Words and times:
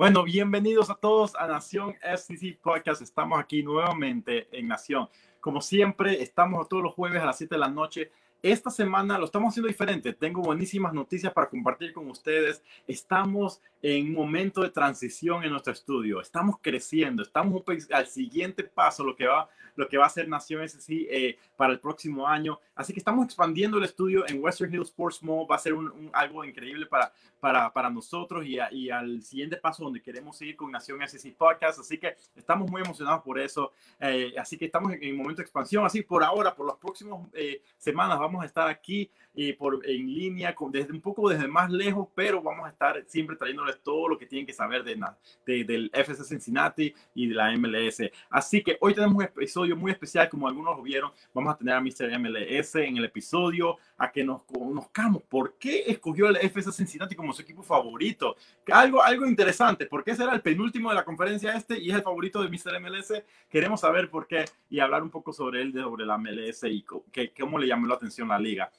Bueno, 0.00 0.24
bienvenidos 0.24 0.88
a 0.88 0.94
todos 0.94 1.36
a 1.36 1.46
Nación 1.46 1.94
FCC 2.00 2.58
Podcast. 2.58 3.02
Estamos 3.02 3.38
aquí 3.38 3.62
nuevamente 3.62 4.48
en 4.50 4.66
Nación. 4.66 5.10
Como 5.40 5.60
siempre, 5.60 6.22
estamos 6.22 6.70
todos 6.70 6.82
los 6.82 6.94
jueves 6.94 7.20
a 7.20 7.26
las 7.26 7.36
7 7.36 7.54
de 7.54 7.58
la 7.58 7.68
noche 7.68 8.10
esta 8.42 8.70
semana 8.70 9.18
lo 9.18 9.26
estamos 9.26 9.50
haciendo 9.50 9.68
diferente. 9.68 10.12
Tengo 10.12 10.42
buenísimas 10.42 10.92
noticias 10.92 11.32
para 11.32 11.48
compartir 11.48 11.92
con 11.92 12.08
ustedes. 12.10 12.62
Estamos 12.86 13.60
en 13.82 14.08
un 14.08 14.14
momento 14.14 14.62
de 14.62 14.70
transición 14.70 15.44
en 15.44 15.50
nuestro 15.50 15.72
estudio. 15.72 16.20
Estamos 16.20 16.56
creciendo. 16.60 17.22
Estamos 17.22 17.62
al 17.92 18.06
siguiente 18.06 18.64
paso, 18.64 19.04
lo 19.04 19.16
que 19.16 19.26
va, 19.26 19.48
lo 19.76 19.88
que 19.88 19.98
va 19.98 20.06
a 20.06 20.10
ser 20.10 20.28
Nación 20.28 20.62
SC 20.62 20.90
eh, 20.90 21.38
para 21.56 21.72
el 21.72 21.80
próximo 21.80 22.26
año. 22.26 22.58
Así 22.74 22.92
que 22.92 22.98
estamos 22.98 23.24
expandiendo 23.24 23.78
el 23.78 23.84
estudio 23.84 24.26
en 24.28 24.42
Western 24.42 24.72
Hills 24.72 24.88
Sports 24.88 25.22
Mall. 25.22 25.46
Va 25.50 25.56
a 25.56 25.58
ser 25.58 25.74
un, 25.74 26.10
algo 26.12 26.44
increíble 26.44 26.86
para, 26.86 27.12
para, 27.40 27.72
para 27.72 27.90
nosotros 27.90 28.44
y, 28.46 28.58
y, 28.72 28.90
al 28.90 29.22
siguiente 29.22 29.56
paso 29.56 29.84
donde 29.84 30.02
queremos 30.02 30.40
ir 30.42 30.56
con 30.56 30.70
Nación 30.70 31.02
SC 31.02 31.34
Podcast. 31.36 31.80
Así 31.80 31.98
que 31.98 32.16
estamos 32.36 32.70
muy 32.70 32.82
emocionados 32.82 33.22
por 33.22 33.38
eso. 33.38 33.72
Eh, 33.98 34.34
así 34.38 34.56
que 34.58 34.66
estamos 34.66 34.92
en, 34.92 35.12
un 35.12 35.18
momento 35.18 35.38
de 35.38 35.44
expansión. 35.44 35.84
Así 35.84 36.02
por 36.02 36.22
ahora, 36.22 36.54
por 36.54 36.66
las 36.66 36.76
próximas 36.76 37.20
eh, 37.32 37.62
semanas, 37.78 38.18
vamos 38.18 38.29
vamos 38.30 38.44
a 38.44 38.46
estar 38.46 38.68
aquí 38.68 39.10
eh, 39.34 39.54
por, 39.56 39.80
en 39.88 40.12
línea, 40.12 40.54
con, 40.54 40.72
desde 40.72 40.92
un 40.92 41.00
poco 41.00 41.28
desde 41.28 41.46
más 41.46 41.70
lejos, 41.70 42.08
pero 42.14 42.42
vamos 42.42 42.66
a 42.66 42.70
estar 42.70 43.04
siempre 43.06 43.36
trayéndoles 43.36 43.80
todo 43.80 44.08
lo 44.08 44.18
que 44.18 44.26
tienen 44.26 44.44
que 44.44 44.52
saber 44.52 44.82
de, 44.82 45.00
de, 45.46 45.64
del 45.64 45.90
FC 45.92 46.24
Cincinnati 46.24 46.92
y 47.14 47.28
de 47.28 47.34
la 47.34 47.56
MLS. 47.56 48.02
Así 48.28 48.62
que 48.62 48.76
hoy 48.80 48.92
tenemos 48.92 49.16
un 49.16 49.22
episodio 49.22 49.76
muy 49.76 49.92
especial, 49.92 50.28
como 50.28 50.48
algunos 50.48 50.76
lo 50.76 50.82
vieron. 50.82 51.12
Vamos 51.32 51.54
a 51.54 51.56
tener 51.56 51.74
a 51.74 51.80
Mr. 51.80 52.18
MLS 52.18 52.74
en 52.74 52.96
el 52.96 53.04
episodio, 53.04 53.76
a 53.96 54.10
que 54.10 54.24
nos 54.24 54.42
conozcamos 54.42 55.22
por 55.22 55.56
qué 55.58 55.84
escogió 55.86 56.28
el 56.28 56.36
FC 56.36 56.72
Cincinnati 56.72 57.14
como 57.14 57.32
su 57.32 57.42
equipo 57.42 57.62
favorito. 57.62 58.36
Algo, 58.72 59.02
algo 59.02 59.26
interesante, 59.26 59.86
por 59.86 60.02
qué 60.02 60.16
será 60.16 60.34
el 60.34 60.42
penúltimo 60.42 60.88
de 60.88 60.96
la 60.96 61.04
conferencia 61.04 61.54
este 61.54 61.78
y 61.78 61.90
es 61.90 61.96
el 61.96 62.02
favorito 62.02 62.42
de 62.42 62.48
Mr. 62.48 62.80
MLS. 62.80 63.12
Queremos 63.48 63.80
saber 63.80 64.10
por 64.10 64.26
qué 64.26 64.44
y 64.68 64.80
hablar 64.80 65.02
un 65.02 65.10
poco 65.10 65.32
sobre 65.32 65.62
él, 65.62 65.72
sobre 65.72 66.04
la 66.04 66.18
MLS 66.18 66.64
y 66.64 66.84
que, 67.12 67.32
cómo 67.38 67.58
le 67.58 67.68
llamó 67.68 67.86
la 67.86 67.94
atención 67.94 68.28
la 68.28 68.38
liga 68.38 68.70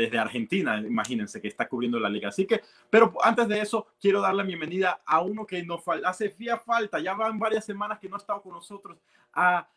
desde 0.00 0.18
Argentina, 0.18 0.78
imagínense 0.78 1.40
que 1.40 1.48
está 1.48 1.68
cubriendo 1.68 2.00
la 2.00 2.08
liga. 2.08 2.28
Así 2.30 2.46
que, 2.46 2.62
pero 2.88 3.12
antes 3.22 3.46
de 3.48 3.60
eso, 3.60 3.86
quiero 4.00 4.20
dar 4.20 4.34
la 4.34 4.42
bienvenida 4.42 5.02
a 5.04 5.20
uno 5.20 5.46
que 5.46 5.62
nos 5.62 5.82
hace 6.04 6.34
falta, 6.64 6.98
ya 6.98 7.14
van 7.14 7.38
varias 7.38 7.64
semanas 7.64 7.98
que 7.98 8.08
no 8.08 8.16
ha 8.16 8.18
estado 8.18 8.42
con 8.42 8.52
nosotros, 8.52 8.98
a 9.34 9.68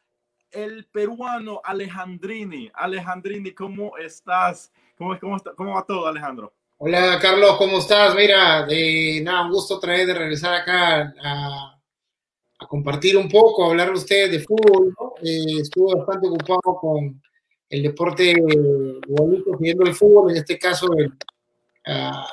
el 0.51 0.85
peruano 0.85 1.61
Alejandrini. 1.63 2.71
Alejandrini, 2.73 3.51
¿cómo 3.51 3.97
estás? 3.97 4.71
¿Cómo, 4.97 5.19
cómo, 5.19 5.37
está, 5.37 5.51
cómo 5.55 5.73
va 5.73 5.85
todo, 5.85 6.07
Alejandro? 6.07 6.53
Hola, 6.77 7.19
Carlos, 7.21 7.57
¿cómo 7.57 7.79
estás? 7.79 8.15
Mira, 8.15 8.65
de 8.65 9.21
nada, 9.23 9.45
un 9.45 9.51
gusto 9.51 9.79
traer 9.79 10.07
de 10.07 10.13
regresar 10.13 10.53
acá 10.53 11.13
a, 11.23 11.79
a 12.59 12.67
compartir 12.67 13.17
un 13.17 13.29
poco, 13.29 13.63
a 13.63 13.69
hablar 13.69 13.87
de 13.87 13.93
ustedes 13.93 14.31
de 14.31 14.39
fútbol. 14.39 14.93
Eh, 15.21 15.61
estuve 15.61 15.95
bastante 15.95 16.27
ocupado 16.27 16.75
con 16.79 17.21
el 17.73 17.81
deporte 17.81 18.35
bonito, 19.07 19.57
siguiendo 19.57 19.83
el 19.83 19.95
fútbol, 19.95 20.29
en 20.29 20.37
este 20.37 20.59
caso 20.59 20.87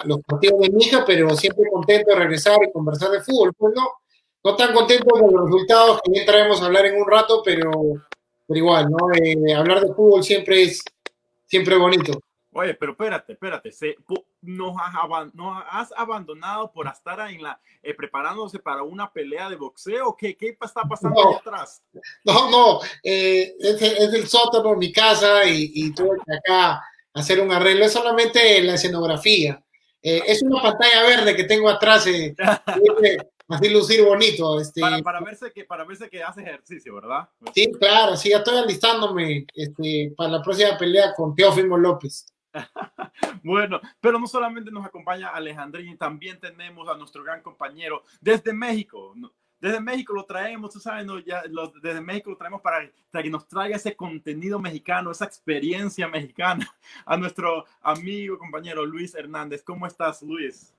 los 0.04 0.20
partidos 0.20 0.60
de 0.60 0.70
mi 0.70 0.84
hija, 0.84 1.02
pero 1.06 1.34
siempre 1.34 1.64
contento 1.72 2.10
de 2.10 2.16
regresar 2.16 2.58
y 2.62 2.70
conversar 2.70 3.10
de 3.10 3.22
fútbol. 3.22 3.54
Pues 3.56 3.72
no, 3.74 3.88
no 4.44 4.54
tan 4.54 4.74
contento 4.74 5.06
con 5.08 5.32
los 5.32 5.46
resultados 5.46 6.00
que 6.04 6.12
ya 6.20 6.26
traemos 6.26 6.60
a 6.60 6.66
hablar 6.66 6.84
en 6.84 7.00
un 7.00 7.10
rato, 7.10 7.40
pero, 7.42 7.70
pero 8.46 8.58
igual, 8.58 8.90
¿no? 8.90 9.10
Eh, 9.14 9.54
hablar 9.54 9.80
de 9.80 9.94
fútbol 9.94 10.22
siempre 10.22 10.62
es 10.64 10.84
siempre 11.46 11.76
bonito. 11.76 12.20
Oye, 12.52 12.74
pero 12.74 12.92
espérate, 12.92 13.32
espérate, 13.32 13.70
nos, 14.42 14.74
has, 14.78 15.34
nos, 15.34 15.62
has, 15.70 15.92
abandonado 15.96 16.72
por 16.72 16.86
estar 16.86 17.30
en 17.30 17.42
la, 17.42 17.60
eh, 17.82 17.94
preparándose 17.94 18.58
para 18.58 18.82
una 18.82 19.12
pelea 19.12 19.48
de 19.50 19.56
boxeo. 19.56 20.16
¿Qué, 20.16 20.36
qué 20.36 20.56
está 20.60 20.82
pasando 20.82 21.20
ahí 21.20 21.36
atrás? 21.36 21.82
No, 22.24 22.50
no, 22.50 22.80
eh, 23.02 23.54
es, 23.58 23.82
es, 23.82 24.14
el 24.14 24.26
sótano, 24.28 24.74
mi 24.76 24.92
casa, 24.92 25.44
y, 25.44 25.70
y 25.74 25.92
tuve 25.92 26.16
que 26.24 26.36
acá 26.36 26.82
hacer 27.14 27.40
un 27.40 27.52
arreglo. 27.52 27.84
Es 27.84 27.92
solamente 27.92 28.62
la 28.62 28.74
escenografía. 28.74 29.62
Eh, 30.02 30.22
es 30.26 30.42
una 30.42 30.62
pantalla 30.62 31.02
verde 31.02 31.36
que 31.36 31.44
tengo 31.44 31.68
atrás. 31.68 32.06
Así 33.50 33.68
lucir 33.68 34.04
bonito. 34.04 34.60
Este, 34.60 34.80
para, 34.80 35.02
para, 35.02 35.20
verse 35.20 35.50
que, 35.52 35.64
para 35.64 35.84
verse 35.84 36.08
que 36.08 36.22
hace 36.22 36.40
ejercicio, 36.42 36.94
¿verdad? 36.94 37.28
Sí, 37.52 37.70
claro, 37.72 38.16
sí, 38.16 38.30
ya 38.30 38.38
estoy 38.38 38.58
alistándome 38.58 39.44
este, 39.54 40.12
para 40.16 40.30
la 40.30 40.42
próxima 40.42 40.78
pelea 40.78 41.12
con 41.14 41.34
Teófimo 41.34 41.76
López. 41.76 42.26
bueno, 43.42 43.80
pero 44.00 44.18
no 44.18 44.26
solamente 44.26 44.70
nos 44.70 44.84
acompaña 44.84 45.28
Alejandrín, 45.28 45.96
también 45.96 46.38
tenemos 46.38 46.88
a 46.88 46.96
nuestro 46.96 47.22
gran 47.22 47.42
compañero 47.42 48.04
desde 48.20 48.52
México. 48.52 49.14
Desde 49.60 49.78
México 49.78 50.14
lo 50.14 50.24
traemos, 50.24 50.72
tú 50.72 50.80
sabes, 50.80 51.06
ya, 51.26 51.42
desde 51.82 52.00
México 52.00 52.30
lo 52.30 52.36
traemos 52.36 52.62
para, 52.62 52.90
que 53.22 53.30
nos 53.30 53.46
traiga 53.46 53.76
ese 53.76 53.94
contenido 53.94 54.58
mexicano, 54.58 55.10
esa 55.10 55.26
experiencia 55.26 56.08
mexicana 56.08 56.66
a 57.04 57.16
nuestro 57.18 57.66
amigo, 57.82 58.38
compañero 58.38 58.86
Luis 58.86 59.14
Hernández. 59.14 59.62
¿Cómo 59.62 59.86
estás, 59.86 60.22
Luis? 60.22 60.74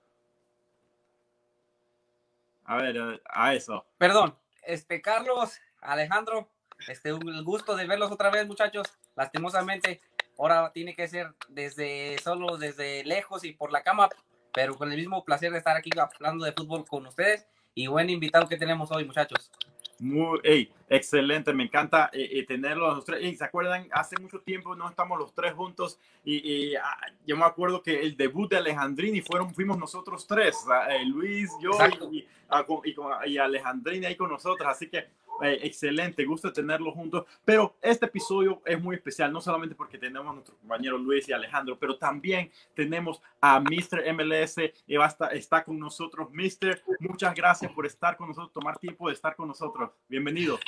A 2.66 2.78
ver, 2.78 3.22
a 3.30 3.54
eso. 3.54 3.86
Perdón, 4.00 4.36
este 4.64 5.00
Carlos, 5.02 5.60
Alejandro, 5.82 6.50
este 6.88 7.14
un 7.14 7.44
gusto 7.44 7.76
de 7.76 7.86
verlos 7.86 8.12
otra 8.12 8.32
vez, 8.32 8.48
muchachos. 8.48 8.88
Lastimosamente, 9.16 10.02
ahora 10.42 10.72
tiene 10.74 10.96
que 10.96 11.08
ser 11.08 11.34
desde 11.50 12.18
solo 12.20 12.58
desde 12.58 13.04
lejos 13.04 13.44
y 13.46 13.54
por 13.54 13.72
la 13.72 13.84
cama, 13.84 14.10
pero 14.54 14.76
con 14.76 14.92
el 14.92 14.98
mismo 14.98 15.24
placer 15.24 15.52
de 15.52 15.60
estar 15.60 15.78
aquí 15.78 15.92
hablando 15.96 16.46
de 16.46 16.52
fútbol 16.52 16.86
con 16.86 17.06
ustedes 17.06 17.46
y 17.76 17.88
buen 17.88 18.10
invitado 18.10 18.50
que 18.50 18.58
tenemos 18.58 18.92
hoy, 18.92 19.06
muchachos. 19.06 19.52
Muy, 20.00 20.40
hey, 20.44 20.74
excelente, 20.90 21.54
me 21.54 21.66
encanta 21.66 22.10
eh, 22.12 22.28
eh, 22.32 22.46
tenerlos 22.48 22.96
los 22.96 23.06
tres. 23.06 23.38
¿Se 23.38 23.44
acuerdan? 23.44 23.88
Hace 23.92 24.20
mucho 24.20 24.40
tiempo 24.40 24.76
no 24.76 24.90
estamos 24.90 25.20
los 25.20 25.32
tres 25.32 25.54
juntos 25.54 26.00
y, 26.26 26.74
ah, 26.76 26.98
yo 27.28 27.38
me 27.38 27.46
acuerdo 27.46 27.84
que 27.84 28.02
el 28.02 28.18
debut 28.18 28.50
de 28.50 28.58
Alejandrini 28.58 29.22
fueron, 29.22 29.54
fuimos 29.54 29.78
nosotros 29.78 30.26
tres, 30.26 30.58
eh, 30.90 31.06
Luis, 31.06 31.52
yo 31.62 31.70
y, 32.12 32.28
ah, 32.50 32.66
y, 32.84 33.32
y, 33.32 33.38
Alejandrini 33.38 34.08
ahí 34.08 34.16
con 34.16 34.32
nosotros, 34.32 34.68
así 34.68 34.90
que 34.90 35.08
eh, 35.44 35.60
excelente, 35.64 36.24
gusto 36.26 36.52
tenerlo 36.54 36.92
juntos. 36.92 37.26
Pero 37.44 37.76
este 37.82 38.06
episodio 38.06 38.62
es 38.66 38.82
muy 38.82 38.96
especial, 38.96 39.32
no 39.32 39.42
solamente 39.42 39.76
porque 39.76 39.98
tenemos 39.98 40.30
a 40.30 40.34
nuestro 40.34 40.56
compañero 40.58 40.98
Luis 40.98 41.28
y 41.30 41.34
Alejandro, 41.34 41.78
pero 41.80 41.98
también 41.98 42.52
tenemos 42.76 43.22
a 43.40 43.60
Mr. 43.60 44.14
MLS, 44.14 44.58
y 44.88 44.96
está, 44.96 45.28
está 45.28 45.64
con 45.64 45.80
nosotros. 45.80 46.30
Mr., 46.32 46.82
muchas 47.00 47.34
gracias 47.34 47.72
por 47.72 47.86
estar 47.86 48.18
con 48.18 48.28
nosotros, 48.28 48.54
tomar 48.54 48.78
tiempo 48.78 49.08
de 49.08 49.14
estar 49.14 49.36
con 49.36 49.48
nosotros. 49.48 49.92
Bienvenido. 50.08 50.60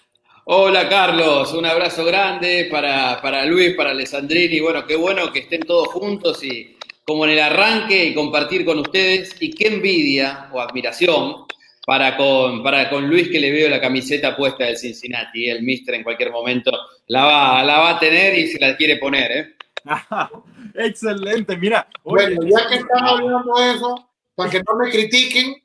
Hola 0.46 0.90
Carlos, 0.90 1.54
un 1.54 1.66
abrazo 1.66 2.04
grande 2.04 2.68
para, 2.70 3.22
para 3.22 3.46
Luis, 3.46 3.76
para 3.78 3.92
Alessandrini. 3.92 4.60
Bueno, 4.60 4.86
qué 4.86 4.98
bueno 4.98 5.32
que 5.32 5.40
estén 5.40 5.62
todos 5.62 5.88
juntos 5.88 6.44
y 6.44 6.78
como 7.06 7.24
en 7.26 7.32
el 7.32 7.40
arranque 7.40 8.06
y 8.06 8.14
compartir 8.14 8.66
con 8.66 8.80
ustedes. 8.80 9.42
Y 9.42 9.52
qué 9.52 9.68
envidia 9.68 10.50
o 10.52 10.60
admiración 10.60 11.46
para 11.86 12.16
con, 12.16 12.64
para 12.64 12.90
con 12.90 13.08
Luis 13.08 13.30
que 13.30 13.40
le 13.40 13.52
veo 13.52 13.70
la 13.70 13.82
camiseta 13.82 14.36
puesta 14.36 14.66
del 14.66 14.78
Cincinnati. 14.78 15.50
El 15.50 15.64
Mister 15.64 15.96
en 15.96 16.04
cualquier 16.04 16.32
momento 16.32 16.72
la 17.08 17.26
va, 17.26 17.64
la 17.64 17.80
va 17.80 17.90
a 17.92 18.00
tener 18.00 18.38
y 18.38 18.48
se 18.48 18.60
la 18.60 18.76
quiere 18.78 18.98
poner. 18.98 19.32
¿eh? 19.32 19.56
Excelente, 20.76 21.58
mira. 21.58 21.88
bueno, 22.04 22.42
ya 22.44 22.68
que 22.68 22.76
estamos 22.76 23.12
hablando 23.12 23.60
de 23.60 23.72
eso, 23.72 24.10
para 24.36 24.50
que 24.50 24.62
no 24.68 24.76
me 24.76 24.90
critiquen, 24.90 25.56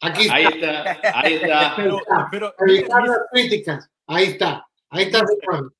aquí 0.00 0.22
está. 0.22 0.34
Ahí 0.34 0.44
está, 0.46 1.00
ahí 1.14 1.34
está. 1.34 1.74
Pero, 1.76 2.00
pero, 2.30 2.54
las 2.58 3.18
críticas, 3.32 3.90
ahí 4.06 4.24
está. 4.24 4.66
Ahí 4.90 5.04
está. 5.04 5.24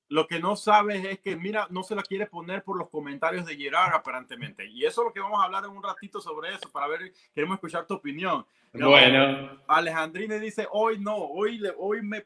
Lo 0.08 0.26
que 0.26 0.38
no 0.38 0.54
sabes 0.54 1.04
es 1.04 1.18
que, 1.18 1.36
mira, 1.36 1.66
no 1.70 1.82
se 1.82 1.96
la 1.96 2.02
quiere 2.02 2.26
poner 2.26 2.62
por 2.62 2.78
los 2.78 2.88
comentarios 2.88 3.44
de 3.44 3.56
Gerard, 3.56 3.92
aparentemente. 3.92 4.64
Y 4.66 4.84
eso 4.84 5.02
es 5.02 5.06
lo 5.06 5.12
que 5.12 5.20
vamos 5.20 5.40
a 5.40 5.44
hablar 5.44 5.64
en 5.64 5.70
un 5.70 5.82
ratito 5.82 6.20
sobre 6.20 6.54
eso, 6.54 6.70
para 6.70 6.86
ver, 6.86 7.12
queremos 7.34 7.56
escuchar 7.56 7.86
tu 7.86 7.94
opinión. 7.94 8.46
Bueno. 8.72 9.58
Alejandrine 9.66 10.38
dice, 10.38 10.66
hoy 10.70 10.98
no, 10.98 11.16
hoy, 11.16 11.60
hoy 11.78 12.02
me, 12.02 12.24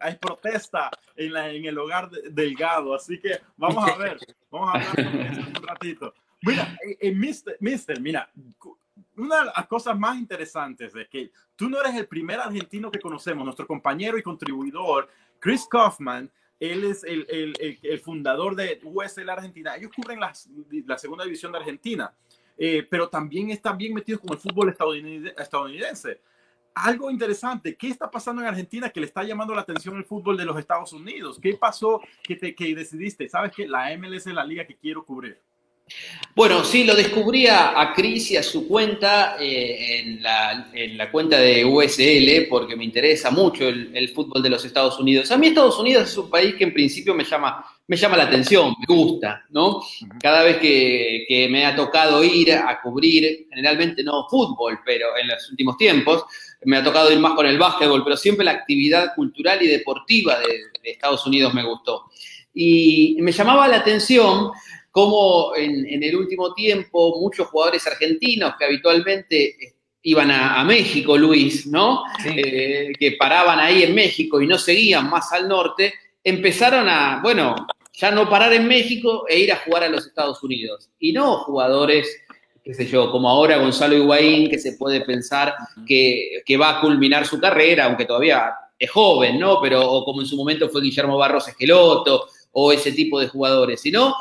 hay 0.00 0.16
protesta 0.16 0.90
en, 1.16 1.32
la, 1.32 1.50
en 1.50 1.64
el 1.64 1.78
hogar 1.78 2.10
de, 2.10 2.30
Delgado, 2.30 2.94
así 2.94 3.18
que 3.18 3.40
vamos 3.56 3.88
a 3.88 3.96
ver, 3.96 4.18
vamos 4.50 4.68
a 4.68 4.78
hablar 4.78 4.94
sobre 4.94 5.28
eso 5.28 5.40
un 5.40 5.66
ratito. 5.66 6.14
Mira, 6.42 6.76
eh, 6.86 6.96
eh, 7.00 7.14
mister, 7.14 7.56
mister, 7.60 8.00
mira, 8.00 8.30
una 9.16 9.40
de 9.40 9.44
las 9.56 9.66
cosas 9.66 9.98
más 9.98 10.16
interesantes 10.16 10.94
es 10.94 11.08
que 11.08 11.30
tú 11.56 11.68
no 11.68 11.80
eres 11.80 11.94
el 11.94 12.06
primer 12.06 12.40
argentino 12.40 12.90
que 12.90 13.00
conocemos, 13.00 13.44
nuestro 13.44 13.66
compañero 13.66 14.16
y 14.16 14.22
contribuidor, 14.22 15.08
Chris 15.38 15.66
Kaufman, 15.70 16.30
él 16.60 16.84
es 16.84 17.02
el, 17.04 17.26
el, 17.30 17.78
el, 17.82 18.00
fundador 18.00 18.54
de 18.54 18.78
USL 18.84 19.30
Argentina. 19.30 19.74
Ellos 19.76 19.90
cubren 19.96 20.20
la, 20.20 20.32
la 20.86 20.98
segunda 20.98 21.24
división 21.24 21.50
de 21.52 21.58
Argentina. 21.58 22.14
Eh, 22.62 22.86
pero 22.90 23.08
también 23.08 23.48
están 23.48 23.78
bien 23.78 23.94
metidos 23.94 24.20
con 24.20 24.34
el 24.34 24.38
fútbol 24.38 24.68
estadounidense. 24.68 26.20
Algo 26.74 27.10
interesante, 27.10 27.74
¿qué 27.74 27.88
está 27.88 28.10
pasando 28.10 28.42
en 28.42 28.48
Argentina 28.48 28.90
que 28.90 29.00
le 29.00 29.06
está 29.06 29.24
llamando 29.24 29.54
la 29.54 29.62
atención 29.62 29.96
el 29.96 30.04
fútbol 30.04 30.36
de 30.36 30.44
los 30.44 30.58
Estados 30.58 30.92
Unidos? 30.92 31.38
¿Qué 31.40 31.54
pasó 31.54 32.02
que, 32.22 32.36
te, 32.36 32.54
que 32.54 32.74
decidiste? 32.74 33.30
¿Sabes 33.30 33.52
que 33.52 33.66
La 33.66 33.96
MLS 33.96 34.26
es 34.26 34.34
la 34.34 34.44
liga 34.44 34.66
que 34.66 34.76
quiero 34.76 35.06
cubrir. 35.06 35.40
Bueno, 36.40 36.64
sí, 36.64 36.84
lo 36.84 36.94
descubría 36.94 37.78
a 37.78 37.92
Cris 37.92 38.30
y 38.30 38.36
a 38.36 38.42
su 38.42 38.68
cuenta 38.68 39.36
eh, 39.40 40.00
en, 40.00 40.22
la, 40.96 41.10
cuenta 41.10 41.38
de 41.38 41.64
USL 41.64 42.48
porque 42.48 42.76
me 42.76 42.84
interesa 42.84 43.32
mucho 43.32 43.68
el, 43.68 44.08
fútbol 44.10 44.40
de 44.42 44.48
los 44.48 44.64
Estados 44.64 44.98
Unidos. 45.00 45.30
A 45.32 45.36
mí 45.36 45.48
Estados 45.48 45.78
Unidos 45.78 46.08
es 46.08 46.16
un 46.16 46.30
país 46.30 46.54
que 46.54 46.64
en 46.64 46.72
principio 46.72 47.14
me 47.14 47.24
llama, 47.24 47.64
me 47.88 47.96
llama 47.96 48.16
la 48.16 48.24
atención, 48.24 48.74
me 48.78 48.86
gusta, 48.94 49.44
¿no? 49.50 49.82
Cada 50.22 50.44
vez 50.44 50.58
que, 50.58 51.24
que 51.28 51.48
me 51.48 51.66
ha 51.66 51.74
tocado 51.74 52.22
ir 52.22 52.52
a 52.52 52.80
cubrir, 52.80 53.48
generalmente 53.50 54.04
no 54.04 54.28
fútbol, 54.30 54.78
pero 54.84 55.08
en 55.20 55.26
los 55.26 55.50
últimos 55.50 55.76
tiempos, 55.76 56.24
me 56.64 56.76
ha 56.76 56.84
tocado 56.84 57.10
ir 57.12 57.18
más 57.18 57.34
con 57.34 57.44
el 57.44 57.58
básquetbol, 57.58 58.04
pero 58.04 58.16
siempre 58.16 58.44
la 58.44 58.52
actividad 58.52 59.14
cultural 59.16 59.60
y 59.62 59.66
deportiva 59.66 60.38
de, 60.38 60.46
de 60.80 60.90
Estados 60.90 61.26
Unidos 61.26 61.52
me 61.52 61.64
gustó. 61.64 62.04
Y 62.54 63.16
me 63.20 63.32
llamaba 63.32 63.68
la 63.68 63.76
atención 63.76 64.52
cómo 64.90 65.54
en, 65.56 66.02
el 66.02 66.16
último 66.16 66.52
tiempo 66.54 67.18
muchos 67.20 67.48
jugadores 67.48 67.86
argentinos 67.86 68.54
que 68.58 68.64
habitualmente 68.64 69.56
iban 70.02 70.30
a, 70.30 70.64
México, 70.64 71.16
Luis, 71.16 71.66
¿no? 71.66 72.04
Eh, 72.24 72.92
que 72.98 73.12
paraban 73.12 73.58
ahí 73.58 73.82
en 73.82 73.94
México 73.94 74.40
y 74.40 74.46
no 74.46 74.58
seguían 74.58 75.10
más 75.10 75.30
al 75.32 75.46
norte, 75.46 75.92
empezaron 76.24 76.88
a, 76.88 77.20
bueno, 77.22 77.54
ya 77.92 78.10
no 78.10 78.28
parar 78.28 78.52
en 78.54 78.66
México 78.66 79.26
e 79.28 79.40
ir 79.40 79.52
a 79.52 79.56
jugar 79.56 79.84
a 79.84 79.88
los 79.88 80.06
Estados 80.06 80.42
Unidos. 80.42 80.90
Y 80.98 81.12
no 81.12 81.38
jugadores, 81.38 82.22
qué 82.64 82.72
sé 82.72 82.86
yo, 82.86 83.10
como 83.10 83.28
ahora 83.28 83.58
Gonzalo 83.58 83.94
Higuaín, 83.94 84.48
que 84.48 84.58
se 84.58 84.72
puede 84.72 85.02
pensar 85.02 85.54
que, 85.86 86.42
que 86.46 86.56
va 86.56 86.78
a 86.78 86.80
culminar 86.80 87.26
su 87.26 87.38
carrera, 87.38 87.84
aunque 87.84 88.06
todavía 88.06 88.54
es 88.78 88.90
joven, 88.90 89.38
¿no? 89.38 89.60
Pero 89.60 89.86
o 89.86 90.04
como 90.04 90.22
en 90.22 90.26
su 90.26 90.36
momento 90.36 90.70
fue 90.70 90.80
Guillermo 90.80 91.18
Barros 91.18 91.48
Esqueloto, 91.48 92.26
o 92.52 92.72
ese 92.72 92.92
tipo 92.92 93.20
de 93.20 93.28
jugadores, 93.28 93.80
sino 93.80 94.14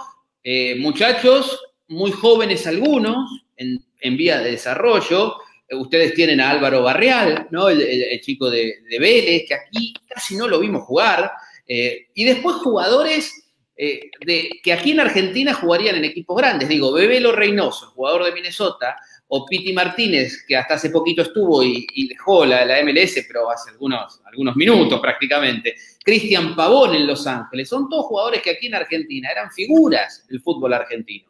eh, 0.44 0.76
muchachos 0.80 1.60
muy 1.88 2.12
jóvenes 2.12 2.68
algunos, 2.68 3.18
en, 3.58 4.18
vía 4.18 4.40
de 4.40 4.52
desarrollo. 4.52 5.36
Ustedes 5.72 6.14
tienen 6.14 6.40
a 6.40 6.50
Álvaro 6.50 6.82
Barreal, 6.84 7.48
¿no? 7.52 7.70
el, 7.70 8.20
chico 8.22 8.50
de, 8.50 8.76
Vélez, 9.00 9.46
que 9.48 9.54
aquí 9.54 9.94
casi 10.08 10.36
no 10.36 10.48
lo 10.48 10.60
vimos 10.60 10.84
jugar. 10.84 11.32
Eh, 11.68 12.08
y 12.16 12.24
después 12.24 12.56
jugadores 12.58 13.50
eh, 13.82 14.10
de, 14.26 14.50
que 14.64 14.74
aquí 14.74 14.92
en 14.92 15.00
Argentina 15.00 15.54
jugarían 15.54 15.96
en 15.96 16.06
equipos 16.06 16.38
grandes. 16.38 16.68
Digo, 16.68 16.92
Bebelo 16.92 17.32
Reynoso, 17.32 17.92
jugador 17.92 18.26
de 18.26 18.32
Minnesota, 18.32 18.98
o 19.28 19.46
Piti 19.46 19.72
Martínez, 19.74 20.44
que 20.48 20.58
hasta 20.58 20.74
hace 20.74 20.90
poquito 20.90 21.22
estuvo 21.22 21.64
y, 21.64 22.08
dejó 22.08 22.46
la, 22.46 22.66
la, 22.66 22.84
MLS, 22.84 23.24
pero 23.28 23.50
hace 23.50 23.70
algunos, 23.70 24.20
algunos 24.26 24.56
minutos 24.56 25.00
prácticamente. 25.00 25.76
Cristian 26.10 26.56
Pavón 26.56 26.96
en 26.96 27.06
Los 27.06 27.28
Ángeles. 27.28 27.70
Son 27.70 27.88
todos 27.88 28.06
jugadores 28.06 28.42
que 28.42 28.50
aquí 28.50 28.66
en 28.66 28.74
Argentina 28.74 29.30
eran 29.30 29.52
figuras 29.52 30.26
del 30.28 30.42
fútbol 30.42 30.74
argentino. 30.74 31.30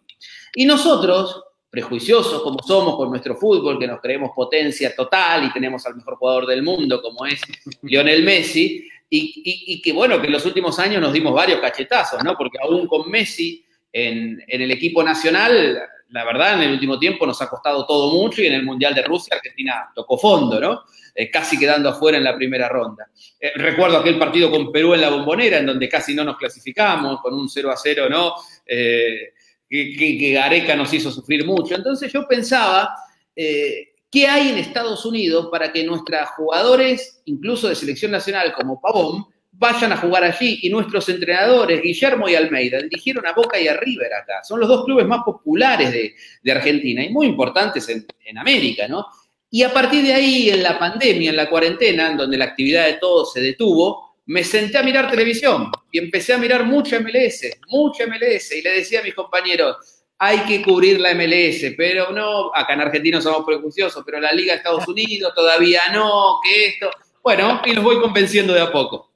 Y 0.56 0.64
nosotros, 0.64 1.44
prejuiciosos 1.70 2.42
como 2.42 2.64
somos 2.64 2.96
con 2.96 3.10
nuestro 3.10 3.36
fútbol, 3.36 3.78
que 3.78 3.86
nos 3.86 4.00
creemos 4.00 4.32
potencia 4.34 4.96
total 4.96 5.44
y 5.44 5.52
tenemos 5.52 5.86
al 5.86 5.98
mejor 5.98 6.16
jugador 6.16 6.46
del 6.46 6.64
mundo 6.64 7.02
como 7.02 7.26
es 7.26 7.42
Lionel 7.82 8.24
Messi, 8.24 8.88
y, 9.10 9.82
que 9.82 9.92
bueno, 9.92 10.22
que 10.22 10.28
en 10.28 10.34
los 10.34 10.46
últimos 10.46 10.80
años 10.80 11.02
nos 11.02 11.12
dimos 11.12 11.34
varios 11.34 11.60
cachetazos, 11.60 12.24
¿no? 12.24 12.38
Porque 12.38 12.58
aún 12.64 12.88
con 12.88 13.12
Messi 13.12 13.66
en, 13.92 14.42
en 14.48 14.62
el 14.62 14.72
equipo 14.72 15.04
nacional 15.04 15.78
la 16.12 16.26
verdad, 16.26 16.56
en 16.56 16.62
el 16.62 16.72
último 16.72 16.98
tiempo 16.98 17.26
nos 17.26 17.42
ha 17.42 17.50
costado 17.50 17.86
todo 17.86 18.12
mucho 18.12 18.42
y 18.42 18.48
en 18.48 18.54
el 18.54 18.64
Mundial 18.64 18.96
de 18.96 19.04
Rusia 19.04 19.36
Argentina 19.36 19.92
tocó 19.94 20.18
fondo, 20.18 20.60
¿no? 20.60 20.82
Eh, 21.20 21.30
casi 21.30 21.60
quedando 21.60 21.90
afuera 21.90 22.18
en 22.18 22.24
la 22.24 22.34
primera 22.34 22.70
ronda. 22.70 23.10
Eh, 23.38 23.52
recuerdo 23.56 23.98
aquel 23.98 24.18
partido 24.18 24.50
con 24.50 24.72
Perú 24.72 24.94
en 24.94 25.02
la 25.02 25.10
bombonera, 25.10 25.58
en 25.58 25.66
donde 25.66 25.90
casi 25.90 26.16
no 26.16 26.24
nos 26.24 26.38
clasificamos, 26.38 27.20
con 27.22 27.34
un 27.34 27.50
0 27.50 27.70
a 27.70 27.76
0, 27.76 28.08
¿no? 28.10 28.36
Eh, 28.66 29.34
que, 29.70 30.32
Gareca 30.32 30.78
nos 30.78 30.94
hizo 30.94 31.12
sufrir 31.12 31.46
mucho. 31.46 31.76
Entonces 31.76 32.14
yo 32.14 32.26
pensaba, 32.26 32.96
¿qué 33.36 34.28
hay 34.28 34.50
en 34.50 34.60
Estados 34.60 35.06
Unidos 35.06 35.50
para 35.52 35.74
que 35.74 35.84
nuestros 35.84 36.30
jugadores, 36.38 37.22
incluso 37.26 37.68
de 37.68 37.76
selección 37.76 38.12
nacional 38.12 38.54
como 38.54 38.80
Pavón, 38.80 39.26
vayan 39.60 39.92
a 39.92 39.98
jugar 39.98 40.24
allí. 40.24 40.60
Y 40.64 40.70
nuestros 40.70 41.08
entrenadores, 41.10 41.82
Guillermo 41.82 42.30
y 42.30 42.36
Almeida, 42.36 42.82
dirigieron 42.82 43.28
a 43.28 43.34
Boca 43.34 43.60
y 43.60 43.68
a 43.68 43.76
River 43.76 44.14
acá. 44.14 44.42
Son 44.44 44.60
los 44.60 44.70
dos 44.70 44.86
clubes 44.86 45.06
más 45.06 45.22
populares 45.24 45.92
de, 45.92 46.52
Argentina 46.52 47.04
y 47.04 47.10
muy 47.10 47.28
importantes 47.28 47.88
en, 47.90 48.38
América, 48.38 48.88
¿no? 48.88 49.06
Y 49.52 49.64
a 49.64 49.74
partir 49.74 50.04
de 50.04 50.14
ahí, 50.14 50.50
en 50.50 50.62
la 50.62 50.78
pandemia, 50.78 51.32
en 51.32 51.36
la 51.36 51.50
cuarentena, 51.50 52.12
en 52.12 52.18
donde 52.18 52.38
la 52.38 52.46
actividad 52.46 52.86
de 52.86 52.94
todos 52.94 53.34
se 53.34 53.42
detuvo, 53.42 54.10
me 54.28 54.44
senté 54.44 54.78
a 54.78 54.84
mirar 54.84 55.10
televisión 55.10 55.72
y 55.92 55.98
empecé 55.98 56.34
a 56.34 56.38
mirar 56.38 56.64
mucha 56.64 57.00
MLS, 57.00 57.50
mucha 57.68 58.06
MLS, 58.06 58.52
y 58.52 58.62
le 58.62 58.74
decía 58.74 59.00
a 59.00 59.04
mis 59.04 59.16
compañeros, 59.16 59.78
hay 60.20 60.40
que 60.40 60.62
cubrir 60.62 61.00
la 61.00 61.16
MLS, 61.16 61.74
pero 61.76 62.12
no, 62.12 62.52
acá 62.54 62.74
en 62.74 62.82
Argentina 62.82 63.22
somos 63.22 63.44
prejuiciosos, 63.44 64.04
pero 64.06 64.20
la 64.20 64.32
Liga 64.32 64.54
de 64.54 64.58
Estados 64.58 64.88
Unidos 64.88 65.34
todavía 65.34 65.82
no, 65.92 66.40
que 66.44 66.68
esto. 66.68 66.92
Bueno, 67.24 67.62
y 67.66 67.74
los 67.74 67.84
voy 67.84 68.00
convenciendo 68.00 68.54
de 68.54 68.62
a 68.62 68.72
poco. 68.72 69.09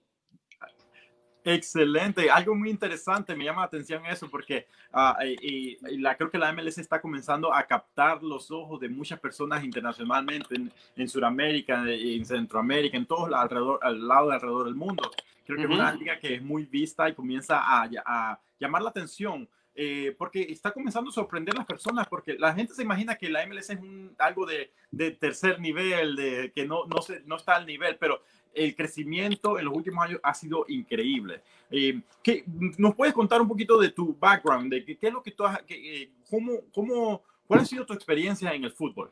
Excelente, 1.45 2.31
algo 2.31 2.55
muy 2.55 2.69
interesante, 2.69 3.35
me 3.35 3.43
llama 3.43 3.61
la 3.61 3.67
atención 3.67 4.05
eso 4.05 4.29
porque 4.29 4.67
ah, 4.93 5.17
y, 5.41 5.77
la, 5.97 6.15
creo 6.15 6.29
que 6.29 6.37
la 6.37 6.53
MLS 6.53 6.77
está 6.77 7.01
comenzando 7.01 7.53
a 7.53 7.63
captar 7.63 8.23
los 8.23 8.49
ojos 8.49 8.79
de 8.79 8.87
muchas 8.87 9.19
personas 9.19 9.63
internacionalmente 9.63 10.55
en, 10.55 10.71
en 10.95 11.09
Sudamérica, 11.09 11.83
en 11.85 12.25
Centroamérica, 12.25 12.95
en 12.95 13.05
todos 13.05 13.31
alrededor, 13.33 13.79
al 13.83 14.07
lado 14.07 14.29
de 14.29 14.35
alrededor 14.35 14.65
del 14.65 14.75
mundo. 14.75 15.11
Creo 15.45 15.57
que 15.57 15.63
es 15.63 15.69
una 15.69 15.93
liga 15.93 16.17
que 16.17 16.35
es 16.35 16.41
muy 16.41 16.65
vista 16.65 17.09
y 17.09 17.13
comienza 17.13 17.59
a, 17.59 17.89
a 18.05 18.39
llamar 18.57 18.81
la 18.81 18.89
atención. 18.89 19.49
Eh, 19.75 20.13
porque 20.19 20.43
está 20.43 20.71
comenzando 20.71 21.09
a 21.09 21.13
sorprender 21.13 21.55
a 21.55 21.59
las 21.59 21.65
personas, 21.65 22.07
porque 22.07 22.35
la 22.37 22.53
gente 22.53 22.75
se 22.75 22.83
imagina 22.83 23.15
que 23.15 23.27
la 23.27 23.43
MLS 23.47 23.71
es 23.71 23.79
un, 23.79 24.15
algo 24.19 24.45
de, 24.45 24.71
de 24.91 25.09
tercer 25.11 25.59
nivel, 25.59 26.15
de 26.15 26.51
que 26.53 26.67
no, 26.67 26.85
no, 26.85 27.01
se, 27.01 27.21
no 27.21 27.37
está 27.37 27.55
al 27.55 27.65
nivel, 27.65 27.97
pero 27.97 28.21
el 28.53 28.75
crecimiento 28.75 29.57
en 29.57 29.65
los 29.65 29.75
últimos 29.75 30.05
años 30.05 30.19
ha 30.23 30.33
sido 30.33 30.65
increíble. 30.67 31.41
Eh, 31.71 31.99
¿qué, 32.21 32.43
¿Nos 32.77 32.95
puedes 32.95 33.13
contar 33.13 33.41
un 33.41 33.47
poquito 33.47 33.79
de 33.79 33.89
tu 33.89 34.15
background, 34.19 34.71
de 34.71 34.85
qué, 34.85 34.97
es 35.01 35.13
lo 35.13 35.23
que 35.23 35.31
tú 35.31 35.45
has, 35.45 35.59
eh, 35.67 36.09
cómo, 36.29 36.61
cómo, 36.71 37.23
cuál 37.47 37.61
ha 37.61 37.65
sido 37.65 37.85
tu 37.85 37.93
experiencia 37.93 38.53
en 38.53 38.63
el 38.63 38.71
fútbol? 38.71 39.11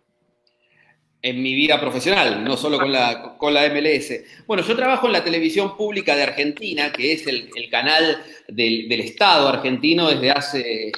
En 1.23 1.41
mi 1.41 1.53
vida 1.53 1.79
profesional, 1.79 2.43
no 2.43 2.57
solo 2.57 2.79
con 2.79 2.91
la, 2.91 3.37
con 3.37 3.53
la 3.53 3.69
MLS. 3.69 4.45
Bueno, 4.47 4.63
yo 4.63 4.75
trabajo 4.75 5.05
en 5.05 5.13
la 5.13 5.23
televisión 5.23 5.77
pública 5.77 6.15
de 6.15 6.23
Argentina, 6.23 6.91
que 6.91 7.13
es 7.13 7.27
el, 7.27 7.49
el 7.55 7.69
canal 7.69 8.23
del, 8.47 8.89
del, 8.89 9.01
Estado 9.01 9.47
argentino 9.47 10.09
desde 10.09 10.31
hace 10.31 10.91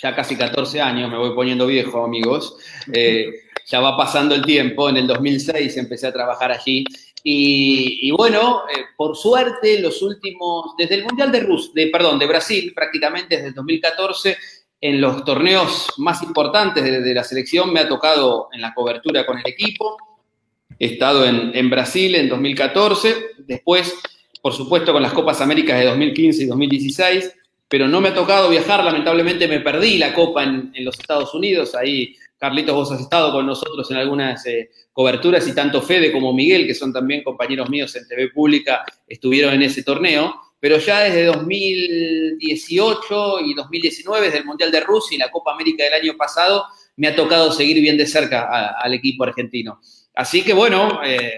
ya 0.00 0.14
casi 0.14 0.36
14 0.36 0.80
años, 0.80 1.10
me 1.10 1.18
voy 1.18 1.34
poniendo 1.34 1.66
viejo, 1.66 2.04
amigos. 2.04 2.56
Eh, 2.92 3.26
ya 3.66 3.80
va 3.80 3.96
pasando 3.96 4.34
el 4.34 4.44
tiempo, 4.44 4.88
en 4.88 4.96
el 4.96 5.06
2006 5.06 5.76
empecé 5.76 6.08
a 6.08 6.12
trabajar 6.12 6.50
allí 6.50 6.84
y, 7.22 8.10
bueno, 8.12 8.62
eh, 8.74 8.84
por 8.96 9.16
suerte, 9.16 9.80
los 9.80 10.00
últimos, 10.02 10.74
desde 10.78 10.96
el 10.96 11.04
Mundial 11.04 11.30
de, 11.30 11.40
Rus, 11.40 11.74
de, 11.74 11.88
perdón, 11.88 12.18
de 12.18 12.26
Brasil, 12.26 12.72
prácticamente 12.74 13.36
desde 13.36 13.48
el 13.48 13.54
2014, 13.54 14.36
en 14.80 15.00
los 15.00 15.24
torneos 15.24 15.88
más 15.98 16.22
importantes 16.22 16.82
de, 16.82 17.14
la 17.14 17.22
selección 17.22 17.72
me 17.72 17.80
ha 17.80 17.88
tocado 17.88 18.48
en 18.52 18.62
la 18.62 18.72
cobertura 18.72 19.26
con 19.26 19.38
el 19.38 19.46
equipo. 19.46 19.98
He 20.78 20.94
estado 20.94 21.26
en, 21.26 21.54
en, 21.54 21.68
Brasil 21.68 22.14
en 22.14 22.30
2014, 22.30 23.14
después, 23.38 23.94
por 24.40 24.54
supuesto, 24.54 24.92
con 24.92 25.02
las 25.02 25.12
Copas 25.12 25.42
Américas 25.42 25.78
de 25.78 25.86
2015 25.86 26.44
y 26.44 26.46
2016, 26.46 27.34
pero 27.68 27.86
no 27.86 28.00
me 28.00 28.08
ha 28.08 28.14
tocado 28.14 28.48
viajar, 28.48 28.82
lamentablemente 28.82 29.46
me 29.46 29.60
perdí 29.60 29.98
la 29.98 30.14
Copa 30.14 30.44
en, 30.44 30.72
en 30.74 30.84
los 30.86 30.98
Estados 30.98 31.34
Unidos, 31.34 31.74
ahí 31.74 32.16
Carlitos, 32.40 32.74
vos 32.74 32.90
has 32.90 33.02
estado 33.02 33.32
con 33.32 33.44
nosotros 33.44 33.90
en 33.90 33.98
algunas 33.98 34.46
eh, 34.46 34.70
coberturas 35.00 35.48
y 35.48 35.54
tanto 35.54 35.80
Fede 35.80 36.12
como 36.12 36.34
Miguel, 36.34 36.66
que 36.66 36.74
son 36.74 36.92
también 36.92 37.22
compañeros 37.22 37.70
míos 37.70 37.96
en 37.96 38.06
TV 38.06 38.28
Pública, 38.28 38.84
estuvieron 39.08 39.54
en 39.54 39.62
ese 39.62 39.82
torneo. 39.82 40.38
Pero 40.60 40.76
ya 40.76 41.00
desde 41.00 41.24
2018 41.24 43.40
y 43.46 43.54
2019, 43.54 44.26
desde 44.26 44.40
el 44.40 44.44
Mundial 44.44 44.70
de 44.70 44.80
Rusia 44.80 45.14
y 45.14 45.18
la 45.18 45.30
Copa 45.30 45.54
América 45.54 45.84
del 45.84 45.94
año 45.94 46.18
pasado, 46.18 46.66
me 46.96 47.08
ha 47.08 47.16
tocado 47.16 47.50
seguir 47.50 47.80
bien 47.80 47.96
de 47.96 48.06
cerca 48.06 48.76
al 48.78 48.92
equipo 48.92 49.24
argentino. 49.24 49.80
Así 50.14 50.42
que 50.42 50.52
bueno, 50.52 51.00
eh, 51.02 51.32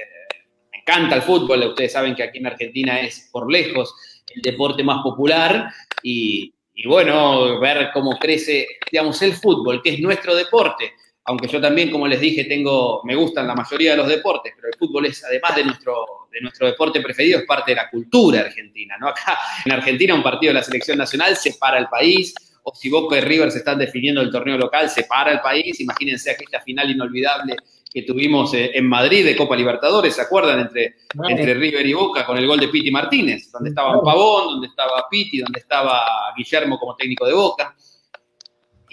me 0.73 0.79
encanta 0.81 1.15
el 1.15 1.23
fútbol. 1.23 1.63
Ustedes 1.63 1.93
saben 1.93 2.17
que 2.17 2.25
aquí 2.25 2.39
en 2.39 2.49
Argentina 2.49 3.01
es 3.01 3.29
por 3.31 3.49
lejos 3.49 3.95
el 4.35 4.43
deporte 4.43 4.83
más 4.83 5.05
popular 5.05 5.73
y, 6.03 6.53
y 6.75 6.89
bueno, 6.89 7.61
ver 7.61 7.91
cómo 7.95 8.19
crece, 8.19 8.67
digamos, 8.91 9.23
el 9.23 9.35
fútbol, 9.35 9.81
que 9.85 9.91
es 9.91 10.01
nuestro 10.01 10.35
deporte. 10.35 10.95
Aunque 11.25 11.47
yo 11.47 11.61
también, 11.61 11.91
como 11.91 12.09
les 12.09 12.21
dije, 12.21 12.45
tengo, 12.45 13.01
me 13.05 13.15
gustan 13.15 13.47
la 13.47 13.55
mayoría 13.55 13.93
de 13.93 13.97
los 13.97 14.09
deportes, 14.09 14.53
pero 14.57 14.69
el 14.69 14.79
fútbol 14.79 15.07
es, 15.07 15.25
además 15.25 15.55
de 15.55 15.65
nuestro, 15.65 16.07
de 16.33 16.41
nuestro 16.41 16.67
deporte 16.67 17.01
preferido, 17.01 17.39
es 17.39 17.47
parte 17.47 17.73
de 17.73 17.77
la 17.77 17.89
cultura 17.89 18.41
argentina, 18.41 18.97
¿no? 18.99 19.09
Acá 19.09 19.39
en 19.65 19.73
Argentina 19.73 20.15
un 20.15 20.23
partido 20.23 20.51
de 20.51 20.59
la 20.59 20.65
selección 20.65 20.99
nacional 20.99 21.37
separa 21.37 21.79
el 21.79 21.87
país, 21.87 22.35
o 22.65 22.75
si 22.75 22.89
Boca 22.89 23.19
y 23.19 23.21
River 23.21 23.51
se 23.51 23.59
están 23.59 23.79
definiendo 23.79 24.21
el 24.21 24.31
torneo 24.31 24.57
local, 24.57 24.89
separa 24.89 25.33
el 25.33 25.41
país. 25.41 25.81
Imagínense 25.81 26.31
aquella 26.31 26.61
final 26.61 26.91
inolvidable 26.91 27.57
que 27.93 28.03
tuvimos 28.03 28.55
eh, 28.55 28.71
en 28.75 28.89
Madrid 28.89 29.25
de 29.25 29.37
Copa 29.37 29.55
Libertadores, 29.55 30.15
¿se 30.15 30.23
acuerdan? 30.23 30.61
Entre, 30.61 30.97
entre 31.29 31.55
River 31.55 31.87
y 31.87 31.93
Boca 31.93 32.25
con 32.25 32.39
el 32.39 32.47
gol 32.47 32.59
de 32.59 32.69
Piti 32.69 32.91
Martínez, 32.91 33.51
donde 33.53 33.71
estaba 33.71 34.01
Pavón, 34.03 34.55
donde 34.55 34.69
estaba 34.69 35.05
Piti, 35.11 35.39
donde 35.39 35.61
estaba 35.61 36.05
Guillermo 36.37 36.79
como 36.79 36.97
técnico 36.97 37.27
de 37.27 37.35
Boca. 37.35 37.77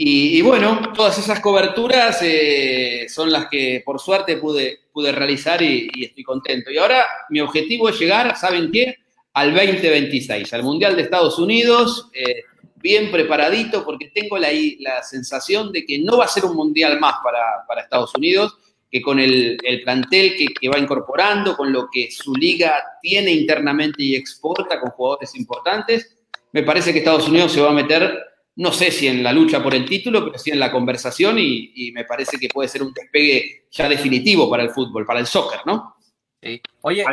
Y, 0.01 0.41
bueno, 0.43 0.93
todas 0.95 1.17
esas 1.17 1.41
coberturas 1.41 2.19
eh, 2.21 3.05
son 3.09 3.29
las 3.33 3.47
que 3.47 3.83
por 3.85 3.99
suerte 3.99 4.37
pude, 4.37 4.79
pude 4.93 5.11
realizar 5.11 5.61
y, 5.61 5.89
estoy 6.05 6.23
contento. 6.23 6.71
Y 6.71 6.77
ahora 6.77 7.05
mi 7.29 7.41
objetivo 7.41 7.89
es 7.89 7.99
llegar, 7.99 8.37
¿saben 8.37 8.71
qué? 8.71 8.95
Al 9.33 9.53
2026, 9.53 10.53
al 10.53 10.63
Mundial 10.63 10.95
de 10.95 11.01
Estados 11.01 11.37
Unidos, 11.37 12.09
eh, 12.13 12.43
bien 12.77 13.11
preparadito, 13.11 13.83
porque 13.83 14.09
tengo 14.15 14.37
la, 14.37 14.47
la, 14.79 15.03
sensación 15.03 15.73
de 15.73 15.85
que 15.85 15.99
no 15.99 16.19
va 16.19 16.23
a 16.23 16.29
ser 16.29 16.45
un 16.45 16.55
Mundial 16.55 16.97
más 16.97 17.15
para, 17.21 17.81
Estados 17.81 18.15
Unidos, 18.15 18.57
que 18.89 19.01
con 19.01 19.19
el, 19.19 19.57
plantel 19.83 20.37
que, 20.37 20.45
que, 20.45 20.69
va 20.69 20.79
incorporando, 20.79 21.57
con 21.57 21.73
lo 21.73 21.89
que 21.91 22.09
su 22.09 22.33
liga 22.35 22.81
tiene 23.01 23.33
internamente 23.33 24.01
y 24.01 24.15
exporta 24.15 24.79
con 24.79 24.91
jugadores 24.91 25.35
importantes, 25.35 26.15
me 26.53 26.63
parece 26.63 26.93
que 26.93 26.99
Estados 26.99 27.27
Unidos 27.27 27.51
se 27.51 27.59
va 27.59 27.71
a 27.71 27.73
meter 27.73 28.28
no 28.59 28.73
sé 28.73 28.91
si 28.91 29.07
en 29.07 29.23
la 29.23 29.31
lucha 29.31 29.63
por 29.63 29.73
el 29.73 29.85
título, 29.85 30.25
pero 30.25 30.37
sí 30.37 30.51
en 30.51 30.59
la 30.59 30.69
conversación 30.69 31.37
y, 31.39 31.91
me 31.93 32.03
parece 32.03 32.37
que 32.37 32.49
puede 32.49 32.67
ser 32.67 32.83
un 32.83 32.91
despegue 32.93 33.67
ya 33.71 33.87
definitivo 33.87 34.49
para 34.49 34.63
el 34.63 34.71
fútbol, 34.71 35.05
para 35.05 35.21
el 35.21 35.27
soccer, 35.27 35.61
¿no? 35.65 35.95
Sí. 36.41 36.61
Oye, 36.81 37.05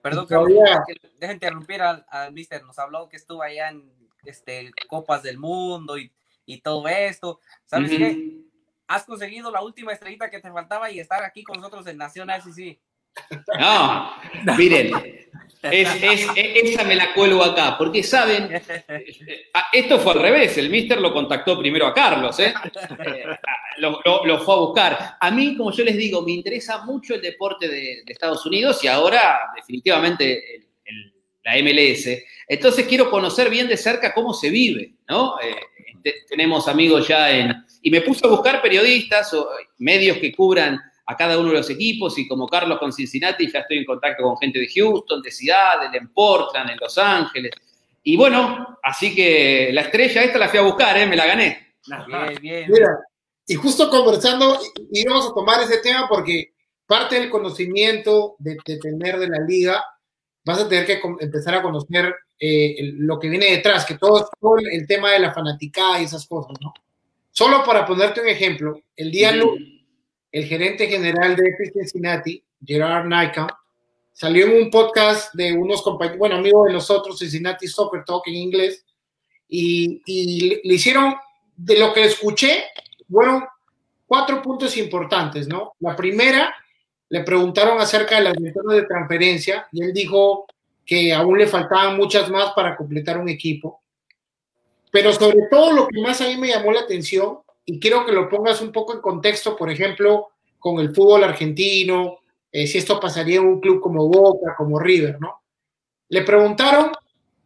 perdón 0.00 0.28
que 0.28 0.94
deja 1.18 1.32
interrumpir 1.32 1.82
al, 1.82 2.32
mister, 2.32 2.62
nos 2.62 2.78
habló 2.78 3.08
que 3.08 3.16
estuvo 3.16 3.42
allá 3.42 3.70
en 3.70 3.92
este, 4.24 4.70
Copas 4.86 5.24
del 5.24 5.36
Mundo 5.36 5.98
y, 5.98 6.12
todo 6.62 6.86
esto. 6.86 7.40
¿Sabes 7.66 7.90
qué? 7.90 8.38
Has 8.86 9.04
conseguido 9.04 9.50
la 9.50 9.62
última 9.62 9.92
estrellita 9.92 10.30
que 10.30 10.40
te 10.40 10.52
faltaba 10.52 10.92
y 10.92 11.00
estar 11.00 11.24
aquí 11.24 11.42
con 11.42 11.56
nosotros 11.56 11.88
en 11.88 11.98
Nación 11.98 12.28
sí. 12.54 12.80
No, 13.58 14.14
miren, 14.56 14.92
esa 15.62 16.84
me 16.84 16.94
la 16.94 17.12
cuelgo 17.14 17.42
acá, 17.42 17.76
porque 17.76 18.02
saben, 18.02 18.48
esto 19.72 19.98
fue 19.98 20.12
al 20.12 20.20
revés, 20.20 20.56
el 20.58 20.70
mister 20.70 21.00
lo 21.00 21.12
contactó 21.12 21.58
primero 21.58 21.86
a 21.86 21.94
Carlos, 21.94 22.38
¿eh? 22.38 22.54
lo, 23.78 24.38
fue 24.40 24.54
a 24.54 24.58
buscar. 24.58 25.16
A 25.20 25.30
mí, 25.30 25.56
como 25.56 25.72
yo 25.72 25.84
les 25.84 25.96
digo, 25.96 26.22
me 26.22 26.32
interesa 26.32 26.84
mucho 26.84 27.14
el 27.14 27.22
deporte 27.22 27.68
de, 27.68 28.02
Estados 28.06 28.44
Unidos 28.46 28.82
y 28.84 28.88
ahora 28.88 29.38
definitivamente 29.54 30.68
la 31.44 31.56
MLS. 31.62 32.08
Entonces 32.46 32.86
quiero 32.86 33.10
conocer 33.10 33.50
bien 33.50 33.68
de 33.68 33.76
cerca 33.76 34.14
cómo 34.14 34.32
se 34.34 34.50
vive, 34.50 34.94
¿no? 35.08 35.40
Eh, 35.40 36.12
tenemos 36.28 36.68
amigos 36.68 37.08
ya 37.08 37.30
en... 37.30 37.64
Y 37.82 37.90
me 37.90 38.00
puse 38.00 38.26
a 38.26 38.30
buscar 38.30 38.60
periodistas 38.60 39.32
o 39.34 39.48
medios 39.78 40.18
que 40.18 40.32
cubran 40.32 40.80
a 41.10 41.16
cada 41.16 41.38
uno 41.38 41.48
de 41.48 41.56
los 41.56 41.70
equipos 41.70 42.18
y 42.18 42.28
como 42.28 42.46
Carlos 42.46 42.78
con 42.78 42.92
Cincinnati 42.92 43.50
ya 43.50 43.60
estoy 43.60 43.78
en 43.78 43.86
contacto 43.86 44.22
con 44.22 44.36
gente 44.36 44.58
de 44.58 44.68
Houston, 44.68 45.22
de 45.22 45.30
Seattle, 45.30 45.96
en 45.96 46.08
Portland, 46.12 46.68
en 46.68 46.76
Los 46.78 46.98
Ángeles. 46.98 47.50
Y 48.02 48.14
bueno, 48.14 48.78
así 48.82 49.14
que 49.14 49.70
la 49.72 49.82
estrella 49.82 50.22
esta 50.22 50.38
la 50.38 50.50
fui 50.50 50.58
a 50.58 50.62
buscar, 50.62 50.98
¿eh? 50.98 51.06
me 51.06 51.16
la 51.16 51.26
gané. 51.26 51.76
Bien, 52.06 52.38
bien. 52.42 52.70
Mira, 52.70 52.98
y 53.46 53.54
justo 53.54 53.88
conversando, 53.88 54.58
y 54.92 55.06
vamos 55.06 55.30
a 55.30 55.32
tomar 55.32 55.62
ese 55.62 55.78
tema 55.78 56.06
porque 56.10 56.52
parte 56.86 57.18
del 57.18 57.30
conocimiento 57.30 58.36
de, 58.38 58.58
tener 58.78 59.18
de 59.18 59.28
la 59.28 59.40
liga, 59.40 59.82
vas 60.44 60.60
a 60.60 60.68
tener 60.68 60.84
que 60.84 61.00
empezar 61.20 61.54
a 61.54 61.62
conocer 61.62 62.14
eh, 62.38 62.92
lo 62.98 63.18
que 63.18 63.30
viene 63.30 63.50
detrás, 63.50 63.86
que 63.86 63.96
todo, 63.96 64.28
todo, 64.38 64.56
el 64.58 64.86
tema 64.86 65.12
de 65.12 65.20
la 65.20 65.32
fanaticada 65.32 66.02
y 66.02 66.04
esas 66.04 66.26
cosas, 66.26 66.52
¿no? 66.60 66.74
Solo 67.30 67.64
para 67.64 67.86
ponerte 67.86 68.20
un 68.20 68.28
ejemplo, 68.28 68.82
el 68.94 69.10
día 69.10 69.32
lunes 69.32 69.77
el 70.30 70.44
gerente 70.44 70.86
general 70.86 71.36
de 71.36 71.54
Cincinnati, 71.72 72.42
Gerard 72.64 73.06
Nycam, 73.06 73.48
salió 74.12 74.46
en 74.46 74.64
un 74.64 74.70
podcast 74.70 75.32
de 75.34 75.52
unos 75.52 75.82
compañeros, 75.82 76.18
bueno, 76.18 76.36
amigos 76.36 76.66
de 76.66 76.72
nosotros, 76.72 77.18
Cincinnati 77.18 77.66
Soccer 77.68 78.04
Talk 78.04 78.26
en 78.26 78.34
inglés, 78.34 78.84
y, 79.48 80.02
le 80.64 80.74
hicieron, 80.74 81.14
de 81.56 81.78
lo 81.78 81.92
que 81.92 82.04
escuché, 82.04 82.64
fueron 83.10 83.44
cuatro 84.06 84.42
puntos 84.42 84.76
importantes, 84.76 85.48
¿no? 85.48 85.74
La 85.80 85.96
primera, 85.96 86.54
le 87.08 87.22
preguntaron 87.22 87.80
acerca 87.80 88.16
de 88.16 88.24
las 88.24 88.34
ventanas 88.34 88.76
de 88.76 88.86
transferencia 88.86 89.66
y 89.72 89.82
él 89.82 89.92
dijo 89.92 90.46
que 90.84 91.12
aún 91.14 91.38
le 91.38 91.46
faltaban 91.46 91.96
muchas 91.96 92.28
más 92.30 92.52
para 92.52 92.76
completar 92.76 93.18
un 93.18 93.28
equipo. 93.28 93.80
Pero 94.90 95.12
sobre 95.12 95.46
todo 95.50 95.72
lo 95.72 95.88
que 95.88 96.00
más 96.00 96.20
a 96.20 96.28
mí 96.28 96.36
me 96.36 96.48
llamó 96.48 96.72
la 96.72 96.80
atención 96.80 97.38
y 97.70 97.78
quiero 97.78 98.06
que 98.06 98.12
lo 98.12 98.30
pongas 98.30 98.62
un 98.62 98.72
poco 98.72 98.94
en 98.94 99.02
contexto, 99.02 99.54
por 99.54 99.70
ejemplo, 99.70 100.28
con 100.58 100.80
el 100.80 100.94
fútbol 100.94 101.22
argentino, 101.24 102.20
eh, 102.50 102.66
si 102.66 102.78
esto 102.78 102.98
pasaría 102.98 103.40
en 103.40 103.46
un 103.46 103.60
club 103.60 103.82
como 103.82 104.08
Boca, 104.08 104.54
como 104.56 104.78
River, 104.78 105.20
¿no? 105.20 105.42
Le 106.08 106.22
preguntaron 106.22 106.92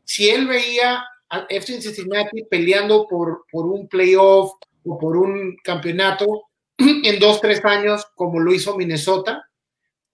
si 0.04 0.30
él 0.30 0.46
veía 0.46 1.04
a 1.28 1.46
FC 1.48 1.82
Cincinnati 1.82 2.44
peleando 2.44 3.04
por, 3.08 3.46
por 3.50 3.66
un 3.66 3.88
playoff 3.88 4.52
o 4.84 4.96
por 4.96 5.16
un 5.16 5.56
campeonato 5.56 6.44
en 6.78 7.18
dos, 7.18 7.40
tres 7.40 7.64
años, 7.64 8.06
como 8.14 8.38
lo 8.38 8.54
hizo 8.54 8.76
Minnesota. 8.76 9.50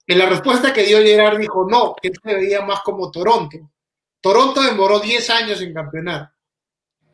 En 0.06 0.18
la 0.18 0.26
respuesta 0.26 0.72
que 0.72 0.84
dio 0.84 1.02
Gerard 1.02 1.38
dijo 1.38 1.68
no, 1.68 1.94
que 2.00 2.08
él 2.08 2.14
se 2.24 2.34
veía 2.34 2.62
más 2.62 2.80
como 2.80 3.10
Toronto. 3.10 3.58
Toronto 4.22 4.62
demoró 4.62 5.00
10 5.00 5.28
años 5.28 5.60
en 5.60 5.74
campeonar. 5.74 6.32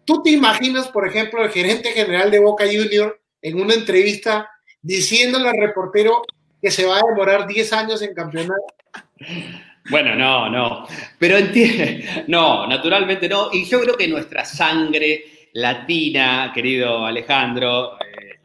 ¿Tú 0.04 0.22
te 0.22 0.30
imaginas, 0.30 0.88
por 0.88 1.06
ejemplo, 1.06 1.42
el 1.42 1.50
gerente 1.50 1.90
general 1.90 2.30
de 2.30 2.40
Boca 2.40 2.64
Junior 2.64 3.20
en 3.40 3.60
una 3.60 3.74
entrevista 3.74 4.48
diciéndole 4.82 5.48
al 5.48 5.58
reportero 5.58 6.22
que 6.60 6.70
se 6.70 6.86
va 6.86 6.98
a 6.98 7.06
demorar 7.08 7.46
10 7.46 7.72
años 7.72 8.02
en 8.02 8.14
campeonar? 8.14 8.58
Bueno, 9.90 10.14
no, 10.14 10.48
no. 10.48 10.86
Pero 11.18 11.36
entiende, 11.36 12.24
no, 12.26 12.66
naturalmente 12.66 13.28
no. 13.28 13.50
Y 13.52 13.64
yo 13.64 13.80
creo 13.80 13.96
que 13.96 14.08
nuestra 14.08 14.44
sangre 14.44 15.48
latina, 15.52 16.52
querido 16.54 17.04
Alejandro, 17.04 17.98
eh, 18.00 18.40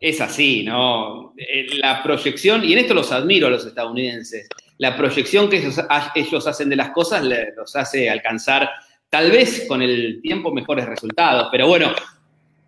es 0.00 0.20
así, 0.20 0.62
¿no? 0.62 1.34
Eh, 1.36 1.66
la 1.78 2.02
proyección, 2.02 2.64
y 2.64 2.72
en 2.72 2.78
esto 2.80 2.94
los 2.94 3.12
admiro 3.12 3.46
a 3.46 3.50
los 3.50 3.66
estadounidenses, 3.66 4.48
la 4.78 4.96
proyección 4.96 5.50
que 5.50 5.58
ellos, 5.58 5.76
ellos 6.14 6.46
hacen 6.46 6.70
de 6.70 6.76
las 6.76 6.90
cosas 6.90 7.22
los 7.54 7.76
hace 7.76 8.08
alcanzar 8.08 8.70
Tal 9.10 9.30
vez 9.30 9.66
con 9.68 9.82
el 9.82 10.20
tiempo 10.22 10.52
mejores 10.52 10.86
resultados, 10.86 11.48
pero 11.50 11.66
bueno, 11.66 11.92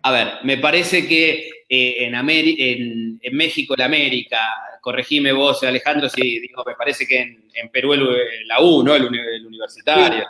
a 0.03 0.11
ver, 0.11 0.27
me 0.43 0.57
parece 0.57 1.07
que 1.07 1.49
eh, 1.69 1.95
en, 2.05 2.13
en, 2.13 3.19
en, 3.21 3.37
México, 3.37 3.73
la 3.77 3.85
América, 3.85 4.53
corregime 4.81 5.31
vos, 5.31 5.63
Alejandro, 5.63 6.09
si 6.09 6.39
digo, 6.39 6.61
me 6.67 6.75
parece 6.75 7.07
que 7.07 7.21
en, 7.53 7.69
Perú 7.71 7.95
la 8.45 8.61
U, 8.61 8.83
¿no? 8.83 8.93
El, 8.93 9.05
universitario. 9.45 10.25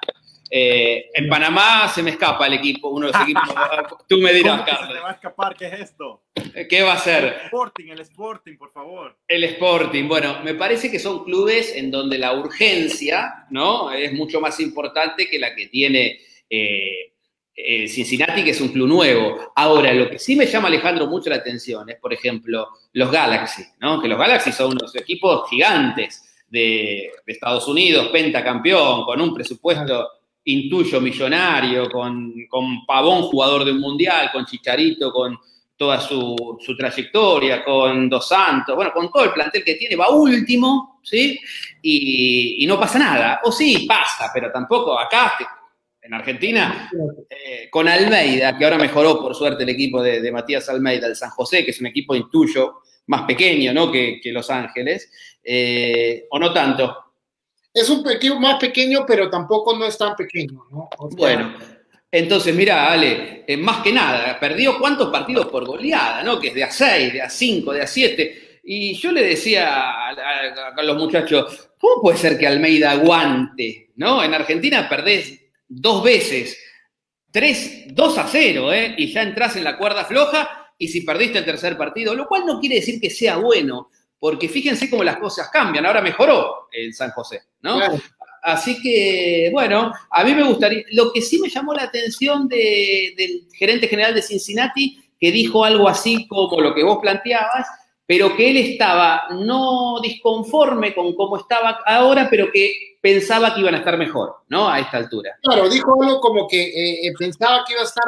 Eh, 0.55 1.09
en 1.15 1.27
Panamá 1.29 1.87
se 1.87 2.03
me 2.03 2.11
escapa 2.11 2.45
el 2.45 2.53
equipo, 2.53 2.89
uno 2.89 3.07
de 3.07 3.13
los 3.13 3.21
equipos. 3.23 3.43
Tú 4.07 4.19
me 4.19 4.31
dirás, 4.31 4.61
Carlos. 4.61 4.87
Se 4.87 4.93
te 4.93 4.99
va 4.99 5.09
a 5.09 5.13
escapar? 5.13 5.55
¿Qué 5.55 5.65
es 5.65 5.79
esto? 5.79 6.21
¿Qué 6.69 6.83
va 6.83 6.93
a 6.93 6.99
ser? 6.99 7.23
El 7.23 7.45
Sporting, 7.45 7.87
el 7.87 7.99
Sporting, 8.01 8.57
por 8.57 8.71
favor. 8.71 9.17
El 9.27 9.45
Sporting. 9.45 10.07
Bueno, 10.07 10.43
me 10.43 10.53
parece 10.53 10.91
que 10.91 10.99
son 10.99 11.23
clubes 11.23 11.75
en 11.75 11.89
donde 11.89 12.19
la 12.19 12.33
urgencia, 12.33 13.47
¿no? 13.49 13.91
Es 13.91 14.13
mucho 14.13 14.39
más 14.39 14.59
importante 14.59 15.27
que 15.27 15.39
la 15.39 15.55
que 15.55 15.69
tiene 15.69 16.19
eh, 16.47 17.13
eh, 17.55 17.87
Cincinnati, 17.87 18.43
que 18.43 18.51
es 18.51 18.61
un 18.61 18.69
club 18.69 18.87
nuevo. 18.87 19.53
Ahora, 19.55 19.91
lo 19.91 20.07
que 20.07 20.19
sí 20.19 20.35
me 20.35 20.45
llama, 20.45 20.67
Alejandro, 20.67 21.07
mucho 21.07 21.31
la 21.31 21.37
atención 21.37 21.89
es, 21.89 21.95
por 21.95 22.13
ejemplo, 22.13 22.67
los 22.91 23.11
Galaxy, 23.11 23.63
¿no? 23.79 23.99
Que 23.99 24.07
los 24.07 24.19
Galaxy 24.19 24.51
son 24.51 24.73
unos 24.73 24.95
equipos 24.95 25.49
gigantes 25.49 26.45
de, 26.47 27.11
de 27.25 27.33
Estados 27.33 27.67
Unidos, 27.67 28.09
pentacampeón, 28.09 29.03
con 29.03 29.19
un 29.19 29.33
presupuesto 29.33 30.11
intuyo 30.45 30.99
millonario, 30.99 31.89
con, 31.89 32.33
con 32.49 32.85
Pavón, 32.85 33.23
jugador 33.23 33.65
de 33.65 33.71
un 33.71 33.79
mundial, 33.79 34.29
con 34.31 34.45
Chicharito, 34.45 35.11
con 35.11 35.37
toda 35.77 35.99
su, 35.99 36.57
trayectoria, 36.77 37.63
con 37.63 38.09
Dos 38.09 38.27
Santos, 38.27 38.75
bueno, 38.75 38.91
con 38.93 39.11
todo 39.11 39.25
el 39.25 39.31
plantel 39.31 39.63
que 39.63 39.75
tiene, 39.75 39.95
va 39.95 40.09
último, 40.09 40.99
¿sí? 41.03 41.39
Y, 41.81 42.65
no 42.67 42.79
pasa 42.79 42.99
nada. 42.99 43.41
O 43.43 43.51
sí, 43.51 43.85
pasa, 43.87 44.31
pero 44.33 44.51
tampoco 44.51 44.97
acá, 44.97 45.33
en 46.01 46.13
Argentina, 46.13 46.89
eh, 47.29 47.69
con 47.69 47.87
Almeida, 47.87 48.57
que 48.57 48.63
ahora 48.65 48.77
mejoró 48.77 49.19
por 49.19 49.35
suerte 49.35 49.63
el 49.63 49.69
equipo 49.69 50.01
de, 50.01 50.31
Matías 50.31 50.69
Almeida, 50.69 51.07
el 51.07 51.15
San 51.15 51.31
José, 51.31 51.65
que 51.65 51.71
es 51.71 51.79
un 51.79 51.87
equipo 51.87 52.15
intuyo, 52.15 52.81
más 53.07 53.23
pequeño, 53.23 53.73
¿no? 53.73 53.91
Que, 53.91 54.21
Los 54.25 54.49
Ángeles, 54.49 55.11
eh, 55.43 56.27
o 56.29 56.39
no 56.39 56.53
tanto 56.53 57.02
es 57.73 57.89
un 57.89 58.09
equipo 58.09 58.39
más 58.39 58.59
pequeño, 58.59 59.03
pero 59.05 59.29
tampoco 59.29 59.75
no 59.75 59.85
es 59.85 59.97
tan 59.97 60.15
pequeño, 60.15 60.65
¿no? 60.69 60.89
bueno, 61.17 61.55
entonces, 62.13 62.53
mira, 62.53 62.91
Ale, 62.91 63.43
eh, 63.47 63.57
más 63.57 63.81
que 63.81 63.91
nada, 63.91 64.39
perdió 64.39 64.77
cuántos 64.77 65.09
partidos 65.09 65.47
por 65.47 65.65
goleada, 65.65 66.21
¿no? 66.21 66.39
Que 66.39 66.49
es 66.49 66.53
de 66.53 66.63
a 66.63 66.69
6, 66.69 67.11
de 67.11 67.21
a 67.23 67.27
5, 67.27 67.73
de 67.73 67.81
a 67.81 67.87
7. 67.87 68.59
Y 68.65 68.93
yo 68.93 69.11
le 69.11 69.23
decía 69.23 70.09
a, 70.09 70.81
los 70.83 70.95
muchachos, 70.95 71.71
¿cómo 71.79 72.03
puede 72.03 72.19
ser 72.19 72.37
que 72.37 72.45
Almeida 72.45 72.91
aguante? 72.91 73.89
¿No? 73.95 74.23
En 74.23 74.31
Argentina 74.31 74.87
perdés 74.87 75.41
dos 75.67 76.03
veces, 76.03 76.55
3, 77.31 77.95
2 77.95 78.17
a 78.19 78.27
0, 78.27 78.73
¿eh? 78.73 78.93
Y 78.95 79.11
ya 79.11 79.23
entras 79.23 79.55
en 79.55 79.63
la 79.63 79.75
cuerda 79.75 80.05
floja 80.05 80.71
y 80.77 80.89
si 80.89 81.01
perdiste 81.01 81.39
el 81.39 81.45
tercer 81.45 81.75
partido, 81.75 82.13
lo 82.13 82.27
cual 82.27 82.45
no 82.45 82.59
quiere 82.59 82.75
decir 82.75 83.01
que 83.01 83.09
sea 83.09 83.37
bueno, 83.37 83.89
porque 84.23 84.47
fíjense 84.47 84.89
cómo 84.89 85.03
las 85.03 85.17
cosas 85.17 85.49
cambian. 85.49 85.85
Ahora 85.85 86.01
mejoró 86.01 86.69
el 86.71 86.93
San 86.93 87.11
José, 87.11 87.41
¿no? 87.61 87.77
Así 88.41 88.81
que, 88.81 89.49
bueno, 89.51 89.91
a 90.09 90.23
mí 90.23 90.33
me 90.33 90.43
gustaría. 90.43 90.85
Lo 90.91 91.11
que 91.11 91.21
sí 91.21 91.41
me 91.41 91.49
llamó 91.49 91.73
la 91.73 91.83
atención 91.83 92.47
del 92.47 93.49
gerente 93.53 93.89
general 93.89 94.15
de 94.15 94.21
Cincinnati, 94.21 94.97
que 95.19 95.29
dijo 95.29 95.65
algo 95.65 95.89
así 95.89 96.25
como 96.25 96.61
lo 96.61 96.73
que 96.73 96.85
vos 96.85 96.99
planteabas, 97.01 97.67
pero 98.05 98.33
que 98.37 98.49
él 98.49 98.55
estaba 98.55 99.23
no 99.31 99.99
disconforme 100.01 100.95
con 100.95 101.13
cómo 101.15 101.35
estaba 101.35 101.81
ahora, 101.85 102.29
pero 102.29 102.49
que 102.49 102.95
pensaba 103.01 103.53
que 103.53 103.59
iban 103.59 103.75
a 103.75 103.79
estar 103.79 103.97
mejor, 103.97 104.37
¿no? 104.47 104.69
A 104.69 104.79
esta 104.79 104.95
altura. 104.95 105.37
Claro, 105.41 105.67
dijo 105.67 106.01
algo 106.01 106.21
como 106.21 106.47
que 106.47 106.63
eh, 106.63 107.07
eh, 107.07 107.13
pensaba 107.19 107.65
que 107.67 107.73
iba 107.73 107.81
a 107.81 107.87
estar 107.87 108.05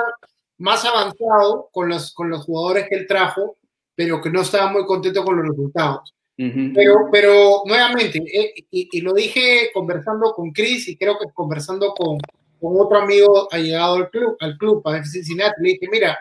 más 0.59 0.85
avanzado 0.85 1.67
con 1.73 1.89
los, 1.89 2.13
con 2.13 2.29
los 2.29 2.45
jugadores 2.45 2.87
que 2.87 2.95
él 2.95 3.05
trajo, 3.05 3.57
pero 3.95 4.21
que 4.21 4.29
no 4.29 4.41
estaba 4.41 4.71
muy 4.71 4.85
contento 4.85 5.23
con 5.23 5.37
los 5.37 5.47
resultados. 5.47 6.13
pero, 6.37 7.07
pero 7.11 7.61
nuevamente, 7.65 8.17
eh, 8.17 8.53
y, 8.69 9.01
lo 9.01 9.13
dije 9.13 9.71
conversando 9.73 10.33
con 10.33 10.51
Chris 10.51 10.87
y 10.89 10.97
creo 10.97 11.17
que 11.17 11.31
conversando 11.33 11.93
con, 11.93 12.17
con 12.59 12.73
otro 12.77 12.99
amigo 12.99 13.47
ha 13.51 13.57
llegado 13.57 13.95
al 13.95 14.09
club, 14.09 14.35
al 14.39 14.57
club, 14.57 14.85
a 14.85 15.03
Cincinnati, 15.03 15.61
le 15.61 15.69
dije, 15.69 15.87
mira, 15.89 16.19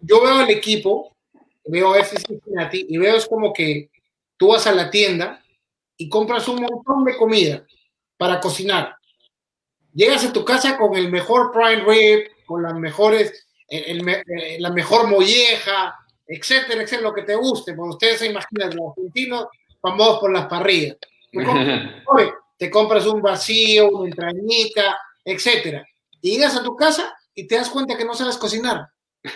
yo 0.00 0.22
veo 0.22 0.40
el 0.40 0.50
equipo, 0.50 1.16
veo 1.64 1.94
a 1.94 2.04
Cincinnati 2.04 2.86
y 2.88 2.98
veo 2.98 3.16
es 3.16 3.26
como 3.26 3.52
que 3.52 3.90
tú 4.36 4.48
vas 4.48 4.66
a 4.66 4.72
la 4.72 4.90
tienda 4.90 5.42
y 5.96 6.08
compras 6.08 6.48
un 6.48 6.60
montón 6.60 7.04
de 7.04 7.16
comida 7.16 7.64
para 8.16 8.40
cocinar. 8.40 8.96
Llegas 9.94 10.24
a 10.24 10.32
tu 10.32 10.44
casa 10.44 10.76
con 10.76 10.94
el 10.94 11.10
mejor 11.10 11.52
prime 11.52 11.84
rib, 11.84 12.30
con 12.44 12.62
las 12.62 12.74
mejores, 12.74 13.46
eh, 13.68 14.58
la 14.58 14.70
mejor 14.70 15.08
molleja, 15.08 15.94
etcétera, 16.26 16.82
etcétera, 16.82 17.08
lo 17.08 17.14
que 17.14 17.22
te 17.22 17.34
guste. 17.34 17.74
Porque 17.74 17.90
ustedes 17.90 18.18
se 18.18 18.26
imaginan, 18.26 18.74
los 18.76 18.90
argentinos 18.96 19.46
famosos 19.80 20.20
por 20.20 20.32
las 20.32 20.46
parrillas. 20.46 20.96
te 22.58 22.70
compras 22.70 23.06
un 23.06 23.20
vacío, 23.20 23.88
una 23.90 24.08
entrañita, 24.08 24.98
etcétera. 25.24 25.86
Y 26.20 26.32
llegas 26.32 26.56
a 26.56 26.62
tu 26.62 26.74
casa 26.74 27.14
y 27.34 27.46
te 27.46 27.56
das 27.56 27.68
cuenta 27.68 27.96
que 27.96 28.04
no 28.04 28.14
sabes 28.14 28.36
cocinar. 28.38 28.88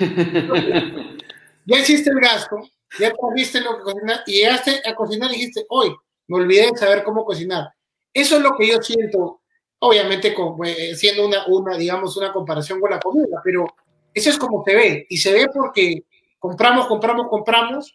ya 1.66 1.78
hiciste 1.78 2.11
el 2.11 2.20
gasto, 2.20 2.56
ya 2.99 3.12
viste 3.35 3.61
lo 3.61 3.76
que 3.76 3.82
cocinar 3.82 4.23
y 4.26 4.32
llegaste 4.32 4.80
a 4.85 4.94
cocinar 4.94 5.30
y 5.30 5.35
dijiste, 5.35 5.66
hoy 5.68 5.94
me 6.28 6.37
olvidé 6.38 6.70
de 6.70 6.78
saber 6.78 7.02
cómo 7.04 7.25
cocinar. 7.25 7.73
Eso 8.12 8.37
es 8.37 8.42
lo 8.42 8.56
que 8.56 8.68
yo 8.68 8.80
siento, 8.80 9.42
obviamente 9.78 10.35
eh, 10.64 10.94
siendo 10.97 11.26
una, 11.26 11.47
una, 11.47 11.76
digamos, 11.76 12.16
una 12.16 12.32
comparación 12.32 12.80
con 12.80 12.90
la 12.90 13.00
comida, 13.00 13.40
pero 13.44 13.66
eso 14.14 14.30
es 14.30 14.38
como 14.38 14.64
se 14.64 14.75
ve. 14.75 15.06
Y 15.09 15.18
se 15.18 15.32
ve 15.32 15.47
porque 15.52 16.04
compramos, 16.40 16.88
compramos, 16.88 17.28
compramos, 17.28 17.94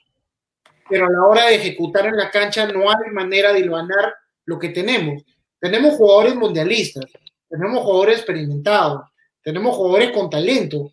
pero 0.87 1.07
a 1.07 1.09
la 1.09 1.25
hora 1.25 1.47
de 1.47 1.55
ejecutar 1.55 2.05
en 2.05 2.15
la 2.15 2.31
cancha 2.31 2.65
no 2.67 2.89
hay 2.89 3.11
manera 3.11 3.51
de 3.51 3.67
ganar 3.67 4.15
lo 4.45 4.57
que 4.57 4.69
tenemos. 4.69 5.21
Tenemos 5.59 5.95
jugadores 5.95 6.35
mundialistas, 6.35 7.05
tenemos 7.49 7.83
jugadores 7.83 8.19
experimentados, 8.19 9.09
tenemos 9.41 9.75
jugadores 9.75 10.11
con 10.11 10.29
talento, 10.29 10.91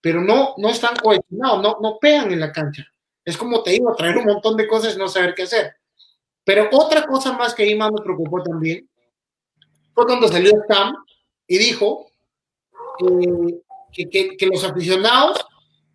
pero 0.00 0.20
no, 0.20 0.54
no 0.56 0.68
están 0.70 0.96
cohesionados, 0.96 1.62
no, 1.62 1.78
no 1.80 1.98
pegan 2.00 2.32
en 2.32 2.40
la 2.40 2.50
cancha. 2.50 2.84
Es 3.24 3.36
como 3.36 3.62
te 3.62 3.70
digo, 3.70 3.94
traer 3.94 4.16
un 4.18 4.24
montón 4.24 4.56
de 4.56 4.66
cosas 4.66 4.96
y 4.96 4.98
no 4.98 5.06
saber 5.08 5.34
qué 5.34 5.44
hacer. 5.44 5.76
Pero 6.44 6.68
otra 6.72 7.06
cosa 7.06 7.32
más 7.32 7.54
que 7.54 7.62
a 7.62 7.66
mí 7.66 7.74
más 7.74 7.92
me 7.92 8.02
preocupó 8.02 8.42
también 8.42 8.88
fue 9.94 10.06
cuando 10.06 10.28
salió 10.28 10.52
Stam 10.64 10.94
y 11.46 11.58
dijo 11.58 12.10
que, 13.92 14.10
que, 14.10 14.36
que, 14.36 14.46
los 14.46 14.64
aficionados, 14.64 15.46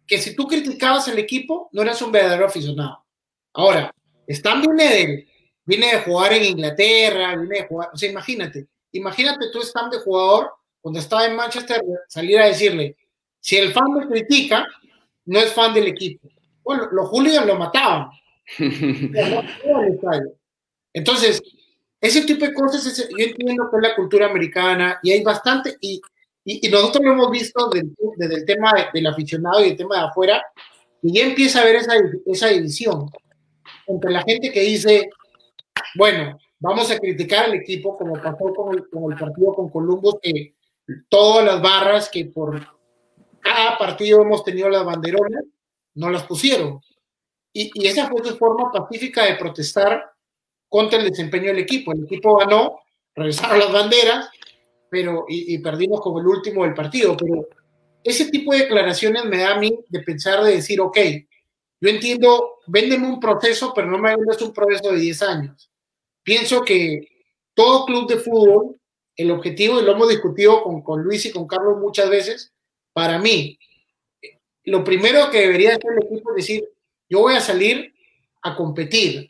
que 0.09 0.17
si 0.17 0.35
tú 0.35 0.47
criticabas 0.47 1.07
el 1.07 1.19
equipo, 1.19 1.69
no 1.71 1.83
eras 1.83 2.01
un 2.01 2.11
verdadero 2.11 2.47
aficionado. 2.47 3.05
Ahora, 3.53 3.93
Stam 4.27 4.61
viene 4.61 4.83
de, 4.85 5.27
viene 5.63 5.91
de 5.91 6.01
jugar 6.01 6.33
en 6.33 6.45
Inglaterra, 6.45 7.35
viene 7.35 7.59
de 7.59 7.67
jugar, 7.67 7.91
o 7.93 7.98
sea, 7.98 8.09
imagínate, 8.09 8.67
imagínate 8.91 9.51
tú 9.53 9.61
Stam 9.61 9.91
de 9.91 10.00
jugador 10.00 10.51
cuando 10.81 11.00
estaba 11.00 11.27
en 11.27 11.35
Manchester, 11.35 11.83
salir 12.07 12.39
a 12.39 12.48
decirle, 12.48 12.98
si 13.39 13.57
el 13.57 13.72
fan 13.72 13.93
me 13.93 14.07
critica, 14.07 14.65
no 15.25 15.37
es 15.39 15.53
fan 15.53 15.75
del 15.75 15.87
equipo. 15.87 16.27
Bueno, 16.63 16.87
los 16.91 17.07
Julián 17.09 17.45
lo 17.45 17.55
mataban. 17.55 18.09
Entonces, 20.91 21.39
ese 22.01 22.24
tipo 22.24 22.45
de 22.45 22.53
cosas, 22.55 23.07
yo 23.09 23.25
entiendo 23.25 23.69
que 23.69 23.77
es 23.77 23.83
la 23.83 23.95
cultura 23.95 24.25
americana 24.25 25.00
y 25.03 25.11
hay 25.11 25.22
bastante, 25.22 25.77
y, 25.81 26.01
y, 26.45 26.67
nosotros 26.69 27.03
lo 27.03 27.13
hemos 27.13 27.31
visto 27.31 27.69
desde, 27.69 28.35
el 28.35 28.45
tema 28.45 28.71
del 28.93 29.07
aficionado 29.07 29.63
y 29.63 29.69
el 29.69 29.77
tema 29.77 29.97
de 29.97 30.07
afuera, 30.07 30.43
y 31.01 31.13
ya 31.13 31.25
empieza 31.25 31.59
a 31.59 31.61
haber 31.63 31.75
esa, 31.75 31.93
esa 32.25 32.47
división 32.47 33.09
entre 33.87 34.11
la 34.11 34.23
gente 34.23 34.51
que 34.51 34.61
dice, 34.61 35.09
bueno, 35.95 36.37
vamos 36.59 36.91
a 36.91 36.97
criticar 36.97 37.45
al 37.45 37.55
equipo 37.55 37.97
como 37.97 38.13
pasó 38.13 38.53
con 38.53 38.75
el, 38.75 38.89
con 38.89 39.11
el 39.11 39.17
partido 39.17 39.53
con 39.53 39.69
Columbus, 39.69 40.15
que 40.21 40.55
todas 41.07 41.45
las 41.45 41.61
barras 41.61 42.09
que 42.09 42.25
por 42.25 42.61
cada 43.41 43.77
partido 43.77 44.21
hemos 44.21 44.43
tenido 44.43 44.69
las 44.69 44.85
banderolas, 44.85 45.43
no 45.95 46.09
las 46.09 46.23
pusieron. 46.23 46.81
Y, 47.53 47.71
y 47.73 47.87
esa 47.87 48.07
fue 48.09 48.23
su 48.23 48.37
forma 48.37 48.71
pacífica 48.71 49.25
de 49.25 49.35
protestar 49.35 50.11
contra 50.67 50.99
el 50.99 51.09
desempeño 51.09 51.47
del 51.47 51.59
equipo. 51.59 51.91
El 51.91 52.03
equipo 52.03 52.37
ganó, 52.37 52.79
regresaron 53.15 53.59
las 53.59 53.71
banderas, 53.71 54.29
pero 54.89 55.25
y, 55.27 55.57
perdimos 55.59 56.01
como 56.01 56.19
el 56.19 56.27
último 56.27 56.63
del 56.63 56.73
partido. 56.73 57.15
Pero 57.17 57.47
ese 58.03 58.29
tipo 58.29 58.53
de 58.53 58.59
declaraciones 58.59 59.25
me 59.25 59.37
da 59.37 59.55
a 59.55 59.59
mí 59.59 59.79
de 59.87 59.99
pensar, 60.01 60.43
de 60.43 60.55
decir, 60.55 60.79
ok, 60.81 60.97
yo 61.81 61.89
entiendo, 61.89 62.59
véndeme 62.67 63.07
un 63.07 63.19
proceso, 63.19 63.73
pero 63.73 63.87
no 63.87 63.97
me 63.97 64.15
vendes 64.15 64.41
un 64.41 64.53
proceso 64.53 64.91
de 64.91 64.99
10 64.99 65.21
años. 65.23 65.71
Pienso 66.23 66.61
que 66.61 67.07
todo 67.53 67.85
club 67.85 68.07
de 68.07 68.17
fútbol, 68.17 68.75
el 69.15 69.31
objetivo, 69.31 69.79
y 69.79 69.83
lo 69.83 69.93
hemos 69.93 70.09
discutido 70.09 70.63
con, 70.63 70.81
con 70.81 71.01
Luis 71.01 71.25
y 71.25 71.31
con 71.31 71.47
Carlos 71.47 71.77
muchas 71.79 72.09
veces, 72.09 72.53
para 72.93 73.19
mí, 73.19 73.57
lo 74.63 74.83
primero 74.83 75.29
que 75.29 75.41
debería 75.41 75.71
hacer 75.71 75.91
el 75.97 76.05
equipo 76.05 76.31
es 76.31 76.35
decir, 76.35 76.69
yo 77.09 77.19
voy 77.19 77.35
a 77.35 77.41
salir 77.41 77.93
a 78.41 78.55
competir, 78.55 79.29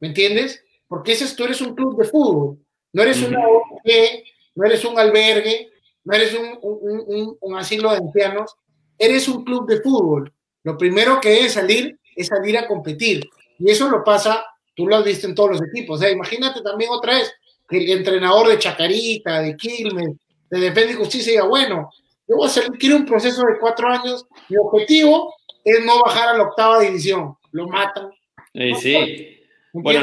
¿Me 0.00 0.08
entiendes? 0.08 0.64
Porque 0.88 1.12
ese, 1.12 1.32
tú 1.36 1.44
eres 1.44 1.60
un 1.60 1.74
club 1.74 1.96
de 1.96 2.08
fútbol, 2.08 2.58
no 2.92 3.02
eres 3.02 3.22
una 3.22 3.46
ONG, 3.46 4.24
no 4.60 4.66
eres 4.66 4.84
un 4.84 4.98
albergue, 4.98 5.70
no 6.04 6.14
eres 6.14 6.34
un, 6.34 7.38
un, 7.40 7.56
asilo 7.56 7.92
de 7.92 7.96
ancianos, 7.96 8.54
eres 8.98 9.26
un 9.26 9.42
club 9.42 9.66
de 9.66 9.80
fútbol. 9.80 10.30
Lo 10.64 10.76
primero 10.76 11.18
que 11.18 11.30
debe 11.30 11.48
salir 11.48 11.98
es 12.14 12.26
salir 12.26 12.58
a 12.58 12.68
competir. 12.68 13.26
Y 13.58 13.70
eso 13.70 13.88
lo 13.88 14.04
pasa, 14.04 14.44
tú 14.74 14.86
lo 14.86 14.96
has 14.96 15.04
visto 15.04 15.26
en 15.26 15.34
todos 15.34 15.52
los 15.52 15.62
equipos. 15.62 15.96
O 15.96 16.02
sea, 16.02 16.10
imagínate 16.10 16.60
también 16.60 16.90
otra 16.90 17.14
vez 17.14 17.32
que 17.66 17.78
el 17.78 17.90
entrenador 17.90 18.48
de 18.48 18.58
Chacarita, 18.58 19.40
de 19.40 19.56
Quilmes, 19.56 20.16
de 20.50 20.60
Defensa 20.60 20.92
y 20.92 20.96
Justicia 20.96 21.32
diga, 21.32 21.46
bueno, 21.46 21.90
yo 22.28 22.36
voy 22.36 22.46
a 22.46 22.50
salir, 22.50 22.72
quiero 22.72 22.96
un 22.96 23.06
proceso 23.06 23.40
de 23.40 23.58
cuatro 23.58 23.88
años, 23.88 24.26
mi 24.50 24.58
objetivo 24.58 25.34
es 25.64 25.82
no 25.86 26.02
bajar 26.02 26.28
a 26.28 26.36
la 26.36 26.42
octava 26.42 26.80
división. 26.80 27.34
Lo 27.52 27.66
matan. 27.66 28.10
Sí, 28.52 28.74
sí. 28.74 29.39
Bueno, 29.72 30.02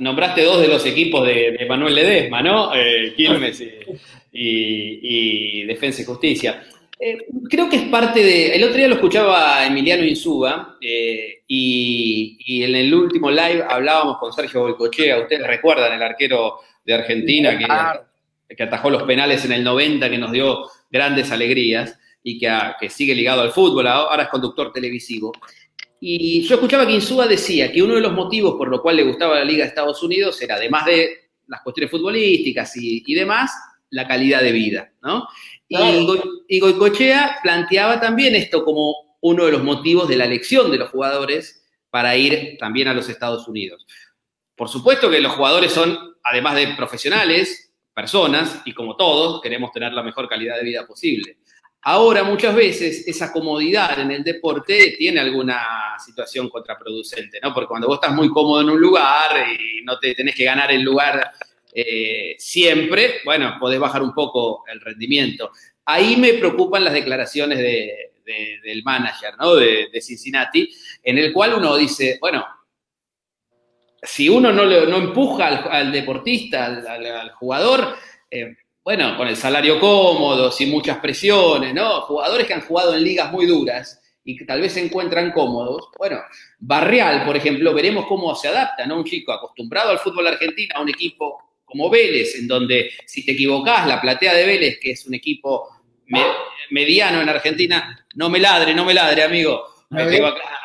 nombraste, 0.00 0.42
dos 0.42 0.60
de 0.60 0.68
los 0.68 0.84
equipos 0.84 1.26
de, 1.26 1.64
Manuel 1.68 1.94
Ledesma, 1.94 2.42
¿no? 2.42 2.74
Eh, 2.74 3.14
Quilmes 3.16 3.62
y, 4.32 5.62
Defensa 5.64 6.02
y 6.02 6.04
Justicia. 6.04 6.64
Eh, 6.98 7.18
creo 7.48 7.68
que 7.68 7.76
es 7.76 7.82
parte 7.84 8.22
de. 8.22 8.56
El 8.56 8.64
otro 8.64 8.76
día 8.76 8.88
lo 8.88 8.94
escuchaba 8.94 9.66
Emiliano 9.66 10.02
Insúa 10.04 10.76
eh, 10.80 11.42
y, 11.46 12.64
en 12.64 12.74
el 12.74 12.94
último 12.94 13.30
live 13.30 13.64
hablábamos 13.68 14.18
con 14.18 14.32
Sergio 14.32 14.62
Boicochea. 14.62 15.20
Ustedes 15.20 15.46
recuerdan 15.46 15.92
el 15.92 16.02
arquero 16.02 16.56
de 16.84 16.94
Argentina 16.94 17.56
que, 17.58 18.56
que, 18.56 18.62
atajó 18.62 18.90
los 18.90 19.04
penales 19.04 19.44
en 19.44 19.52
el 19.52 19.62
90, 19.62 20.10
que 20.10 20.18
nos 20.18 20.32
dio 20.32 20.64
grandes 20.90 21.30
alegrías 21.30 21.98
y 22.22 22.38
que, 22.38 22.50
que 22.80 22.88
sigue 22.88 23.14
ligado 23.14 23.42
al 23.42 23.52
fútbol. 23.52 23.86
Ahora 23.86 24.24
es 24.24 24.28
conductor 24.28 24.72
televisivo. 24.72 25.32
Y 26.00 26.42
yo 26.42 26.56
escuchaba 26.56 26.86
que 26.86 26.92
Insúa 26.92 27.26
decía 27.26 27.72
que 27.72 27.82
uno 27.82 27.94
de 27.94 28.00
los 28.00 28.12
motivos 28.12 28.56
por 28.56 28.68
lo 28.68 28.82
cual 28.82 28.96
le 28.96 29.04
gustaba 29.04 29.36
la 29.36 29.44
Liga 29.44 29.64
de 29.64 29.68
Estados 29.68 30.02
Unidos 30.02 30.40
era, 30.42 30.56
además 30.56 30.84
de 30.86 31.30
las 31.46 31.62
cuestiones 31.62 31.90
futbolísticas 31.90 32.72
y, 32.76 33.14
demás, 33.14 33.52
la 33.90 34.06
calidad 34.06 34.42
de 34.42 34.52
vida, 34.52 34.92
¿no? 35.02 35.26
Y, 35.68 36.60
Goicochea 36.60 37.38
planteaba 37.42 38.00
también 38.00 38.34
esto 38.34 38.64
como 38.64 39.16
uno 39.20 39.46
de 39.46 39.52
los 39.52 39.62
motivos 39.62 40.08
de 40.08 40.16
la 40.16 40.24
elección 40.24 40.70
de 40.70 40.78
los 40.78 40.90
jugadores 40.90 41.64
para 41.90 42.16
ir 42.16 42.56
también 42.58 42.88
a 42.88 42.94
los 42.94 43.08
Estados 43.08 43.48
Unidos. 43.48 43.86
Por 44.54 44.68
supuesto 44.68 45.10
que 45.10 45.20
los 45.20 45.32
jugadores 45.32 45.72
son, 45.72 45.98
además 46.22 46.56
de 46.56 46.68
profesionales, 46.76 47.72
personas, 47.94 48.60
y 48.64 48.72
como 48.74 48.96
todos, 48.96 49.40
queremos 49.40 49.72
tener 49.72 49.92
la 49.92 50.02
mejor 50.02 50.28
calidad 50.28 50.56
de 50.56 50.64
vida 50.64 50.86
posible. 50.86 51.38
Ahora, 51.88 52.24
muchas 52.24 52.52
veces, 52.52 53.06
esa 53.06 53.32
comodidad 53.32 54.00
en 54.00 54.10
el 54.10 54.24
deporte 54.24 54.96
tiene 54.98 55.20
alguna 55.20 55.94
situación 56.04 56.48
contraproducente, 56.48 57.38
¿no? 57.40 57.54
Porque 57.54 57.68
cuando 57.68 57.86
vos 57.86 58.00
estás 58.02 58.12
muy 58.12 58.28
cómodo 58.28 58.60
en 58.62 58.70
un 58.70 58.80
lugar 58.80 59.46
y 59.56 59.84
no 59.84 59.96
te 59.96 60.12
tenés 60.12 60.34
que 60.34 60.42
ganar 60.42 60.72
el 60.72 60.82
lugar 60.82 61.30
eh, 61.72 62.34
siempre, 62.40 63.20
bueno, 63.24 63.56
podés 63.60 63.78
bajar 63.78 64.02
un 64.02 64.12
poco 64.12 64.64
el 64.66 64.80
rendimiento. 64.80 65.52
Ahí 65.84 66.16
me 66.16 66.32
preocupan 66.32 66.82
las 66.82 66.92
declaraciones 66.92 67.56
del 67.56 68.82
manager, 68.82 69.34
¿no? 69.38 69.54
De, 69.54 69.88
Cincinnati, 70.00 70.68
en 71.04 71.18
el 71.18 71.32
cual 71.32 71.54
uno 71.54 71.76
dice, 71.76 72.18
bueno, 72.20 72.44
si 74.02 74.28
uno 74.28 74.50
no, 74.50 74.64
empuja 74.64 75.46
al, 75.46 75.92
deportista, 75.92 76.66
al, 76.66 77.30
jugador, 77.30 77.94
eh, 78.28 78.56
bueno, 78.86 79.16
con 79.16 79.26
el 79.26 79.34
salario 79.36 79.80
cómodo, 79.80 80.52
sin 80.52 80.70
muchas 80.70 80.98
presiones, 80.98 81.74
¿no? 81.74 82.02
Jugadores 82.02 82.46
que 82.46 82.54
han 82.54 82.60
jugado 82.60 82.94
en 82.94 83.02
ligas 83.02 83.32
muy 83.32 83.44
duras 83.44 84.00
y 84.22 84.36
que 84.36 84.44
tal 84.44 84.60
vez 84.60 84.74
se 84.74 84.84
encuentran 84.84 85.32
cómodos, 85.32 85.88
bueno, 85.98 86.20
Barreal, 86.60 87.24
por 87.24 87.36
ejemplo, 87.36 87.74
veremos 87.74 88.06
cómo 88.06 88.32
se 88.36 88.46
adapta, 88.46 88.86
¿no? 88.86 88.98
Un 88.98 89.04
chico 89.04 89.32
acostumbrado 89.32 89.90
al 89.90 89.98
fútbol 89.98 90.28
argentino 90.28 90.76
a 90.76 90.82
un 90.82 90.88
equipo 90.88 91.58
como 91.64 91.90
Vélez, 91.90 92.36
en 92.36 92.46
donde 92.46 92.92
si 93.04 93.26
te 93.26 93.32
equivocás, 93.32 93.88
la 93.88 94.00
platea 94.00 94.32
de 94.34 94.46
Vélez, 94.46 94.78
que 94.80 94.92
es 94.92 95.04
un 95.04 95.14
equipo 95.14 95.68
mediano 96.70 97.20
en 97.20 97.28
Argentina, 97.28 98.06
no 98.14 98.30
me 98.30 98.38
ladre, 98.38 98.72
no 98.72 98.84
me 98.84 98.94
ladre, 98.94 99.24
amigo. 99.24 99.64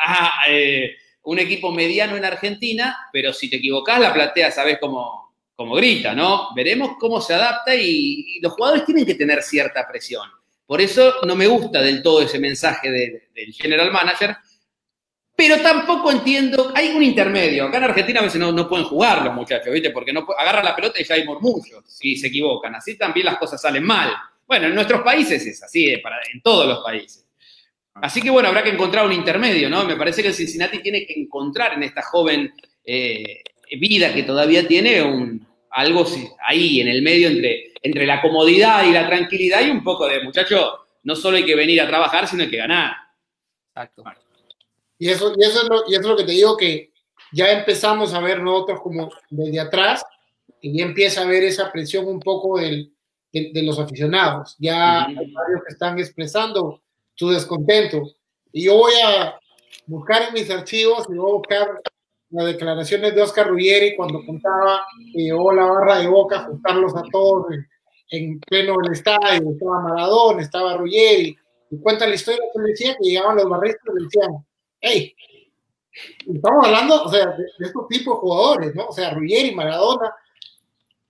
Ah, 0.06 0.44
eh, 0.48 0.92
un 1.24 1.40
equipo 1.40 1.72
mediano 1.72 2.16
en 2.18 2.26
Argentina, 2.26 3.00
pero 3.12 3.34
si 3.34 3.50
te 3.50 3.56
equivocás, 3.56 4.00
la 4.00 4.14
platea 4.14 4.52
sabes 4.52 4.78
cómo, 4.80 5.31
cómo 5.62 5.76
grita, 5.76 6.16
¿no? 6.16 6.50
Veremos 6.56 6.98
cómo 7.00 7.22
se 7.22 7.36
adapta 7.36 7.76
y 7.76 8.40
los 8.42 8.54
jugadores 8.54 8.84
tienen 8.84 9.06
que 9.06 9.14
tener 9.14 9.44
cierta 9.44 9.88
presión. 9.88 10.28
Por 10.66 10.82
eso 10.82 11.16
no 11.28 11.36
me 11.36 11.46
gusta 11.46 11.82
del 11.82 12.02
todo 12.02 12.22
ese 12.22 12.40
mensaje 12.40 12.90
del 12.90 13.54
general 13.54 13.92
manager, 13.92 14.36
pero 15.36 15.62
tampoco 15.62 16.12
entiendo, 16.12 16.72
hay 16.74 16.90
un 16.90 17.04
intermedio. 17.04 17.66
Acá 17.66 17.78
en 17.78 17.84
Argentina 17.84 18.22
a 18.22 18.24
veces 18.24 18.40
no, 18.40 18.68
pueden 18.68 18.86
jugar 18.86 19.24
los 19.24 19.36
muchachos, 19.36 19.72
¿viste? 19.72 19.92
Porque 19.92 20.12
no 20.12 20.26
agarran 20.38 20.66
la 20.66 20.76
pelota 20.76 21.00
y 21.00 21.04
ya 21.04 21.16
hay 21.16 21.26
murmullos 21.26 21.84
si 21.86 22.16
se 22.16 22.28
equivocan. 22.28 22.74
Así 22.74 22.98
también 22.98 23.28
las 23.28 23.38
cosas 23.38 23.62
salen 23.62 23.84
mal. 23.84 24.12
Bueno, 24.48 24.68
en 24.68 24.74
nuestros 24.74 25.02
países 25.02 25.46
es 25.46 25.62
así, 25.62 25.90
eh, 25.90 26.02
en 26.34 26.42
todos 26.42 26.68
los 26.68 26.80
países. 26.84 27.28
Así 27.94 28.20
que 28.20 28.32
bueno, 28.32 28.50
habrá 28.50 28.64
que 28.64 28.72
encontrar 28.72 29.06
un 29.06 29.14
intermedio, 29.14 29.70
¿no? 29.70 29.84
Me 29.84 29.96
parece 29.96 30.24
que 30.24 30.30
el 30.30 30.34
Cincinnati 30.34 30.80
tiene 30.80 31.06
que 31.06 31.14
encontrar 31.20 31.74
en 31.74 31.84
esta 31.84 32.02
joven 32.02 32.52
eh, 32.84 33.44
vida 33.80 34.14
que 34.14 34.24
todavía 34.24 34.68
tiene 34.68 35.02
un, 35.02 35.46
algo 35.72 36.06
ahí 36.46 36.82
en 36.82 36.88
el 36.88 37.02
medio 37.02 37.30
entre 37.30 37.72
entre 37.82 38.06
la 38.06 38.22
comodidad 38.22 38.86
y 38.86 38.92
la 38.92 39.08
tranquilidad 39.08 39.66
y 39.66 39.72
un 39.72 39.84
poco 39.84 40.08
de, 40.08 40.24
muchacho, 40.24 40.86
no 41.04 41.16
solo 41.16 41.38
hay 41.38 41.46
que 41.46 41.56
venir 41.56 41.82
a 41.82 41.88
trabajar, 41.88 42.28
sino 42.28 42.44
hay 42.44 42.50
que 42.50 42.58
ganar. 42.58 42.94
Exacto. 43.70 44.04
Y 45.00 45.10
eso, 45.10 45.34
y 45.36 45.44
eso, 45.44 45.64
es, 45.64 45.70
lo, 45.70 45.84
y 45.88 45.94
eso 45.94 46.02
es 46.02 46.08
lo 46.08 46.18
que 46.18 46.24
te 46.24 46.32
digo 46.32 46.56
que 46.56 46.92
ya 47.32 47.52
empezamos 47.52 48.14
a 48.14 48.20
ver 48.20 48.42
nosotros 48.42 48.82
como 48.82 49.12
desde 49.30 49.60
atrás 49.60 50.06
y 50.62 50.78
ya 50.78 50.86
empieza 50.86 51.22
a 51.22 51.26
ver 51.26 51.44
esa 51.44 51.72
presión 51.72 52.08
un 52.08 52.20
poco 52.20 52.60
del, 52.60 52.94
de, 53.32 53.64
los 53.64 53.80
aficionados. 53.80 54.56
Ya 54.60 55.06
hay 55.06 55.16
varios 55.16 55.64
que 55.66 55.74
están 55.74 55.98
expresando 55.98 56.84
su 57.16 57.30
descontento. 57.30 58.04
Y 58.52 58.66
yo 58.66 58.78
voy 58.78 58.94
a 59.04 59.40
buscar 59.88 60.28
en 60.28 60.34
mis 60.36 60.50
archivos 60.52 61.08
y 61.10 61.16
voy 61.16 61.32
a 61.32 61.36
buscar 61.36 61.82
las 62.32 62.46
declaraciones 62.46 63.14
de 63.14 63.22
Oscar 63.22 63.48
Ruggeri 63.48 63.96
cuando 63.96 64.26
contaba 64.26 64.86
que 65.14 65.22
llegó 65.22 65.52
la 65.52 65.66
barra 65.66 66.00
de 66.00 66.08
Boca 66.08 66.38
a 66.38 66.44
juntarlos 66.44 66.96
a 66.96 67.04
todos 67.12 67.48
en, 68.10 68.40
pleno 68.42 68.76
del 68.82 68.94
estadio, 68.94 69.52
estaba 69.52 69.82
Maradona, 69.82 70.42
estaba 70.42 70.78
Ruggeri, 70.78 71.38
y 71.70 71.80
cuenta 71.80 72.08
la 72.08 72.16
historia 72.16 72.42
que 72.54 72.62
decía 72.62 72.96
que 72.96 73.08
llegaban 73.08 73.38
los 73.38 73.50
barristas 73.50 73.96
y 73.98 74.04
decían, 74.04 74.46
hey, 74.82 75.16
estamos 76.34 76.66
hablando, 76.66 77.04
o 77.04 77.10
sea, 77.10 77.28
de, 77.28 77.46
estos 77.60 77.88
tipos 77.88 78.16
de 78.16 78.20
jugadores, 78.20 78.76
¿no? 78.76 78.88
O 78.88 78.92
sea, 78.92 79.14
Ruggeri, 79.14 79.56
Maradona, 79.56 80.14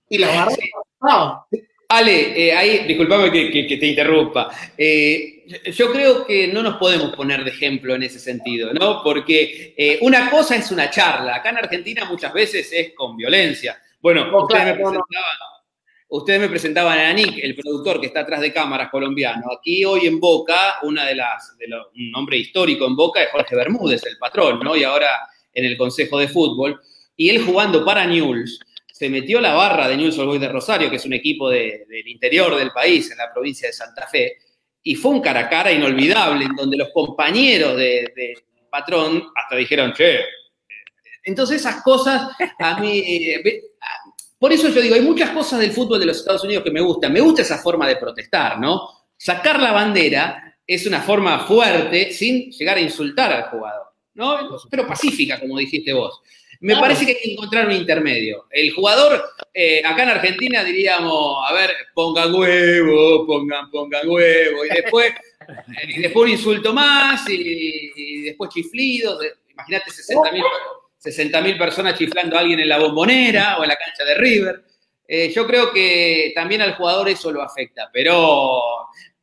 y 0.08 0.18
la 0.18 0.28
barra 0.28 0.52
estaba. 0.94 1.46
Ale, 1.92 2.46
eh, 2.46 2.54
ahí, 2.54 2.86
disculpame 2.86 3.30
que, 3.30 3.76
te 3.76 3.86
interrumpa. 3.86 4.48
Eh, 4.78 5.44
yo 5.72 5.92
creo 5.92 6.24
que 6.24 6.48
no 6.48 6.62
nos 6.62 6.78
podemos 6.78 7.14
poner 7.14 7.44
de 7.44 7.50
ejemplo 7.50 7.94
en 7.94 8.02
ese 8.04 8.18
sentido, 8.18 8.72
¿no? 8.72 9.02
Porque 9.02 9.74
eh, 9.76 9.98
una 10.00 10.30
cosa 10.30 10.56
es 10.56 10.70
una 10.70 10.88
charla. 10.88 11.36
Acá 11.36 11.50
en 11.50 11.58
Argentina 11.58 12.06
muchas 12.06 12.32
veces 12.32 12.72
es 12.72 12.94
con 12.94 13.14
violencia. 13.14 13.78
Bueno, 14.00 14.30
ustedes, 16.08 16.40
me 16.40 16.48
presentaban, 16.48 16.98
a 16.98 17.12
Nick, 17.12 17.38
el 17.42 17.54
productor 17.56 18.00
que 18.00 18.06
está 18.06 18.20
atrás 18.20 18.40
de 18.40 18.54
cámaras 18.54 18.88
colombiano. 18.88 19.52
Aquí 19.52 19.84
hoy 19.84 20.06
en 20.06 20.18
Boca, 20.18 20.78
una 20.84 21.04
de 21.04 21.14
las, 21.14 21.58
de 21.58 21.66
un 21.66 22.10
nombre 22.10 22.38
histórico 22.38 22.86
en 22.86 22.96
Boca 22.96 23.22
es 23.22 23.30
Jorge 23.30 23.54
Bermúdez, 23.54 24.02
el 24.06 24.16
patrón, 24.16 24.60
¿no? 24.60 24.74
Y 24.74 24.84
ahora 24.84 25.10
en 25.52 25.66
el 25.66 25.76
Consejo 25.76 26.18
de 26.18 26.28
Fútbol. 26.28 26.80
Y 27.18 27.28
él 27.28 27.44
jugando 27.44 27.84
para 27.84 28.06
Newell's 28.06 28.58
se 29.02 29.10
metió 29.10 29.40
la 29.40 29.52
barra 29.54 29.88
de 29.88 29.96
Newell's 29.96 30.16
Old 30.16 30.28
Boys 30.28 30.40
de 30.40 30.48
Rosario, 30.48 30.88
que 30.88 30.94
es 30.94 31.04
un 31.04 31.12
equipo 31.12 31.50
del 31.50 32.06
interior 32.06 32.54
del 32.54 32.70
país, 32.70 33.10
en 33.10 33.18
la 33.18 33.32
provincia 33.32 33.66
de 33.66 33.72
Santa 33.72 34.06
Fe, 34.06 34.36
y 34.80 34.94
fue 34.94 35.10
un 35.10 35.20
cara 35.20 35.40
a 35.40 35.48
cara 35.48 35.72
inolvidable, 35.72 36.44
en 36.44 36.54
donde 36.54 36.76
los 36.76 36.90
compañeros 36.90 37.76
de, 37.76 38.32
patrón 38.70 39.24
hasta 39.34 39.56
dijeron, 39.56 39.92
che. 39.92 40.20
Entonces 41.24 41.62
esas 41.62 41.82
cosas 41.82 42.30
a 42.60 42.78
mí, 42.78 43.00
eh, 43.00 43.62
por 44.38 44.52
eso 44.52 44.68
yo 44.68 44.80
digo, 44.80 44.94
hay 44.94 45.00
muchas 45.00 45.30
cosas 45.30 45.58
del 45.58 45.72
fútbol 45.72 45.98
de 45.98 46.06
los 46.06 46.18
Estados 46.18 46.44
Unidos 46.44 46.62
que 46.62 46.70
me 46.70 46.80
gustan. 46.80 47.12
Me 47.12 47.20
gusta 47.20 47.42
esa 47.42 47.58
forma 47.58 47.88
de 47.88 47.96
protestar, 47.96 48.60
¿no? 48.60 48.88
Sacar 49.16 49.60
la 49.60 49.72
bandera 49.72 50.58
es 50.64 50.86
una 50.86 51.00
forma 51.00 51.40
fuerte 51.40 52.12
sin 52.12 52.52
llegar 52.52 52.76
a 52.76 52.80
insultar 52.80 53.32
al 53.32 53.50
jugador, 53.50 53.86
¿no? 54.14 54.56
Pero 54.70 54.86
pacífica, 54.86 55.40
como 55.40 55.58
dijiste 55.58 55.92
vos. 55.92 56.22
Me 56.62 56.76
parece 56.76 57.04
que 57.04 57.12
hay 57.12 57.18
que 57.18 57.32
encontrar 57.32 57.66
un 57.66 57.72
intermedio. 57.72 58.46
El 58.48 58.72
jugador, 58.72 59.20
eh, 59.52 59.82
acá 59.84 60.04
en 60.04 60.10
Argentina 60.10 60.62
diríamos, 60.62 61.38
a 61.44 61.52
ver, 61.52 61.72
pongan 61.92 62.32
huevo, 62.32 63.26
pongan, 63.26 63.68
pongan 63.68 64.08
huevo, 64.08 64.64
y 64.64 64.68
después, 64.68 65.12
y 65.88 66.00
después 66.00 66.24
un 66.24 66.30
insulto 66.30 66.72
más, 66.72 67.28
y, 67.28 68.22
después 68.22 68.50
chiflidos. 68.50 69.18
Imagínate 69.50 69.90
60 69.90 71.40
mil 71.40 71.58
personas 71.58 71.98
chiflando 71.98 72.36
a 72.36 72.40
alguien 72.40 72.60
en 72.60 72.68
la 72.68 72.78
bombonera 72.78 73.58
o 73.58 73.64
en 73.64 73.68
la 73.68 73.76
cancha 73.76 74.04
de 74.04 74.14
River. 74.14 74.62
Eh, 75.08 75.32
yo 75.34 75.44
creo 75.48 75.72
que 75.72 76.30
también 76.32 76.62
al 76.62 76.76
jugador 76.76 77.08
eso 77.08 77.32
lo 77.32 77.42
afecta, 77.42 77.90
pero 77.92 78.62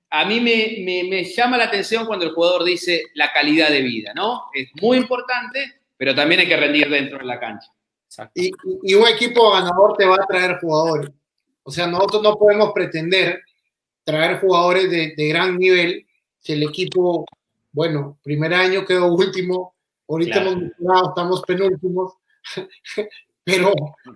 a 0.09 0.25
mí 0.25 0.41
me, 0.41 0.83
me 1.09 1.23
llama 1.23 1.57
la 1.57 1.63
atención 1.63 2.05
cuando 2.05 2.25
el 2.25 2.33
jugador 2.33 2.65
dice 2.65 3.05
la 3.13 3.31
calidad 3.31 3.69
de 3.69 3.81
vida, 3.81 4.11
¿no? 4.13 4.49
Es 4.53 4.67
muy 4.81 4.97
importante 4.97 5.78
pero 5.99 6.15
también 6.15 6.39
hay 6.39 6.47
que 6.47 6.55
rendir 6.55 6.89
dentro 6.89 7.17
de 7.17 7.25
la 7.25 7.37
cancha. 7.37 7.67
Y, 8.33 8.51
y, 8.83 8.93
un 8.95 9.05
equipo 9.05 9.51
ganador 9.51 9.97
te 9.97 10.05
va 10.05 10.15
a 10.15 10.25
traer 10.25 10.57
jugadores. 10.59 11.11
O 11.61 11.71
sea, 11.71 11.87
nosotros 11.87 12.23
no 12.23 12.35
podemos 12.37 12.71
pretender 12.71 13.41
traer 14.05 14.39
jugadores 14.39 14.89
de, 14.89 15.13
de 15.15 15.27
gran 15.27 15.57
nivel 15.57 16.07
si 16.39 16.53
el 16.53 16.63
equipo, 16.63 17.25
bueno, 17.73 18.17
primer 18.23 18.53
año 18.53 18.85
quedó 18.85 19.13
último, 19.13 19.75
ahorita 20.07 20.41
hemos 20.41 21.09
estamos 21.09 21.41
penúltimos, 21.41 22.13
pero 23.43 23.73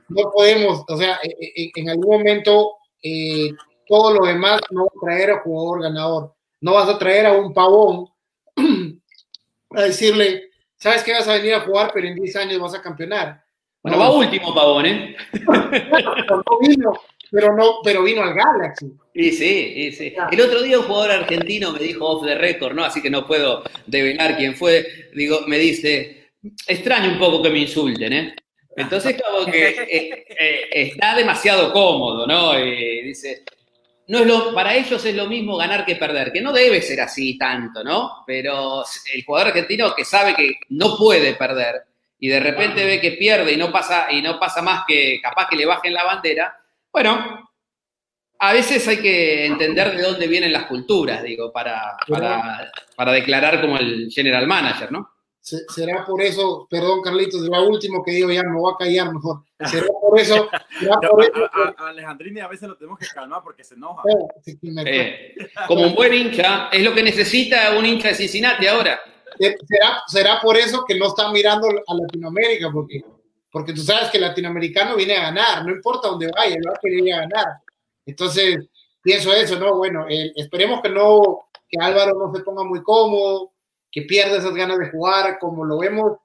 no 0.08 0.32
podemos, 0.32 0.86
o 0.88 0.98
sea, 0.98 1.20
e, 1.22 1.64
e, 1.64 1.72
en, 1.76 1.90
algún 1.90 2.18
momento 2.18 2.78
eh, 3.04 3.52
todo 3.86 4.14
lo 4.14 4.26
demás 4.26 4.62
no 4.72 4.86
va 4.86 4.92
a 4.96 5.06
traer 5.06 5.32
a 5.32 5.42
jugador 5.42 5.84
ganador. 5.84 6.34
No 6.62 6.76
vas 6.76 6.88
a 6.88 6.98
traer 6.98 7.26
a 7.26 7.34
un 7.34 7.54
pavón 7.54 8.08
a 9.72 9.82
decirle, 9.82 10.53
sabes 10.84 11.02
que 11.02 11.14
vas 11.14 11.26
a 11.30 11.36
venir 11.36 11.54
a 11.54 11.62
jugar, 11.62 11.92
pero 11.94 12.08
en 12.08 12.16
10 12.16 12.36
años 12.36 12.60
vas 12.60 12.76
a 12.76 12.82
campeonar. 12.82 13.42
Bueno, 13.82 13.98
va 13.98 14.12
último, 14.12 14.54
Pavón, 14.54 14.86
¿eh? 14.86 15.16
no 15.48 16.60
vino, 16.60 16.92
pero, 17.32 17.56
no, 17.56 17.76
pero 17.84 18.04
vino 18.04 18.22
al 18.22 18.34
Galaxy. 18.34 18.92
Sí, 19.14 19.32
sí, 19.32 19.92
sí. 19.94 20.14
El 20.30 20.42
otro 20.42 20.62
día 20.62 20.80
un 20.80 20.86
jugador 20.86 21.12
argentino 21.12 21.72
me 21.72 21.80
dijo 21.80 22.06
off 22.06 22.26
the 22.26 22.36
record, 22.36 22.74
¿no? 22.74 22.84
Así 22.84 23.02
que 23.02 23.10
no 23.10 23.26
puedo 23.26 23.64
develar 23.86 24.36
quién 24.36 24.56
fue. 24.56 24.86
Digo, 25.14 25.42
me 25.48 25.58
dice, 25.58 26.32
extraño 26.68 27.12
un 27.12 27.20
poco 27.20 27.42
que 27.42 27.50
me 27.50 27.60
insulten, 27.60 28.12
¿eh? 28.12 28.36
Entonces, 28.76 29.22
como 29.22 29.50
que 29.50 29.70
eh, 29.70 30.26
eh, 30.30 30.70
está 30.72 31.16
demasiado 31.16 31.72
cómodo, 31.72 32.28
¿no? 32.28 32.60
Y 32.60 33.04
dice, 33.04 33.44
no 34.08 34.20
es 34.20 34.28
lo, 34.28 34.54
para 34.54 34.76
ellos 34.76 35.04
es 35.06 35.16
lo 35.16 35.28
mismo 35.28 35.56
ganar 35.56 35.86
que 35.86 35.96
perder, 35.96 36.32
que 36.32 36.42
no 36.42 36.52
debe 36.52 36.82
ser 36.82 37.02
así 37.02 37.38
tanto, 37.38 37.84
¿no? 37.84 38.24
Pero 38.28 38.84
el 39.14 39.24
jugador 39.24 39.50
argentino 39.50 39.94
que 39.96 40.04
sabe 40.04 40.36
que 40.36 40.60
no 40.70 40.98
puede 40.98 41.36
perder 41.36 41.84
y 42.20 42.28
de 42.28 42.40
repente 42.40 42.86
ve 42.86 43.02
que 43.02 43.12
pierde 43.12 43.54
y 43.54 43.58
no 43.58 43.72
pasa, 43.72 44.08
y 44.12 44.22
no 44.22 44.40
pasa 44.40 44.62
más 44.62 44.84
que 44.88 45.20
capaz 45.22 45.48
que 45.50 45.58
le 45.58 45.66
bajen 45.66 45.94
la 45.94 46.04
bandera, 46.04 46.58
bueno, 46.92 47.50
a 48.40 48.54
veces 48.54 48.88
hay 48.88 48.98
que 48.98 49.46
entender 49.46 49.96
de 49.96 50.04
dónde 50.04 50.28
vienen 50.28 50.52
las 50.52 50.66
culturas, 50.66 51.24
digo, 51.24 51.52
para, 51.52 51.98
para, 52.08 52.72
para 52.96 53.12
declarar 53.14 53.62
como 53.62 53.78
el 53.78 54.10
general 54.12 54.48
manager, 54.48 54.92
¿no? 54.92 55.12
Será 55.44 56.06
por 56.06 56.22
eso, 56.22 56.68
perdón 56.70 57.02
Carlitos, 57.02 57.42
lo 57.42 57.68
último 57.68 58.02
que 58.02 58.12
digo 58.12 58.32
ya 58.32 58.44
me 58.44 58.58
voy 58.58 58.72
a 58.74 58.78
callar 58.78 59.14
mejor. 59.14 59.44
Será 59.66 59.88
por 60.02 60.20
eso. 60.20 60.50
Será 60.80 61.00
por 61.02 61.22
eso 61.22 61.50
a, 61.52 61.90
Alejandrini 61.90 62.40
a 62.40 62.48
veces 62.48 62.70
lo 62.70 62.78
tenemos 62.78 62.98
que 62.98 63.06
calmar 63.14 63.42
porque 63.44 63.64
se 63.64 63.76
enoja. 63.76 64.04
Eh, 64.86 65.36
como 65.68 65.84
un 65.84 65.96
buen 65.96 66.14
hincha, 66.14 66.70
es 66.72 66.82
lo 66.82 66.94
que 66.94 67.04
necesita 67.04 67.78
un 67.78 67.86
hincha 67.86 68.10
de 68.10 68.16
Cincinnati 68.16 68.68
ahora. 68.68 69.00
Eh, 69.38 69.56
será, 69.68 70.04
será 70.08 70.42
por 70.42 70.56
eso 70.56 70.86
que 70.86 70.98
no 70.98 71.08
está 71.08 71.30
mirando 71.32 71.68
a 71.68 71.94
Latinoamérica, 71.94 72.72
porque, 72.72 73.04
porque 73.52 73.74
tú 73.74 73.82
sabes 73.82 74.10
que 74.10 74.18
el 74.18 74.24
latinoamericano 74.24 74.96
viene 74.96 75.18
a 75.18 75.24
ganar, 75.24 75.66
no 75.66 75.74
importa 75.74 76.08
dónde 76.08 76.32
vaya, 76.34 76.56
va 76.66 76.74
a 76.74 76.80
querer 76.82 77.14
a 77.14 77.20
ganar. 77.22 77.48
Entonces, 78.06 78.70
pienso 79.02 79.34
eso, 79.34 79.60
¿no? 79.60 79.76
Bueno, 79.76 80.06
eh, 80.08 80.32
esperemos 80.36 80.82
que 80.82 80.90
no, 80.90 81.50
que 81.68 81.84
Álvaro 81.84 82.14
no 82.18 82.34
se 82.34 82.44
ponga 82.44 82.64
muy 82.64 82.82
cómodo 82.82 83.53
que 83.94 84.02
pierde 84.02 84.38
esas 84.38 84.56
ganas 84.56 84.80
de 84.80 84.90
jugar, 84.90 85.38
como 85.40 85.64
lo 85.64 85.78
vemos 85.78 86.18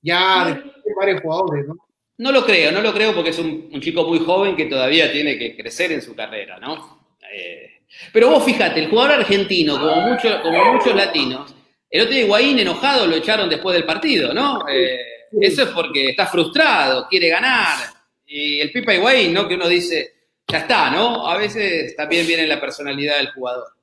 ya 0.00 0.44
de 0.46 0.94
varios 0.96 1.20
jugadores, 1.20 1.66
¿no? 1.66 1.76
No 2.18 2.32
lo 2.32 2.46
creo, 2.46 2.70
no 2.70 2.80
lo 2.80 2.94
creo 2.94 3.12
porque 3.14 3.30
es 3.30 3.38
un, 3.38 3.68
chico 3.80 4.04
muy 4.04 4.20
joven 4.20 4.56
que 4.56 4.66
todavía 4.66 5.12
tiene 5.12 5.36
que 5.36 5.56
crecer 5.56 5.90
en 5.90 6.00
su 6.00 6.14
carrera, 6.14 6.58
¿no? 6.60 7.08
Eh, 7.30 7.82
pero 8.12 8.30
vos 8.30 8.44
fíjate, 8.44 8.80
el 8.80 8.88
jugador 8.88 9.20
argentino, 9.20 9.78
como, 9.78 10.00
muchos 10.02 10.36
como 10.40 10.72
muchos 10.72 10.94
latinos, 10.94 11.54
El 11.90 12.02
otro 12.02 12.14
día 12.14 12.24
Higuaín 12.24 12.58
enojado 12.60 13.06
lo 13.06 13.16
echaron 13.16 13.48
después 13.50 13.74
del 13.74 13.84
partido, 13.84 14.32
¿no? 14.32 14.66
Eh, 14.68 14.98
eso 15.40 15.64
es 15.64 15.68
porque 15.70 16.10
está 16.10 16.26
frustrado, 16.26 17.08
quiere 17.08 17.28
ganar. 17.28 17.76
Y 18.24 18.60
el 18.60 18.70
Pipa 18.70 18.94
Higuaín, 18.94 19.34
¿no? 19.34 19.48
Que 19.48 19.54
uno 19.54 19.68
dice, 19.68 20.14
ya 20.46 20.58
está, 20.58 20.90
¿no? 20.90 21.26
A 21.26 21.36
veces 21.36 21.96
también 21.96 22.26
viene 22.26 22.46
la 22.46 22.60
personalidad 22.60 23.18
del 23.18 23.32
jugador. 23.32 23.75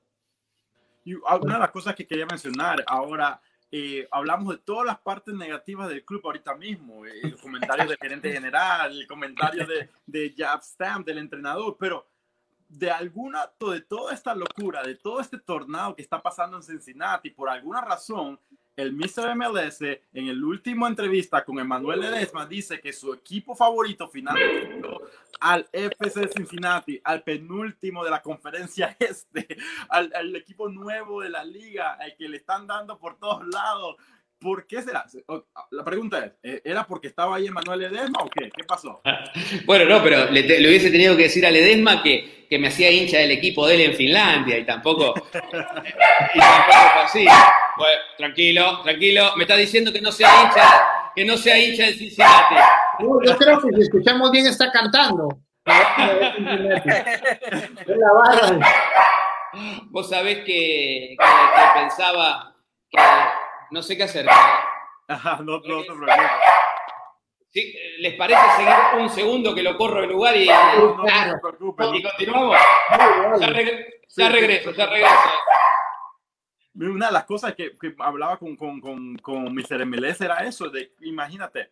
Y 1.03 1.15
una 1.15 1.55
de 1.55 1.59
las 1.59 1.71
cosas 1.71 1.95
que 1.95 2.07
quería 2.07 2.25
mencionar 2.25 2.83
ahora, 2.87 3.41
eh, 3.71 4.07
hablamos 4.11 4.55
de 4.55 4.61
todas 4.61 4.85
las 4.85 4.99
partes 4.99 5.33
negativas 5.33 5.89
del 5.89 6.05
club 6.05 6.21
ahorita 6.23 6.55
mismo, 6.55 7.05
eh, 7.05 7.19
el 7.23 7.37
comentario 7.37 7.87
del 7.87 7.97
gerente 7.97 8.31
general, 8.33 8.91
el 8.91 9.07
comentario 9.07 9.65
de, 9.65 9.89
de 10.05 10.33
Jab 10.37 10.61
Stamp, 10.61 11.05
del 11.05 11.17
entrenador, 11.17 11.75
pero 11.79 12.07
de 12.69 12.89
alguna, 12.89 13.51
de 13.59 13.81
toda 13.81 14.13
esta 14.13 14.33
locura, 14.33 14.81
de 14.83 14.95
todo 14.95 15.19
este 15.19 15.37
tornado 15.37 15.95
que 15.95 16.01
está 16.01 16.21
pasando 16.21 16.57
en 16.57 16.63
Cincinnati, 16.63 17.29
por 17.29 17.49
alguna 17.49 17.81
razón, 17.81 18.39
el 18.75 18.93
Mr. 18.93 19.35
MLS 19.35 19.81
en 19.81 20.27
el 20.27 20.43
último 20.43 20.87
entrevista 20.87 21.45
con 21.45 21.59
Emanuel 21.59 21.99
Ledesma 21.99 22.45
dice 22.45 22.79
que 22.79 22.91
su 22.91 23.13
equipo 23.13 23.55
favorito 23.55 24.07
finalmente 24.07 24.87
al 25.39 25.67
FC 25.71 26.29
Cincinnati, 26.29 26.99
al 27.03 27.21
penúltimo 27.21 28.03
de 28.03 28.09
la 28.09 28.21
conferencia 28.21 28.95
este, 28.99 29.47
al, 29.89 30.11
al, 30.15 30.35
equipo 30.35 30.69
nuevo 30.69 31.21
de 31.21 31.29
la 31.29 31.43
liga, 31.43 31.97
al 31.99 32.15
que 32.15 32.29
le 32.29 32.37
están 32.37 32.65
dando 32.65 32.97
por 32.97 33.17
todos 33.19 33.45
lados, 33.47 33.97
¿Por 34.43 34.67
qué 34.67 34.81
será? 34.81 35.05
La 35.71 35.85
pregunta 35.85 36.19
es, 36.19 36.33
¿e-, 36.43 36.61
¿era 36.65 36.85
porque 36.85 37.07
estaba 37.07 37.37
ahí 37.37 37.47
Emanuel 37.47 37.79
Ledesma 37.79 38.19
o 38.19 38.29
qué? 38.29 38.49
¿Qué 38.53 38.65
pasó? 38.65 39.01
bueno, 39.65 39.85
no, 39.85 40.03
pero 40.03 40.29
le, 40.29 40.43
le, 40.43 40.67
hubiese 40.67 40.91
tenido 40.91 41.15
que 41.15 41.23
decir 41.23 41.45
a 41.45 41.49
Ledesma 41.49 42.03
que, 42.03 42.45
que, 42.49 42.59
me 42.59 42.67
hacía 42.67 42.91
hincha 42.91 43.19
del 43.19 43.31
equipo 43.31 43.65
de 43.65 43.75
él 43.75 43.81
en 43.81 43.93
Finlandia 43.93 44.57
y 44.57 44.65
tampoco, 44.65 45.13
y 45.33 46.39
tampoco 46.39 46.77
fue 46.93 47.03
así. 47.03 47.25
Bueno, 47.77 48.01
tranquilo, 48.17 48.81
tranquilo. 48.81 49.33
Me 49.37 49.45
está 49.45 49.55
diciendo 49.55 49.93
que 49.93 50.01
no 50.01 50.11
sea 50.11 50.43
hincha, 50.43 51.11
que 51.15 51.23
no 51.23 51.37
sea 51.37 51.57
hincha 51.57 51.85
del 51.85 51.95
Cincinnati. 51.95 52.55
yo 52.99 53.37
creo 53.37 53.61
que 53.61 53.69
si 53.75 53.81
escuchamos 53.81 54.29
bien 54.31 54.47
está 54.47 54.73
cantando. 54.73 55.29
la 55.65 56.03
barra. 58.13 58.59
Vos 59.85 60.09
sabés 60.09 60.39
que, 60.39 60.45
que, 60.45 61.15
que 61.17 61.79
pensaba 61.79 62.57
que 62.89 62.97
no 63.73 63.81
sé 63.81 63.97
qué 63.97 64.03
hacer. 64.03 64.27
Ajá, 65.07 65.37
no, 65.43 65.53
no 65.59 65.81
te 65.81 65.87
preocupes. 65.87 66.31
¿Sí? 67.49 67.75
¿Les 67.99 68.15
parece 68.15 68.41
seguir 68.55 68.73
un 68.99 69.09
segundo 69.09 69.53
que 69.53 69.61
lo 69.61 69.77
corro 69.77 70.01
de 70.01 70.07
lugar 70.07 70.35
y, 70.37 70.47
no, 70.47 70.95
no, 70.95 71.03
no, 71.03 71.95
y 71.95 72.03
continuamos? 72.03 72.57
Ya, 73.39 73.47
regre 73.47 74.01
ya 74.15 74.29
regreso, 74.29 74.71
ya 74.71 74.85
regreso. 74.85 75.13
Una 76.75 77.07
de 77.07 77.11
las 77.13 77.25
cosas 77.25 77.53
que, 77.53 77.75
que 77.77 77.95
hablaba 77.99 78.37
con, 78.37 78.55
con, 78.55 78.79
con, 78.79 79.17
con 79.17 79.53
Mr. 79.53 79.85
MLS 79.85 80.21
era 80.21 80.43
eso, 80.45 80.69
de 80.69 80.93
imagínate, 81.01 81.71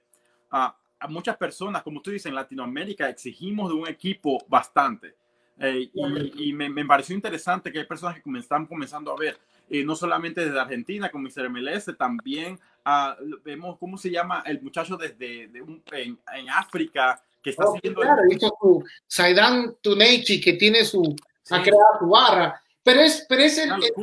a, 0.52 0.76
a 1.00 1.08
muchas 1.08 1.38
personas, 1.38 1.82
como 1.82 2.02
tú 2.02 2.12
dices, 2.12 2.28
en 2.28 2.36
Latinoamérica 2.36 3.10
exigimos 3.10 3.70
de 3.70 3.76
un 3.76 3.88
equipo 3.88 4.44
bastante. 4.48 5.16
Eh, 5.60 5.90
y, 5.94 6.50
y 6.50 6.54
me, 6.54 6.70
me, 6.70 6.86
pareció 6.86 7.16
interesante 7.16 7.72
que 7.72 7.80
hay 7.80 7.86
personas 7.86 8.20
que 8.22 8.40
están 8.40 8.66
comenzando 8.66 9.12
a 9.12 9.16
ver 9.16 9.38
eh, 9.74 9.86
no 9.86 9.96
solamente 9.96 10.44
desde 10.44 10.60
Argentina 10.60 11.10
con 11.10 11.24
Mr. 11.24 11.50
MLS, 11.50 11.98
también 11.98 12.60
uh, 12.86 13.38
vemos 13.42 13.78
cómo 13.80 13.98
se 13.98 14.12
llama 14.12 14.44
el 14.46 14.62
muchacho 14.62 14.98
desde 14.98 15.48
de 15.48 15.62
un, 15.62 15.82
en, 15.94 16.20
en, 16.36 16.50
África 16.50 17.24
que 17.42 17.52
está 17.52 17.64
oh, 17.70 17.76
siguiendo. 17.76 18.02
Claro, 18.02 18.22
el... 18.30 18.38
su 18.38 18.84
Saidan 19.08 19.78
Tuneichi 19.82 20.42
que 20.42 20.54
tiene 20.54 20.84
su, 20.84 21.16
sí. 21.42 21.56
ha 21.56 21.64
creado 21.64 22.00
su 22.00 22.10
barra, 22.10 22.62
pero 22.84 23.00
es, 23.00 23.26
pero 23.30 23.44
es 23.44 23.58
el, 23.60 23.72
el 23.72 23.94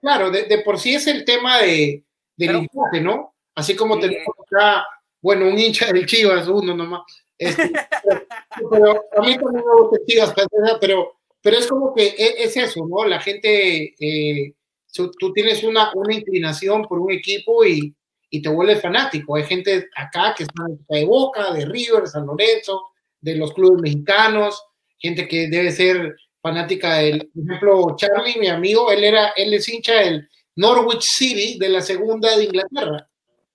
claro, 0.00 0.30
de, 0.30 0.44
de, 0.44 0.58
por 0.58 0.78
sí 0.78 0.94
es 0.94 1.08
el 1.08 1.24
tema 1.24 1.58
de, 1.58 2.04
del 2.36 2.68
pero, 2.92 3.04
¿no? 3.04 3.34
Así 3.56 3.74
como 3.74 3.98
tenemos 3.98 4.28
acá, 4.46 4.86
bueno, 5.20 5.48
un 5.48 5.58
hincha 5.58 5.92
del 5.92 6.06
Chivas, 6.06 6.46
uno 6.46 6.72
nomás. 6.72 7.02
Este, 7.36 7.68
pero, 8.06 8.26
pero, 8.70 9.04
a 9.16 9.22
mí 9.22 9.36
también 9.36 9.64
me 9.66 9.82
gusta 9.82 9.98
Chivas, 10.06 10.34
pero, 10.80 11.16
pero 11.42 11.56
es 11.56 11.66
como 11.66 11.92
que 11.92 12.14
es, 12.16 12.56
es 12.56 12.56
eso, 12.58 12.86
¿no? 12.86 13.04
La 13.04 13.18
gente 13.18 13.92
eh, 13.98 14.54
tú 14.94 15.32
tienes 15.32 15.62
una, 15.64 15.90
una 15.94 16.14
inclinación 16.14 16.82
por 16.82 16.98
un 16.98 17.12
equipo 17.12 17.64
y, 17.64 17.94
y, 18.30 18.42
te 18.42 18.48
vuelves 18.48 18.80
fanático. 18.80 19.36
Hay 19.36 19.44
gente 19.44 19.88
acá 19.96 20.34
que 20.36 20.44
está 20.44 20.64
de 20.88 21.04
Boca, 21.04 21.52
de 21.52 21.66
River, 21.66 22.06
San 22.06 22.26
Lorenzo, 22.26 22.82
de 23.20 23.36
los 23.36 23.52
clubes 23.52 23.82
mexicanos, 23.82 24.62
gente 24.98 25.26
que 25.26 25.48
debe 25.48 25.70
ser 25.70 26.16
fanática 26.40 26.96
del, 26.96 27.30
por 27.32 27.44
ejemplo, 27.44 27.96
Charlie, 27.96 28.38
mi 28.38 28.48
amigo, 28.48 28.90
él 28.90 29.02
era, 29.02 29.28
él 29.36 29.54
es 29.54 29.68
hincha 29.68 29.94
del 29.94 30.28
Norwich 30.56 31.02
City 31.02 31.58
de 31.58 31.68
la 31.70 31.80
segunda 31.80 32.36
de 32.36 32.44
Inglaterra. 32.44 33.08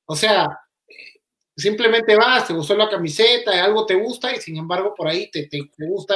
O 0.06 0.16
sea, 0.16 0.60
simplemente 1.56 2.16
vas, 2.16 2.48
te 2.48 2.54
gustó 2.54 2.76
la 2.76 2.90
camiseta, 2.90 3.64
algo 3.64 3.86
te 3.86 3.96
gusta 3.96 4.36
y 4.36 4.42
sin 4.42 4.58
embargo 4.58 4.94
por 4.96 5.08
ahí 5.08 5.30
te, 5.30 5.48
te, 5.48 5.60
te 5.76 5.86
gusta 5.86 6.16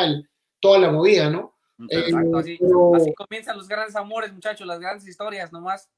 toda 0.60 0.80
la 0.80 0.92
movida, 0.92 1.30
¿no? 1.30 1.53
Exacto, 1.90 2.38
así, 2.38 2.58
pero... 2.60 2.96
así, 2.96 3.14
comienzan 3.14 3.58
los 3.58 3.68
grandes 3.68 3.96
amores, 3.96 4.34
muchachos, 4.34 4.66
las 4.68 4.80
grandes 4.80 5.08
historias, 5.08 5.52
nomás 5.52 5.90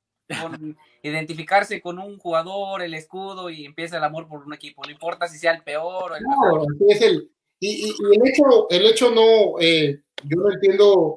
con 0.42 0.78
identificarse 1.04 1.82
con 1.82 2.00
un 2.00 2.18
jugador, 2.18 2.82
el 2.82 2.94
escudo 2.94 3.50
y 3.50 3.66
empieza 3.66 3.98
el 3.98 4.04
amor 4.04 4.28
por 4.28 4.44
un 4.44 4.54
equipo, 4.54 4.84
no 4.84 4.92
importa 4.92 5.28
si 5.28 5.38
sea 5.38 5.54
el 5.54 5.64
peor 5.64 6.12
o 6.12 6.16
el 6.16 6.24
no, 6.24 6.30
mejor. 6.30 6.68
Es 6.88 7.02
el, 7.02 7.32
y, 7.60 7.88
y, 7.88 7.90
y, 7.90 8.16
el 8.16 8.28
hecho, 8.28 8.70
el 8.70 8.86
hecho 8.86 9.12
no, 9.12 9.60
eh, 9.60 10.02
yo 10.24 10.38
no 10.38 10.52
entiendo, 10.52 11.16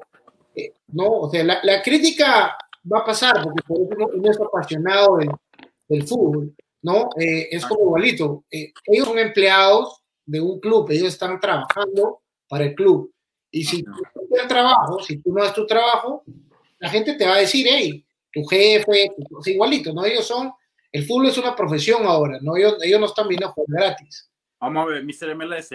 eh, 0.55 0.73
no, 0.87 1.09
o 1.09 1.29
sea, 1.29 1.43
la, 1.43 1.59
la, 1.63 1.81
crítica 1.81 2.57
va 2.91 2.99
a 2.99 3.05
pasar 3.05 3.43
porque 3.43 3.63
por 3.67 3.77
eso 3.81 3.95
uno, 3.95 4.07
uno 4.13 4.31
es 4.31 4.39
apasionado 4.39 5.17
del, 5.17 5.29
del 5.87 6.07
fútbol, 6.07 6.55
¿no? 6.81 7.09
Eh, 7.19 7.49
es 7.51 7.65
como 7.65 7.81
igualito, 7.81 8.45
eh, 8.51 8.71
ellos 8.85 9.07
son 9.07 9.19
empleados 9.19 10.01
de 10.25 10.39
un 10.39 10.59
club, 10.59 10.89
ellos 10.91 11.09
están 11.09 11.39
trabajando 11.39 12.21
para 12.47 12.65
el 12.65 12.75
club 12.75 13.11
y 13.51 13.63
si 13.63 13.83
tú 13.83 13.91
no 13.91 14.41
el 14.41 14.47
trabajo, 14.47 14.99
si 15.01 15.17
tú 15.17 15.33
no 15.33 15.43
das 15.43 15.53
tu 15.53 15.65
trabajo, 15.65 16.23
la 16.79 16.89
gente 16.89 17.15
te 17.15 17.25
va 17.25 17.35
a 17.35 17.39
decir, 17.39 17.65
hey, 17.69 18.05
tu 18.31 18.43
jefe, 18.45 19.11
tu, 19.29 19.49
igualito, 19.49 19.93
¿no? 19.93 20.05
Ellos 20.05 20.25
son, 20.25 20.51
el 20.91 21.05
fútbol 21.05 21.27
es 21.27 21.37
una 21.37 21.55
profesión 21.55 22.05
ahora, 22.05 22.39
¿no? 22.41 22.55
Ellos, 22.55 22.77
ellos 22.83 22.99
no 22.99 23.07
están 23.07 23.27
viendo 23.27 23.47
a 23.47 23.51
jugar 23.51 23.81
gratis. 23.81 24.29
Vamos 24.59 24.83
a 24.83 24.85
ver, 24.87 25.03
Mr. 25.03 25.35
MLS, 25.35 25.69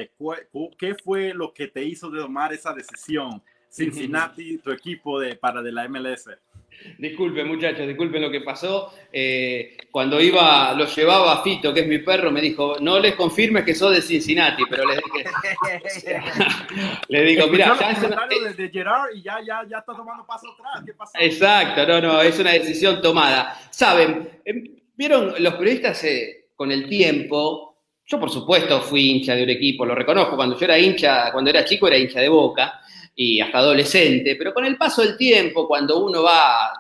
¿qué 0.79 0.95
fue 1.03 1.33
lo 1.33 1.53
que 1.53 1.69
te 1.69 1.83
hizo 1.83 2.11
de 2.11 2.21
tomar 2.21 2.53
esa 2.53 2.73
decisión? 2.73 3.43
Cincinnati, 3.71 4.59
tu 4.59 4.71
equipo 4.71 5.19
de, 5.19 5.35
para 5.35 5.63
de 5.63 5.73
la 5.73 5.89
MLS. 5.89 6.29
Disculpen, 6.99 7.49
muchachos, 7.49 7.87
disculpen 7.87 8.23
lo 8.23 8.31
que 8.31 8.41
pasó. 8.41 8.93
Eh, 9.13 9.77
cuando 9.91 10.21
iba, 10.21 10.75
lo 10.75 10.87
llevaba 10.87 11.33
a 11.33 11.43
Fito, 11.43 11.73
que 11.73 11.81
es 11.81 11.87
mi 11.87 11.99
perro, 11.99 12.31
me 12.31 12.41
dijo, 12.41 12.77
no 12.81 12.99
les 12.99 13.15
confirmes 13.15 13.65
que 13.65 13.75
sos 13.75 13.93
de 13.93 14.03
Cincinnati, 14.03 14.63
pero 14.69 14.85
les 14.87 14.99
dije, 14.99 16.21
le 17.09 17.25
digo, 17.25 17.47
mira, 17.49 17.77
ya 17.79 17.91
es 17.91 18.03
una... 18.03 18.27
de, 18.27 18.55
de 18.55 18.71
Gerard 18.71 19.15
y 19.15 19.23
ya, 19.23 19.39
ya, 19.47 19.63
ya 19.69 19.79
está 19.79 19.95
tomando 19.95 20.27
paso 20.27 20.47
atrás. 20.53 20.83
¿Qué 20.85 20.93
pasó? 20.95 21.13
Exacto, 21.19 21.87
no, 21.87 22.01
no, 22.01 22.23
es 22.23 22.39
una 22.39 22.53
decisión 22.53 23.01
tomada. 23.01 23.59
Saben, 23.71 24.41
em, 24.45 24.77
vieron 24.95 25.35
los 25.39 25.55
periodistas 25.55 26.05
eh, 26.05 26.49
con 26.55 26.71
el 26.71 26.89
tiempo. 26.89 27.79
Yo, 28.07 28.21
por 28.21 28.31
supuesto, 28.31 28.83
fui 28.83 29.11
hincha 29.11 29.35
de 29.35 29.45
un 29.45 29.51
equipo, 29.51 29.87
lo 29.87 29.95
reconozco. 29.95 30.37
Cuando 30.37 30.59
yo 30.59 30.65
era 30.67 30.79
hincha, 30.79 31.33
cuando 31.33 31.51
era 31.51 31.65
chico, 31.65 31.89
era 31.89 31.97
hincha 31.97 32.21
de 32.21 32.29
boca 32.29 32.81
y 33.15 33.41
hasta 33.41 33.59
adolescente, 33.59 34.37
pero 34.37 34.53
con 34.53 34.65
el 34.65 34.77
paso 34.77 35.03
del 35.03 35.17
tiempo, 35.17 35.69
cuando 35.69 36.05
uno 36.05 36.23
va 36.23 36.73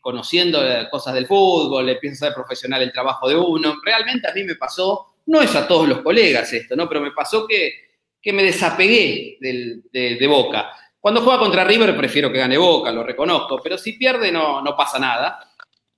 conociendo 0.00 0.60
cosas 0.90 1.14
del 1.14 1.26
fútbol, 1.26 1.88
empieza 1.88 2.26
a 2.26 2.28
ser 2.28 2.34
profesional 2.34 2.82
el 2.82 2.92
trabajo 2.92 3.28
de 3.28 3.36
uno, 3.36 3.76
realmente 3.82 4.28
a 4.28 4.34
mí 4.34 4.44
me 4.44 4.56
pasó, 4.56 5.14
no 5.26 5.40
es 5.40 5.54
a 5.54 5.66
todos 5.66 5.88
los 5.88 6.00
colegas 6.00 6.52
esto, 6.52 6.76
¿no? 6.76 6.88
Pero 6.88 7.00
me 7.00 7.12
pasó 7.12 7.46
que, 7.46 7.72
que 8.20 8.32
me 8.32 8.42
desapegué 8.42 9.38
de, 9.40 10.16
de, 10.18 10.26
Boca. 10.26 10.70
Cuando 10.98 11.22
juega 11.22 11.38
contra 11.38 11.64
River 11.64 11.96
prefiero 11.96 12.30
que 12.30 12.38
gane 12.38 12.58
Boca, 12.58 12.92
lo 12.92 13.02
reconozco, 13.02 13.60
pero 13.62 13.78
si 13.78 13.94
pierde 13.94 14.30
no, 14.30 14.60
no 14.60 14.76
pasa 14.76 14.98
nada. 14.98 15.49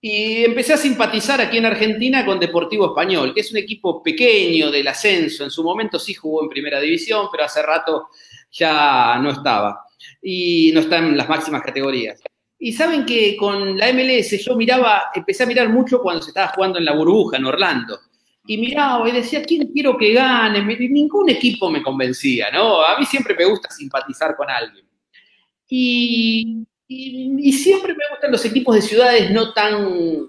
Y 0.04 0.44
empecé 0.44 0.72
a 0.72 0.76
simpatizar 0.76 1.40
aquí 1.40 1.58
en 1.58 1.66
Argentina 1.66 2.26
con 2.26 2.40
Deportivo 2.40 2.86
Español, 2.86 3.32
que 3.32 3.40
es 3.40 3.52
un 3.52 3.58
equipo 3.58 4.02
pequeño 4.02 4.68
del 4.68 4.88
ascenso. 4.88 5.44
En 5.44 5.50
su 5.52 5.62
momento 5.62 5.96
sí 6.00 6.12
jugó 6.12 6.42
en 6.42 6.48
primera 6.48 6.80
división, 6.80 7.28
pero 7.30 7.44
hace 7.44 7.62
rato 7.62 8.08
ya 8.50 9.16
no 9.22 9.30
estaba 9.30 9.86
y 10.20 10.72
no 10.74 10.80
está 10.80 10.98
en 10.98 11.16
las 11.16 11.28
máximas 11.28 11.62
categorías. 11.62 12.20
Y 12.58 12.72
saben 12.72 13.06
que 13.06 13.36
con 13.36 13.78
la 13.78 13.92
MLS 13.92 14.44
yo 14.44 14.56
miraba, 14.56 15.04
empecé 15.14 15.44
a 15.44 15.46
mirar 15.46 15.68
mucho 15.68 16.00
cuando 16.02 16.20
se 16.20 16.30
estaba 16.30 16.48
jugando 16.48 16.80
en 16.80 16.84
la 16.84 16.96
burbuja 16.96 17.36
en 17.36 17.44
Orlando. 17.44 18.00
Y 18.44 18.58
miraba 18.58 19.08
y 19.08 19.12
decía, 19.12 19.44
¿quién 19.44 19.68
quiero 19.68 19.96
que 19.96 20.14
gane? 20.14 20.64
Ningún 20.88 21.30
equipo 21.30 21.70
me 21.70 21.80
convencía, 21.80 22.50
¿no? 22.50 22.82
A 22.82 22.98
mí 22.98 23.06
siempre 23.06 23.36
me 23.36 23.44
gusta 23.44 23.70
simpatizar 23.70 24.34
con 24.34 24.50
alguien. 24.50 24.84
Y, 25.68 26.66
y, 27.38 27.52
siempre 27.52 27.94
me 27.94 28.04
gustan 28.10 28.32
los 28.32 28.44
equipos 28.44 28.74
de 28.74 28.82
ciudades 28.82 29.30
no 29.30 29.52
tan, 29.52 30.28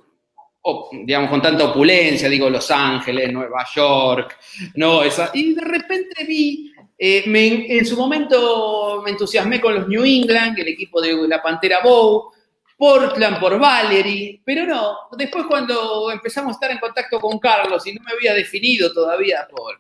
digamos, 1.05 1.29
con 1.29 1.41
tanta 1.41 1.65
opulencia, 1.65 2.29
digo, 2.29 2.49
Los 2.49 2.69
Ángeles, 2.71 3.31
Nueva 3.31 3.65
York, 3.75 4.37
no, 4.75 5.03
esa. 5.03 5.31
Y 5.33 5.53
de 5.53 5.61
repente 5.61 6.23
vi 6.25 6.73
eh, 6.97 7.23
en 7.25 7.85
su 7.85 7.97
momento 7.97 9.01
me 9.03 9.11
entusiasmé 9.11 9.59
con 9.59 9.75
los 9.75 9.87
New 9.87 10.05
England, 10.05 10.57
el 10.59 10.69
equipo 10.69 11.01
de 11.01 11.27
la 11.27 11.41
Pantera 11.41 11.81
Bow, 11.83 12.31
Portland 12.77 13.39
por 13.39 13.59
Valerie, 13.59 14.41
pero 14.43 14.65
no, 14.65 14.97
después 15.17 15.45
cuando 15.47 16.11
empezamos 16.11 16.51
a 16.51 16.53
estar 16.53 16.71
en 16.71 16.79
contacto 16.79 17.19
con 17.19 17.39
Carlos 17.39 17.85
y 17.87 17.93
no 17.93 18.01
me 18.03 18.13
había 18.13 18.33
definido 18.33 18.91
todavía 18.93 19.47
por, 19.49 19.79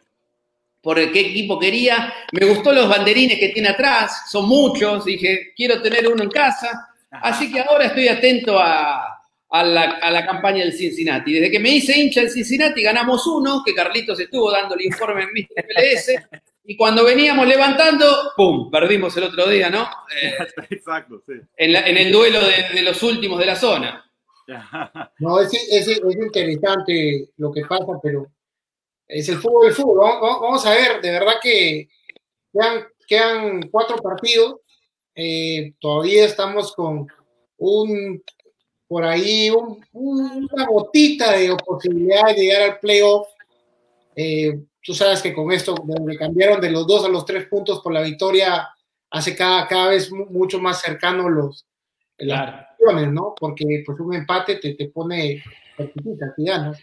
por 0.83 0.97
qué 1.11 1.19
equipo 1.21 1.57
quería, 1.57 2.13
me 2.33 2.45
gustó 2.45 2.73
los 2.73 2.89
banderines 2.89 3.39
que 3.39 3.49
tiene 3.49 3.69
atrás, 3.69 4.29
son 4.29 4.49
muchos, 4.49 5.05
dije, 5.05 5.53
quiero 5.55 5.81
tener 5.81 6.07
uno 6.09 6.23
en 6.23 6.29
casa, 6.29 6.89
así 7.09 7.49
que 7.51 7.61
ahora 7.61 7.85
estoy 7.85 8.09
atento 8.09 8.59
a, 8.59 9.13
a 9.53 9.63
la, 9.63 10.25
campaña 10.25 10.63
del 10.63 10.73
Cincinnati. 10.73 11.33
Desde 11.33 11.51
que 11.51 11.59
me 11.59 11.69
hice 11.69 11.97
hincha 11.97 12.19
del 12.19 12.31
Cincinnati 12.31 12.81
ganamos 12.81 13.25
uno, 13.27 13.61
que 13.63 13.73
Carlitos 13.73 14.19
estuvo 14.19 14.51
dando 14.51 14.75
el 14.75 14.81
informe 14.81 15.23
en 15.23 15.29
mi 15.33 15.41
MLS, 15.41 16.11
y 16.65 16.75
cuando 16.75 17.05
veníamos 17.05 17.47
levantando, 17.47 18.31
¡pum! 18.35 18.71
Perdimos 18.71 19.15
el 19.15 19.23
otro 19.23 19.47
día, 19.47 19.69
¿no? 19.69 19.87
Eh, 20.21 20.33
Exacto, 20.69 21.21
sí. 21.25 21.33
En, 21.57 21.97
el 21.97 22.11
duelo 22.11 22.39
de, 22.39 22.81
los 22.81 23.01
últimos 23.03 23.39
de 23.39 23.45
la 23.45 23.55
zona. 23.55 24.03
No, 25.19 25.39
es, 25.39 25.53
es, 25.71 25.87
interesante 25.87 27.29
lo 27.37 27.51
que 27.51 27.61
pasa, 27.61 27.93
pero 28.01 28.27
es 29.07 29.29
el 29.29 29.37
fútbol 29.37 29.65
del 29.65 29.75
fútbol. 29.75 29.97
Vamos, 30.21 30.65
a 30.65 30.71
ver, 30.71 31.01
de 31.01 31.11
verdad 31.11 31.33
que 31.41 31.89
quedan, 32.51 32.85
quedan 33.07 33.69
cuatro 33.69 33.97
partidos. 33.97 34.57
Eh, 35.15 35.73
todavía 35.79 36.25
estamos 36.25 36.73
con 36.73 37.07
un 37.57 38.23
por 38.87 39.03
ahí 39.03 39.49
una 39.93 40.67
gotita 40.67 41.31
de 41.31 41.55
posibilidad 41.65 42.27
de 42.27 42.33
llegar 42.35 42.61
al 42.61 42.79
playoff. 42.79 43.27
Eh, 44.15 44.59
tú 44.83 44.93
sabes 44.93 45.21
que 45.21 45.33
con 45.33 45.51
esto, 45.51 45.73
donde 45.83 46.17
cambiaron 46.17 46.61
de 46.61 46.69
los 46.69 46.85
dos 46.85 47.03
a 47.03 47.09
los 47.09 47.25
tres 47.25 47.47
puntos 47.47 47.81
por 47.81 47.91
la 47.91 48.01
victoria, 48.01 48.69
hace 49.09 49.35
cada, 49.35 49.67
cada 49.67 49.89
vez 49.89 50.11
mucho 50.11 50.59
más 50.59 50.81
cercano 50.81 51.29
los 51.29 51.65
las 52.17 52.67
¿no? 53.11 53.33
Porque 53.39 53.83
pues 53.85 53.99
un 53.99 54.13
empate 54.13 54.57
te, 54.57 54.75
te 54.75 54.89
pone 54.89 55.43
¿no? 55.77 56.73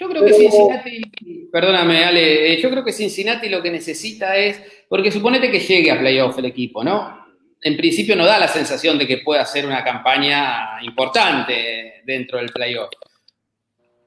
Yo 0.00 0.08
creo 0.08 0.24
que 0.24 0.32
Cincinnati, 0.32 1.48
perdóname, 1.52 2.04
Ale, 2.04 2.54
eh, 2.54 2.62
yo 2.62 2.70
creo 2.70 2.82
que 2.82 2.90
Cincinnati 2.90 3.50
lo 3.50 3.62
que 3.62 3.70
necesita 3.70 4.34
es, 4.34 4.58
porque 4.88 5.12
suponete 5.12 5.50
que 5.50 5.60
llegue 5.60 5.90
a 5.90 5.98
playoff 5.98 6.38
el 6.38 6.46
equipo, 6.46 6.82
¿no? 6.82 7.26
En 7.60 7.76
principio 7.76 8.16
no 8.16 8.24
da 8.24 8.38
la 8.38 8.48
sensación 8.48 8.96
de 8.96 9.06
que 9.06 9.18
pueda 9.18 9.42
hacer 9.42 9.66
una 9.66 9.84
campaña 9.84 10.82
importante 10.82 12.00
dentro 12.06 12.38
del 12.38 12.48
playoff. 12.48 12.88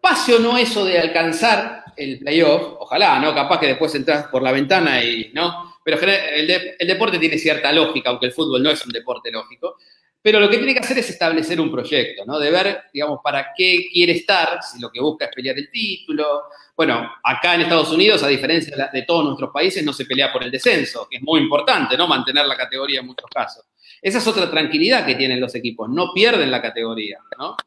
Pase 0.01 0.33
o 0.33 0.39
no 0.39 0.57
eso 0.57 0.83
de 0.83 0.97
alcanzar 0.97 1.83
el 1.95 2.17
playoff, 2.17 2.77
ojalá, 2.79 3.19
¿no? 3.19 3.35
Capaz 3.35 3.59
que 3.59 3.67
después 3.67 3.93
entras 3.93 4.25
por 4.29 4.41
la 4.41 4.51
ventana 4.51 5.03
y, 5.03 5.29
¿no? 5.31 5.75
Pero 5.85 5.99
el, 6.01 6.49
el, 6.79 6.87
deporte 6.87 7.19
tiene 7.19 7.37
cierta 7.37 7.71
lógica, 7.71 8.09
aunque 8.09 8.25
el 8.25 8.31
fútbol 8.31 8.63
no 8.63 8.71
es 8.71 8.83
un 8.83 8.91
deporte 8.91 9.29
lógico. 9.29 9.77
Pero 10.23 10.39
lo 10.39 10.49
que 10.49 10.57
tiene 10.57 10.73
que 10.73 10.79
hacer 10.79 10.97
es 10.97 11.09
establecer 11.09 11.59
un 11.59 11.69
proyecto, 11.69 12.23
¿no? 12.25 12.39
De 12.39 12.49
ver, 12.49 12.83
digamos, 12.93 13.19
para 13.21 13.49
qué 13.55 13.89
quiere 13.91 14.13
estar, 14.13 14.63
si 14.63 14.79
lo 14.79 14.89
que 14.89 15.01
busca 15.01 15.25
es 15.25 15.31
pelear 15.35 15.57
el 15.57 15.69
título. 15.69 16.43
Bueno, 16.77 17.11
acá 17.21 17.55
en 17.55 17.61
Estados 17.61 17.91
Unidos, 17.91 18.23
a 18.23 18.29
diferencia 18.29 18.89
de 18.91 19.01
todos 19.01 19.25
nuestros 19.25 19.51
países, 19.51 19.83
no 19.83 19.91
se 19.91 20.05
pelea 20.05 20.31
por 20.31 20.41
el 20.41 20.49
descenso, 20.49 21.07
que 21.11 21.17
es 21.17 21.23
muy 21.23 21.41
importante, 21.41 21.97
¿no? 21.97 22.07
Mantener 22.07 22.45
la 22.45 22.55
categoría 22.55 23.01
en 23.01 23.07
muchos 23.07 23.29
casos. 23.29 23.65
Esa 24.01 24.19
es 24.19 24.25
otra 24.25 24.49
tranquilidad 24.49 25.05
que 25.05 25.15
tienen 25.15 25.41
los 25.41 25.53
equipos, 25.55 25.89
no 25.89 26.13
pierden 26.13 26.49
la 26.49 26.61
categoría, 26.61 27.19
¿no? 27.37 27.57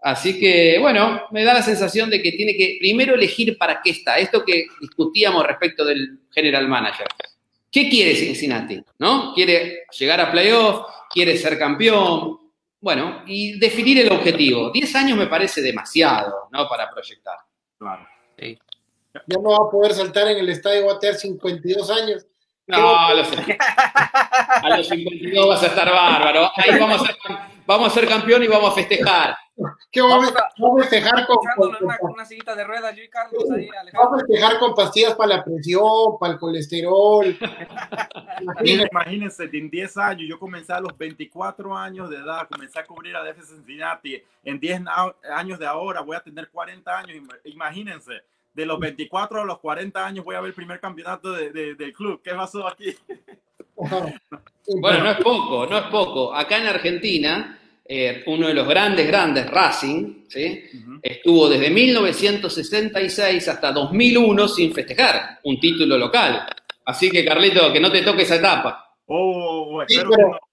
Así 0.00 0.40
que, 0.40 0.78
bueno, 0.80 1.22
me 1.32 1.44
da 1.44 1.52
la 1.52 1.62
sensación 1.62 2.08
de 2.08 2.22
que 2.22 2.32
tiene 2.32 2.56
que 2.56 2.76
primero 2.80 3.14
elegir 3.14 3.58
para 3.58 3.82
qué 3.82 3.90
está. 3.90 4.18
Esto 4.18 4.42
que 4.42 4.66
discutíamos 4.80 5.46
respecto 5.46 5.84
del 5.84 6.20
general 6.30 6.66
manager. 6.66 7.06
¿Qué 7.76 7.90
quiere 7.90 8.14
Cincinnati? 8.14 8.82
¿No? 9.00 9.34
¿Quiere 9.34 9.84
llegar 9.98 10.18
a 10.18 10.32
playoff? 10.32 10.86
¿Quiere 11.10 11.36
ser 11.36 11.58
campeón? 11.58 12.38
Bueno, 12.80 13.22
y 13.26 13.58
definir 13.58 13.98
el 13.98 14.10
objetivo. 14.10 14.70
Diez 14.70 14.96
años 14.96 15.18
me 15.18 15.26
parece 15.26 15.60
demasiado, 15.60 16.48
¿no? 16.52 16.66
Para 16.70 16.90
proyectar. 16.90 17.36
Claro. 17.78 18.08
Sí. 18.38 18.58
Ya 19.12 19.36
no 19.42 19.50
va 19.50 19.68
a 19.68 19.70
poder 19.70 19.92
saltar 19.92 20.26
en 20.28 20.38
el 20.38 20.48
estadio, 20.48 20.86
va 20.86 20.94
a 20.94 20.98
tener 20.98 21.16
52 21.16 21.90
años. 21.90 22.26
No, 22.66 22.98
a 22.98 23.12
los, 23.12 23.28
a 23.30 24.76
los 24.78 24.88
52 24.88 25.46
vas 25.46 25.62
a 25.62 25.66
estar 25.66 25.90
bárbaro. 25.90 26.50
Ahí 26.56 26.78
vamos 26.80 27.02
a, 27.02 27.04
ser, 27.04 27.16
vamos 27.66 27.88
a 27.88 27.94
ser 27.94 28.08
campeón 28.08 28.42
y 28.42 28.46
vamos 28.46 28.72
a 28.72 28.74
festejar. 28.74 29.36
¿Qué 29.90 30.00
vamos, 30.00 30.32
a, 30.34 30.82
festejar 30.82 31.26
con, 31.26 31.38
una, 32.10 32.24
sillita 32.24 32.54
de 32.54 32.64
ruedas, 32.64 32.94
yo 32.96 33.02
y 33.02 33.08
Carlos 33.08 33.44
ahí, 33.50 33.68
Vamos 33.92 34.14
a 34.14 34.26
festejar 34.26 34.58
con 34.58 34.74
pastillas 34.74 35.14
para 35.14 35.36
la 35.36 35.44
presión, 35.44 36.18
para 36.18 36.34
el 36.34 36.38
colesterol. 36.38 37.36
Imagínense, 38.64 39.48
en 39.52 39.70
10 39.70 39.96
años, 39.96 40.28
yo 40.28 40.38
comencé 40.38 40.72
a 40.72 40.80
los 40.80 40.96
24 40.96 41.76
años 41.76 42.10
de 42.10 42.16
edad, 42.16 42.48
comencé 42.50 42.78
a 42.78 42.84
cubrir 42.84 43.16
a 43.16 43.22
DF 43.22 43.42
Cincinnati. 43.44 44.22
En 44.44 44.60
10 44.60 44.82
años 45.34 45.58
de 45.58 45.66
ahora 45.66 46.00
voy 46.00 46.16
a 46.16 46.20
tener 46.20 46.48
40 46.50 46.98
años. 46.98 47.22
Imagínense, 47.44 48.22
de 48.54 48.66
los 48.66 48.78
24 48.78 49.42
a 49.42 49.44
los 49.44 49.58
40 49.58 50.04
años 50.04 50.24
voy 50.24 50.34
a 50.34 50.40
ver 50.40 50.48
el 50.48 50.54
primer 50.54 50.80
campeonato 50.80 51.32
de, 51.32 51.74
del 51.74 51.92
club. 51.92 52.20
¿Qué 52.22 52.32
pasó 52.32 52.66
aquí? 52.66 52.96
bueno, 53.76 55.04
no 55.04 55.10
es 55.10 55.18
poco, 55.22 55.66
no 55.66 55.78
es 55.78 55.84
poco. 55.84 56.34
Acá 56.34 56.58
en 56.58 56.66
Argentina 56.66 57.58
eh, 57.88 58.24
uno 58.26 58.48
de 58.48 58.54
los 58.54 58.66
grandes, 58.66 59.06
grandes, 59.06 59.48
Racing, 59.48 60.24
¿sí? 60.28 60.64
estuvo 61.02 61.48
desde 61.48 61.70
1966 61.70 63.48
hasta 63.48 63.70
2001 63.72 64.48
sin 64.48 64.72
festejar 64.74 65.38
un 65.44 65.60
título 65.60 65.96
local. 65.96 66.46
Así 66.84 67.10
que, 67.10 67.24
Carlito, 67.24 67.72
que 67.72 67.80
no 67.80 67.90
te 67.90 68.02
toque 68.02 68.22
esa 68.22 68.36
etapa. 68.36 68.94
Oh, 69.06 69.82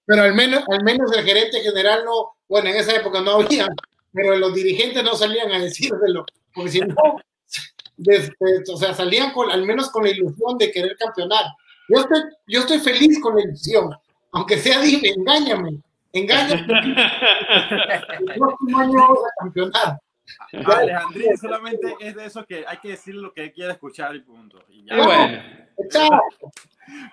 pero, 0.06 0.22
al, 0.22 0.34
menos, 0.34 0.62
al 0.68 0.84
menos 0.84 1.10
el 1.16 1.24
gerente 1.24 1.60
general 1.60 2.04
no, 2.04 2.36
bueno, 2.48 2.70
en 2.70 2.76
esa 2.76 2.94
época 2.94 3.20
no 3.20 3.32
había, 3.32 3.66
pero 4.12 4.36
los 4.36 4.54
dirigentes 4.54 5.02
no 5.02 5.16
salían 5.16 5.50
a 5.50 5.58
decírselo, 5.58 6.24
porque 6.54 6.70
si 6.70 6.80
no, 6.80 6.94
o 8.72 8.76
sea, 8.76 8.94
salían 8.94 9.32
con, 9.32 9.50
al 9.50 9.64
menos 9.64 9.90
con 9.90 10.04
la 10.04 10.10
ilusión 10.10 10.56
de 10.56 10.70
querer 10.70 10.96
campeonar. 10.96 11.46
Yo 11.88 12.00
estoy, 12.00 12.20
yo 12.46 12.60
estoy 12.60 12.78
feliz 12.78 13.20
con 13.20 13.34
la 13.34 13.42
ilusión, 13.42 13.90
aunque 14.32 14.58
sea, 14.58 14.80
dime, 14.80 15.08
engáñame, 15.08 15.80
Engaña. 16.14 16.54
el 18.10 18.38
próximo 18.38 18.78
año 18.78 18.92
vamos 18.92 19.18
a 19.18 19.42
campeonar. 19.42 20.00
Alejandría 20.52 21.36
solamente 21.36 21.94
es 22.00 22.14
de 22.14 22.24
eso 22.24 22.46
que 22.46 22.64
hay 22.66 22.78
que 22.78 22.90
decir 22.90 23.14
lo 23.14 23.32
que 23.34 23.52
quiere 23.52 23.72
escuchar 23.72 24.16
y 24.16 24.20
punto. 24.20 24.64
Y 24.68 24.84
ya. 24.86 25.04
bueno. 25.04 25.42
Chao. 25.90 26.22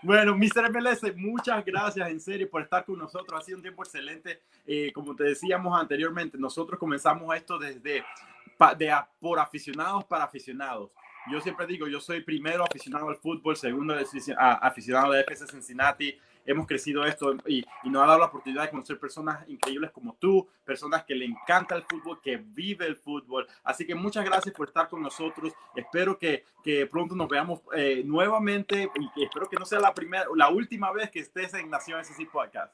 Bueno, 0.03 0.35
Mr. 0.37 0.71
MLS, 0.71 1.15
muchas 1.15 1.65
gracias 1.65 2.09
en 2.09 2.19
serio 2.19 2.49
por 2.49 2.61
estar 2.61 2.85
con 2.85 2.99
nosotros. 2.99 3.41
Ha 3.41 3.43
sido 3.43 3.57
un 3.57 3.63
tiempo 3.63 3.83
excelente. 3.83 4.41
Eh, 4.67 4.91
como 4.93 5.15
te 5.15 5.23
decíamos 5.23 5.77
anteriormente, 5.79 6.37
nosotros 6.37 6.79
comenzamos 6.79 7.35
esto 7.35 7.57
desde 7.57 8.03
de, 8.77 8.95
por 9.19 9.39
aficionados 9.39 10.05
para 10.05 10.25
aficionados. 10.25 10.91
Yo 11.31 11.41
siempre 11.41 11.65
digo, 11.65 11.87
yo 11.87 11.99
soy 11.99 12.21
primero 12.21 12.63
aficionado 12.63 13.09
al 13.09 13.15
fútbol, 13.15 13.55
segundo 13.55 13.95
aficionado 14.37 15.13
de 15.13 15.21
FC 15.21 15.47
Cincinnati, 15.47 16.17
hemos 16.45 16.67
crecido 16.67 17.05
esto 17.05 17.35
y, 17.47 17.65
nos 17.83 18.03
ha 18.03 18.07
dado 18.07 18.19
la 18.19 18.25
oportunidad 18.27 18.63
de 18.63 18.69
conocer 18.69 18.97
personas 18.97 19.47
increíbles 19.49 19.91
como 19.91 20.15
tú, 20.19 20.47
personas 20.65 21.03
que 21.03 21.15
le 21.15 21.25
encanta 21.25 21.75
el 21.75 21.83
fútbol, 21.83 22.21
que 22.21 22.37
vive 22.37 22.85
el 22.85 22.95
fútbol. 22.95 23.47
Así 23.63 23.85
que 23.85 23.95
muchas 23.95 24.23
gracias 24.23 24.55
por 24.55 24.67
estar 24.67 24.87
con 24.87 25.01
nosotros. 25.01 25.53
Espero 25.75 26.17
que, 26.17 26.45
que 26.63 26.85
pronto 26.85 27.15
nos 27.15 27.27
veamos 27.27 27.61
eh, 27.75 28.01
nuevamente 28.05 28.89
y 29.15 29.23
espero 29.23 29.49
que 29.49 29.57
no 29.57 29.65
sea 29.65 29.79
la 29.79 29.93
primera, 29.93 30.25
la 30.35 30.49
última 30.49 30.91
vez 30.91 31.09
que 31.11 31.19
estés 31.19 31.53
en 31.53 31.69
Nación 31.69 31.99
SC 31.99 32.29
Podcast. 32.31 32.73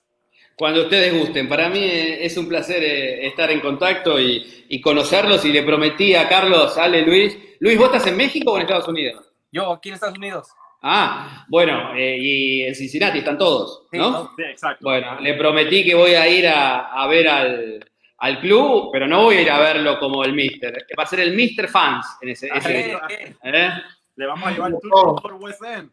Cuando 0.55 0.83
ustedes 0.83 1.17
gusten. 1.17 1.47
Para 1.47 1.69
mí 1.69 1.79
eh, 1.79 2.25
es 2.25 2.37
un 2.37 2.47
placer 2.47 2.83
eh, 2.83 3.27
estar 3.27 3.49
en 3.51 3.59
contacto 3.59 4.19
y, 4.19 4.65
y, 4.69 4.81
conocerlos. 4.81 5.45
Y 5.45 5.51
le 5.51 5.63
prometí 5.63 6.15
a 6.15 6.27
Carlos, 6.27 6.77
Ale, 6.77 7.03
Luis. 7.03 7.37
Luis, 7.59 7.77
¿vos 7.77 7.87
estás 7.87 8.07
en 8.07 8.17
México 8.17 8.51
o 8.51 8.55
en 8.57 8.63
Estados 8.63 8.87
Unidos? 8.87 9.31
Yo, 9.51 9.71
aquí 9.71 9.89
en 9.89 9.95
Estados 9.95 10.17
Unidos. 10.17 10.49
Ah, 10.81 11.45
bueno, 11.49 11.95
eh, 11.95 12.17
y 12.19 12.61
en 12.63 12.75
Cincinnati 12.75 13.19
están 13.19 13.37
todos, 13.37 13.83
¿no? 13.91 14.31
Sí, 14.35 14.43
exacto. 14.43 14.85
Bueno, 14.85 15.19
le 15.19 15.33
prometí 15.33 15.83
que 15.83 15.95
voy 15.95 16.13
a 16.13 16.27
ir 16.27 16.47
a, 16.47 17.07
ver 17.07 17.27
al, 17.27 18.39
club, 18.39 18.89
pero 18.91 19.07
no 19.07 19.23
voy 19.23 19.37
a 19.37 19.41
ir 19.41 19.51
a 19.51 19.59
verlo 19.59 19.99
como 19.99 20.23
el 20.23 20.33
Mister. 20.33 20.85
Va 20.97 21.03
a 21.03 21.07
ser 21.07 21.21
el 21.21 21.35
Mister 21.35 21.67
Fans 21.67 22.05
en 22.21 22.29
ese. 22.29 22.47
¿Eh? 22.47 23.69
Le 24.15 24.25
vamos 24.25 24.47
a 24.47 24.51
llevar 24.51 24.71
el 24.71 24.79
tour 24.79 25.21
por 25.21 25.33
West 25.33 25.63
End. 25.63 25.89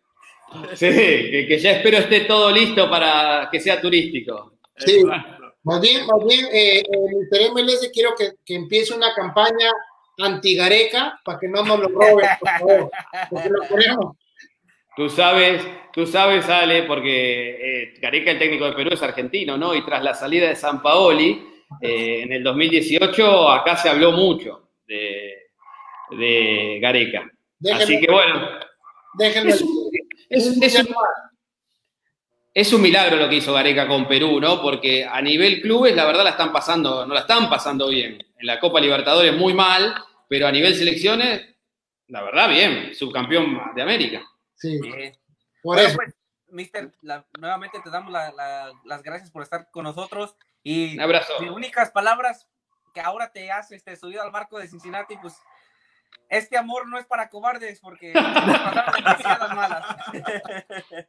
Sí, 0.75 0.87
que, 0.87 1.59
ya 1.59 1.73
espero 1.73 1.99
esté 1.99 2.21
todo 2.21 2.51
listo 2.51 2.89
para 2.89 3.49
que 3.51 3.59
sea 3.61 3.81
turístico. 3.81 4.53
Sí, 4.77 5.03
más 5.63 5.81
bien, 5.81 6.07
más 6.07 6.25
bien, 6.27 6.47
eh, 6.53 6.83
el 7.31 7.53
MLS 7.53 7.91
quiero 7.93 8.15
que, 8.15 8.33
que 8.45 8.55
empiece 8.55 8.95
una 8.95 9.15
campaña 9.15 9.71
anti-Gareca 10.19 11.21
para 11.25 11.39
que 11.39 11.49
no 11.49 11.65
nos 11.65 11.81
lo 11.81 11.89
roben, 11.89 12.27
por 12.39 12.51
favor, 12.51 12.91
porque 13.31 13.49
lo 13.49 13.61
queremos. 13.63 14.17
Tú 14.97 15.09
sabes, 15.09 15.67
tú 15.93 16.07
sabes, 16.07 16.49
Ale, 16.49 16.85
porque 16.85 17.51
eh, 17.51 17.95
Gareca, 18.01 18.31
el 18.31 18.39
técnico 18.39 18.67
de 18.67 18.73
Perú, 18.73 18.91
es 18.93 19.03
argentino, 19.03 19.57
¿no? 19.57 19.75
Y 19.75 19.85
tras 19.85 20.03
la 20.03 20.15
salida 20.15 20.49
de 20.49 20.57
San 20.57 20.81
Paoli, 20.81 21.45
eh, 21.81 22.23
en 22.23 22.33
el 22.33 22.43
2018, 22.43 23.51
acá 23.51 23.77
se 23.77 23.89
habló 23.89 24.13
mucho 24.13 24.71
de, 24.87 25.35
de 26.11 26.79
Gareca. 26.81 27.31
Así 27.73 28.01
que 28.01 28.11
bueno. 28.11 28.49
Déjenme. 29.19 29.53
Es, 30.29 30.61
es 32.55 32.73
un 32.73 32.83
milagro 32.83 33.17
lo 33.17 33.29
que 33.29 33.37
hizo 33.37 33.53
Gareca 33.53 33.89
con 33.89 34.07
Perú, 34.07 34.41
¿no? 34.41 34.63
Porque 34.63 35.05
a 35.05 35.21
nivel 35.21 35.61
clubes, 35.61 35.97
la 35.97 36.05
verdad, 36.05 36.23
la 36.23 36.31
están 36.31 36.53
pasando, 36.53 37.05
no 37.05 37.13
la 37.13 37.21
están 37.21 37.51
pasando 37.51 37.89
bien. 37.89 38.25
En 38.39 38.47
la 38.47 38.61
Copa 38.61 38.81
Libertadores 38.81 39.37
muy 39.37 39.55
mal, 39.55 39.93
pero 40.29 40.47
a 40.47 40.53
nivel 40.53 40.75
selecciones, 40.77 41.43
la 42.09 42.23
verdad, 42.23 42.49
bien, 42.49 42.95
subcampeón 42.95 43.61
de 43.75 43.83
América. 43.83 44.23
Sí. 44.57 44.81
Bien. 44.81 45.13
Por 45.63 45.77
Bueno, 45.77 45.89
eso. 45.89 45.97
pues, 45.97 46.15
Mister, 46.49 46.93
la- 47.03 47.27
nuevamente 47.39 47.79
te 47.83 47.91
damos 47.91 48.13
la- 48.13 48.31
la- 48.33 48.73
las 48.85 49.03
gracias 49.03 49.31
por 49.31 49.43
estar 49.43 49.69
con 49.73 49.85
nosotros 49.85 50.37
y 50.63 50.95
Un 50.95 51.01
abrazo. 51.01 51.33
mis 51.41 51.51
únicas 51.51 51.91
palabras 51.91 52.49
que 52.95 53.01
ahora 53.01 53.33
te 53.33 53.51
hace 53.51 53.75
este 53.77 53.97
subido 53.97 54.23
al 54.23 54.31
barco 54.31 54.59
de 54.59 54.69
Cincinnati, 54.69 55.17
pues 55.17 55.35
este 56.29 56.57
amor 56.57 56.87
no 56.89 56.97
es 56.99 57.07
para 57.07 57.29
cobardes 57.29 57.81
porque 57.81 58.13
demasiadas 58.15 59.55
malas. 59.55 59.85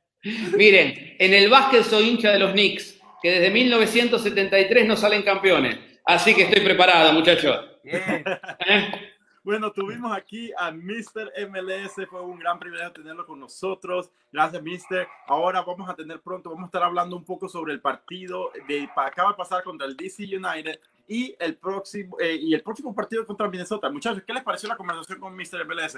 Miren, 0.57 1.15
en 1.19 1.33
el 1.33 1.49
básquet 1.49 1.83
soy 1.83 2.09
hincha 2.09 2.31
de 2.31 2.39
los 2.39 2.51
Knicks, 2.53 2.99
que 3.21 3.31
desde 3.31 3.51
1973 3.51 4.87
no 4.87 4.95
salen 4.97 5.21
campeones. 5.21 5.77
Así 6.05 6.33
que 6.35 6.43
estoy 6.43 6.61
preparado, 6.63 7.13
muchachos. 7.13 7.79
Bien. 7.83 8.01
¿Eh? 8.67 9.11
Bueno, 9.45 9.71
tuvimos 9.71 10.11
aquí 10.11 10.51
a 10.57 10.71
Mr. 10.71 11.31
MLS, 11.47 12.07
fue 12.09 12.19
un 12.19 12.39
gran 12.39 12.57
privilegio 12.57 12.91
tenerlo 12.91 13.27
con 13.27 13.39
nosotros. 13.39 14.09
Gracias, 14.31 14.63
Mr. 14.63 15.07
Ahora 15.27 15.61
vamos 15.61 15.87
a 15.87 15.95
tener 15.95 16.19
pronto, 16.19 16.49
vamos 16.49 16.63
a 16.63 16.65
estar 16.65 16.81
hablando 16.81 17.15
un 17.15 17.23
poco 17.23 17.47
sobre 17.47 17.71
el 17.71 17.79
partido 17.79 18.49
de 18.67 18.89
acaba 18.95 19.29
de 19.29 19.35
pasar 19.35 19.63
contra 19.63 19.85
el 19.85 19.95
DC 19.95 20.23
United 20.23 20.79
y 21.07 21.35
el 21.37 21.57
próximo 21.57 22.17
eh, 22.19 22.39
y 22.41 22.55
el 22.55 22.63
próximo 22.63 22.95
partido 22.95 23.23
contra 23.23 23.47
Minnesota. 23.47 23.87
Muchachos, 23.91 24.23
¿qué 24.25 24.33
les 24.33 24.41
pareció 24.41 24.67
la 24.67 24.77
conversación 24.77 25.19
con 25.19 25.35
Mr. 25.35 25.63
MLS? 25.67 25.97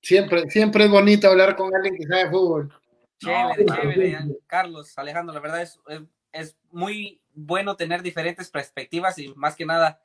Siempre, 0.00 0.48
siempre 0.48 0.84
es 0.84 0.90
bonito 0.90 1.28
hablar 1.28 1.54
con 1.54 1.70
alguien 1.76 1.96
que 1.98 2.06
sabe 2.06 2.30
fútbol. 2.30 2.72
Chévere, 3.18 3.64
No, 3.66 3.74
chévere. 3.76 4.18
Carlos, 4.46 4.96
Alejandro, 4.96 5.34
la 5.34 5.40
verdad 5.40 5.60
es, 5.60 5.78
es, 5.86 6.00
es 6.32 6.56
muy 6.70 7.20
bueno 7.34 7.76
tener 7.76 8.00
diferentes 8.00 8.48
perspectivas 8.48 9.18
y 9.18 9.34
más 9.34 9.54
que 9.54 9.66
nada 9.66 10.00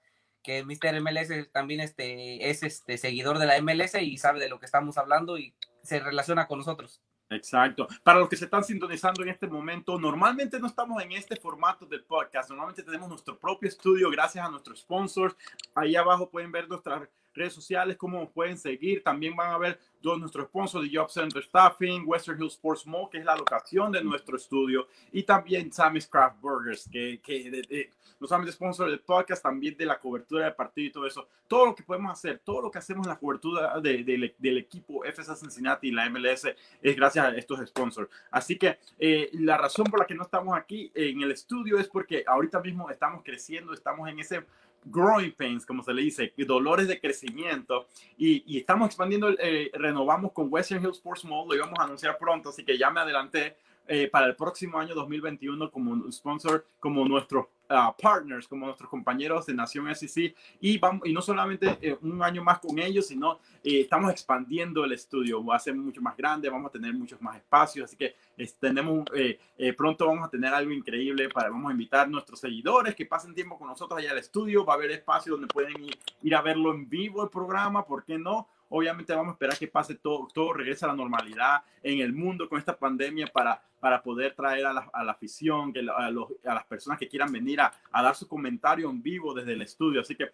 que 0.45 0.63
Mr. 0.63 1.01
MLS 1.01 1.51
también 1.51 1.79
este, 1.79 2.49
es 2.49 2.63
este 2.63 2.97
seguidor 2.97 3.39
de 3.39 3.47
la 3.47 3.59
MLS 3.61 3.95
y 4.01 4.17
sabe 4.17 4.39
de 4.39 4.49
lo 4.49 4.59
que 4.59 4.65
estamos 4.65 4.97
hablando 4.97 5.37
y 5.37 5.53
se 5.81 5.99
relaciona 5.99 6.47
con 6.47 6.59
nosotros. 6.59 7.01
Exacto. 7.29 7.87
Para 8.03 8.19
los 8.19 8.29
que 8.29 8.37
se 8.37 8.45
están 8.45 8.63
sintonizando 8.63 9.23
en 9.23 9.29
este 9.29 9.47
momento, 9.47 9.99
normalmente 9.99 10.59
no 10.59 10.67
estamos 10.67 11.01
en 11.01 11.11
este 11.13 11.35
formato 11.35 11.85
del 11.85 12.03
podcast. 12.03 12.49
Normalmente 12.49 12.83
tenemos 12.83 13.09
nuestro 13.09 13.39
propio 13.39 13.67
estudio 13.67 14.11
gracias 14.11 14.45
a 14.45 14.49
nuestros 14.49 14.81
sponsors. 14.81 15.35
Ahí 15.73 15.95
abajo 15.95 16.29
pueden 16.29 16.51
ver 16.51 16.69
nuestras 16.69 17.09
redes 17.35 17.53
sociales, 17.53 17.97
cómo 17.97 18.19
nos 18.19 18.29
pueden 18.31 18.57
seguir. 18.57 19.03
También 19.03 19.35
van 19.35 19.51
a 19.51 19.57
ver 19.57 19.79
todos 20.01 20.19
nuestros 20.19 20.47
sponsors 20.47 20.89
de 20.89 20.97
Job 20.97 21.09
Center 21.09 21.43
Staffing, 21.43 22.03
Western 22.05 22.41
Hills 22.41 22.53
Sports 22.53 22.85
Mall, 22.87 23.09
que 23.09 23.17
es 23.19 23.25
la 23.25 23.35
locación 23.35 23.91
de 23.91 24.03
nuestro 24.03 24.37
estudio, 24.37 24.87
y 25.11 25.23
también 25.23 25.71
Sammy's 25.71 26.07
Craft 26.07 26.39
Burgers, 26.41 26.87
que, 26.91 27.19
que 27.21 27.49
de- 27.51 27.61
de- 27.63 27.89
no 28.19 28.27
solamente 28.27 28.53
sponsor 28.53 28.89
del 28.89 29.01
podcast, 29.01 29.43
también 29.43 29.75
de 29.75 29.85
la 29.85 29.99
cobertura 29.99 30.45
del 30.45 30.53
partido 30.55 30.87
y 30.87 30.91
todo 30.91 31.05
eso. 31.05 31.27
Todo 31.47 31.65
lo 31.65 31.75
que 31.75 31.83
podemos 31.83 32.11
hacer, 32.13 32.39
todo 32.45 32.61
lo 32.61 32.71
que 32.71 32.77
hacemos 32.77 33.05
en 33.05 33.09
la 33.13 33.19
cobertura 33.19 33.77
de- 33.81 34.03
de- 34.03 34.35
del 34.37 34.57
equipo 34.57 35.03
FSA 35.03 35.35
Cincinnati 35.35 35.89
y 35.89 35.91
la 35.91 36.05
MLS 36.09 36.55
es 36.81 36.95
gracias 36.95 37.25
a 37.25 37.35
estos 37.35 37.59
sponsors. 37.67 38.09
Así 38.31 38.57
que 38.57 38.77
eh, 38.99 39.29
la 39.33 39.57
razón 39.57 39.85
por 39.87 39.99
la 39.99 40.05
que 40.05 40.15
no 40.15 40.23
estamos 40.23 40.55
aquí 40.57 40.91
en 40.95 41.21
el 41.21 41.31
estudio 41.31 41.77
es 41.77 41.87
porque 41.89 42.23
ahorita 42.25 42.61
mismo 42.61 42.89
estamos 42.89 43.21
creciendo, 43.23 43.73
estamos 43.73 44.07
en 44.07 44.19
ese 44.19 44.45
growing 44.85 45.31
pains, 45.31 45.65
como 45.65 45.83
se 45.83 45.93
le 45.93 46.03
dice, 46.03 46.33
dolores 46.37 46.87
de 46.87 46.99
crecimiento 46.99 47.87
y, 48.17 48.57
estamos 48.57 48.87
expandiendo, 48.87 49.29
eh, 49.39 49.71
renovamos 49.73 50.31
con 50.31 50.47
Western 50.49 50.83
Hills 50.83 50.97
Sports 50.97 51.25
Mall, 51.25 51.47
lo 51.47 51.55
íbamos 51.55 51.77
a 51.79 51.83
anunciar 51.83 52.17
pronto, 52.17 52.49
así 52.49 52.63
que 52.63 52.77
ya 52.77 52.89
me 52.89 53.01
adelanté 53.01 53.57
eh, 53.87 54.07
para 54.07 54.25
el 54.27 54.35
próximo 54.35 54.79
año 54.79 54.95
2021 54.95 55.69
como 55.69 56.11
sponsor, 56.11 56.65
como 56.79 57.05
nuestros 57.07 57.47
ah, 57.69 57.95
partners, 57.99 58.47
como 58.47 58.65
nuestros 58.65 58.89
compañeros 58.89 59.45
de 59.45 59.53
Nación 59.53 59.93
SEC 59.95 60.35
y, 60.59 60.77
vamos, 60.77 61.01
y 61.05 61.13
no 61.13 61.21
solamente 61.21 61.77
eh, 61.81 61.97
un 62.01 62.21
año 62.21 62.43
más 62.43 62.59
con 62.59 62.77
ellos, 62.79 63.07
sino 63.07 63.39
eh, 63.63 63.81
estamos 63.81 64.11
expandiendo 64.11 64.83
el 64.85 64.91
estudio, 64.91 65.43
va 65.43 65.55
a 65.55 65.59
ser 65.59 65.75
mucho 65.75 66.01
más 66.01 66.15
grande, 66.15 66.49
vamos 66.49 66.69
a 66.69 66.71
tener 66.71 66.93
muchos 66.93 67.21
más 67.21 67.37
espacios, 67.37 67.85
así 67.85 67.97
que 67.97 68.15
tenemos, 68.59 69.05
eh, 69.15 69.39
eh, 69.57 69.73
pronto 69.73 70.07
vamos 70.07 70.27
a 70.27 70.29
tener 70.29 70.53
algo 70.53 70.71
increíble, 70.71 71.29
para, 71.29 71.49
vamos 71.49 71.69
a 71.69 71.73
invitar 71.73 72.01
a 72.01 72.07
nuestros 72.07 72.39
seguidores 72.39 72.95
que 72.95 73.05
pasen 73.05 73.33
tiempo 73.33 73.57
con 73.57 73.67
nosotros 73.67 73.99
allá 73.99 74.11
al 74.11 74.17
estudio, 74.17 74.65
va 74.65 74.73
a 74.73 74.75
haber 74.75 74.91
espacio 74.91 75.33
donde 75.33 75.47
pueden 75.47 75.83
ir, 75.83 75.97
ir 76.21 76.35
a 76.35 76.41
verlo 76.41 76.71
en 76.71 76.87
vivo 76.87 77.23
el 77.23 77.29
programa, 77.29 77.85
¿por 77.85 78.03
qué 78.03 78.17
no? 78.17 78.47
Obviamente 78.77 79.13
vamos 79.15 79.29
a 79.29 79.35
esperar 79.35 79.57
que 79.57 79.69
pase 79.69 79.95
todo, 79.95 80.27
todo 80.33 80.51
regrese 80.51 80.83
a 80.83 80.89
la 80.89 80.95
normalidad 80.95 81.63
en 81.81 81.99
el 82.01 82.11
mundo 82.11 82.49
con 82.49 82.59
esta 82.59 82.77
pandemia 82.77 83.27
para, 83.27 83.61
para 83.79 84.03
poder 84.03 84.35
traer 84.35 84.65
a 84.65 84.73
la, 84.73 84.89
a 84.91 85.01
la 85.05 85.13
afición, 85.13 85.71
que 85.71 85.79
a, 85.79 86.09
los- 86.11 86.27
a 86.45 86.53
las 86.53 86.65
personas 86.65 86.99
que 86.99 87.07
quieran 87.07 87.31
venir 87.31 87.61
a, 87.61 87.71
a 87.89 88.03
dar 88.03 88.15
su 88.15 88.27
comentario 88.27 88.89
en 88.89 89.01
vivo 89.01 89.33
desde 89.33 89.53
el 89.53 89.61
estudio. 89.61 90.01
Así 90.01 90.13
que 90.13 90.25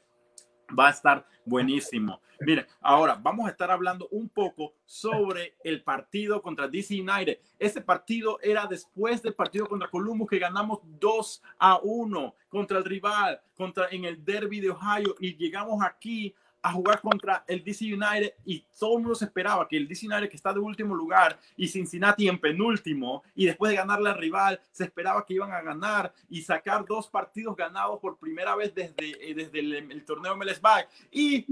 va 0.78 0.88
a 0.88 0.92
estar 0.92 1.24
buenísimo. 1.46 2.20
Miren, 2.40 2.66
ahora 2.82 3.16
vamos 3.22 3.46
a 3.46 3.52
estar 3.52 3.70
hablando 3.70 4.08
un 4.10 4.28
poco 4.30 4.74
sobre 4.86 5.54
el 5.64 5.84
partido 5.84 6.42
contra 6.42 6.68
DC 6.68 7.00
United. 7.00 7.38
Ese 7.60 7.82
partido 7.82 8.40
era 8.42 8.66
después 8.66 9.22
del 9.22 9.36
partido 9.36 9.68
contra 9.68 9.88
Columbus 9.90 10.30
que 10.30 10.40
ganamos 10.40 10.80
2 10.84 11.44
a 11.60 11.80
1 11.84 12.36
contra 12.50 12.80
el 12.80 12.86
rival, 12.86 13.40
contra 13.54 13.90
en 13.92 14.06
el 14.06 14.26
derby 14.26 14.60
de 14.60 14.72
Ohio 14.72 15.16
y 15.20 15.36
llegamos 15.36 15.84
aquí 15.84 16.34
a 16.62 16.72
jugar 16.72 17.02
contra 17.02 17.44
el 17.48 17.64
DC 17.64 17.86
United 17.86 18.34
y 18.46 18.64
todo 18.78 18.98
el 18.98 19.04
mundo 19.04 19.16
se 19.16 19.26
esperaba 19.26 19.68
que 19.68 19.78
el 19.78 19.88
DC 19.88 20.08
United 20.08 20.30
que 20.30 20.36
está 20.36 20.54
de 20.54 20.60
último 20.60 20.94
lugar 20.96 21.40
y 21.58 21.68
Cincinnati 21.68 22.28
en 22.28 22.40
penúltimo 22.40 23.24
y 23.36 23.46
después 23.46 23.72
de 23.72 23.78
ganarle 23.78 24.10
al 24.10 24.18
rival 24.18 24.60
se 24.72 24.84
esperaba 24.84 25.26
que 25.26 25.34
iban 25.34 25.52
a 25.52 25.62
ganar 25.62 26.14
y 26.30 26.42
sacar 26.42 26.86
dos 26.86 27.08
partidos 27.08 27.56
ganados 27.56 28.00
por 28.00 28.18
primera 28.18 28.56
vez 28.56 28.74
desde, 28.76 29.30
eh, 29.30 29.34
desde 29.34 29.60
el, 29.60 29.74
el 29.74 30.06
torneo 30.06 30.36
MLS 30.36 30.62
Back 30.62 30.90
y 31.12 31.46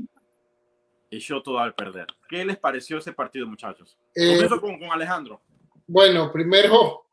echó 1.11 1.41
todo 1.41 1.59
al 1.59 1.73
perder. 1.73 2.07
¿Qué 2.27 2.45
les 2.45 2.57
pareció 2.57 2.97
ese 2.97 3.13
partido 3.13 3.47
muchachos? 3.47 3.97
Eh, 4.15 4.33
Comienzo 4.33 4.61
con, 4.61 4.79
con 4.79 4.91
Alejandro. 4.91 5.41
bueno, 5.87 6.31
primero, 6.31 7.05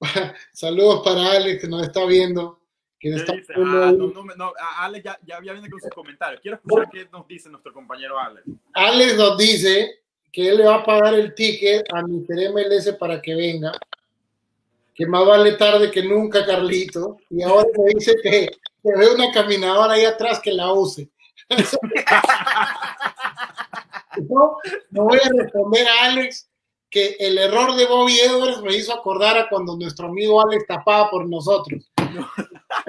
saludos 0.52 1.02
para 1.04 1.32
Alex 1.32 1.62
que 1.62 1.68
nos 1.68 1.82
está 1.82 2.04
viendo. 2.06 2.60
Que 2.98 3.10
¿Qué 3.10 3.16
está 3.16 3.32
dice? 3.34 3.52
Ah, 3.56 3.92
no, 3.96 4.08
no, 4.08 4.24
no, 4.24 4.52
Ale 4.78 5.02
ya, 5.02 5.18
ya, 5.24 5.38
ya 5.42 5.52
viene 5.52 5.68
con 5.68 5.80
sus 5.80 5.90
comentarios. 5.90 6.40
Quiero 6.40 6.56
escuchar 6.56 6.88
qué 6.90 7.06
nos 7.12 7.26
dice 7.28 7.50
nuestro 7.50 7.72
compañero 7.72 8.18
Ale. 8.18 8.42
Alex 8.72 9.16
nos 9.16 9.36
dice 9.36 10.00
que 10.32 10.48
él 10.48 10.58
le 10.58 10.64
va 10.64 10.76
a 10.76 10.84
pagar 10.84 11.14
el 11.14 11.34
ticket 11.34 11.86
a 11.92 12.02
Mr. 12.02 12.52
MLS 12.52 12.92
para 12.98 13.20
que 13.20 13.34
venga. 13.34 13.72
Que 14.94 15.06
más 15.06 15.26
vale 15.26 15.52
tarde 15.52 15.90
que 15.90 16.02
nunca, 16.02 16.46
Carlito. 16.46 17.18
Y 17.28 17.42
ahora 17.42 17.66
me 17.76 17.94
dice 17.94 18.16
que, 18.22 18.48
que 18.82 18.96
ve 18.96 19.14
una 19.14 19.30
caminadora 19.30 19.92
ahí 19.92 20.04
atrás 20.04 20.40
que 20.40 20.52
la 20.52 20.72
use. 20.72 21.10
No, 24.30 24.56
no 24.90 25.04
voy 25.04 25.18
a 25.18 25.28
responder 25.42 25.86
a 25.86 26.06
Alex 26.06 26.48
que 26.88 27.16
el 27.18 27.36
error 27.36 27.74
de 27.74 27.84
Bobby 27.86 28.18
Edwards 28.18 28.62
me 28.62 28.74
hizo 28.74 28.94
acordar 28.94 29.36
a 29.36 29.48
cuando 29.48 29.76
nuestro 29.76 30.08
amigo 30.08 30.40
Alex 30.40 30.66
tapaba 30.66 31.10
por 31.10 31.28
nosotros. 31.28 31.90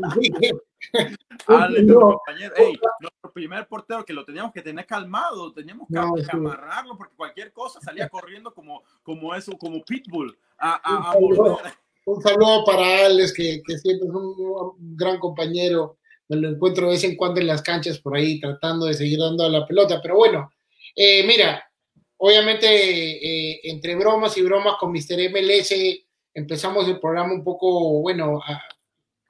Así 0.03 0.31
que, 0.39 0.51
Ale, 1.47 1.81
no. 1.83 1.93
nuestro 1.93 2.09
compañero, 2.25 2.53
ey, 2.57 2.79
nuestro 2.99 3.31
primer 3.33 3.67
portero 3.67 4.05
que 4.05 4.13
lo 4.13 4.25
teníamos 4.25 4.51
que 4.53 4.61
tener 4.61 4.85
calmado, 4.85 5.51
teníamos 5.53 5.88
que, 5.88 5.95
No, 5.95 6.13
que 6.13 6.23
sí. 6.23 6.29
amarrarlo 6.31 6.97
porque 6.97 7.15
cualquier 7.15 7.51
cosa 7.51 7.79
salía 7.81 8.07
corriendo 8.09 8.53
como, 8.53 8.83
como 9.03 9.33
eso, 9.35 9.53
como 9.57 9.81
pitbull 9.83 10.38
a, 10.57 10.73
a, 10.73 11.11
a 11.11 11.17
Un 11.17 11.35
saludo. 11.35 11.51
morder. 11.53 11.73
Un 12.05 12.21
saludo 12.21 12.63
para 12.65 13.05
Alex, 13.05 13.33
que, 13.33 13.61
que 13.65 13.77
siempre 13.77 14.07
es 14.07 14.13
un, 14.13 14.25
un 14.38 14.95
gran 14.95 15.19
compañero. 15.19 15.97
Me 16.29 16.38
lo 16.38 16.49
encuentro 16.49 16.85
de 16.85 16.93
vez 16.93 17.03
en 17.03 17.15
cuando 17.17 17.41
en 17.41 17.47
las 17.47 17.61
canchas 17.61 17.99
por 17.99 18.15
ahí, 18.15 18.39
tratando 18.39 18.85
de 18.85 18.93
seguir 18.93 19.19
dando 19.19 19.43
a 19.43 19.49
la 19.49 19.65
pelota. 19.67 19.99
Pero 20.01 20.15
bueno, 20.15 20.49
eh, 20.95 21.25
mira, 21.27 21.69
obviamente 22.17 22.65
eh, 22.67 23.59
entre 23.63 23.95
bromas 23.95 24.38
y 24.38 24.41
bromas 24.41 24.75
con 24.79 24.91
Mr. 24.91 25.29
MLS 25.31 25.73
empezamos 26.33 26.88
el 26.88 26.99
programa 26.99 27.33
un 27.33 27.43
poco, 27.43 28.01
bueno, 28.01 28.39
a- 28.45 28.61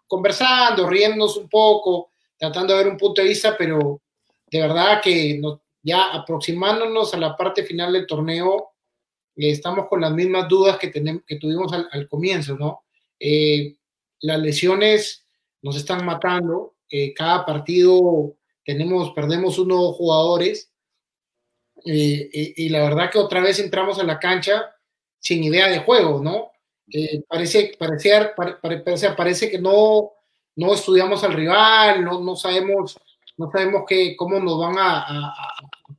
conversando, 0.08 0.90
riéndonos 0.90 1.38
un 1.38 1.50
poco, 1.50 2.12
tratando 2.38 2.74
de 2.74 2.84
ver 2.84 2.92
un 2.92 2.98
punto 2.98 3.22
de 3.22 3.28
vista, 3.28 3.56
pero 3.58 4.02
de 4.50 4.62
verdad 4.62 5.02
que 5.02 5.40
ya 5.84 6.14
aproximándonos 6.14 7.14
a 7.14 7.18
la 7.18 7.36
parte 7.36 7.64
final 7.64 7.94
del 7.94 8.08
torneo, 8.08 8.72
eh, 9.36 9.52
estamos 9.52 9.88
con 9.88 10.02
las 10.02 10.12
mismas 10.12 10.48
dudas 10.48 10.78
que, 10.78 10.88
tenemos, 10.88 11.24
que 11.26 11.38
tuvimos 11.38 11.72
al, 11.74 12.08
comienzo, 12.08 12.58
¿no? 12.58 12.84
Eh, 13.20 13.76
las 14.22 14.40
lesiones 14.40 15.26
nos 15.62 15.76
están 15.76 16.06
matando, 16.06 16.76
eh, 16.90 17.14
cada 17.14 17.46
partido 17.46 18.36
tenemos, 18.66 19.12
perdemos 19.12 19.60
unos 19.60 19.96
jugadores, 19.96 20.72
y 21.86 22.68
la 22.68 22.82
verdad 22.82 23.10
que 23.10 23.20
otra 23.20 23.40
vez 23.40 23.60
entramos 23.60 23.98
a 23.98 24.04
la 24.04 24.20
cancha 24.20 24.76
sin 25.20 25.44
idea 25.44 25.68
de 25.68 25.80
juego, 25.80 26.22
¿no? 26.22 26.52
Eh, 26.92 27.22
parece, 27.28 27.76
parecer, 27.78 28.34
pare- 28.36 28.56
pare- 28.62 28.80
parece, 28.80 29.12
parece 29.12 29.50
que 29.50 29.60
no, 29.60 30.12
no 30.56 30.74
estudiamos 30.74 31.24
al 31.24 31.34
rival, 31.34 32.04
no, 32.04 32.22
no 32.22 32.36
sabemos, 32.36 32.98
no 33.38 33.52
sabemos 33.52 33.84
qué, 33.88 34.16
cómo 34.16 34.40
nos 34.40 34.60
van 34.60 34.76
a, 34.78 35.34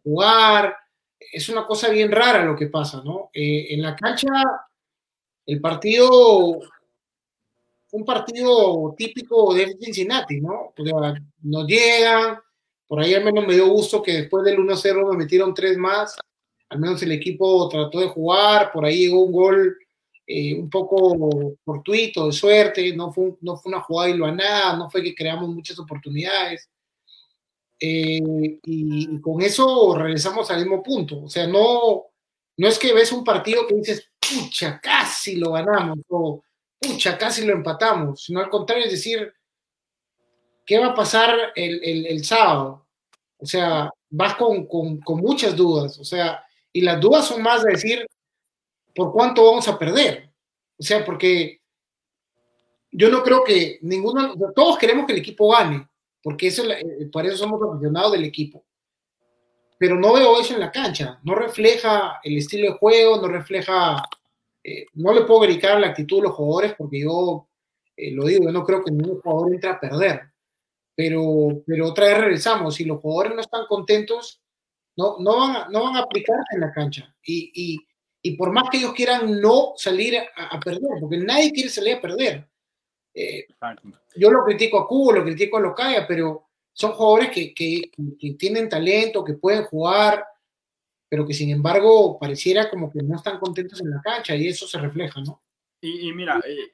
jugar. 0.02 0.76
Es 1.32 1.48
una 1.48 1.66
cosa 1.66 1.88
bien 1.90 2.10
rara 2.10 2.44
lo 2.44 2.56
que 2.56 2.68
pasa, 2.68 3.02
¿no? 3.04 3.30
Eh, 3.34 3.66
en 3.70 3.82
la 3.82 3.94
cancha 3.94 4.28
el 5.46 5.60
partido 5.60 6.60
un 7.90 8.04
partido 8.04 8.94
típico 8.96 9.54
de 9.54 9.76
Cincinnati, 9.80 10.40
¿no? 10.40 10.74
nos 11.42 11.66
llegan, 11.66 12.38
por 12.86 13.00
ahí 13.00 13.14
al 13.14 13.24
menos 13.24 13.46
me 13.46 13.54
dio 13.54 13.66
gusto 13.68 14.02
que 14.02 14.12
después 14.12 14.44
del 14.44 14.58
1-0 14.58 15.10
me 15.10 15.16
metieron 15.16 15.54
tres 15.54 15.76
más, 15.78 16.16
al 16.68 16.78
menos 16.78 17.02
el 17.02 17.12
equipo 17.12 17.66
trató 17.68 18.00
de 18.00 18.08
jugar, 18.08 18.72
por 18.72 18.84
ahí 18.84 18.98
llegó 18.98 19.22
un 19.24 19.32
gol 19.32 19.78
eh, 20.30 20.54
un 20.54 20.68
poco 20.68 21.56
fortuito, 21.64 22.26
de 22.26 22.32
suerte, 22.32 22.94
no 22.94 23.10
fue, 23.10 23.32
no 23.40 23.56
fue 23.56 23.70
una 23.72 23.80
jugada 23.80 24.10
y 24.10 24.18
no 24.18 24.90
fue 24.90 25.02
que 25.02 25.14
creamos 25.14 25.48
muchas 25.48 25.78
oportunidades. 25.78 26.68
Eh, 27.80 28.20
y, 28.62 29.20
con 29.22 29.40
eso 29.40 29.96
regresamos 29.96 30.50
al 30.50 30.60
mismo 30.60 30.82
punto. 30.82 31.24
O 31.24 31.30
sea, 31.30 31.46
no, 31.46 32.08
no 32.58 32.68
es 32.68 32.78
que 32.78 32.92
ves 32.92 33.10
un 33.10 33.24
partido 33.24 33.66
que 33.66 33.76
dices, 33.76 34.10
pucha, 34.20 34.78
casi 34.82 35.36
lo 35.36 35.52
ganamos, 35.52 36.00
o 36.08 36.42
pucha, 36.78 37.16
casi 37.16 37.46
lo 37.46 37.54
empatamos, 37.54 38.24
sino 38.24 38.40
al 38.40 38.50
contrario, 38.50 38.84
es 38.84 38.92
decir, 38.92 39.32
¿qué 40.66 40.78
va 40.78 40.88
a 40.88 40.94
pasar 40.94 41.52
el, 41.54 42.06
el, 42.06 42.22
sábado? 42.22 42.86
O 43.38 43.46
sea, 43.46 43.90
vas 44.10 44.34
con, 44.34 44.66
con, 44.66 45.00
con, 45.00 45.20
muchas 45.20 45.56
dudas, 45.56 45.98
o 45.98 46.04
sea, 46.04 46.44
y 46.70 46.82
las 46.82 47.00
dudas 47.00 47.26
son 47.26 47.40
más 47.42 47.62
de 47.62 47.72
decir, 47.72 48.06
¿por 48.98 49.12
cuánto 49.12 49.44
vamos 49.44 49.68
a 49.68 49.78
perder? 49.78 50.28
O 50.76 50.82
sea, 50.82 51.04
porque 51.04 51.60
yo 52.90 53.08
no 53.10 53.22
creo 53.22 53.44
que 53.44 53.78
ninguno, 53.82 54.34
todos 54.56 54.76
queremos 54.76 55.06
que 55.06 55.12
el 55.12 55.20
equipo 55.20 55.52
gane, 55.52 55.88
porque 56.20 56.48
eso, 56.48 56.68
eh, 56.68 57.08
por 57.12 57.24
eso 57.24 57.36
somos 57.36 57.60
aficionados 57.62 58.10
del 58.10 58.24
equipo. 58.24 58.64
Pero 59.78 59.94
no 59.94 60.14
veo 60.14 60.40
eso 60.40 60.54
en 60.54 60.58
la 60.58 60.72
cancha, 60.72 61.20
no 61.22 61.36
refleja 61.36 62.18
el 62.24 62.38
estilo 62.38 62.72
de 62.72 62.78
juego, 62.78 63.18
no 63.18 63.28
refleja, 63.28 64.02
eh, 64.64 64.86
no 64.94 65.12
le 65.12 65.22
puedo 65.22 65.42
dedicar 65.42 65.78
la 65.78 65.90
actitud 65.90 66.16
de 66.16 66.22
los 66.24 66.34
jugadores, 66.34 66.74
porque 66.76 67.02
yo 67.02 67.48
eh, 67.96 68.10
lo 68.10 68.24
digo, 68.24 68.46
yo 68.46 68.50
no 68.50 68.64
creo 68.64 68.82
que 68.82 68.90
ningún 68.90 69.20
jugador 69.20 69.54
entre 69.54 69.70
a 69.70 69.78
perder. 69.78 70.22
Pero, 70.96 71.62
pero 71.64 71.86
otra 71.86 72.06
vez 72.06 72.18
regresamos, 72.18 72.74
si 72.74 72.84
los 72.84 73.00
jugadores 73.00 73.36
no 73.36 73.42
están 73.42 73.64
contentos, 73.66 74.42
no, 74.96 75.18
no, 75.20 75.36
van, 75.36 75.54
a, 75.54 75.68
no 75.68 75.84
van 75.84 75.94
a 75.94 76.00
aplicarse 76.00 76.56
en 76.56 76.60
la 76.62 76.72
cancha. 76.72 77.14
Y, 77.22 77.52
y, 77.54 77.87
y, 78.22 78.36
por 78.36 78.52
más 78.52 78.68
que 78.70 78.78
ellos 78.78 78.92
quieran 78.94 79.40
no 79.40 79.74
salir 79.76 80.18
a, 80.36 80.60
perder, 80.60 81.00
porque 81.00 81.18
nadie 81.18 81.52
quiere 81.52 81.70
salir 81.70 81.96
a 81.96 82.00
perder. 82.00 82.48
Eh, 83.14 83.46
yo 84.16 84.30
lo 84.30 84.44
critico 84.44 84.78
a 84.78 84.86
Cubo, 84.86 85.12
lo 85.12 85.24
critico 85.24 85.56
a 85.56 85.60
Locaya, 85.60 86.06
pero 86.06 86.48
son 86.72 86.92
jugadores 86.92 87.30
que, 87.30 87.54
que, 87.54 87.90
que, 88.18 88.32
tienen 88.34 88.68
talento, 88.68 89.24
que 89.24 89.34
pueden 89.34 89.64
jugar, 89.64 90.24
pero 91.08 91.26
que 91.26 91.34
sin 91.34 91.50
embargo 91.50 92.18
pareciera 92.18 92.68
como 92.70 92.90
que 92.90 93.02
no 93.02 93.16
están 93.16 93.38
contentos 93.38 93.80
en 93.80 93.90
la 93.90 94.00
cancha 94.02 94.36
y 94.36 94.46
eso 94.46 94.66
se 94.66 94.78
refleja, 94.78 95.20
¿no? 95.20 95.42
Y, 95.80 96.12
mira, 96.12 96.40
eh, 96.44 96.70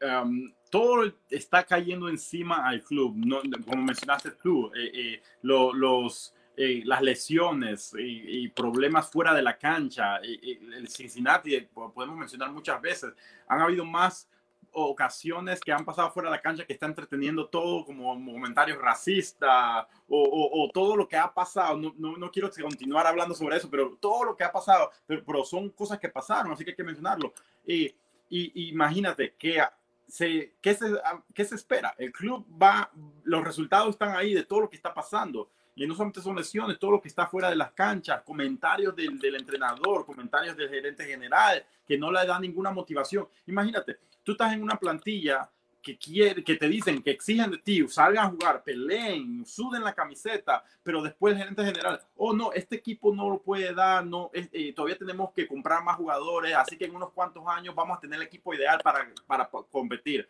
todo 0.70 1.12
está 1.30 1.62
cayendo 1.64 2.08
encima 2.08 2.66
al 2.66 2.82
club, 2.82 3.14
¿no? 3.16 3.40
como 3.66 3.82
mencionaste 3.82 4.30
tú, 4.42 4.72
eh, 4.74 5.20
los 5.42 6.33
eh, 6.56 6.82
las 6.84 7.02
lesiones 7.02 7.92
y, 7.98 8.48
problemas 8.48 9.10
fuera 9.10 9.34
de 9.34 9.42
la 9.42 9.58
cancha, 9.58 10.16
el 10.18 10.88
Cincinnati, 10.88 11.60
podemos 11.72 12.16
mencionar 12.16 12.52
muchas 12.52 12.80
veces, 12.80 13.12
han 13.48 13.60
habido 13.60 13.84
más 13.84 14.28
ocasiones 14.74 15.60
que 15.60 15.72
han 15.72 15.84
pasado 15.84 16.10
fuera 16.10 16.28
de 16.28 16.36
la 16.36 16.42
cancha 16.42 16.64
que 16.64 16.72
está 16.72 16.86
entreteniendo 16.86 17.46
todo 17.46 17.84
como 17.84 18.12
comentarios 18.12 18.78
racistas 18.78 19.86
o, 20.08 20.70
todo 20.72 20.96
lo 20.96 21.08
que 21.08 21.16
ha 21.16 21.32
pasado. 21.32 21.76
No, 21.76 22.16
no, 22.16 22.30
quiero 22.30 22.50
continuar 22.50 23.06
hablando 23.06 23.34
sobre 23.34 23.56
eso, 23.56 23.70
pero 23.70 23.96
todo 24.00 24.24
lo 24.24 24.36
que 24.36 24.44
ha 24.44 24.52
pasado, 24.52 24.90
pero, 25.06 25.44
son 25.44 25.70
cosas 25.70 25.98
que 25.98 26.08
pasaron, 26.08 26.52
así 26.52 26.64
que 26.64 26.70
hay 26.70 26.76
que 26.76 26.84
mencionarlo. 26.84 27.32
Y, 27.66 27.94
y 28.28 28.68
imagínate 28.68 29.34
que 29.38 29.62
se, 30.08 30.54
¿qué, 30.60 30.74
se, 30.74 30.86
¿qué 31.32 31.44
se 31.44 31.54
espera? 31.54 31.94
El 31.98 32.12
club 32.12 32.46
va, 32.60 32.90
los 33.24 33.44
resultados 33.44 33.90
están 33.90 34.16
ahí 34.16 34.34
de 34.34 34.44
todo 34.44 34.62
lo 34.62 34.70
que 34.70 34.76
está 34.76 34.92
pasando. 34.92 35.50
Y 35.76 35.86
no 35.86 35.94
solamente 35.94 36.20
son 36.20 36.36
lesiones, 36.36 36.78
todo 36.78 36.92
lo 36.92 37.00
que 37.00 37.08
está 37.08 37.26
fuera 37.26 37.50
de 37.50 37.56
las 37.56 37.72
canchas, 37.72 38.22
comentarios 38.22 38.94
del, 38.94 39.18
del 39.18 39.36
entrenador, 39.36 40.06
comentarios 40.06 40.56
del 40.56 40.68
gerente 40.68 41.04
general, 41.04 41.64
que 41.86 41.98
no 41.98 42.12
le 42.12 42.24
dan 42.26 42.42
ninguna 42.42 42.70
motivación. 42.70 43.26
Imagínate, 43.46 43.98
tú 44.22 44.32
estás 44.32 44.52
en 44.52 44.62
una 44.62 44.76
plantilla 44.76 45.50
que 45.84 45.98
quiere, 45.98 46.42
que 46.42 46.56
te 46.56 46.66
dicen, 46.66 47.02
que 47.02 47.10
exigen 47.10 47.50
de 47.50 47.58
ti, 47.58 47.86
salgan 47.88 48.26
a 48.26 48.30
jugar, 48.30 48.64
peleen, 48.64 49.44
suden 49.44 49.84
la 49.84 49.92
camiseta, 49.92 50.64
pero 50.82 51.02
después 51.02 51.34
el 51.34 51.40
gerente 51.40 51.62
general, 51.64 52.00
oh 52.16 52.32
no, 52.32 52.52
este 52.52 52.76
equipo 52.76 53.14
no 53.14 53.28
lo 53.28 53.38
puede 53.38 53.72
dar, 53.74 54.04
no, 54.04 54.30
eh, 54.32 54.72
todavía 54.72 54.96
tenemos 54.96 55.32
que 55.32 55.46
comprar 55.46 55.84
más 55.84 55.96
jugadores, 55.96 56.54
así 56.54 56.78
que 56.78 56.86
en 56.86 56.96
unos 56.96 57.12
cuantos 57.12 57.44
años 57.46 57.74
vamos 57.74 57.98
a 57.98 58.00
tener 58.00 58.18
el 58.18 58.26
equipo 58.26 58.54
ideal 58.54 58.80
para, 58.82 59.06
para 59.26 59.48
competir. 59.70 60.28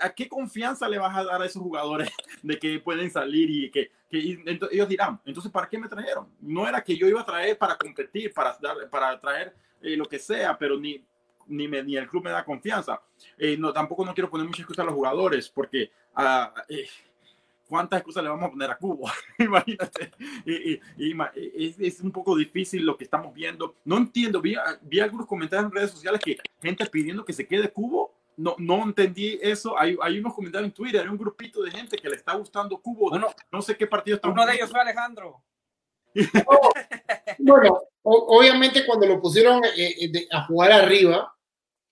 ¿A 0.00 0.10
qué 0.10 0.28
confianza 0.28 0.88
le 0.88 0.98
vas 0.98 1.16
a 1.16 1.24
dar 1.24 1.42
a 1.42 1.46
esos 1.46 1.62
jugadores 1.62 2.08
de 2.42 2.58
que 2.58 2.78
pueden 2.78 3.10
salir 3.10 3.50
y 3.50 3.70
que, 3.70 3.90
ellos 4.10 4.88
dirán, 4.88 5.20
entonces, 5.24 5.50
¿para 5.50 5.68
qué 5.68 5.78
me 5.78 5.88
trajeron? 5.88 6.28
No 6.40 6.68
era 6.68 6.82
que 6.82 6.96
yo 6.96 7.08
iba 7.08 7.20
a 7.20 7.26
traer 7.26 7.58
para 7.58 7.76
competir, 7.76 8.32
para, 8.32 8.56
para 8.90 9.20
traer 9.20 9.54
eh, 9.82 9.96
lo 9.96 10.06
que 10.06 10.18
sea, 10.18 10.56
pero 10.56 10.78
ni, 10.78 11.04
ni, 11.48 11.68
me, 11.68 11.82
ni 11.82 11.96
el 11.96 12.08
club 12.08 12.24
me 12.24 12.30
da 12.30 12.44
confianza. 12.44 13.02
Eh, 13.36 13.56
no, 13.56 13.72
tampoco 13.72 14.04
no 14.04 14.14
quiero 14.14 14.30
poner 14.30 14.46
muchas 14.46 14.60
excusas 14.60 14.84
a 14.84 14.86
los 14.86 14.94
jugadores, 14.94 15.48
porque 15.48 15.90
uh, 16.16 16.60
eh, 16.68 16.88
¿cuántas 17.68 17.98
excusas 17.98 18.22
le 18.22 18.30
vamos 18.30 18.46
a 18.46 18.50
poner 18.50 18.70
a 18.70 18.78
Cubo? 18.78 19.10
Imagínate. 19.38 20.12
Y, 20.46 20.80
es, 21.54 21.78
es, 21.80 22.00
un 22.00 22.12
poco 22.12 22.36
difícil 22.36 22.86
lo 22.86 22.96
que 22.96 23.04
estamos 23.04 23.34
viendo. 23.34 23.74
No 23.84 23.98
entiendo, 23.98 24.40
vi, 24.40 24.56
vi 24.82 25.00
algunos 25.00 25.26
comentarios 25.26 25.70
en 25.70 25.76
redes 25.76 25.90
sociales 25.90 26.20
que 26.24 26.38
gente 26.62 26.86
pidiendo 26.86 27.24
que 27.24 27.32
se 27.32 27.46
quede 27.46 27.70
Cubo 27.70 28.15
no, 28.36 28.54
no 28.58 28.84
entendí 28.84 29.38
eso. 29.40 29.78
Hay, 29.78 29.96
hay 30.00 30.18
unos 30.18 30.34
comentarios 30.34 30.68
en 30.68 30.74
Twitter, 30.74 31.00
hay 31.00 31.08
un 31.08 31.18
grupito 31.18 31.62
de 31.62 31.70
gente 31.70 31.96
que 31.96 32.08
le 32.08 32.16
está 32.16 32.34
gustando 32.34 32.80
Cubo. 32.80 33.10
Uno, 33.10 33.28
no 33.50 33.62
sé 33.62 33.76
qué 33.76 33.86
partido 33.86 34.16
está. 34.16 34.28
Uno 34.28 34.46
de 34.46 34.54
ellos 34.54 34.70
fue 34.70 34.80
Alejandro. 34.80 35.42
bueno, 37.38 37.82
obviamente 38.02 38.86
cuando 38.86 39.06
lo 39.06 39.20
pusieron 39.20 39.62
eh, 39.64 39.94
eh, 40.00 40.28
a 40.30 40.44
jugar 40.46 40.72
arriba, 40.72 41.34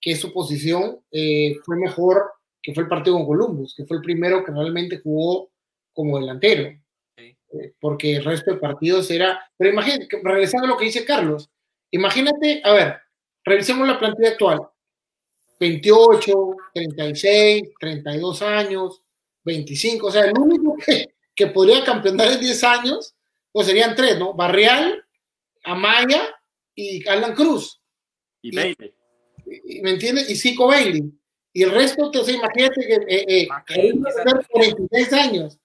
que 0.01 0.12
es 0.12 0.20
su 0.20 0.32
posición, 0.32 1.01
eh, 1.11 1.57
fue 1.64 1.76
mejor 1.76 2.32
que 2.62 2.72
fue 2.72 2.84
el 2.84 2.88
partido 2.88 3.16
con 3.16 3.26
Columbus, 3.26 3.74
que 3.76 3.84
fue 3.84 3.99
el 3.99 4.03
primero 4.03 4.42
que 4.45 4.53
realmente 4.53 5.01
jugó 5.03 5.51
como 5.92 6.18
delantero. 6.18 6.78
porque 7.78 8.16
el 8.16 8.24
resto 8.24 8.53
de 8.53 8.57
partidos 8.59 9.11
era. 9.11 9.40
Pero 9.57 9.70
imagínate, 9.70 10.09
regresando 10.22 10.66
a 10.66 10.70
lo 10.70 10.76
que 10.76 10.86
dice 10.86 11.05
Carlos, 11.05 11.51
imagínate, 11.90 12.62
a 12.64 12.72
ver, 12.72 13.01
revisemos 13.45 13.86
la 13.86 13.99
plantilla 13.99 14.30
actual. 14.30 14.68
28, 15.59 16.57
36, 16.74 17.62
32 17.78 18.42
años, 18.42 19.02
25. 19.44 20.07
O 20.07 20.11
sea, 20.11 20.24
el 20.24 20.38
único 20.38 20.76
que, 20.76 21.14
que 21.34 21.46
podría 21.48 21.84
campeonar 21.84 22.32
en 22.32 22.40
10 22.40 22.64
años, 22.64 23.14
pues 23.52 23.66
serían 23.66 23.94
tres, 23.94 24.18
¿no? 24.18 24.34
Barrial, 24.34 25.05
Amaya 25.64 26.22
y 26.74 27.07
Alan 27.09 27.34
Cruz. 27.34 27.80
Y, 28.42 28.55
Bailey. 28.55 28.94
¿Me 29.82 29.90
entiendes? 29.90 30.28
Y 30.30 30.36
Zico 30.36 30.66
Bailey. 30.66 31.12
Y 31.52 31.62
el 31.62 31.70
resto, 31.70 32.07
entonces 32.07 32.34
imagínate 32.34 32.80
que 32.80 32.94
eh, 32.94 33.46
eh, 33.46 33.48
46 34.50 35.12
años. 35.12 35.59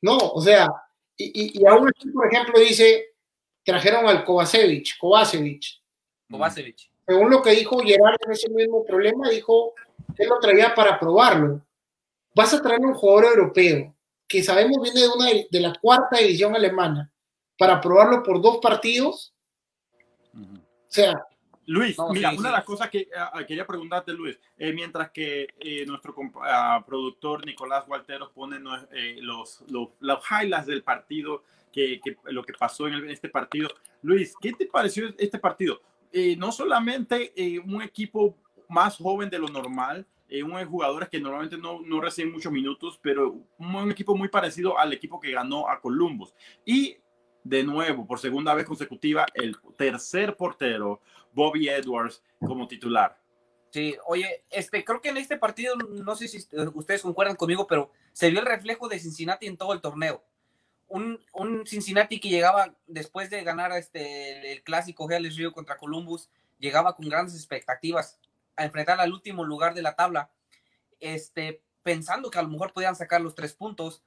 No, 0.00 0.16
o 0.16 0.40
sea, 0.40 0.68
y, 1.16 1.58
y, 1.58 1.60
y 1.60 1.66
aún 1.66 1.88
así, 1.88 2.08
por 2.10 2.32
ejemplo, 2.32 2.58
dice, 2.60 3.06
trajeron 3.64 4.06
al 4.06 4.24
Kovacevic, 4.24 4.96
Kovacevic. 4.98 5.64
Kovacevic 6.30 6.89
según 7.10 7.28
lo 7.28 7.42
que 7.42 7.50
dijo 7.50 7.80
Gerard 7.80 8.18
en 8.24 8.30
ese 8.30 8.48
mismo 8.50 8.84
problema, 8.84 9.28
dijo 9.28 9.74
que 10.16 10.26
lo 10.26 10.38
traía 10.38 10.72
para 10.76 10.96
probarlo. 10.96 11.60
Vas 12.36 12.54
a 12.54 12.62
traer 12.62 12.78
un 12.80 12.94
jugador 12.94 13.36
europeo 13.36 13.92
que 14.28 14.44
sabemos 14.44 14.80
viene 14.80 15.00
de, 15.00 15.08
una, 15.08 15.26
de 15.50 15.60
la 15.60 15.74
cuarta 15.80 16.18
división 16.18 16.54
alemana 16.54 17.10
para 17.58 17.80
probarlo 17.80 18.22
por 18.22 18.40
dos 18.40 18.58
partidos. 18.58 19.34
O 20.32 20.86
sea, 20.86 21.26
Luis, 21.66 21.96
mira, 22.12 22.30
una 22.30 22.50
de 22.50 22.56
las 22.56 22.64
cosas 22.64 22.88
que 22.88 23.08
ah, 23.16 23.32
ah, 23.34 23.44
quería 23.44 23.66
preguntarte, 23.66 24.12
Luis, 24.12 24.38
eh, 24.56 24.72
mientras 24.72 25.10
que 25.10 25.48
eh, 25.58 25.84
nuestro 25.86 26.14
uh, 26.16 26.84
productor 26.86 27.44
Nicolás 27.44 27.88
Walteros 27.88 28.30
pone 28.30 28.58
eh, 28.92 29.16
los, 29.20 29.64
los, 29.68 29.88
los, 29.98 30.20
highlights 30.30 30.66
del 30.66 30.84
partido, 30.84 31.42
que, 31.72 32.00
que, 32.00 32.16
lo 32.26 32.44
que 32.44 32.52
pasó 32.52 32.86
en 32.86 33.10
este 33.10 33.28
partido. 33.28 33.68
Luis, 34.02 34.32
¿qué 34.40 34.52
te 34.52 34.66
pareció 34.66 35.12
este 35.18 35.40
partido? 35.40 35.82
Eh, 36.12 36.36
no 36.36 36.50
solamente 36.50 37.32
eh, 37.36 37.58
un 37.60 37.82
equipo 37.82 38.36
más 38.68 38.96
joven 38.96 39.30
de 39.30 39.38
lo 39.38 39.48
normal, 39.48 40.06
eh, 40.28 40.42
unos 40.42 40.64
jugadores 40.66 41.08
que 41.08 41.20
normalmente 41.20 41.56
no, 41.56 41.80
no, 41.82 42.00
reciben 42.00 42.32
muchos 42.32 42.52
minutos, 42.52 42.98
pero 43.02 43.36
un, 43.58 43.90
equipo 43.90 44.16
muy 44.16 44.28
parecido 44.28 44.78
al 44.78 44.92
equipo 44.92 45.20
que 45.20 45.30
ganó 45.30 45.68
a 45.68 45.80
Columbus. 45.80 46.34
Y 46.64 46.96
de 47.44 47.64
nuevo, 47.64 48.06
por 48.06 48.18
segunda 48.18 48.54
vez 48.54 48.66
consecutiva, 48.66 49.26
el 49.34 49.56
tercer 49.76 50.36
portero, 50.36 51.00
Bobby 51.32 51.68
Edwards, 51.68 52.22
como 52.38 52.66
titular. 52.66 53.20
Sí, 53.70 53.96
oye, 54.06 54.44
este, 54.50 54.84
creo 54.84 55.00
que 55.00 55.10
en 55.10 55.16
este 55.16 55.36
partido, 55.36 55.76
no 55.76 56.16
sé 56.16 56.26
si 56.26 56.38
ustedes 56.74 57.02
concuerdan 57.02 57.36
conmigo, 57.36 57.66
pero 57.68 57.92
se 58.12 58.30
vio 58.30 58.40
el 58.40 58.46
reflejo 58.46 58.88
de 58.88 58.98
Cincinnati 58.98 59.46
en 59.46 59.56
todo 59.56 59.72
el 59.72 59.80
torneo 59.80 60.24
un, 60.90 61.66
Cincinnati 61.66 62.20
que 62.20 62.28
llegaba 62.28 62.74
después 62.86 63.30
de 63.30 63.42
ganar 63.44 63.72
este, 63.72 64.52
el 64.52 64.62
clásico 64.62 65.06
Gales 65.06 65.36
Rio 65.36 65.52
contra 65.52 65.76
Columbus, 65.76 66.28
llegaba 66.58 66.94
con 66.94 67.08
grandes 67.08 67.34
expectativas. 67.34 68.18
a 68.56 68.64
enfrentar 68.64 69.00
al 69.00 69.12
último 69.12 69.44
lugar 69.44 69.72
de 69.72 69.80
la 69.80 69.94
tabla, 69.94 70.30
este, 70.98 71.62
pensando 71.82 72.30
que 72.30 72.38
a 72.38 72.42
lo 72.42 72.48
mejor 72.48 72.72
podían 72.72 72.94
sacar 72.94 73.22
los 73.22 73.34
tres 73.34 73.54
puntos, 73.54 74.02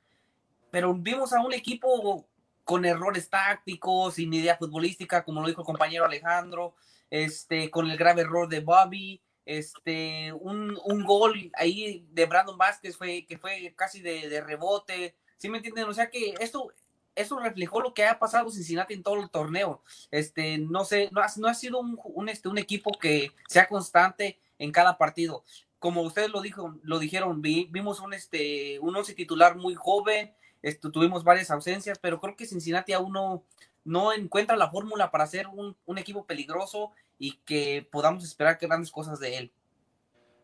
pero 0.70 0.94
vimos 0.94 1.34
a 1.34 1.42
un 1.42 1.54
equipo 1.54 2.28
con 2.64 2.86
errores 2.86 3.30
tácticos, 3.30 4.16
sin 4.16 4.34
idea 4.34 4.58
futbolística, 4.58 5.24
como 5.24 5.42
lo 5.42 5.48
dijo 5.48 5.62
el 5.62 5.66
compañero 5.66 6.06
Alejandro, 6.06 6.76
este, 7.10 7.72
con 7.72 7.90
el 7.90 7.98
grave 7.98 8.22
error 8.22 8.48
de 8.48 8.60
Bobby, 8.60 9.22
este, 9.46 10.32
un, 10.34 10.78
un 10.86 11.04
gol 11.04 11.52
ahí 11.56 12.06
de 12.12 12.26
Brandon 12.26 12.58
Vázquez 12.58 12.96
fue, 12.96 13.26
que 13.26 13.38
fue 13.38 13.74
casi 13.76 14.02
de, 14.02 14.30
de 14.30 14.42
rebote, 14.42 15.16
¿sí 15.38 15.50
me 15.50 15.58
entienden? 15.58 15.86
O 15.86 15.94
sea 15.94 16.10
que 16.10 16.36
esto, 16.40 16.72
eso 17.16 17.40
reflejó 17.40 17.82
lo 17.82 17.94
que 17.94 18.06
ha 18.06 18.20
pasado 18.20 18.50
Cincinnati 18.50 18.94
en 18.94 19.04
todo 19.04 19.20
el 19.22 19.30
torneo. 19.30 19.82
Este, 20.12 20.58
no 20.58 20.86
sé, 20.86 21.10
no 21.12 21.22
ha, 21.22 21.28
no 21.38 21.48
ha 21.48 21.54
sido 21.54 21.80
un, 21.80 22.30
este, 22.30 22.50
un 22.50 22.58
equipo 22.58 22.92
que 23.00 23.32
sea 23.48 23.68
constante 23.68 24.40
en 24.58 24.72
cada 24.72 24.98
partido. 24.98 25.44
Como 25.80 26.02
ustedes 26.02 26.30
lo, 26.30 26.42
dijo, 26.42 26.80
lo 26.84 27.00
dijeron, 27.00 27.42
vi, 27.42 27.68
vimos 27.72 28.00
un, 28.00 28.14
este, 28.14 28.80
un 28.80 28.96
once 28.96 29.14
titular 29.14 29.58
muy 29.58 29.76
joven, 29.76 30.34
esto, 30.62 30.92
tuvimos 30.92 31.26
varias 31.26 31.52
ausencias, 31.52 32.00
pero 32.00 32.22
creo 32.22 32.38
que 32.38 32.46
Cincinnati 32.46 32.94
aún 32.94 33.12
no, 33.12 33.44
no 33.84 34.14
encuentra 34.14 34.56
la 34.56 34.72
fórmula 34.72 35.12
para 35.12 35.28
ser 35.28 35.48
un, 35.48 35.76
equipo 35.98 36.26
peligroso 36.26 36.92
y 37.20 37.38
que 37.46 37.88
podamos 37.92 38.24
esperar 38.24 38.58
grandes 38.60 38.92
cosas 38.92 39.20
de 39.20 39.38
él. 39.38 39.52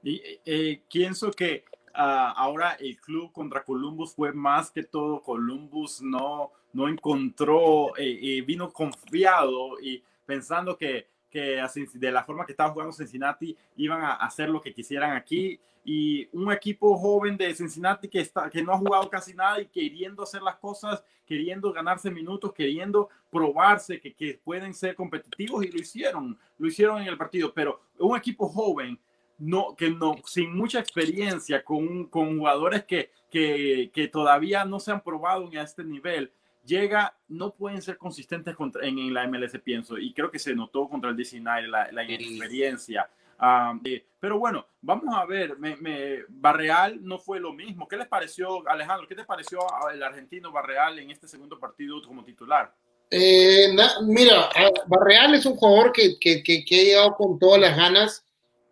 Y 0.04 0.22
eh, 0.46 0.84
pienso 0.92 1.32
que 1.32 1.66
uh, 2.00 2.34
ahora 2.36 2.78
el 2.80 3.00
club 3.00 3.32
contra 3.32 3.64
Columbus 3.64 4.16
fue 4.16 4.32
más 4.32 4.72
que 4.72 4.84
todo 4.84 5.22
Columbus 5.22 6.02
no, 6.02 6.52
no 6.74 6.88
encontró, 6.88 7.95
eh, 7.97 8.20
eh, 8.22 8.41
vino 8.41 8.72
confiado 8.72 9.80
y 9.82 10.02
pensando 10.26 10.78
que, 10.78 11.08
que 11.30 11.62
de 11.93 12.12
la 12.12 12.24
forma 12.24 12.45
que 12.45 12.54
estaba 12.54 12.72
jugando 12.72 12.93
Cincinnati 12.93 13.56
iban 13.76 14.02
a 14.02 14.14
hacer 14.14 14.50
lo 14.50 14.62
que 14.62 14.74
quisieran 14.74 15.16
aquí. 15.16 15.60
Y 15.86 16.28
un 16.34 16.52
equipo 16.52 16.97
joven 16.97 17.38
de 17.38 17.56
Cincinnati 17.56 18.08
que, 18.10 18.20
está, 18.20 18.50
que 18.50 18.62
no 18.62 18.74
ha 18.74 18.78
jugado 18.78 19.10
casi 19.10 19.34
nada 19.34 19.60
y 19.60 19.66
queriendo 19.66 20.22
hacer 20.22 20.41
las 20.41 20.58
cosas, 20.58 21.04
queriendo 21.26 21.72
ganarse 21.72 22.12
minutos, 22.12 22.54
queriendo 22.54 23.10
probarse 23.32 24.00
que, 24.00 24.14
que 24.14 24.39
pueden 24.43 24.74
ser 24.74 24.93
competitivos 24.93 25.66
y 25.66 25.72
lo 25.72 25.80
hicieron, 25.80 26.38
lo 26.58 26.68
hicieron 26.68 27.02
en 27.02 27.08
el 27.08 27.18
partido, 27.18 27.54
pero 27.54 27.82
un 27.97 28.16
equipo 28.16 28.47
joven 28.50 29.00
no, 29.40 29.76
que 29.76 29.90
no, 29.90 30.16
sin 30.26 30.56
mucha 30.56 30.80
experiencia, 30.80 31.64
con, 31.64 32.06
con 32.06 32.38
jugadores 32.38 32.84
que, 32.84 33.12
que, 33.32 33.90
que, 33.94 34.08
todavía 34.08 34.66
no 34.66 34.80
se 34.80 34.92
han 34.92 35.02
probado 35.02 35.48
en 35.48 35.58
este 35.58 35.84
nivel, 35.84 36.32
llega, 36.66 37.16
no 37.28 37.54
pueden 37.54 37.82
ser 37.82 37.98
consistentes 37.98 38.56
contra, 38.56 38.86
en, 38.86 39.00
en, 39.00 39.14
la 39.14 39.28
MLS, 39.28 39.58
pienso, 39.64 39.98
y 39.98 40.14
creo 40.14 40.30
que 40.30 40.40
se 40.40 40.54
notó 40.54 40.88
contra 40.88 41.10
el 41.10 41.18
DC 41.18 41.40
la, 41.40 41.90
la 41.92 42.04
inexperiencia. 42.04 43.10
Um, 43.42 43.80
eh, 43.86 44.06
pero 44.20 44.38
bueno, 44.38 44.68
vamos 44.82 45.16
a 45.16 45.26
ver, 45.26 45.58
me, 45.58 45.78
me, 45.78 46.24
Barreal 46.28 47.00
no 47.02 47.18
fue 47.18 47.40
lo 47.40 47.54
mismo. 47.54 47.88
¿Qué 47.88 47.96
les 47.96 48.08
pareció, 48.08 48.68
Alejandro? 48.68 49.08
¿Qué 49.08 49.16
te 49.16 49.24
pareció 49.24 49.60
el 49.94 50.04
argentino 50.04 50.52
Barreal 50.52 51.00
en 51.00 51.10
este 51.10 51.28
segundo 51.28 51.58
partido 51.58 52.02
como 52.06 52.26
titular? 52.26 52.76
Eh, 53.10 53.74
na, 53.74 54.02
mira, 54.02 54.50
Barreal 54.88 55.34
es 55.36 55.46
un 55.46 55.56
jugador 55.56 55.94
que, 55.94 56.20
que, 56.20 56.44
que, 56.44 56.66
que 56.66 56.80
ha 56.80 56.84
llegado 56.84 57.16
con 57.16 57.40
todas 57.40 57.62
las 57.62 57.78
ganas 57.78 58.26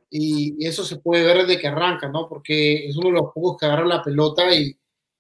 y 0.10 0.66
eso 0.66 0.86
se 0.86 0.98
puede 0.98 1.24
ver 1.24 1.46
desde 1.46 1.60
que 1.60 1.68
arranca, 1.68 2.08
¿no? 2.08 2.28
Porque 2.30 2.88
es 2.88 2.96
uno 2.96 3.08
de 3.08 3.14
los 3.14 3.34
pocos 3.34 3.58
que 3.58 3.66
agarra 3.66 3.86
la 3.86 4.04
pelota 4.04 4.54
y 4.54 4.78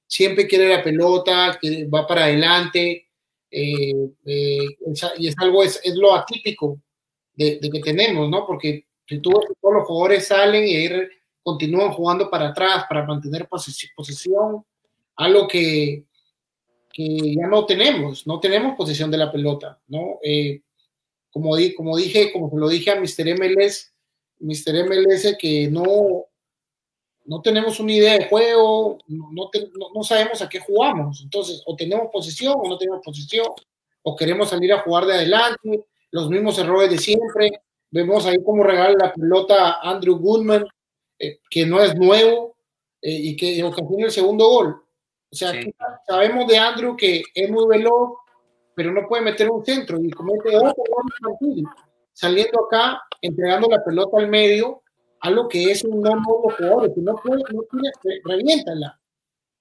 siempre 0.07 0.47
quiere 0.47 0.69
la 0.69 0.83
pelota, 0.83 1.57
que 1.61 1.85
va 1.87 2.07
para 2.07 2.25
adelante, 2.25 3.07
eh, 3.49 4.09
eh, 4.25 4.65
y 5.17 5.27
es 5.27 5.35
algo, 5.37 5.63
es, 5.63 5.79
es 5.83 5.95
lo 5.95 6.13
atípico 6.13 6.79
de, 7.33 7.59
de, 7.61 7.69
que 7.69 7.81
tenemos, 7.81 8.29
¿no? 8.29 8.45
Porque 8.45 8.85
si 9.05 9.19
tú 9.19 9.31
todos 9.31 9.75
los 9.75 9.87
jugadores 9.87 10.27
salen 10.27 10.67
y 10.67 10.75
ahí 10.75 10.89
continúan 11.43 11.91
jugando 11.91 12.29
para 12.29 12.49
atrás 12.49 12.85
para 12.89 13.05
mantener 13.05 13.47
posesión, 13.47 14.65
algo 15.15 15.47
que, 15.47 16.05
que 16.91 17.35
ya 17.35 17.47
no 17.47 17.65
tenemos, 17.65 18.27
no 18.27 18.39
tenemos 18.39 18.75
posesión 18.75 19.09
de 19.09 19.17
la 19.17 19.31
pelota, 19.31 19.79
¿no? 19.87 20.19
Eh, 20.23 20.61
como, 21.31 21.55
di, 21.55 21.73
como 21.73 21.95
dije, 21.95 22.31
como 22.33 22.51
lo 22.57 22.67
dije 22.67 22.91
a 22.91 22.99
Mr. 22.99 23.39
MLS, 23.39 23.93
Mr. 24.39 24.85
MLS 24.85 25.35
que 25.39 25.67
no, 25.67 26.25
no 27.25 27.41
tenemos 27.41 27.79
una 27.79 27.91
idea 27.91 28.17
de 28.17 28.29
juego, 28.29 28.97
no, 29.07 29.49
te, 29.49 29.69
no, 29.77 29.89
no, 29.93 30.03
sabemos 30.03 30.41
a 30.41 30.49
qué 30.49 30.59
jugamos. 30.59 31.21
Entonces, 31.23 31.61
o 31.65 31.75
tenemos 31.75 32.09
posición 32.11 32.55
o 32.57 32.67
no 32.67 32.77
tenemos 32.77 33.01
posición, 33.03 33.47
o 34.03 34.15
queremos 34.15 34.49
salir 34.49 34.71
a 34.73 34.81
jugar 34.81 35.05
de 35.05 35.15
adelante, 35.15 35.85
los 36.11 36.29
mismos 36.29 36.57
errores 36.57 36.89
de 36.89 36.97
siempre. 36.97 37.61
Vemos 37.91 38.25
ahí 38.25 38.37
cómo 38.43 38.63
regala 38.63 38.95
la 38.97 39.13
pelota 39.13 39.79
Andrew 39.81 40.17
Goodman, 40.17 40.65
eh, 41.19 41.39
que 41.49 41.65
no 41.65 41.81
es 41.81 41.95
nuevo 41.95 42.55
eh, 43.01 43.11
y 43.11 43.35
que 43.35 43.63
ocasiona 43.63 44.05
el 44.05 44.11
segundo 44.11 44.47
gol. 44.47 44.81
O 45.29 45.35
sea, 45.35 45.51
sí. 45.51 45.73
sabemos 46.07 46.47
de 46.47 46.57
Andrew 46.57 46.95
que 46.95 47.23
es 47.33 47.49
muy 47.49 47.67
veloz, 47.67 48.13
pero 48.73 48.91
no 48.91 49.07
puede 49.07 49.23
meter 49.23 49.49
un 49.49 49.65
centro 49.65 49.99
y 50.01 50.09
comete 50.11 50.55
otro 50.55 50.83
gol 50.89 51.63
saliendo 52.17 52.65
acá, 52.65 52.99
entregando 53.21 53.67
la 53.69 53.83
pelota 53.83 54.17
al 54.17 54.27
medio, 54.27 54.81
algo 55.19 55.47
que 55.47 55.69
es 55.71 55.83
un 55.83 56.01
no 56.01 56.15
nuevo 56.15 56.49
jugador, 56.57 56.91
que 56.91 57.01
no 57.01 57.15
puede, 57.15 57.43
no 57.53 57.61
tiene, 57.69 58.21
reviéntala, 58.23 58.99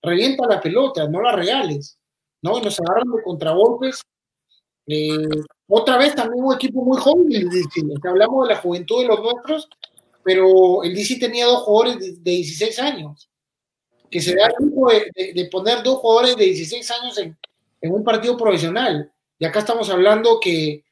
revienta 0.03 0.47
la 0.47 0.59
pelota, 0.59 1.07
no 1.07 1.21
la 1.21 1.33
regales, 1.33 1.99
¿no? 2.41 2.59
Nos 2.59 2.81
agarran 2.81 3.13
de 3.13 3.23
contragolpes. 3.23 4.01
Eh, 4.87 5.29
otra 5.69 5.99
vez 5.99 6.15
también 6.15 6.43
un 6.43 6.55
equipo 6.55 6.83
muy 6.83 6.97
joven, 6.97 7.31
el 7.31 7.51
DC, 7.51 7.83
hablamos 8.09 8.49
de 8.49 8.55
la 8.55 8.61
juventud 8.61 9.03
de 9.03 9.09
los 9.09 9.21
nuestros, 9.21 9.69
pero 10.25 10.83
el 10.83 10.95
DC 10.95 11.19
tenía 11.19 11.45
dos 11.45 11.63
jugadores 11.63 11.99
de, 11.99 12.13
de 12.23 12.31
16 12.31 12.79
años, 12.79 13.29
que 14.11 14.23
se 14.23 14.35
da 14.35 14.47
el 14.47 15.13
de, 15.15 15.33
de, 15.35 15.49
poner 15.51 15.83
dos 15.83 15.99
jugadores 15.99 16.37
de 16.37 16.45
16 16.47 16.91
años 16.91 17.19
en, 17.19 17.37
en 17.83 17.93
un 17.93 18.03
partido 18.03 18.35
profesional. 18.35 19.13
Y 19.39 19.45
acá 19.45 19.59
estamos 19.59 19.91
hablando 19.91 20.41
que 20.41 20.86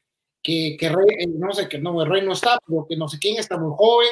que, 0.45 0.77
que 0.79 0.89
Rey, 0.89 1.07
eh, 1.21 1.27
no 1.27 1.51
sé, 1.53 1.67
que 1.67 1.79
no, 1.79 2.05
Rey 2.05 2.21
no 2.23 2.33
está, 2.33 2.59
pero 2.67 2.85
que 2.87 2.95
no 2.95 3.07
sé 3.07 3.17
quién 3.17 3.37
está 3.37 3.57
muy 3.57 3.73
joven, 3.75 4.11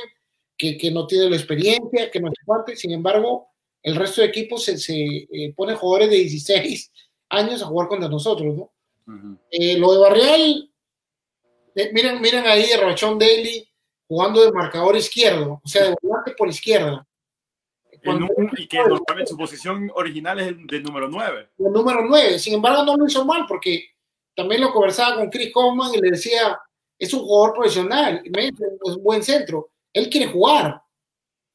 que, 0.57 0.75
que 0.79 0.89
no 0.89 1.05
tiene 1.05 1.29
la 1.29 1.35
experiencia, 1.35 2.09
que 2.09 2.19
no 2.19 2.29
sé 2.29 2.37
cuánto, 2.43 2.75
sin 2.75 2.91
embargo, 2.91 3.49
el 3.83 3.95
resto 3.95 4.21
de 4.21 4.29
equipos 4.29 4.63
se, 4.63 4.79
se 4.79 4.95
eh, 4.95 5.53
pone 5.55 5.75
jugadores 5.75 6.09
de 6.09 6.15
16 6.15 6.91
años 7.29 7.61
a 7.61 7.67
jugar 7.67 7.87
contra 7.87 8.09
nosotros, 8.09 8.55
¿no? 8.55 8.71
Uh 9.05 9.11
-huh. 9.11 9.39
eh, 9.51 9.77
lo 9.77 9.93
de 9.93 9.99
Barreal, 9.99 10.71
eh, 11.75 11.91
miren, 11.93 12.19
miren 12.19 12.47
ahí 12.47 12.71
a 12.71 12.81
Rachón 12.81 13.19
Daly 13.19 13.69
jugando 14.07 14.43
de 14.43 14.51
marcador 14.51 14.95
izquierdo, 14.95 15.61
o 15.63 15.67
sea, 15.67 15.83
de 15.83 15.95
volante 16.01 16.33
por 16.35 16.49
izquierda. 16.49 17.07
Cuando, 18.03 18.27
y 18.57 18.67
que 18.67 18.77
normalmente 18.77 19.27
su 19.27 19.37
posición 19.37 19.91
original 19.93 20.39
es 20.39 20.47
el 20.47 20.65
del 20.65 20.83
número 20.83 21.07
9. 21.07 21.49
El 21.59 21.71
número 21.71 22.03
9, 22.03 22.39
sin 22.39 22.55
embargo, 22.55 22.83
no 22.83 22.97
lo 22.97 23.05
hizo 23.05 23.23
mal 23.23 23.45
porque 23.47 23.92
también 24.35 24.61
lo 24.61 24.71
conversaba 24.71 25.15
con 25.15 25.29
Chris 25.29 25.53
Kaufman 25.53 25.93
y 25.93 26.01
le 26.01 26.11
decía, 26.11 26.59
es 26.97 27.13
un 27.13 27.21
jugador 27.21 27.55
profesional, 27.55 28.21
es 28.23 28.95
un 28.95 29.03
buen 29.03 29.23
centro, 29.23 29.69
él 29.91 30.09
quiere 30.09 30.31
jugar, 30.31 30.81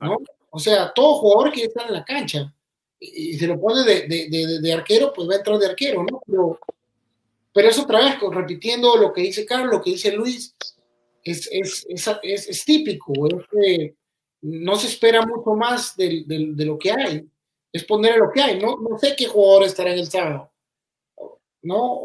¿no? 0.00 0.18
O 0.50 0.58
sea, 0.58 0.92
todo 0.92 1.18
jugador 1.18 1.52
quiere 1.52 1.68
estar 1.68 1.86
en 1.86 1.94
la 1.94 2.04
cancha 2.04 2.52
y, 2.98 3.34
se 3.38 3.46
lo 3.46 3.60
pone 3.60 3.84
de, 3.84 4.08
de, 4.08 4.28
de, 4.28 4.60
de, 4.60 4.72
arquero, 4.72 5.12
pues 5.12 5.28
va 5.28 5.34
a 5.34 5.38
entrar 5.38 5.58
de 5.58 5.66
arquero, 5.66 6.04
¿no? 6.04 6.20
Pero, 6.26 6.58
pero 7.52 7.68
es 7.68 7.78
otra 7.78 8.00
vez, 8.00 8.16
repitiendo 8.32 8.96
lo 8.96 9.12
que 9.12 9.22
dice 9.22 9.46
Carlos, 9.46 9.72
lo 9.72 9.82
que 9.82 9.90
dice 9.90 10.12
Luis, 10.12 10.54
es, 11.22 11.48
es, 11.52 11.86
es, 12.22 12.48
es 12.48 12.64
típico, 12.64 13.12
que 13.50 13.94
no 14.42 14.76
se 14.76 14.86
espera 14.86 15.24
mucho 15.24 15.50
más 15.54 15.96
de, 15.96 16.24
lo 16.28 16.78
que 16.78 16.92
hay, 16.92 17.28
es 17.72 17.84
poner 17.84 18.16
lo 18.16 18.30
que 18.30 18.40
hay, 18.40 18.58
no, 18.58 18.76
no 18.76 18.98
sé 18.98 19.14
qué 19.16 19.26
jugador 19.26 19.64
estará 19.64 19.92
en 19.92 19.98
el 19.98 20.10
sábado, 20.10 20.50
¿no? 21.62 22.00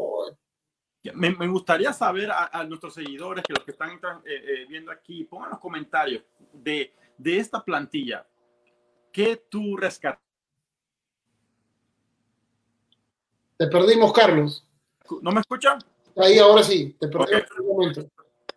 Me, 1.12 1.30
me, 1.30 1.46
gustaría 1.48 1.92
saber 1.92 2.30
a, 2.30 2.46
a, 2.46 2.64
nuestros 2.64 2.94
seguidores, 2.94 3.44
que 3.44 3.52
los 3.52 3.62
que 3.62 3.72
están 3.72 3.90
eh, 3.92 3.98
eh, 4.24 4.66
viendo 4.66 4.90
aquí, 4.90 5.24
pongan 5.24 5.50
los 5.50 5.58
comentarios 5.58 6.22
de, 6.52 6.94
de 7.18 7.38
esta 7.38 7.62
plantilla. 7.62 8.26
¿Qué 9.12 9.36
tú 9.48 9.76
rescatas? 9.76 10.22
Te 13.56 13.66
perdimos, 13.66 14.12
Carlos. 14.12 14.66
¿No 15.20 15.30
me 15.30 15.40
escuchan? 15.40 15.78
Ahí, 16.16 16.38
ahora 16.38 16.62
sí, 16.62 16.96
te 16.98 17.06
perdimos 17.08 17.42
okay. 17.42 17.58
un 17.60 17.66
momento. 17.66 18.10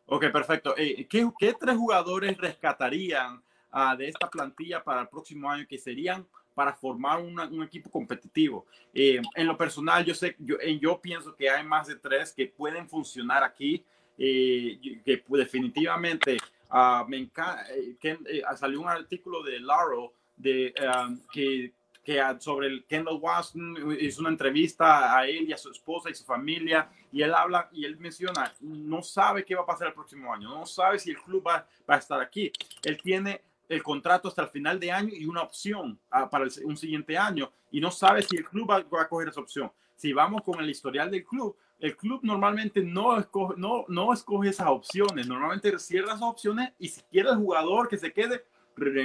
Ok, 0.06 0.32
perfecto. 0.32 0.74
Eh, 0.78 1.06
¿qué, 1.10 1.30
¿qué, 1.38 1.54
tres 1.54 1.76
jugadores 1.76 2.38
rescatarían 2.38 3.44
uh, 3.74 3.98
de 3.98 4.08
esta 4.08 4.30
plantilla 4.30 4.84
para 4.84 5.02
el 5.02 5.10
próximo 5.10 5.52
año 5.52 5.66
que 5.68 5.78
serían 5.78 6.26
para 6.58 6.74
formar 6.74 7.22
una, 7.22 7.46
un 7.46 7.62
equipo 7.62 7.88
competitivo. 7.92 8.66
Eh, 8.92 9.22
en 9.36 9.46
lo 9.46 9.56
personal, 9.56 10.04
yo 10.04 10.16
sé, 10.16 10.36
yo, 10.40 10.56
yo 10.82 11.00
pienso 11.00 11.36
que 11.36 11.48
hay 11.48 11.64
más 11.64 11.86
de 11.86 11.98
tres 11.98 12.34
que 12.34 12.48
pueden 12.48 12.90
funcionar 12.90 13.44
aquí, 13.44 13.86
eh, 14.18 14.80
que 15.06 15.24
definitivamente 15.28 16.38
uh, 16.72 17.08
me 17.08 17.18
encanta, 17.18 17.64
que 18.02 18.14
uh, 18.14 18.58
salió 18.58 18.82
un 18.82 18.90
artículo 18.90 19.44
de 19.44 19.60
Laro 19.60 20.14
de, 20.36 20.74
um, 20.82 21.20
que 21.32 21.72
que 22.04 22.24
sobre 22.40 22.68
el 22.68 22.86
Kendall 22.86 23.20
Watson 23.22 23.98
hizo 24.00 24.22
una 24.22 24.30
entrevista 24.30 25.14
a 25.14 25.28
él 25.28 25.50
y 25.50 25.52
a 25.52 25.58
su 25.58 25.70
esposa 25.70 26.10
y 26.10 26.16
su 26.16 26.24
familia 26.24 26.90
y 27.12 27.22
él 27.22 27.34
habla 27.34 27.68
y 27.74 27.84
él 27.84 27.98
menciona, 27.98 28.54
no 28.62 29.04
sabe 29.04 29.44
qué 29.44 29.56
va 29.56 29.64
a 29.64 29.66
pasar 29.66 29.90
el 29.90 29.94
próximo 29.94 30.34
año, 30.34 30.48
no 30.58 30.66
sabe 30.66 31.00
si 31.00 31.10
el 31.10 31.18
club 31.18 31.46
va, 31.46 31.68
va 31.88 31.96
a 31.96 31.98
estar 31.98 32.22
aquí. 32.22 32.50
Él 32.84 32.98
tiene 33.04 33.42
el 33.70 33.84
contrato 33.84 34.28
hasta 34.28 34.44
el 34.44 34.50
final 34.50 34.80
de 34.80 34.92
año 34.92 35.12
y 35.14 35.26
una 35.26 35.42
opción 35.42 36.00
ah, 36.10 36.30
para 36.30 36.46
un 36.64 36.78
siguiente 36.78 37.18
año 37.18 37.52
y 37.72 37.80
no 37.82 37.92
sabe 37.92 38.22
si 38.22 38.38
el 38.38 38.46
club 38.46 38.70
va, 38.70 39.02
a 39.02 39.08
coger 39.08 39.30
esa 39.30 39.42
opción. 39.42 39.72
Si 39.96 40.14
vamos 40.14 40.42
con 40.44 40.60
el 40.60 40.70
historial 40.70 41.12
del 41.12 41.26
club, 41.26 41.56
el 41.80 41.96
club 41.96 42.22
normalmente 42.24 42.82
no 42.82 43.18
escoge, 43.18 43.56
no, 43.58 43.86
no 43.88 44.14
escoge 44.14 44.50
esas 44.50 44.68
opciones, 44.68 45.28
normalmente 45.28 45.78
cierra 45.80 46.10
esas 46.10 46.24
opciones 46.24 46.72
y 46.80 46.88
si 46.88 47.02
quiere 47.04 47.30
el 47.30 47.38
jugador 47.38 47.88
que 47.88 47.98
se 47.98 48.14
quede, 48.14 48.46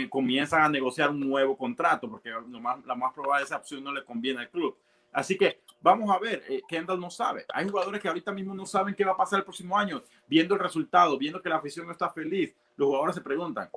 comienzan 0.08 0.62
a 0.62 0.68
negociar 0.68 1.10
un 1.10 1.20
nuevo 1.20 1.56
contrato, 1.56 2.08
porque 2.08 2.30
lo 2.30 2.60
más, 2.60 2.84
la 2.84 2.94
más 2.94 3.12
probable 3.12 3.44
esa 3.44 3.56
opción 3.56 3.82
no 3.82 3.92
le 3.92 4.04
conviene 4.04 4.40
al 4.40 4.50
club. 4.50 4.76
Así 5.12 5.36
que 5.36 5.60
vamos 5.80 6.10
a 6.10 6.18
ver, 6.18 6.42
eh, 6.48 6.62
Kendall 6.66 7.00
no 7.00 7.10
sabe. 7.10 7.44
Hay 7.52 7.68
jugadores 7.68 8.00
que 8.00 8.08
ahorita 8.08 8.32
mismo 8.32 8.54
no 8.54 8.64
saben 8.64 8.94
qué 8.94 9.04
va 9.04 9.12
a 9.12 9.16
pasar 9.16 9.40
el 9.40 9.44
próximo 9.44 9.78
año, 9.78 10.02
viendo 10.26 10.54
el 10.54 10.60
resultado, 10.60 11.18
viendo 11.18 11.40
que 11.42 11.48
la 11.48 11.56
afición 11.56 11.86
no 11.86 11.92
está 11.92 12.08
feliz. 12.10 12.54
Los 12.76 12.86
jugadores 12.86 13.14
se 13.14 13.20
preguntan, 13.20 13.68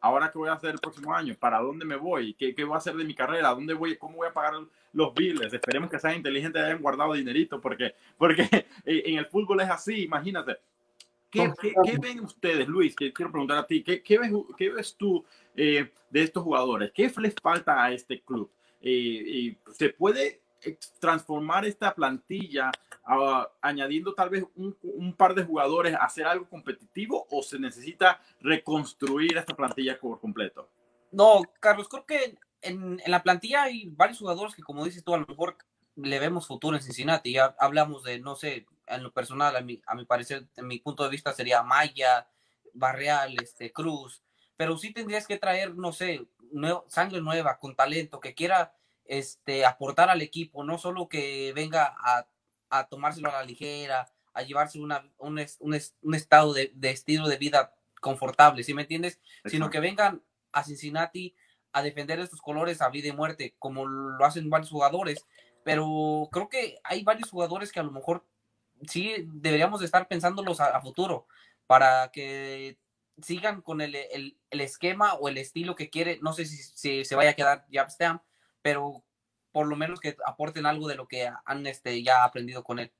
¿ahora 0.00 0.30
qué 0.30 0.38
voy 0.38 0.48
a 0.48 0.54
hacer 0.54 0.70
el 0.70 0.80
próximo 0.80 1.14
año? 1.14 1.34
¿Para 1.38 1.60
dónde 1.60 1.84
me 1.84 1.96
voy? 1.96 2.34
¿Qué, 2.34 2.54
qué 2.54 2.64
voy 2.64 2.74
a 2.74 2.78
hacer 2.78 2.94
de 2.94 3.04
mi 3.04 3.14
carrera? 3.14 3.50
¿Dónde 3.50 3.74
voy? 3.74 3.96
¿Cómo 3.96 4.16
voy 4.16 4.28
a 4.28 4.32
pagar 4.32 4.54
los 4.92 5.14
billes? 5.14 5.52
Esperemos 5.52 5.90
que 5.90 5.98
sean 5.98 6.16
inteligentes 6.16 6.60
y 6.60 6.64
hayan 6.64 6.82
guardado 6.82 7.14
dinerito, 7.14 7.60
porque, 7.60 7.94
porque 8.18 8.48
en 8.84 9.18
el 9.18 9.26
fútbol 9.26 9.60
es 9.60 9.70
así, 9.70 10.04
imagínate 10.04 10.56
¿Qué, 11.30 11.52
ven 12.00 12.20
ustedes, 12.20 12.66
Luis? 12.66 12.94
Que 12.96 13.12
quiero 13.12 13.30
preguntar 13.30 13.58
a 13.58 13.66
ti, 13.66 13.82
¿qué, 13.82 14.18
ves, 14.18 14.32
ves, 14.74 14.96
tú 14.96 15.24
eh, 15.54 15.90
de 16.10 16.22
estos 16.22 16.42
jugadores? 16.42 16.90
¿Qué 16.92 17.10
les 17.18 17.34
falta 17.40 17.82
a 17.82 17.92
este 17.92 18.20
club? 18.20 18.50
Eh, 18.82 19.56
¿Se 19.72 19.90
puede 19.90 20.39
transformar 20.98 21.64
esta 21.64 21.94
plantilla 21.94 22.70
añadiendo 23.60 24.14
tal 24.14 24.30
vez 24.30 24.44
un, 24.54 25.14
par 25.16 25.34
de 25.34 25.44
jugadores 25.44 25.96
hacer 26.00 26.26
algo 26.26 26.48
competitivo 26.48 27.26
o 27.30 27.42
se 27.42 27.58
necesita 27.58 28.20
reconstruir 28.40 29.36
esta 29.36 29.54
plantilla 29.54 29.98
por 29.98 30.20
completo? 30.20 30.68
No, 31.10 31.42
Carlos, 31.58 31.88
creo 31.88 32.06
que 32.06 32.38
en, 32.62 33.00
la 33.06 33.22
plantilla 33.22 33.62
hay 33.64 33.88
varios 33.88 34.18
jugadores 34.18 34.54
que, 34.54 34.62
como 34.62 34.84
dices 34.84 35.02
tú, 35.02 35.14
a 35.14 35.18
lo 35.18 35.26
mejor 35.26 35.56
le 35.96 36.18
vemos 36.18 36.46
futuro 36.46 36.76
en 36.76 36.82
Cincinnati. 36.82 37.32
Ya 37.32 37.56
hablamos 37.58 38.04
de, 38.04 38.20
no 38.20 38.36
sé, 38.36 38.66
en 38.86 39.02
lo 39.02 39.12
personal, 39.12 39.56
a 39.56 39.60
mi, 39.60 39.80
a 39.86 39.94
mi 39.94 40.04
parecer, 40.04 40.46
en 40.56 40.66
mi 40.66 40.78
punto 40.78 41.02
de 41.04 41.10
vista, 41.10 41.32
sería 41.32 41.62
Maya, 41.62 42.28
Barreal, 42.74 43.36
este, 43.42 43.72
Cruz, 43.72 44.22
pero 44.56 44.76
sí 44.76 44.92
tendrías 44.92 45.26
que 45.26 45.38
traer, 45.38 45.74
no 45.74 45.92
sé, 45.92 46.26
sangre 46.88 47.20
nueva, 47.20 47.58
con 47.58 47.74
talento, 47.74 48.20
que 48.20 48.34
quiera 48.34 48.74
este, 49.10 49.66
aportar 49.66 50.08
al 50.08 50.22
equipo, 50.22 50.62
no 50.62 50.78
solo 50.78 51.08
que 51.08 51.52
venga 51.52 51.96
a, 51.98 52.28
a 52.70 52.86
tomárselo 52.86 53.28
a 53.28 53.32
la 53.32 53.42
ligera, 53.42 54.08
a 54.32 54.42
llevarse 54.42 54.78
una, 54.78 55.10
un, 55.18 55.44
un, 55.58 56.14
estado 56.14 56.52
de, 56.54 56.70
de, 56.76 56.90
estilo 56.90 57.26
de 57.26 57.36
vida 57.36 57.74
confortable, 58.00 58.62
¿sí 58.62 58.72
me 58.72 58.82
entiendes? 58.82 59.20
Sino 59.46 59.68
que 59.68 59.80
vengan 59.80 60.22
a 60.52 60.62
Cincinnati 60.62 61.34
a 61.72 61.82
defender 61.82 62.20
estos 62.20 62.40
colores 62.40 62.80
a 62.80 62.88
vida 62.88 63.08
y 63.08 63.12
muerte, 63.12 63.56
como 63.58 63.84
lo 63.84 64.24
hacen 64.24 64.48
varios 64.48 64.70
jugadores, 64.70 65.26
pero 65.64 66.28
creo 66.30 66.48
que 66.48 66.78
hay 66.84 67.02
varios 67.02 67.30
jugadores 67.30 67.72
que 67.72 67.80
a 67.80 67.84
lo 67.84 67.90
mejor 67.90 68.24
sí 68.88 69.12
deberíamos 69.26 69.82
estar 69.82 70.06
pensándolos 70.06 70.60
a, 70.60 70.80
futuro 70.80 71.26
para 71.66 72.12
que 72.12 72.78
sigan 73.20 73.60
con 73.60 73.80
el, 73.80 73.96
esquema 74.50 75.14
o 75.14 75.28
el 75.28 75.36
estilo 75.36 75.74
que 75.74 75.90
quiere. 75.90 76.20
No 76.22 76.32
sé 76.32 76.46
si, 76.46 77.04
se 77.04 77.14
vaya 77.16 77.30
a 77.30 77.34
quedar 77.34 77.66
Stamp, 77.88 78.22
pero 78.62 79.02
por 79.52 79.66
lo 79.66 79.76
menos 79.76 80.00
que 80.00 80.16
aporten 80.26 80.66
algo 80.66 80.88
de 80.88 80.94
lo 80.94 81.08
que 81.08 81.30
han 81.44 81.66
este, 81.66 82.02
ya 82.02 82.24
aprendido 82.24 82.62
con 82.62 82.78
él. 82.78 82.92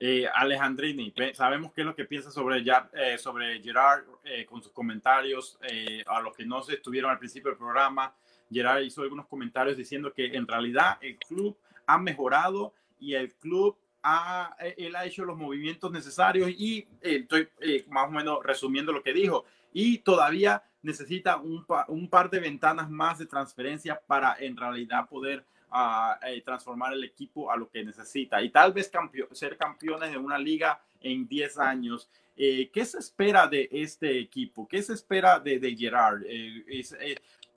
Eh, 0.00 0.28
Alejandrini, 0.32 1.12
sabemos 1.34 1.72
qué 1.72 1.80
es 1.80 1.86
lo 1.86 1.96
que 1.96 2.04
piensa 2.04 2.30
sobre, 2.30 2.62
eh, 2.92 3.18
sobre 3.18 3.60
Gerard 3.60 4.04
eh, 4.22 4.46
con 4.46 4.62
sus 4.62 4.72
comentarios. 4.72 5.58
a 6.06 6.20
los 6.20 6.36
que 6.36 6.44
no 6.44 6.62
se 6.62 6.74
estuvieron 6.74 7.10
al 7.10 7.18
principio 7.18 7.50
del 7.50 7.58
programa, 7.58 8.14
Gerard 8.50 8.82
hizo 8.82 9.02
algunos 9.02 9.26
comentarios 9.26 9.76
diciendo 9.76 10.12
que 10.12 10.26
en 10.36 10.46
realidad 10.46 10.98
el 11.00 11.18
club 11.18 11.58
ha 11.86 11.98
mejorado 11.98 12.74
y 12.98 13.14
el 13.14 13.34
club 13.34 13.76
ha, 14.02 14.56
eh, 14.60 14.74
él 14.78 14.96
ha 14.96 15.04
hecho 15.04 15.24
los 15.24 15.36
movimientos 15.36 15.90
necesarios 15.90 16.50
y 16.50 16.88
eh, 17.02 17.20
estoy 17.22 17.48
eh, 17.60 17.84
más 17.88 18.08
o 18.08 18.10
menos 18.10 18.38
resumiendo 18.42 18.92
lo 18.92 19.02
que 19.02 19.12
dijo. 19.12 19.44
Y 19.72 19.98
todavía 19.98 20.62
necesita 20.82 21.36
un, 21.36 21.64
un 21.88 22.08
par 22.08 22.30
de 22.30 22.40
ventanas 22.40 22.88
más 22.90 23.18
de 23.18 23.26
transferencia 23.26 24.00
para 24.06 24.36
en 24.38 24.56
realidad 24.56 25.08
poder 25.08 25.44
ah, 25.70 26.18
transformar 26.44 26.92
el 26.92 27.04
equipo 27.04 27.50
a 27.50 27.56
lo 27.56 27.68
que 27.68 27.84
necesita. 27.84 28.42
Y 28.42 28.50
tal 28.50 28.72
vez 28.72 28.90
ser 29.32 29.56
campeones 29.56 30.10
de 30.10 30.18
una 30.18 30.38
liga 30.38 30.80
en 31.00 31.26
10 31.26 31.58
años. 31.58 32.08
¿Qué 32.36 32.84
se 32.84 32.98
espera 32.98 33.48
de 33.48 33.68
este 33.72 34.18
equipo? 34.18 34.68
¿Qué 34.68 34.80
se 34.80 34.94
espera 34.94 35.40
de, 35.40 35.58
de 35.58 35.76
Gerard? 35.76 36.22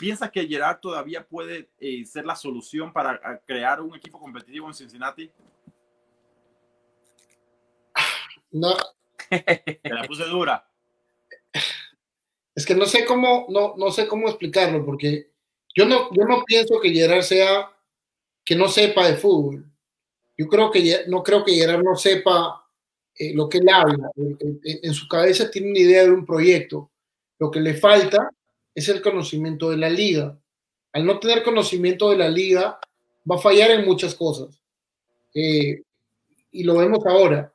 ¿Piensa 0.02 0.32
que 0.32 0.48
Gerard 0.48 0.80
todavía 0.80 1.24
puede 1.24 1.70
ser 2.06 2.26
la 2.26 2.36
solución 2.36 2.92
para 2.92 3.22
ah, 3.24 3.40
crear 3.46 3.82
un 3.82 3.96
equipo 3.96 4.20
competitivo 4.20 4.68
en 4.68 4.74
Cincinnati? 4.74 5.30
No. 8.52 8.76
Te 9.30 9.80
la 9.84 10.04
puse 10.04 10.26
dura. 10.26 10.68
Es 12.56 12.66
que 12.66 12.76
no 12.76 12.86
sé 12.86 13.06
cómo, 13.06 13.46
no, 13.50 13.76
no 13.78 13.92
sé 13.92 14.08
cómo 14.08 14.28
explicarlo, 14.28 14.86
porque 14.86 15.30
yo 15.76 15.86
no, 15.86 16.10
yo 16.14 16.26
no 16.26 16.44
pienso 16.44 16.80
que 16.80 16.92
Gerard 16.92 17.24
sea 17.24 17.72
que 18.44 18.56
no 18.56 18.68
sepa 18.68 19.08
de 19.08 19.16
fútbol. 19.16 19.66
Yo 20.38 20.48
creo 20.48 20.72
que 20.72 21.04
no 21.08 21.24
creo 21.24 21.46
que 21.46 21.54
Gerard 21.54 21.84
no 21.84 21.96
sepa 21.96 22.66
eh, 23.16 23.34
lo 23.34 23.48
que 23.48 23.60
él 23.60 23.70
habla. 23.70 24.10
En, 24.64 24.94
su 24.94 25.08
cabeza 25.08 25.50
tiene 25.50 25.70
una 25.72 25.80
idea 25.80 26.04
de 26.04 26.12
un 26.12 26.26
proyecto. 26.26 26.92
Lo 27.40 27.50
que 27.50 27.62
le 27.62 27.76
falta 27.76 28.30
es 28.76 28.90
el 28.90 29.02
conocimiento 29.02 29.70
de 29.70 29.78
la 29.78 29.90
liga. 29.90 30.38
Al 30.94 31.06
no 31.06 31.20
tener 31.20 31.44
conocimiento 31.44 32.10
de 32.10 32.18
la 32.18 32.28
liga, 32.28 32.80
va 33.30 33.36
a 33.36 33.40
fallar 33.40 33.72
en 33.72 33.86
muchas 33.86 34.16
cosas. 34.16 34.60
Eh, 35.34 35.84
y 36.52 36.64
lo 36.64 36.76
vemos 36.76 37.06
ahora 37.06 37.54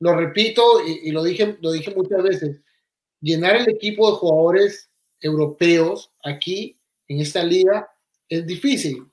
lo 0.00 0.14
repito 0.14 0.62
y, 0.86 1.10
lo, 1.10 1.22
dije, 1.22 1.56
lo 1.60 1.72
dije 1.72 1.94
muchas 1.94 2.22
veces, 2.22 2.60
llenar 3.26 3.56
el 3.56 3.68
equipo 3.68 4.08
de 4.08 4.16
jugadores 4.18 4.88
europeos 5.20 6.12
aquí 6.24 6.76
en 7.08 7.20
esta 7.20 7.42
liga 7.42 7.90
es 8.28 8.46
difícil. 8.46 9.04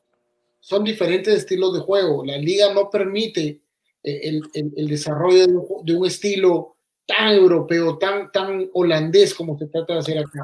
Son 0.59 0.83
diferentes 0.83 1.33
estilos 1.33 1.73
de 1.73 1.79
juego. 1.79 2.23
La 2.23 2.37
liga 2.37 2.71
no 2.73 2.89
permite 2.89 3.61
eh, 4.03 4.39
el, 4.53 4.87
desarrollo 4.87 5.47
de 5.83 5.95
un, 5.95 6.05
estilo 6.05 6.75
tan 7.07 7.33
europeo, 7.33 7.97
tan, 7.97 8.31
tan 8.31 8.69
holandés 8.73 9.33
como 9.33 9.57
se 9.57 9.67
trata 9.67 9.93
de 9.93 9.99
hacer 9.99 10.19
acá. 10.19 10.43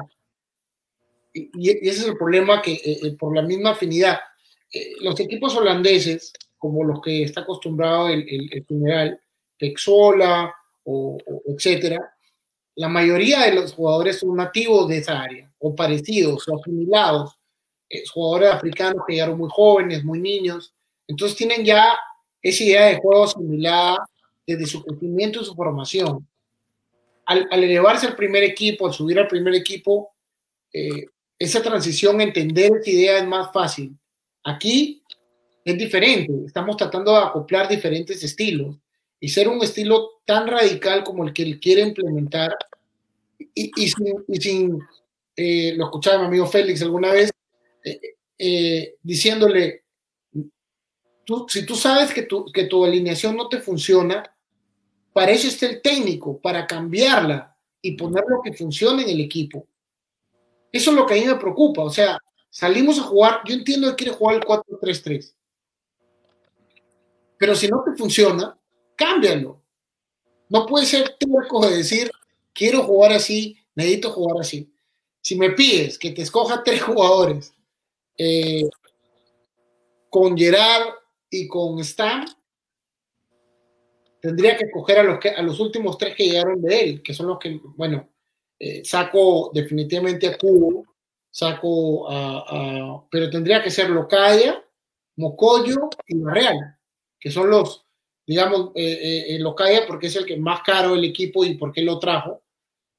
Y, 1.32 1.70
ese 1.70 2.00
es 2.02 2.06
el 2.08 2.18
problema 2.18 2.60
que 2.60 2.72
eh, 2.72 2.98
eh, 3.04 3.16
por 3.16 3.34
la 3.34 3.42
misma 3.42 3.70
afinidad, 3.70 4.18
los 5.00 5.18
equipos 5.18 5.56
holandeses, 5.56 6.32
como 6.58 6.84
los 6.84 7.00
que 7.00 7.24
está 7.24 7.40
acostumbrado 7.40 8.08
el, 8.08 8.24
el 8.52 8.64
general, 8.66 9.20
Texola 9.58 10.54
o, 10.84 11.18
etcétera, 11.46 12.14
la 12.76 12.88
mayoría 12.88 13.40
de 13.40 13.54
los 13.54 13.72
jugadores 13.72 14.18
son 14.18 14.36
nativos 14.36 14.88
de 14.88 14.98
esa 14.98 15.20
área, 15.20 15.52
o 15.58 15.74
parecidos, 15.74 16.48
o 16.48 16.56
asimilados. 16.56 17.36
Eh, 17.88 18.04
jugadores 18.12 18.52
africanos 18.52 19.02
que 19.06 19.14
llegaron 19.14 19.38
muy 19.38 19.48
jóvenes, 19.50 20.04
muy 20.04 20.20
niños. 20.20 20.72
Entonces 21.06 21.36
tienen 21.36 21.64
ya 21.64 21.92
esa 22.40 22.64
idea 22.64 22.86
de 22.86 22.96
juego 22.98 23.24
asimilada 23.24 23.98
desde 24.46 24.66
su 24.66 24.82
crecimiento 24.82 25.40
y 25.40 25.44
su 25.44 25.54
formación. 25.54 26.26
Al, 27.26 27.48
elevarse 27.52 28.06
al 28.06 28.16
primer 28.16 28.42
equipo, 28.44 28.86
al 28.86 28.92
subir 28.92 29.18
al 29.18 29.28
primer 29.28 29.54
equipo, 29.54 30.10
eh, 30.72 31.06
esa 31.38 31.62
transición, 31.62 32.20
entender 32.20 32.70
esa 32.80 32.90
idea 32.90 33.18
es 33.18 33.26
más 33.26 33.52
fácil. 33.52 33.96
Aquí 34.44 35.02
es 35.64 35.76
diferente, 35.76 36.32
estamos 36.46 36.76
tratando 36.76 37.12
de 37.12 37.18
acoplar 37.18 37.68
diferentes 37.68 38.22
estilos 38.22 38.76
y 39.20 39.28
ser 39.28 39.48
un 39.48 39.62
estilo 39.62 40.22
tan 40.24 40.46
radical 40.46 41.04
como 41.04 41.24
el 41.24 41.32
que 41.32 41.42
él 41.42 41.60
quiere 41.60 41.82
implementar 41.82 42.56
y, 43.54 43.88
sin, 43.88 44.80
eh, 45.36 45.74
lo 45.76 45.84
escuchaba 45.84 46.20
mi 46.20 46.26
amigo 46.26 46.46
Félix 46.46 46.82
alguna 46.82 47.12
vez, 47.12 47.30
eh, 47.84 48.00
eh, 48.38 48.96
diciéndole, 49.02 49.84
tú, 51.24 51.46
si 51.48 51.66
tú 51.66 51.74
sabes 51.74 52.12
que 52.12 52.22
tu, 52.22 52.46
que 52.46 52.64
tu 52.64 52.84
alineación 52.84 53.36
no 53.36 53.48
te 53.48 53.58
funciona, 53.58 54.34
para 55.12 55.32
eso 55.32 55.48
está 55.48 55.66
el 55.66 55.82
técnico, 55.82 56.40
para 56.40 56.66
cambiarla 56.66 57.56
y 57.82 57.92
poner 57.92 58.24
lo 58.28 58.40
que 58.42 58.52
funcione 58.52 59.02
en 59.02 59.10
el 59.10 59.20
equipo. 59.20 59.66
Eso 60.72 60.90
es 60.90 60.96
lo 60.96 61.04
que 61.04 61.14
a 61.14 61.16
mí 61.16 61.26
me 61.26 61.34
preocupa, 61.36 61.82
o 61.82 61.90
sea, 61.90 62.18
salimos 62.48 62.98
a 62.98 63.02
jugar, 63.02 63.40
yo 63.46 63.54
entiendo 63.54 63.90
que 63.90 64.04
quiere 64.04 64.16
jugar 64.16 64.36
el 64.36 64.44
4-3-3, 64.44 65.34
pero 67.36 67.54
si 67.54 67.68
no 67.68 67.82
te 67.82 67.96
funciona, 67.96 68.59
cámbialo. 69.00 69.62
No 70.50 70.66
puede 70.66 70.84
ser 70.84 71.16
terco 71.18 71.66
de 71.66 71.78
decir, 71.78 72.10
quiero 72.52 72.82
jugar 72.82 73.12
así, 73.12 73.56
necesito 73.74 74.10
jugar 74.10 74.40
así. 74.40 74.70
Si 75.22 75.36
me 75.36 75.50
pides 75.50 75.98
que 75.98 76.10
te 76.10 76.22
escoja 76.22 76.62
tres 76.64 76.82
jugadores, 76.82 77.52
eh, 78.18 78.68
con 80.10 80.36
Gerard 80.36 80.88
y 81.30 81.48
con 81.48 81.80
Stan, 81.80 82.26
tendría 84.20 84.56
que 84.56 84.66
escoger 84.66 84.98
a 84.98 85.02
los, 85.02 85.18
que, 85.18 85.30
a 85.30 85.40
los 85.40 85.58
últimos 85.60 85.96
tres 85.96 86.14
que 86.14 86.28
llegaron 86.28 86.60
de 86.60 86.80
él, 86.80 87.02
que 87.02 87.14
son 87.14 87.28
los 87.28 87.38
que, 87.38 87.58
bueno, 87.76 88.10
eh, 88.58 88.84
saco 88.84 89.50
definitivamente 89.54 90.26
a 90.26 90.36
Cubo, 90.36 90.84
saco 91.30 92.10
a, 92.10 93.06
pero 93.10 93.30
tendría 93.30 93.62
que 93.62 93.70
ser 93.70 93.88
Locaya, 93.88 94.62
Mocoyo 95.16 95.88
y 96.06 96.22
Real, 96.22 96.76
que 97.18 97.30
son 97.30 97.48
los, 97.48 97.86
digamos, 98.26 98.70
eh, 98.74 99.26
eh, 99.28 99.38
Locaya 99.38 99.86
porque 99.86 100.08
es 100.08 100.16
el 100.16 100.26
que 100.26 100.36
más 100.36 100.62
caro 100.62 100.94
el 100.94 101.04
equipo 101.04 101.44
y 101.44 101.54
porque 101.54 101.82
lo 101.82 101.98
trajo, 101.98 102.42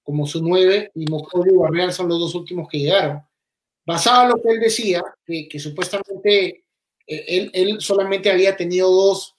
como 0.03 0.25
su 0.25 0.43
nueve, 0.43 0.91
y 0.95 1.05
Mocoyo 1.05 1.53
y 1.53 1.57
Barreal 1.57 1.93
son 1.93 2.09
los 2.09 2.19
dos 2.19 2.35
últimos 2.35 2.67
que 2.67 2.79
llegaron. 2.79 3.21
Basado 3.85 4.23
en 4.23 4.29
lo 4.29 4.35
que 4.41 4.49
él 4.49 4.59
decía, 4.59 5.03
que, 5.25 5.47
que 5.47 5.59
supuestamente 5.59 6.65
él, 7.07 7.51
él 7.53 7.81
solamente 7.81 8.31
había 8.31 8.55
tenido 8.55 8.89
dos 8.89 9.35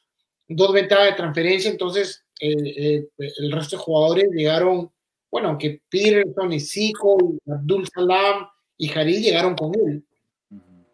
dos 0.56 0.72
ventajas 0.72 1.06
de 1.06 1.16
transferencia, 1.16 1.70
entonces 1.70 2.24
eh, 2.40 2.54
eh, 2.76 3.08
el 3.18 3.52
resto 3.52 3.76
de 3.76 3.82
jugadores 3.82 4.30
llegaron, 4.32 4.90
bueno, 5.30 5.48
aunque 5.48 5.80
Peterson 5.88 6.52
y 6.52 6.60
Zico, 6.60 7.16
Abdul 7.46 7.88
Salam 7.88 8.48
y 8.76 8.90
Harid 8.90 9.22
llegaron 9.22 9.54
con 9.54 9.72
él. 9.74 10.04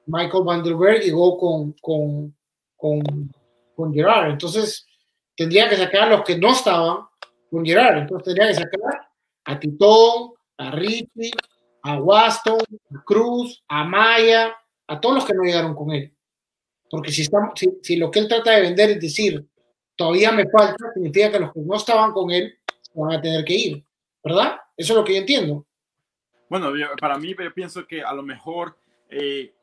Michael 0.07 0.45
Vanderberg 0.45 1.03
llegó 1.03 1.37
con, 1.39 1.73
con, 1.81 2.35
con, 2.77 3.33
con 3.79 3.95
Gerard, 3.95 4.31
entonces 4.31 4.89
tendría 5.37 5.69
que 5.69 5.77
sacar 5.77 6.03
a 6.03 6.17
los 6.17 6.25
que 6.25 6.37
no 6.37 6.51
estaban 6.51 7.05
con 7.49 7.65
Gerard, 7.65 7.99
entonces 7.99 8.25
tendría 8.25 8.49
que 8.49 8.55
sacar 8.55 9.09
a 9.45 9.61
Titón, 9.61 10.33
a 10.57 10.73
Richie, 10.73 11.31
a 11.85 11.95
Waston, 11.95 12.59
a 12.59 13.05
Cruz, 13.05 13.63
a 13.69 13.85
Maya, 13.85 14.53
a 14.89 15.01
todos 15.01 15.15
los 15.15 15.25
que 15.25 15.33
no 15.33 15.45
llegaron 15.45 15.77
con 15.77 15.93
él. 15.93 16.13
Porque 16.91 17.13
si, 17.13 17.23
estamos, 17.23 17.53
si, 17.83 17.95
lo 17.95 18.11
que 18.11 18.19
él 18.19 18.27
trata 18.27 18.51
de 18.51 18.63
vender 18.63 18.91
es 18.91 19.01
decir, 19.01 19.47
todavía 19.95 20.33
me 20.33 20.51
falta, 20.51 20.93
significa 20.93 21.31
que 21.31 21.39
los 21.39 21.53
que 21.53 21.61
no 21.61 21.77
estaban 21.77 22.11
con 22.11 22.33
él 22.33 22.59
van 22.95 23.13
a 23.13 23.23
tener 23.23 23.45
que 23.45 23.55
ir, 23.55 23.85
¿verdad? 24.25 24.57
Eso 24.77 24.93
es 24.93 24.99
lo 24.99 25.05
que 25.05 25.15
yo 25.15 25.21
entiendo. 25.21 25.65
Bueno, 26.51 26.73
para 27.01 27.17
mí 27.17 27.33
pienso 27.55 27.87
que 27.87 28.03
a 28.03 28.13
lo 28.13 28.25
mejor 28.25 28.77
eh, 29.09 29.55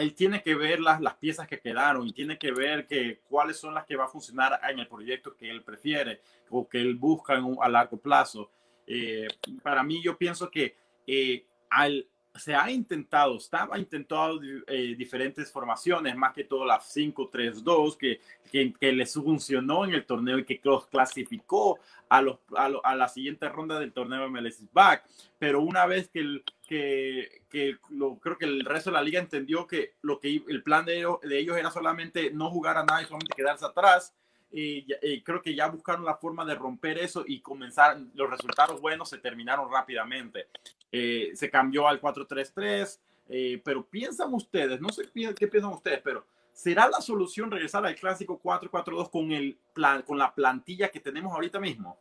él 0.00 0.14
tiene 0.14 0.42
que 0.42 0.54
ver 0.54 0.80
las, 0.80 1.00
las 1.00 1.14
piezas 1.14 1.46
que 1.46 1.60
quedaron 1.60 2.06
y 2.06 2.12
tiene 2.12 2.38
que 2.38 2.52
ver 2.52 2.86
que 2.86 3.20
cuáles 3.28 3.58
son 3.58 3.74
las 3.74 3.84
que 3.84 3.96
va 3.96 4.04
a 4.04 4.08
funcionar 4.08 4.60
en 4.68 4.78
el 4.78 4.88
proyecto 4.88 5.36
que 5.36 5.50
él 5.50 5.62
prefiere 5.62 6.20
o 6.50 6.68
que 6.68 6.80
él 6.80 6.94
busca 6.96 7.40
a 7.60 7.68
largo 7.68 7.96
plazo. 7.98 8.50
Eh, 8.86 9.28
para 9.62 9.82
mí 9.82 10.02
yo 10.02 10.16
pienso 10.16 10.50
que 10.50 10.76
eh, 11.06 11.46
al, 11.70 12.06
se 12.38 12.54
ha 12.54 12.70
intentado, 12.70 13.36
estaba 13.36 13.78
intentado 13.78 14.40
eh, 14.66 14.94
diferentes 14.96 15.50
formaciones, 15.50 16.16
más 16.16 16.32
que 16.32 16.44
todo 16.44 16.64
la 16.64 16.80
5-3-2, 16.80 17.96
que, 17.96 18.20
que, 18.50 18.92
les 18.92 19.12
funcionó 19.12 19.84
en 19.84 19.94
el 19.94 20.06
torneo 20.06 20.38
y 20.38 20.44
que 20.44 20.60
los 20.62 20.86
clasificó 20.86 21.78
a, 22.08 22.22
los, 22.22 22.38
a, 22.56 22.94
la 22.94 23.08
siguiente 23.08 23.48
ronda 23.48 23.78
del 23.78 23.92
torneo 23.92 24.28
MLS 24.30 24.62
Back. 24.72 25.04
Pero 25.38 25.60
una 25.60 25.86
vez 25.86 26.08
que, 26.08 26.20
el, 26.20 26.44
que, 26.66 27.42
que 27.50 27.76
lo, 27.90 28.18
creo 28.18 28.38
que 28.38 28.46
el 28.46 28.64
resto 28.64 28.90
de 28.90 28.94
la 28.94 29.02
liga 29.02 29.20
entendió 29.20 29.66
que, 29.66 29.94
lo 30.02 30.18
que 30.20 30.42
el 30.48 30.62
plan 30.62 30.84
de 30.84 30.98
ellos, 30.98 31.20
de 31.22 31.38
ellos 31.38 31.56
era 31.56 31.70
solamente 31.70 32.30
no 32.30 32.50
jugar 32.50 32.78
a 32.78 32.84
nada 32.84 33.02
y 33.02 33.06
solamente 33.06 33.34
quedarse 33.36 33.66
atrás, 33.66 34.14
y, 34.50 35.22
creo 35.22 35.42
que 35.42 35.54
ya 35.54 35.68
buscaron 35.68 36.04
la 36.04 36.16
forma 36.16 36.44
de 36.44 36.54
romper 36.54 36.98
eso 36.98 37.24
y 37.26 37.40
comenzar, 37.40 37.98
los 38.14 38.30
resultados 38.30 38.80
buenos 38.80 39.10
se 39.10 39.18
terminaron 39.18 39.70
rápidamente. 39.70 40.48
Eh, 40.90 41.32
se 41.34 41.50
cambió 41.50 41.86
al 41.86 42.00
4-3-3, 42.00 42.98
eh, 43.28 43.60
pero 43.62 43.86
piensan 43.86 44.32
ustedes, 44.32 44.80
no 44.80 44.88
sé 44.88 45.02
qué 45.12 45.48
piensan 45.48 45.72
ustedes, 45.72 46.00
pero 46.02 46.26
¿será 46.52 46.88
la 46.88 47.00
solución 47.00 47.50
regresar 47.50 47.84
al 47.84 47.94
clásico 47.94 48.40
4-4-2 48.42 49.10
con, 49.10 49.32
el 49.32 49.58
plan, 49.74 50.02
con 50.02 50.16
la 50.16 50.34
plantilla 50.34 50.88
que 50.88 51.00
tenemos 51.00 51.32
ahorita 51.32 51.60
mismo? 51.60 51.98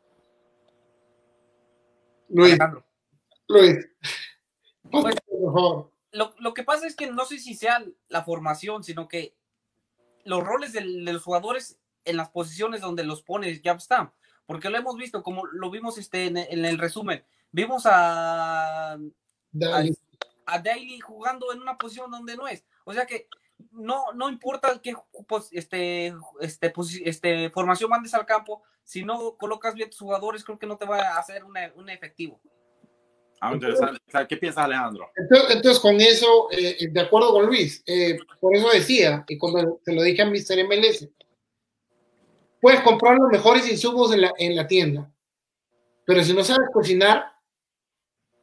Luis, 2.29 2.57
Luis, 3.47 3.89
pues, 4.89 5.15
lo, 6.11 6.33
lo, 6.39 6.53
que 6.53 6.63
pasa 6.63 6.87
es 6.87 6.95
que 6.95 7.09
no 7.09 7.25
sé 7.25 7.39
si 7.39 7.55
sea 7.55 7.83
la 8.09 8.23
formación, 8.23 8.83
sino 8.83 9.07
que 9.07 9.33
los 10.23 10.43
roles 10.43 10.73
de 10.73 10.81
los 10.81 11.23
jugadores 11.23 11.79
en 12.07 12.17
las 12.17 12.29
posiciones 12.29 12.81
donde 12.81 13.03
los 13.03 13.21
pones 13.21 13.61
ya 13.61 13.73
están. 13.73 14.11
Porque 14.45 14.69
lo 14.69 14.77
hemos 14.77 14.95
visto, 14.95 15.23
como 15.23 15.45
lo 15.45 15.69
vimos 15.69 15.97
este, 15.97 16.25
en, 16.25 16.37
el 16.37 16.77
resumen. 16.77 17.23
Vimos 17.51 17.85
a, 17.85 18.93
a, 18.93 20.59
Daily 20.63 20.99
jugando 20.99 21.51
en 21.51 21.61
una 21.61 21.77
posición 21.77 22.09
donde 22.09 22.37
no 22.37 22.47
es. 22.47 22.65
O 22.85 22.93
sea 22.93 23.05
que 23.05 23.27
no, 23.71 24.05
no 24.13 24.29
importa 24.29 24.79
qué 24.81 24.95
pues, 25.27 25.49
este, 25.51 26.13
este, 26.39 26.73
este, 27.03 27.49
formación 27.49 27.89
mandes 27.89 28.13
al 28.13 28.25
campo, 28.25 28.63
si 28.83 29.03
no 29.03 29.35
colocas 29.35 29.73
bien 29.73 29.89
tus 29.89 29.99
jugadores, 29.99 30.43
creo 30.43 30.57
que 30.57 30.67
no 30.67 30.77
te 30.77 30.85
va 30.85 30.99
a 30.99 31.19
hacer 31.19 31.43
un 31.43 31.89
efectivo. 31.89 32.39
Ah, 33.41 33.53
¿Qué 34.27 34.37
piensas, 34.37 34.65
Alejandro? 34.65 35.11
Entonces, 35.15 35.79
con 35.79 35.99
eso, 36.01 36.47
eh, 36.51 36.87
de 36.89 37.01
acuerdo 37.01 37.31
con 37.31 37.45
Luis, 37.45 37.83
eh, 37.85 38.17
por 38.39 38.55
eso 38.55 38.69
decía, 38.69 39.23
y 39.27 39.37
cuando 39.37 39.79
te 39.83 39.93
lo 39.93 40.01
dije 40.01 40.23
a 40.23 40.25
Mr. 40.25 40.65
MLS, 40.65 41.07
puedes 42.61 42.81
comprar 42.81 43.17
los 43.17 43.31
mejores 43.31 43.69
insumos 43.69 44.13
en 44.13 44.21
la, 44.21 44.33
en 44.37 44.55
la 44.55 44.67
tienda, 44.67 45.11
pero 46.05 46.23
si 46.23 46.33
no 46.33 46.43
sabes 46.43 46.69
cocinar, 46.71 47.31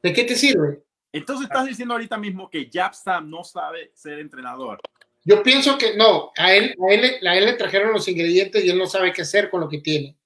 ¿de 0.02 0.12
qué 0.12 0.24
te 0.24 0.36
sirve? 0.36 0.84
Entonces 1.12 1.46
estás 1.46 1.66
diciendo 1.66 1.94
ahorita 1.94 2.18
mismo 2.18 2.50
que 2.50 2.68
Japstam 2.72 3.30
no 3.30 3.44
sabe 3.44 3.92
ser 3.94 4.18
entrenador. 4.18 4.80
Yo 5.24 5.42
pienso 5.42 5.78
que 5.78 5.96
no, 5.96 6.32
a 6.36 6.52
él, 6.52 6.76
a 6.88 6.92
él, 6.92 7.26
a 7.26 7.36
él 7.36 7.44
le 7.46 7.52
trajeron 7.54 7.92
los 7.92 8.06
ingredientes 8.08 8.64
y 8.64 8.68
él 8.68 8.76
no 8.76 8.86
sabe 8.86 9.12
qué 9.12 9.22
hacer 9.22 9.48
con 9.48 9.60
lo 9.60 9.68
que 9.68 9.78
tiene. 9.78 10.18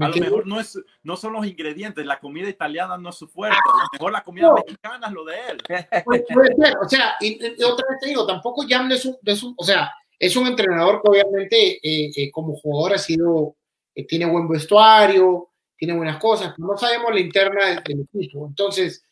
A 0.00 0.08
lo 0.08 0.16
mejor 0.16 0.46
no, 0.46 0.58
es, 0.58 0.78
no 1.02 1.16
son 1.16 1.34
los 1.34 1.46
ingredientes, 1.46 2.06
la 2.06 2.18
comida 2.18 2.48
italiana 2.48 2.96
no 2.96 3.10
es 3.10 3.16
su 3.16 3.28
fuerte, 3.28 3.58
a 3.58 3.82
lo 3.82 3.88
mejor 3.92 4.12
la 4.12 4.24
comida 4.24 4.50
mexicana 4.54 5.06
es 5.06 5.12
lo 5.12 5.24
de 5.24 5.34
él. 5.50 5.62
Puede 6.04 6.24
ser, 6.56 6.78
o 6.78 6.88
sea, 6.88 7.16
y, 7.20 7.62
otra 7.62 7.86
vez 7.90 7.98
te 8.00 8.08
digo, 8.08 8.26
tampoco 8.26 8.64
Jam 8.66 8.90
es 8.90 9.04
un, 9.04 9.18
es 9.22 9.42
un, 9.42 9.54
o 9.56 9.62
sea, 9.62 9.92
es 10.22 10.36
un 10.36 10.46
entrenador 10.46 11.02
que 11.02 11.10
obviamente 11.10 11.80
eh, 11.82 12.12
eh, 12.14 12.30
como 12.30 12.54
jugador 12.54 12.94
ha 12.94 12.98
sido, 12.98 13.56
eh, 13.92 14.06
tiene 14.06 14.24
buen 14.24 14.46
vestuario, 14.46 15.48
tiene 15.76 15.96
buenas 15.96 16.18
cosas, 16.18 16.56
no 16.58 16.78
sabemos 16.78 17.12
la 17.12 17.18
interna 17.18 17.82
del, 17.84 18.06
equipo. 18.08 18.46
Entonces, 18.46 19.04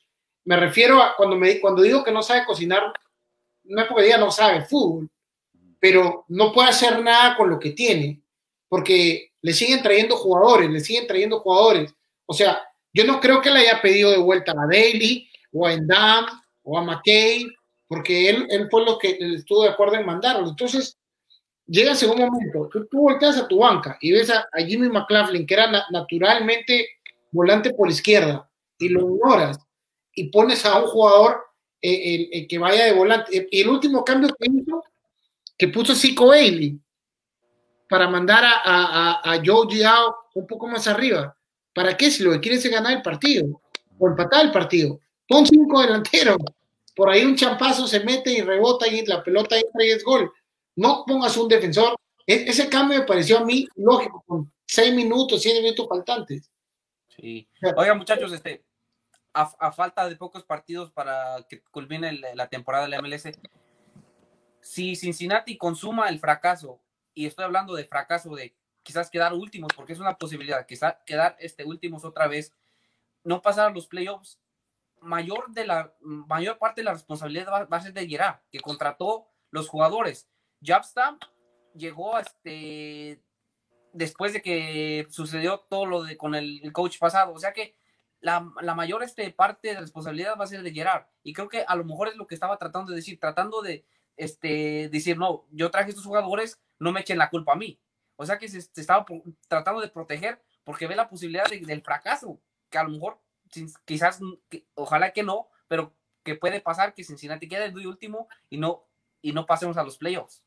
me 0.44 0.56
refiero 0.56 1.02
a 1.02 1.16
cuando, 1.16 1.34
me, 1.34 1.58
cuando 1.60 1.82
digo 1.82 2.04
que 2.04 2.12
no 2.12 2.22
sabe 2.22 2.44
cocinar, 2.44 2.92
no 3.64 3.82
es 3.82 3.88
porque 3.88 4.04
diga 4.04 4.18
no 4.18 4.30
sabe 4.30 4.64
fútbol, 4.64 5.10
pero 5.80 6.26
no 6.28 6.52
puede 6.52 6.68
hacer 6.68 7.02
nada 7.02 7.36
con 7.36 7.50
lo 7.50 7.58
que 7.58 7.70
tiene, 7.70 8.22
porque 8.68 9.32
le 9.42 9.52
siguen 9.52 9.82
trayendo 9.82 10.16
jugadores, 10.16 10.70
le 10.70 10.78
siguen 10.78 11.08
trayendo 11.08 11.40
jugadores. 11.40 11.92
O 12.24 12.34
sea, 12.34 12.62
yo 12.92 13.04
no 13.04 13.18
creo 13.18 13.40
que 13.42 13.50
le 13.50 13.58
haya 13.58 13.82
pedido 13.82 14.12
de 14.12 14.18
vuelta 14.18 14.52
a 14.52 14.66
Daly 14.70 15.28
o 15.52 15.66
a 15.66 15.72
Endam 15.72 16.26
o 16.62 16.78
a 16.78 16.82
McKay, 16.82 17.48
porque 17.88 18.30
él, 18.30 18.46
él 18.48 18.68
fue 18.70 18.84
lo 18.84 18.96
que 18.96 19.18
estuvo 19.18 19.64
de 19.64 19.70
acuerdo 19.70 19.96
en 19.96 20.06
mandarlo. 20.06 20.48
Entonces, 20.48 20.99
llegas 21.70 22.02
en 22.02 22.10
un 22.10 22.18
momento, 22.18 22.68
tú, 22.70 22.86
tú, 22.86 23.00
volteas 23.00 23.36
a 23.38 23.46
tu 23.46 23.58
banca 23.58 23.96
y 24.00 24.12
ves 24.12 24.30
a, 24.30 24.46
Jimmy 24.66 24.88
McLaughlin, 24.88 25.46
que 25.46 25.54
era 25.54 25.86
naturalmente 25.90 26.88
volante 27.30 27.72
por 27.72 27.88
izquierda, 27.88 28.48
y 28.78 28.88
lo 28.88 29.00
ignoras, 29.02 29.58
y 30.12 30.24
pones 30.30 30.66
a 30.66 30.80
un 30.80 30.88
jugador 30.88 31.40
eh, 31.80 32.46
que 32.48 32.58
vaya 32.58 32.86
de 32.86 32.92
volante. 32.92 33.48
Y 33.50 33.60
el 33.60 33.68
último 33.68 34.04
cambio 34.04 34.34
que 34.36 34.50
hizo, 34.50 34.82
que 35.56 35.68
puso 35.68 35.94
Zico 35.94 36.28
Bailey, 36.28 36.78
para 37.88 38.08
mandar 38.08 38.44
a, 38.44 38.60
a, 38.64 39.32
a 39.32 39.42
Joe 39.44 39.66
Giao 39.70 40.14
un 40.34 40.46
poco 40.46 40.66
más 40.68 40.86
arriba. 40.86 41.36
¿Para 41.74 41.96
qué? 41.96 42.10
Si 42.10 42.22
lo 42.22 42.32
que 42.32 42.40
quieres 42.40 42.64
es 42.64 42.70
ganar 42.70 42.92
el 42.92 43.02
partido 43.02 43.60
o 43.98 44.08
empatar 44.08 44.44
el 44.44 44.52
partido. 44.52 45.00
Pon 45.26 45.44
cinco 45.44 45.80
delanteros. 45.80 46.36
Por 46.94 47.10
ahí 47.10 47.24
un 47.24 47.34
champazo 47.34 47.88
se 47.88 48.00
mete 48.00 48.32
y 48.32 48.42
rebota 48.42 48.86
y 48.86 49.04
la 49.06 49.24
pelota 49.24 49.56
entra 49.56 49.84
y 49.84 49.90
es 49.90 50.04
gol 50.04 50.30
no 50.80 51.04
pongas 51.06 51.36
un 51.36 51.46
defensor. 51.46 51.94
E, 52.26 52.48
ese 52.48 52.68
cambio 52.70 53.00
me 53.00 53.04
pareció 53.04 53.38
a 53.38 53.44
mí 53.44 53.68
lógico, 53.76 54.24
con 54.26 54.50
seis 54.66 54.94
minutos, 54.94 55.42
siete 55.42 55.60
minutos 55.60 55.86
faltantes. 55.86 56.50
Sí. 57.08 57.46
Oigan, 57.76 57.98
muchachos, 57.98 58.32
este, 58.32 58.64
a, 59.34 59.72
falta 59.72 60.08
de 60.08 60.16
pocos 60.16 60.42
partidos 60.42 60.90
para 60.90 61.44
que 61.48 61.62
culmine 61.64 62.12
la 62.34 62.48
temporada 62.48 62.84
de 62.84 62.90
la 62.90 63.02
MLS, 63.02 63.28
si 64.62 64.96
Cincinnati 64.96 65.58
consuma 65.58 66.08
el 66.08 66.18
fracaso, 66.18 66.80
y 67.12 67.26
estoy 67.26 67.44
hablando 67.44 67.74
de 67.74 67.84
fracaso 67.84 68.34
de 68.34 68.54
quizás 68.82 69.10
quedar 69.10 69.34
últimos, 69.34 69.72
porque 69.76 69.92
es 69.92 70.00
una 70.00 70.16
posibilidad, 70.16 70.64
quizás 70.66 70.96
quedar 71.04 71.36
este 71.40 71.64
últimos 71.64 72.06
otra 72.06 72.26
vez, 72.26 72.54
no 73.22 73.42
pasar 73.42 73.68
a 73.68 73.74
los 73.74 73.86
playoffs, 73.86 74.40
mayor 75.02 75.50
de 75.50 75.66
la 75.66 75.94
mayor 76.00 76.58
parte 76.58 76.80
de 76.80 76.86
la 76.86 76.92
responsabilidad 76.94 77.52
va, 77.52 77.64
va 77.64 77.76
a 77.76 77.82
ser 77.82 77.92
de 77.92 78.08
Gerard, 78.08 78.40
que 78.50 78.60
contrató 78.60 79.28
los 79.50 79.68
jugadores. 79.68 80.26
Jobstam 80.64 81.18
llegó 81.74 82.18
este, 82.18 83.22
después 83.92 84.32
de 84.32 84.42
que 84.42 85.06
sucedió 85.10 85.60
todo 85.68 85.86
lo 85.86 86.02
de 86.02 86.16
con 86.16 86.34
el, 86.34 86.60
coach 86.72 86.98
pasado. 86.98 87.32
O 87.32 87.38
sea 87.38 87.52
que 87.52 87.76
la, 88.20 88.40
mayor 88.40 89.02
este, 89.02 89.30
parte 89.30 89.68
de 89.68 89.80
responsabilidad 89.80 90.36
va 90.38 90.44
a 90.44 90.48
ser 90.48 90.62
de 90.62 90.72
Gerard. 90.72 91.06
Y 91.22 91.32
creo 91.32 91.48
que 91.48 91.64
a 91.66 91.76
lo 91.76 91.84
mejor 91.84 92.08
es 92.08 92.16
lo 92.16 92.26
que 92.26 92.34
estaba 92.34 92.58
tratando 92.58 92.90
de 92.90 92.96
decir, 92.96 93.18
tratando 93.18 93.62
de, 93.62 93.86
este, 94.16 94.88
decir, 94.90 95.16
no, 95.18 95.46
yo 95.50 95.70
traje 95.70 95.90
estos 95.90 96.04
jugadores, 96.04 96.60
no 96.78 96.92
me 96.92 97.00
echen 97.00 97.18
la 97.18 97.30
culpa 97.30 97.52
a 97.52 97.56
mí. 97.56 97.80
O 98.16 98.26
sea 98.26 98.38
que 98.38 98.48
se, 98.48 98.58
estaba 98.58 99.06
tratando 99.48 99.80
de 99.80 99.88
proteger 99.88 100.42
porque 100.64 100.86
ve 100.86 100.94
la 100.94 101.08
posibilidad 101.08 101.46
del 101.48 101.82
fracaso, 101.82 102.40
que 102.68 102.78
a 102.78 102.84
lo 102.84 102.90
mejor, 102.90 103.18
quizás, 103.86 104.20
ojalá 104.74 105.12
que 105.12 105.22
no, 105.22 105.48
pero 105.68 105.96
que 106.22 106.34
puede 106.34 106.60
pasar 106.60 106.94
que 106.94 107.02
Cincinnati 107.02 107.48
quede 107.48 107.64
el 107.64 107.86
último 107.86 108.28
y 108.50 108.58
no, 108.58 108.86
y 109.22 109.32
no 109.32 109.46
pasemos 109.46 109.78
a 109.78 109.84
los 109.84 109.96
playoffs. 109.96 110.44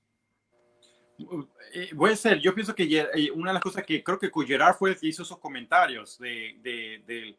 Eh, 1.74 1.92
puede 1.96 2.16
ser, 2.16 2.40
yo 2.40 2.54
pienso 2.54 2.74
que 2.74 2.84
eh, 2.84 3.32
una 3.32 3.52
de 3.52 3.56
las 3.56 3.64
cosas 3.64 3.84
que 3.84 4.04
creo 4.04 4.20
que 4.20 4.32
Gerard 4.46 4.76
fue 4.76 4.92
el 4.92 5.00
que 5.00 5.08
hizo 5.08 5.24
esos 5.24 5.38
comentarios 5.38 6.18
de, 6.18 6.58
de, 6.62 7.36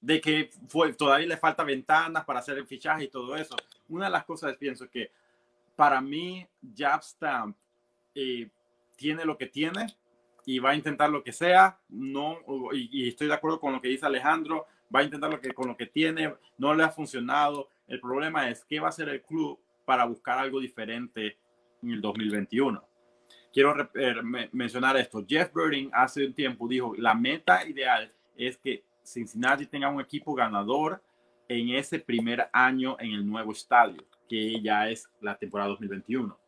de, 0.00 0.20
que 0.20 0.50
todavía 0.98 1.26
le 1.26 1.36
falta 1.36 1.62
ventanas 1.64 2.24
para 2.24 2.40
hacer 2.40 2.58
el 2.58 2.66
fichaje 2.66 3.04
y 3.04 3.08
todo 3.08 3.36
eso. 3.36 3.56
Una 3.88 4.06
de 4.06 4.10
las 4.10 4.24
cosas 4.24 4.56
pienso 4.56 4.88
que 4.90 5.10
para 5.76 6.00
mí 6.00 6.46
Jab 6.76 7.02
Stamp 7.02 7.56
eh, 8.14 8.48
tiene 8.96 9.24
lo 9.24 9.38
que 9.38 9.46
tiene 9.46 9.86
y 10.44 10.58
va 10.58 10.70
a 10.70 10.74
intentar 10.74 11.08
lo 11.08 11.22
que 11.22 11.32
sea, 11.32 11.78
no, 11.88 12.38
y, 12.72 13.08
estoy 13.08 13.28
de 13.28 13.34
acuerdo 13.34 13.60
con 13.60 13.72
lo 13.72 13.80
que 13.80 13.88
dice 13.88 14.06
Alejandro, 14.06 14.66
va 14.94 15.00
a 15.00 15.04
intentar 15.04 15.30
lo 15.30 15.40
que, 15.40 15.54
con 15.54 15.68
lo 15.68 15.76
que 15.76 15.86
tiene, 15.86 16.34
no 16.58 16.74
le 16.74 16.82
ha 16.82 16.90
funcionado. 16.90 17.68
El 17.86 18.00
problema 18.00 18.50
es 18.50 18.64
qué 18.64 18.80
va 18.80 18.88
a 18.88 18.90
hacer 18.90 19.08
el 19.08 19.22
club 19.22 19.58
para 19.84 20.04
buscar 20.04 20.38
algo 20.38 20.60
diferente 20.60 21.36
en 21.82 21.90
el 21.90 22.00
2021. 22.00 22.82
Quiero 23.52 23.90
eh, 23.94 24.48
mencionar 24.52 24.96
esto. 24.96 25.24
Jeff 25.28 25.52
Birding 25.54 25.90
hace 25.92 26.26
un 26.26 26.32
tiempo 26.32 26.66
dijo, 26.66 26.94
la 26.96 27.14
meta 27.14 27.66
ideal 27.66 28.10
es 28.36 28.56
que 28.56 28.82
Cincinnati 29.04 29.66
tenga 29.66 29.88
un 29.88 30.00
equipo 30.00 30.34
ganador 30.34 31.02
en 31.48 31.70
ese 31.70 31.98
primer 31.98 32.48
año 32.52 32.96
en 32.98 33.12
el 33.12 33.26
nuevo 33.26 33.52
estadio, 33.52 34.04
que 34.28 34.60
ya 34.62 34.88
es 34.88 35.08
la 35.20 35.36
temporada 35.36 35.70
2021. 35.70 36.38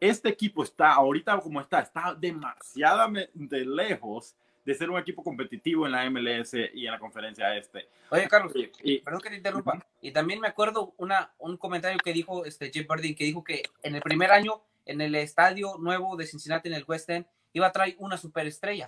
Este 0.00 0.28
equipo 0.28 0.62
está, 0.62 0.92
ahorita 0.92 1.38
como 1.40 1.60
está, 1.60 1.80
está 1.80 2.14
demasiadamente 2.14 3.64
lejos 3.64 4.34
de 4.64 4.74
ser 4.74 4.90
un 4.90 4.98
equipo 4.98 5.22
competitivo 5.22 5.86
en 5.86 5.92
la 5.92 6.10
MLS 6.10 6.54
y 6.74 6.86
en 6.86 6.92
la 6.92 6.98
conferencia 6.98 7.56
este. 7.56 7.88
Oye, 8.10 8.26
Carlos, 8.28 8.52
y, 8.82 8.98
perdón 8.98 9.20
que 9.20 9.30
te 9.30 9.36
interrumpa. 9.36 9.86
Y 10.06 10.12
también 10.12 10.38
me 10.38 10.46
acuerdo 10.46 10.94
una, 10.98 11.34
un 11.36 11.56
comentario 11.56 11.98
que 11.98 12.12
dijo 12.12 12.44
este 12.44 12.70
Jeff 12.72 12.86
Birding, 12.88 13.16
que 13.16 13.24
dijo 13.24 13.42
que 13.42 13.64
en 13.82 13.96
el 13.96 14.02
primer 14.02 14.30
año, 14.30 14.62
en 14.84 15.00
el 15.00 15.16
estadio 15.16 15.78
nuevo 15.78 16.14
de 16.14 16.28
Cincinnati, 16.28 16.68
en 16.68 16.76
el 16.76 16.84
West 16.86 17.10
End, 17.10 17.26
iba 17.52 17.66
a 17.66 17.72
traer 17.72 17.96
una 17.98 18.16
superestrella. 18.16 18.86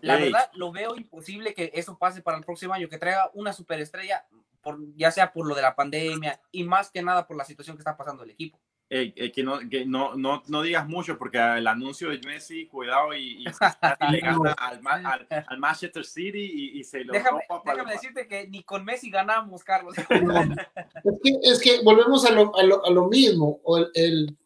La 0.00 0.16
verdad, 0.16 0.50
lo 0.54 0.72
veo 0.72 0.96
imposible 0.96 1.52
que 1.52 1.70
eso 1.74 1.98
pase 1.98 2.22
para 2.22 2.38
el 2.38 2.44
próximo 2.44 2.72
año, 2.72 2.88
que 2.88 2.96
traiga 2.96 3.30
una 3.34 3.52
superestrella, 3.52 4.24
por, 4.62 4.78
ya 4.96 5.10
sea 5.10 5.30
por 5.30 5.46
lo 5.46 5.54
de 5.54 5.60
la 5.60 5.76
pandemia 5.76 6.40
y 6.50 6.64
más 6.64 6.90
que 6.90 7.02
nada 7.02 7.26
por 7.26 7.36
la 7.36 7.44
situación 7.44 7.76
que 7.76 7.82
está 7.82 7.98
pasando 7.98 8.22
el 8.22 8.30
equipo. 8.30 8.58
Eh, 8.96 9.32
que, 9.32 9.42
no, 9.42 9.58
que 9.68 9.84
no, 9.84 10.14
no, 10.14 10.44
no, 10.46 10.62
digas 10.62 10.86
mucho 10.86 11.18
porque 11.18 11.36
el 11.36 11.66
anuncio 11.66 12.10
de 12.10 12.20
Messi, 12.24 12.66
cuidado, 12.66 13.12
y, 13.12 13.42
y 13.42 13.44
le 13.44 14.20
gana 14.20 14.52
al, 14.56 14.80
al, 14.86 15.26
al, 15.48 15.58
Manchester 15.58 16.04
City 16.04 16.38
y, 16.38 16.78
y 16.78 16.84
se 16.84 17.02
lo 17.02 17.12
Déjame, 17.12 17.40
déjame 17.64 17.90
decirte 17.90 18.28
que 18.28 18.46
ni 18.46 18.62
con 18.62 18.84
Messi 18.84 19.10
ganamos, 19.10 19.64
Carlos. 19.64 19.98
es, 19.98 20.06
que, 20.06 21.38
es 21.42 21.60
que 21.60 21.80
volvemos 21.82 22.24
a 22.24 22.30
lo, 22.30 22.56
a 22.56 22.62
lo, 22.62 22.86
a 22.86 22.90
lo 22.90 23.08
mismo. 23.08 23.60
El, 23.66 23.90
el, 23.94 24.38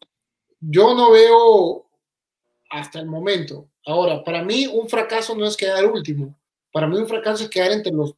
yo 0.59 0.95
no 0.95 1.11
veo 1.11 1.85
hasta 2.71 2.99
el 3.01 3.05
momento. 3.05 3.69
Ahora, 3.85 4.23
para 4.23 4.41
mí 4.41 4.65
un 4.65 4.89
fracaso 4.89 5.35
no 5.35 5.45
es 5.45 5.55
quedar 5.55 5.85
último. 5.85 6.35
Para 6.71 6.87
mí 6.87 6.97
un 6.97 7.07
fracaso 7.07 7.43
es 7.43 7.51
quedar 7.51 7.71
entre 7.71 7.93
los, 7.93 8.15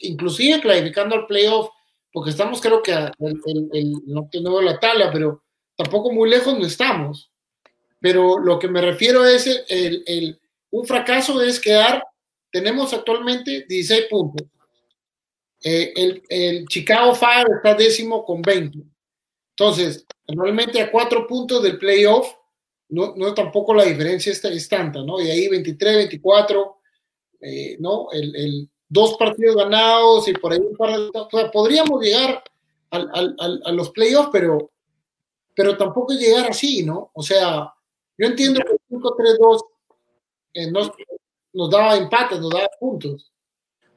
inclusive 0.00 0.60
clasificando 0.60 1.14
al 1.14 1.26
playoff 1.26 1.68
porque 2.12 2.30
estamos 2.30 2.60
creo 2.60 2.82
que 2.82 2.92
el, 2.92 3.70
el, 3.72 3.92
no 4.06 4.28
tengo 4.30 4.60
la 4.60 4.78
tabla, 4.78 5.10
pero 5.12 5.42
tampoco 5.82 6.12
muy 6.12 6.30
lejos 6.30 6.58
no 6.58 6.66
estamos. 6.66 7.30
Pero 8.00 8.38
lo 8.38 8.58
que 8.58 8.68
me 8.68 8.80
refiero 8.80 9.24
es 9.24 9.46
el, 9.46 10.02
el, 10.06 10.40
un 10.70 10.86
fracaso 10.86 11.40
es 11.42 11.60
quedar, 11.60 12.02
tenemos 12.50 12.92
actualmente 12.92 13.64
16 13.68 14.06
puntos. 14.10 14.46
Eh, 15.62 15.92
el, 15.94 16.22
el, 16.28 16.66
Chicago 16.66 17.14
Fire 17.14 17.46
está 17.56 17.74
décimo 17.74 18.24
con 18.24 18.42
20. 18.42 18.78
Entonces, 19.50 20.04
normalmente 20.26 20.80
a 20.80 20.90
cuatro 20.90 21.26
puntos 21.26 21.62
del 21.62 21.78
playoff, 21.78 22.32
no, 22.88 23.14
no 23.16 23.32
tampoco 23.32 23.72
la 23.72 23.84
diferencia 23.84 24.32
es, 24.32 24.44
es 24.44 24.68
tanta, 24.68 25.02
¿no? 25.02 25.20
Y 25.20 25.30
ahí 25.30 25.48
23, 25.48 25.96
24, 25.96 26.76
eh, 27.40 27.76
¿no? 27.78 28.08
El, 28.12 28.34
el, 28.34 28.68
dos 28.88 29.16
partidos 29.16 29.56
ganados 29.56 30.28
y 30.28 30.32
por 30.34 30.52
ahí 30.52 30.58
un 30.58 30.76
par 30.76 30.90
de, 30.90 31.10
o 31.14 31.28
sea, 31.30 31.50
podríamos 31.50 32.02
llegar 32.02 32.42
al, 32.90 33.10
al, 33.14 33.62
a 33.64 33.72
los 33.72 33.90
playoffs, 33.90 34.28
pero, 34.30 34.71
pero 35.54 35.76
tampoco 35.76 36.12
llegar 36.12 36.50
así, 36.50 36.84
¿no? 36.84 37.10
O 37.14 37.22
sea, 37.22 37.72
yo 38.16 38.26
entiendo 38.26 38.60
que 38.60 38.72
el 38.72 39.00
5-3-2 39.00 39.64
eh, 40.54 40.70
nos, 40.70 40.92
nos 41.52 41.70
daba 41.70 41.96
empate, 41.96 42.38
nos 42.38 42.50
daba 42.50 42.68
puntos. 42.78 43.32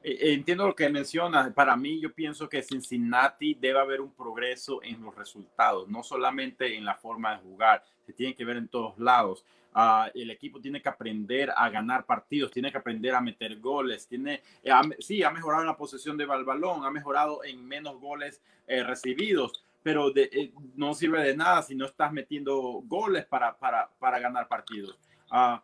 Eh, 0.02 0.18
eh, 0.20 0.32
entiendo 0.34 0.66
lo 0.66 0.74
que 0.74 0.88
menciona. 0.88 1.52
Para 1.54 1.76
mí, 1.76 2.00
yo 2.00 2.12
pienso 2.12 2.48
que 2.48 2.62
Cincinnati 2.62 3.54
debe 3.54 3.80
haber 3.80 4.00
un 4.00 4.12
progreso 4.14 4.82
en 4.82 5.02
los 5.02 5.14
resultados, 5.14 5.88
no 5.88 6.02
solamente 6.02 6.76
en 6.76 6.84
la 6.84 6.94
forma 6.94 7.32
de 7.32 7.42
jugar, 7.42 7.82
se 8.04 8.12
tiene 8.12 8.34
que 8.34 8.44
ver 8.44 8.56
en 8.56 8.68
todos 8.68 8.98
lados. 8.98 9.44
Uh, 9.76 10.08
el 10.14 10.30
equipo 10.30 10.58
tiene 10.58 10.80
que 10.80 10.88
aprender 10.88 11.52
a 11.54 11.68
ganar 11.68 12.06
partidos, 12.06 12.50
tiene 12.50 12.72
que 12.72 12.78
aprender 12.78 13.14
a 13.14 13.20
meter 13.20 13.60
goles, 13.60 14.08
tiene, 14.08 14.40
eh, 14.62 14.72
sí, 15.00 15.22
ha 15.22 15.30
mejorado 15.30 15.64
en 15.64 15.68
la 15.68 15.76
posesión 15.76 16.16
de 16.16 16.24
balón, 16.24 16.86
ha 16.86 16.90
mejorado 16.90 17.44
en 17.44 17.62
menos 17.66 18.00
goles 18.00 18.40
eh, 18.66 18.82
recibidos, 18.82 19.65
pero 19.86 20.10
de, 20.10 20.28
eh, 20.32 20.52
no 20.74 20.94
sirve 20.94 21.22
de 21.22 21.36
nada 21.36 21.62
si 21.62 21.76
no 21.76 21.86
estás 21.86 22.12
metiendo 22.12 22.82
goles 22.86 23.24
para, 23.24 23.56
para, 23.56 23.88
para 24.00 24.18
ganar 24.18 24.48
partidos. 24.48 24.98
Uh, 25.30 25.60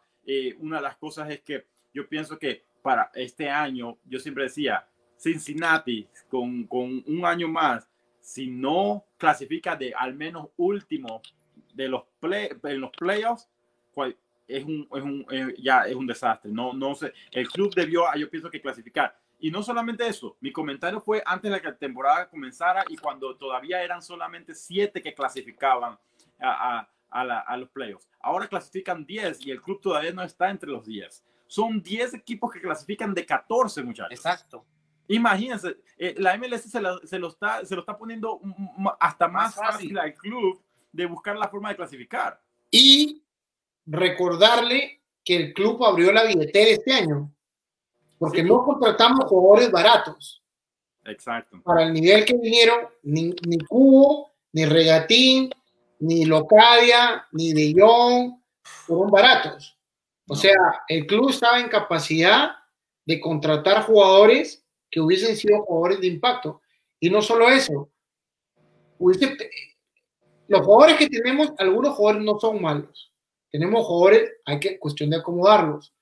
una 0.60 0.76
de 0.76 0.82
las 0.82 0.96
cosas 0.96 1.28
es 1.28 1.40
que 1.40 1.66
yo 1.92 2.08
pienso 2.08 2.38
que 2.38 2.64
para 2.82 3.10
este 3.14 3.50
año, 3.50 3.98
yo 4.04 4.20
siempre 4.20 4.44
decía, 4.44 4.86
Cincinnati 5.18 6.06
con, 6.28 6.68
con 6.68 7.02
un 7.04 7.26
año 7.26 7.48
más, 7.48 7.88
si 8.20 8.46
no 8.46 9.04
clasifica 9.16 9.74
de 9.74 9.92
al 9.92 10.14
menos 10.14 10.50
último 10.56 11.20
de 11.74 11.88
los, 11.88 12.04
play, 12.20 12.50
en 12.62 12.80
los 12.80 12.92
playoffs, 12.92 13.48
es 14.46 14.64
un, 14.64 14.86
es 14.94 15.02
un 15.02 15.26
eh, 15.32 15.52
ya 15.58 15.82
es 15.82 15.96
un 15.96 16.06
desastre. 16.06 16.52
No, 16.52 16.72
no 16.72 16.94
sé, 16.94 17.12
el 17.32 17.48
club 17.48 17.74
debió, 17.74 18.04
yo 18.16 18.30
pienso 18.30 18.48
que 18.48 18.60
clasificar. 18.60 19.18
Y 19.42 19.50
no 19.50 19.60
solamente 19.60 20.06
eso, 20.06 20.36
mi 20.40 20.52
comentario 20.52 21.00
fue 21.00 21.20
antes 21.26 21.50
de 21.50 21.60
que 21.60 21.66
la 21.66 21.76
temporada 21.76 22.30
comenzara 22.30 22.84
y 22.88 22.96
cuando 22.96 23.36
todavía 23.36 23.82
eran 23.82 24.00
solamente 24.00 24.54
siete 24.54 25.02
que 25.02 25.12
clasificaban 25.12 25.98
a, 26.38 26.78
a, 26.78 26.88
a, 27.10 27.24
la, 27.24 27.40
a 27.40 27.56
los 27.56 27.68
playoffs. 27.70 28.08
Ahora 28.20 28.46
clasifican 28.46 29.04
10 29.04 29.44
y 29.44 29.50
el 29.50 29.60
club 29.60 29.80
todavía 29.80 30.12
no 30.12 30.22
está 30.22 30.48
entre 30.48 30.70
los 30.70 30.86
10. 30.86 31.24
Son 31.48 31.82
10 31.82 32.14
equipos 32.14 32.52
que 32.52 32.60
clasifican 32.60 33.12
de 33.12 33.26
14, 33.26 33.82
muchachos. 33.82 34.12
Exacto. 34.12 34.64
Imagínense, 35.08 35.76
eh, 35.98 36.14
la 36.18 36.38
MLS 36.38 36.62
se 36.70 36.80
lo, 36.80 37.04
se 37.04 37.18
lo, 37.18 37.26
está, 37.26 37.64
se 37.66 37.74
lo 37.74 37.80
está 37.80 37.98
poniendo 37.98 38.40
hasta 39.00 39.26
más, 39.26 39.56
más 39.56 39.72
fácil 39.72 39.98
al 39.98 40.14
club 40.14 40.62
de 40.92 41.04
buscar 41.06 41.36
la 41.36 41.48
forma 41.48 41.70
de 41.70 41.76
clasificar. 41.76 42.40
Y 42.70 43.24
recordarle 43.86 45.02
que 45.24 45.34
el 45.34 45.52
club 45.52 45.84
abrió 45.84 46.12
la 46.12 46.22
billetera 46.22 46.70
este 46.70 46.92
año, 46.92 47.34
porque 48.22 48.42
no 48.42 48.62
contratamos 48.62 49.24
jugadores 49.24 49.70
baratos. 49.70 50.42
Exacto. 51.04 51.60
Para 51.64 51.84
el 51.84 51.92
nivel 51.92 52.24
que 52.24 52.36
vinieron, 52.36 52.88
ni, 53.02 53.34
ni 53.46 53.58
Cubo, 53.58 54.32
ni 54.52 54.64
Regatín, 54.64 55.50
ni 55.98 56.24
Locadia, 56.24 57.26
ni 57.32 57.52
De 57.52 57.74
Jong, 57.76 58.40
fueron 58.62 59.10
baratos. 59.10 59.76
O 60.28 60.36
sea, 60.36 60.54
el 60.88 61.06
club 61.06 61.30
estaba 61.30 61.58
en 61.58 61.68
capacidad 61.68 62.52
de 63.04 63.20
contratar 63.20 63.82
jugadores 63.84 64.64
que 64.90 65.00
hubiesen 65.00 65.36
sido 65.36 65.62
jugadores 65.62 66.00
de 66.00 66.06
impacto. 66.06 66.62
Y 67.00 67.10
no 67.10 67.22
solo 67.22 67.48
eso, 67.48 67.90
los 70.46 70.60
jugadores 70.64 70.96
que 70.96 71.08
tenemos, 71.08 71.52
algunos 71.58 71.96
jugadores 71.96 72.24
no 72.24 72.38
son 72.38 72.62
malos 72.62 73.12
tenemos 73.52 73.86
jugadores, 73.86 74.32
hay 74.46 74.58
que 74.58 74.78
cuestión 74.78 75.10
de 75.10 75.18
acomodarlos. 75.18 75.92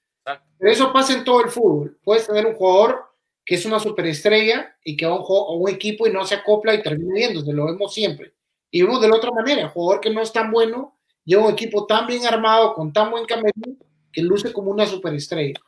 Pero 0.58 0.72
eso 0.72 0.92
pasa 0.92 1.14
en 1.14 1.24
todo 1.24 1.42
el 1.42 1.50
fútbol. 1.50 1.98
Puedes 2.02 2.26
tener 2.26 2.46
un 2.46 2.54
jugador 2.54 3.04
que 3.44 3.54
es 3.56 3.64
una 3.64 3.80
superestrella 3.80 4.76
y 4.84 4.96
que 4.96 5.06
va 5.06 5.16
a 5.16 5.52
un, 5.52 5.68
equipo 5.68 6.06
y 6.06 6.12
no 6.12 6.24
se 6.24 6.36
acopla 6.36 6.74
y 6.74 6.82
termina 6.82 7.18
yéndose, 7.18 7.52
lo 7.52 7.66
vemos 7.66 7.92
siempre. 7.92 8.34
Y 8.70 8.82
vemos 8.82 9.00
de 9.00 9.08
la 9.08 9.16
otra 9.16 9.32
manera, 9.32 9.62
el 9.62 9.68
jugador 9.68 10.00
que 10.00 10.10
no 10.10 10.20
es 10.20 10.32
tan 10.32 10.52
bueno, 10.52 10.98
lleva 11.24 11.46
un 11.46 11.52
equipo 11.52 11.86
tan 11.86 12.06
bien 12.06 12.24
armado, 12.26 12.74
con 12.74 12.92
tan 12.92 13.10
buen 13.10 13.24
camerino, 13.24 13.76
que 14.12 14.22
luce 14.22 14.52
como 14.52 14.70
una 14.70 14.86
superestrella. 14.86 15.58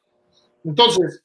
Entonces, 0.64 1.24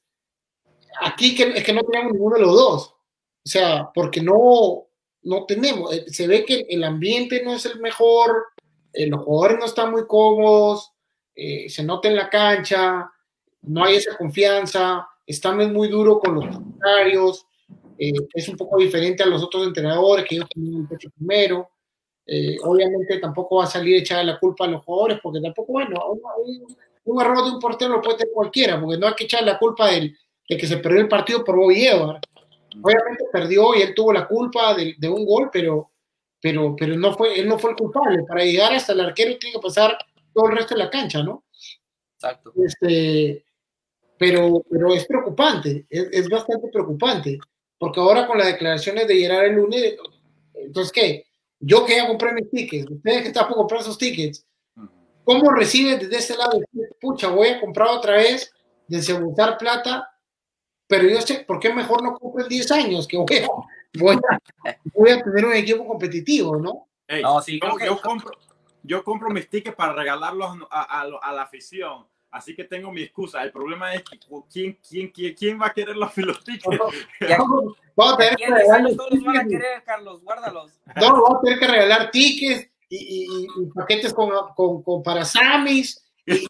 aquí 1.02 1.36
que, 1.36 1.44
es 1.44 1.64
que 1.64 1.74
no 1.74 1.82
tenemos 1.84 2.14
ninguno 2.14 2.36
de 2.36 2.42
los 2.42 2.56
dos. 2.56 2.88
O 2.90 3.50
sea, 3.50 3.92
porque 3.94 4.22
no, 4.22 4.88
no 5.24 5.46
tenemos, 5.46 5.94
eh, 5.94 6.06
se 6.08 6.28
ve 6.28 6.44
que 6.44 6.66
el 6.70 6.84
ambiente 6.84 7.44
no 7.44 7.54
es 7.54 7.66
el 7.66 7.80
mejor, 7.80 8.46
eh, 8.94 9.08
los 9.08 9.24
jugadores 9.24 9.60
no 9.60 9.66
están 9.66 9.92
muy 9.92 10.08
cómodos, 10.08 10.92
eh, 11.36 11.70
se 11.70 11.84
nota 11.84 12.08
en 12.08 12.16
la 12.16 12.30
cancha, 12.30 13.12
no 13.68 13.84
hay 13.84 13.96
esa 13.96 14.18
confianza, 14.18 15.08
estamos 15.26 15.70
muy 15.72 15.90
duro 15.90 16.20
con 16.20 16.36
los 16.36 16.46
comentarios. 16.48 17.46
eh, 18.00 18.12
es 18.34 18.48
un 18.48 18.58
poco 18.58 18.78
diferente 18.78 19.24
a 19.24 19.26
los 19.26 19.44
otros 19.44 19.66
entrenadores 19.68 20.26
que 20.26 20.36
ellos 20.36 20.50
tienen 20.50 20.82
el 20.82 20.88
pecho 20.88 21.10
primero. 21.16 21.70
Eh, 22.26 22.58
obviamente 22.64 23.20
tampoco 23.20 23.58
va 23.58 23.64
a 23.64 23.68
salir 23.68 23.96
echar 23.96 24.24
la 24.26 24.38
culpa 24.38 24.66
a 24.66 24.68
los 24.68 24.84
jugadores, 24.84 25.20
porque 25.24 25.40
tampoco, 25.42 25.72
bueno, 25.72 25.98
un, 26.12 26.76
un, 27.06 27.22
error 27.22 27.44
de 27.46 27.52
un 27.52 27.60
portero 27.60 27.94
lo 27.94 28.02
puede 28.02 28.18
tener 28.18 28.34
cualquiera, 28.34 28.80
porque 28.80 28.98
no 28.98 29.08
hay 29.08 29.14
que 29.14 29.24
echar 29.24 29.44
la 29.44 29.58
culpa 29.58 29.88
del, 29.90 30.16
de 30.48 30.58
que 30.58 30.68
se 30.68 30.78
perdió 30.78 31.02
el 31.02 31.08
partido 31.08 31.44
por 31.44 31.56
Bobby 31.56 31.86
Edwards. 31.86 32.28
Obviamente 32.82 33.26
perdió 33.32 33.74
y 33.76 33.82
él 33.82 33.96
tuvo 33.96 34.14
la 34.14 34.28
culpa 34.28 34.74
de, 34.74 34.96
de, 34.98 35.10
un 35.10 35.26
gol, 35.26 35.50
pero, 35.52 35.90
pero, 36.42 36.76
pero 36.78 36.96
no 36.98 37.14
fue, 37.14 37.40
él 37.40 37.48
no 37.48 37.58
fue 37.58 37.72
el 37.72 37.78
culpable. 37.78 38.24
Para 38.28 38.44
llegar 38.44 38.74
hasta 38.74 38.94
el 38.94 39.00
arquero 39.00 39.38
tiene 39.38 39.56
que 39.56 39.62
pasar 39.62 39.98
todo 40.34 40.50
el 40.50 40.58
resto 40.58 40.76
de 40.76 40.84
la 40.84 40.90
cancha, 40.90 41.24
¿no? 41.24 41.46
Exacto. 42.16 42.52
Este, 42.64 43.46
pero, 44.18 44.64
pero 44.70 44.94
es 44.94 45.06
preocupante, 45.06 45.86
es, 45.90 46.08
es, 46.12 46.30
bastante 46.30 46.70
preocupante, 46.70 47.38
porque 47.78 48.00
ahora 48.00 48.28
con 48.28 48.38
las 48.38 48.48
declaraciones 48.48 49.08
de 49.08 49.18
Gerard 49.18 49.46
el 49.46 49.56
lunes, 49.56 49.96
entonces, 50.54 50.92
¿qué? 50.92 51.26
Yo 51.60 51.86
que 51.86 51.96
ya 51.96 52.08
compré 52.08 52.34
mis 52.34 52.50
tickets, 52.50 52.90
ustedes 52.90 53.22
que 53.22 53.28
están 53.28 53.48
por 53.48 53.58
comprar 53.58 53.82
esos 53.82 53.98
tickets, 53.98 54.46
¿cómo 55.24 55.52
reciben 55.52 56.00
desde 56.00 56.18
ese 56.18 56.38
lado? 56.38 56.60
Pucha, 57.00 57.30
voy 57.30 57.50
a 57.50 57.60
comprar 57.60 57.90
otra 57.90 58.14
vez, 58.14 58.52
desembolsar 58.88 59.58
plata, 59.58 60.10
pero 60.88 61.08
yo 61.08 61.22
sé, 61.22 61.44
¿por 61.46 61.60
qué 61.60 61.74
mejor 61.74 62.02
no 62.02 62.16
compro 62.16 62.44
en 62.44 62.50
10 62.50 62.72
años? 62.72 63.08
Que 63.08 63.18
voy 63.18 63.28
a, 63.38 63.48
voy 64.00 64.16
a, 64.16 64.78
voy 64.94 65.10
a 65.12 65.24
tener 65.24 65.46
un 65.46 65.54
equipo 65.54 65.86
competitivo, 65.86 66.58
¿no? 66.58 66.88
Hey, 67.08 67.22
no 67.22 67.42
sí, 67.42 67.60
yo, 67.62 67.86
yo, 67.86 68.02
compro, 68.02 68.32
yo 68.84 69.04
compro 69.04 69.30
mis 69.30 69.50
tickets 69.50 69.76
para 69.76 69.94
regalarlos 69.94 70.58
a, 70.70 71.02
a, 71.02 71.02
a 71.02 71.34
la 71.34 71.42
afición 71.44 72.06
Así 72.30 72.56
que 72.56 72.66
tengo 72.66 72.92
mi 72.92 73.02
excusa. 73.02 73.42
El 73.44 73.52
problema 73.52 73.94
es 73.94 74.04
que, 74.04 74.20
¿quién, 74.52 74.78
quién, 74.88 75.10
quién, 75.12 75.34
quién 75.34 75.62
va 75.62 75.68
a 75.68 75.74
querer 75.74 75.96
los, 75.96 76.14
tickets? 76.14 76.66
Vamos, 77.38 77.76
vamos 77.96 78.14
a 78.14 78.18
tener 78.18 78.36
que 78.36 78.46
regalar 78.46 78.82
los 78.82 78.98
todos 78.98 79.24
van 79.24 79.38
a 79.38 79.48
querer, 79.48 79.84
Carlos, 79.84 80.24
guárdalos. 80.24 80.80
No, 80.96 81.14
vamos 81.14 81.32
a 81.38 81.42
tener 81.42 81.60
que 81.60 81.68
regalar 81.68 82.12
tickets 82.12 82.70
y, 82.90 82.98
y, 82.98 83.44
y 83.44 83.66
paquetes 83.74 84.14
con, 84.14 84.30
con, 84.56 84.84
con 84.84 85.04
para 85.04 85.26
Samis 85.26 86.06
y, 86.26 86.36
y 86.36 86.48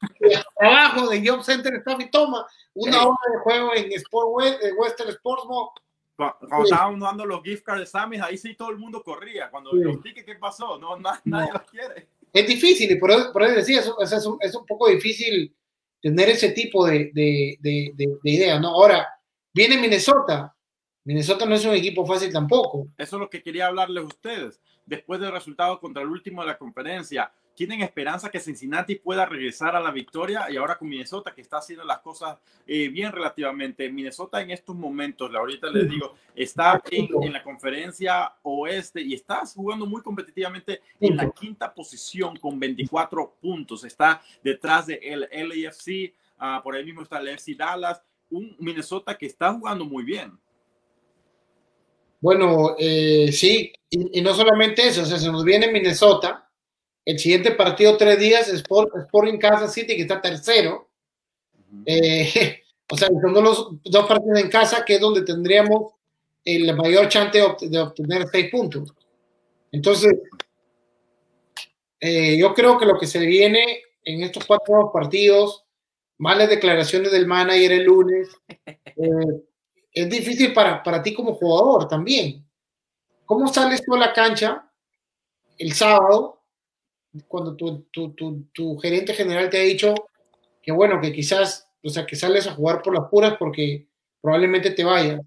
trabajo 0.57 1.07
de 1.07 1.27
Job 1.27 1.43
Center 1.43 1.75
Staff 1.75 1.99
y 2.01 2.09
toma 2.09 2.45
una 2.73 3.07
hora 3.07 3.17
de 3.31 3.39
juego 3.39 3.75
en 3.75 3.91
Sport 3.93 4.27
West, 4.31 4.59
Western 4.77 5.09
Sports 5.09 5.45
Mall. 5.47 5.69
Cuando, 6.15 6.63
estábamos 6.63 6.99
dando 6.99 7.25
los 7.25 7.43
gift 7.43 7.63
cards 7.63 7.81
de 7.81 7.85
Samis, 7.85 8.21
ahí 8.21 8.37
sí 8.37 8.55
todo 8.55 8.71
el 8.71 8.77
mundo 8.77 9.03
corría. 9.03 9.51
Cuando 9.51 9.71
sí. 9.71 9.77
los 9.77 10.01
tickets, 10.01 10.25
¿qué 10.25 10.35
pasó? 10.35 10.79
No, 10.79 10.97
na, 10.97 11.21
nadie 11.25 11.53
los 11.53 11.61
quiere. 11.63 12.07
Es 12.33 12.47
difícil, 12.47 12.91
y 12.91 12.95
por 12.95 13.11
eso, 13.11 13.31
por 13.31 13.43
eso 13.43 13.55
decía, 13.55 13.79
es, 13.79 14.11
es, 14.11 14.25
un, 14.25 14.37
es 14.41 14.55
un 14.55 14.65
poco 14.65 14.89
difícil 14.89 15.55
tener 16.07 16.29
ese 16.29 16.51
tipo 16.51 16.85
de, 16.85 17.11
de, 17.13 17.57
de, 17.59 17.91
de, 17.95 18.31
idea, 18.31 18.59
¿no? 18.59 18.69
Ahora, 18.69 19.07
viene 19.53 19.77
Minnesota. 19.77 20.55
Minnesota 21.03 21.45
no 21.45 21.55
es 21.55 21.65
un 21.65 21.73
equipo 21.73 22.05
fácil 22.05 22.31
tampoco. 22.31 22.87
Eso 22.97 23.17
es 23.17 23.19
lo 23.19 23.29
que 23.29 23.43
quería 23.43 23.67
hablarles 23.67 24.03
a 24.03 24.07
ustedes. 24.07 24.61
Después 24.85 25.19
del 25.19 25.33
resultado 25.33 25.79
contra 25.81 26.01
el 26.01 26.09
último 26.09 26.41
de 26.41 26.47
la 26.47 26.57
conferencia, 26.57 27.31
¿tienen 27.57 27.81
esperanza 27.81 28.29
que 28.29 28.39
Cincinnati 28.39 28.95
pueda 28.95 29.25
regresar 29.25 29.75
a 29.75 29.79
la 29.79 29.89
victoria? 29.89 30.45
Y 30.47 30.57
ahora 30.57 30.77
con 30.77 30.87
Minnesota, 30.87 31.33
que 31.33 31.41
está 31.41 31.57
haciendo 31.57 31.83
las 31.83 31.99
cosas 31.99 32.37
eh, 32.67 32.87
bien 32.87 33.11
relativamente. 33.11 33.89
Minnesota 33.89 34.39
en 34.43 34.51
estos 34.51 34.75
momentos, 34.75 35.33
ahorita 35.33 35.71
les 35.71 35.89
digo, 35.89 36.13
está 36.35 36.79
en, 36.91 37.09
en, 37.19 37.33
la 37.33 37.41
conferencia 37.41 38.31
oeste 38.43 39.01
y 39.01 39.15
está 39.15 39.41
jugando 39.47 39.87
muy 39.87 40.03
competitivamente 40.03 40.81
en 40.99 41.17
la 41.17 41.31
quinta 41.31 41.73
posición 41.73 42.37
con 42.37 42.59
24 42.59 43.37
puntos. 43.41 43.83
Está 43.83 44.21
detrás 44.43 44.85
de 44.85 44.99
el 45.01 45.21
LAFC, 45.31 46.13
uh, 46.39 46.61
por 46.61 46.75
ahí 46.75 46.85
mismo 46.85 47.01
está 47.01 47.17
el 47.17 47.29
FC 47.29 47.55
Dallas, 47.55 48.03
un 48.29 48.55
Minnesota 48.59 49.17
que 49.17 49.25
está 49.25 49.51
jugando 49.51 49.83
muy 49.83 50.03
bien. 50.03 50.37
Bueno, 52.21 52.75
eh, 52.77 53.31
sí, 53.31 53.73
y, 53.89 54.19
y, 54.19 54.21
no 54.21 54.35
solamente 54.35 54.87
eso, 54.87 55.01
o 55.01 55.05
sea, 55.05 55.17
se 55.17 55.31
nos 55.31 55.43
viene 55.43 55.71
Minnesota, 55.71 56.46
el 57.07 57.17
siguiente 57.17 57.51
partido 57.51 57.95
tres 57.95 58.19
días, 58.19 58.49
Sport, 58.49 58.93
Sporting 58.97 59.37
Kansas 59.37 59.73
City, 59.73 59.95
que 59.95 60.01
está 60.01 60.21
tercero, 60.21 60.89
eh, 61.85 62.61
o 62.91 62.97
sea, 62.97 63.07
son 63.07 63.33
los 63.33 63.81
dos 63.81 64.05
partidos 64.05 64.39
en 64.41 64.49
casa, 64.49 64.83
que 64.83 64.95
es 64.95 64.99
donde 64.99 65.21
tendríamos 65.21 65.93
el 66.43 66.75
mayor 66.75 67.07
chance 67.07 67.39
de, 67.61 67.79
obtener 67.79 68.27
seis 68.29 68.51
puntos. 68.51 68.93
Entonces, 69.71 70.15
eh, 72.01 72.37
yo 72.37 72.53
creo 72.53 72.77
que 72.77 72.85
lo 72.85 72.99
que 72.99 73.07
se 73.07 73.19
viene 73.19 73.83
en 74.03 74.23
estos 74.23 74.45
cuatro 74.45 74.91
partidos, 74.91 75.63
malas 76.17 76.49
declaraciones 76.49 77.13
del 77.13 77.25
manager 77.25 77.71
el 77.71 77.83
lunes, 77.85 78.27
eh, 78.67 79.45
es 79.93 80.09
difícil 80.09 80.53
para, 80.53 80.83
para 80.83 81.01
ti 81.01 81.13
como 81.13 81.35
jugador 81.35 81.87
también. 81.87 82.45
¿Cómo 83.25 83.47
sales 83.47 83.81
tú 83.85 83.95
a 83.95 83.99
la 83.99 84.11
cancha 84.11 84.69
el 85.57 85.71
sábado 85.71 86.36
cuando 87.27 87.55
tu, 87.55 87.83
tu, 87.91 88.13
tu, 88.13 88.43
tu, 88.53 88.77
gerente 88.77 89.13
general 89.13 89.49
te 89.49 89.59
ha 89.59 89.63
dicho 89.63 89.95
que 90.61 90.71
bueno, 90.71 90.99
que 90.99 91.13
quizás, 91.13 91.69
o 91.83 91.89
sea, 91.89 92.05
que 92.05 92.15
sales 92.15 92.47
a 92.47 92.53
jugar 92.53 92.81
por 92.81 92.93
las 92.93 93.09
puras 93.09 93.35
porque 93.39 93.87
probablemente 94.21 94.71
te 94.71 94.83
vayas? 94.83 95.21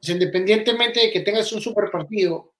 Sea, 0.00 0.14
independientemente 0.14 1.00
de 1.00 1.10
que 1.10 1.20
tengas 1.20 1.50
un 1.52 1.60
super 1.60 1.90
partido, 1.90 2.52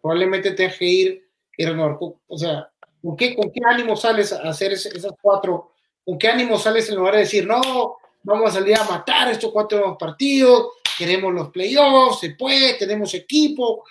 probablemente 0.00 0.50
tengas 0.52 0.76
que 0.76 0.84
ir 0.84 1.28
y 1.56 1.64
renovar. 1.64 1.96
O 2.00 2.38
sea, 2.38 2.70
¿con 3.00 3.16
qué, 3.16 3.34
¿con 3.34 3.50
qué 3.52 3.60
ánimo 3.64 3.96
sales 3.96 4.32
a 4.32 4.48
hacer 4.48 4.72
esas 4.72 5.12
cuatro? 5.20 5.72
¿Con 6.04 6.18
qué 6.18 6.28
ánimo 6.28 6.58
sales 6.58 6.88
en 6.88 6.96
lugar 6.96 7.14
de 7.14 7.20
decir, 7.20 7.46
no, 7.46 7.96
vamos 8.22 8.50
a 8.50 8.54
salir 8.58 8.76
a 8.76 8.84
matar 8.84 9.30
estos 9.30 9.52
cuatro 9.52 9.96
partidos, 9.98 10.70
queremos 10.98 11.32
los 11.32 11.50
playoffs, 11.50 12.20
se 12.20 12.30
puede, 12.30 12.74
tenemos 12.74 13.14
equipo, 13.14 13.84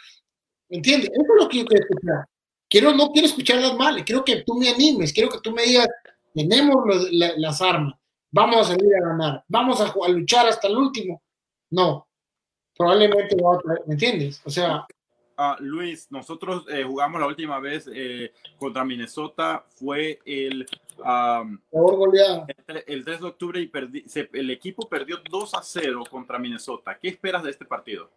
¿entiendes? 0.69 1.09
Eso 1.11 1.21
es 1.21 1.43
lo 1.43 1.49
que 1.49 1.57
yo 1.59 1.65
quiero 1.65 1.83
escuchar. 1.83 2.25
Quiero, 2.71 2.93
no 2.93 3.11
quiero 3.11 3.27
escuchar 3.27 3.59
las 3.59 3.75
males, 3.75 4.05
quiero 4.05 4.23
que 4.23 4.43
tú 4.43 4.55
me 4.55 4.69
animes, 4.69 5.11
quiero 5.11 5.29
que 5.29 5.41
tú 5.41 5.51
me 5.51 5.63
digas, 5.63 5.89
tenemos 6.33 6.77
los, 6.85 7.11
la, 7.11 7.33
las 7.35 7.61
armas, 7.61 7.95
vamos 8.31 8.61
a 8.61 8.63
salir 8.63 8.95
a 8.95 9.09
ganar, 9.09 9.43
vamos 9.49 9.81
a, 9.81 9.93
a, 9.93 10.07
luchar 10.07 10.47
hasta 10.47 10.69
el 10.69 10.77
último. 10.77 11.21
No, 11.69 12.07
probablemente 12.77 13.35
va 13.35 13.55
a 13.55 13.59
traer, 13.59 13.81
¿me 13.87 13.93
entiendes? 13.93 14.41
O 14.45 14.49
sea... 14.49 14.87
Uh, 15.37 15.55
Luis, 15.59 16.07
nosotros 16.11 16.65
eh, 16.69 16.83
jugamos 16.83 17.19
la 17.19 17.25
última 17.25 17.59
vez 17.59 17.89
eh, 17.91 18.31
contra 18.59 18.85
Minnesota, 18.85 19.65
fue 19.69 20.19
el, 20.23 20.67
um, 20.99 21.57
el, 22.67 22.83
el, 22.85 23.03
3 23.03 23.19
de 23.21 23.25
octubre 23.25 23.59
y 23.59 23.65
perdí, 23.65 24.03
se, 24.07 24.29
el 24.33 24.51
equipo 24.51 24.87
perdió 24.87 25.17
2 25.27 25.55
a 25.55 25.63
0 25.63 26.03
contra 26.11 26.37
Minnesota. 26.37 26.97
¿Qué 27.01 27.07
esperas 27.07 27.41
de 27.43 27.49
este 27.49 27.65
partido? 27.65 28.11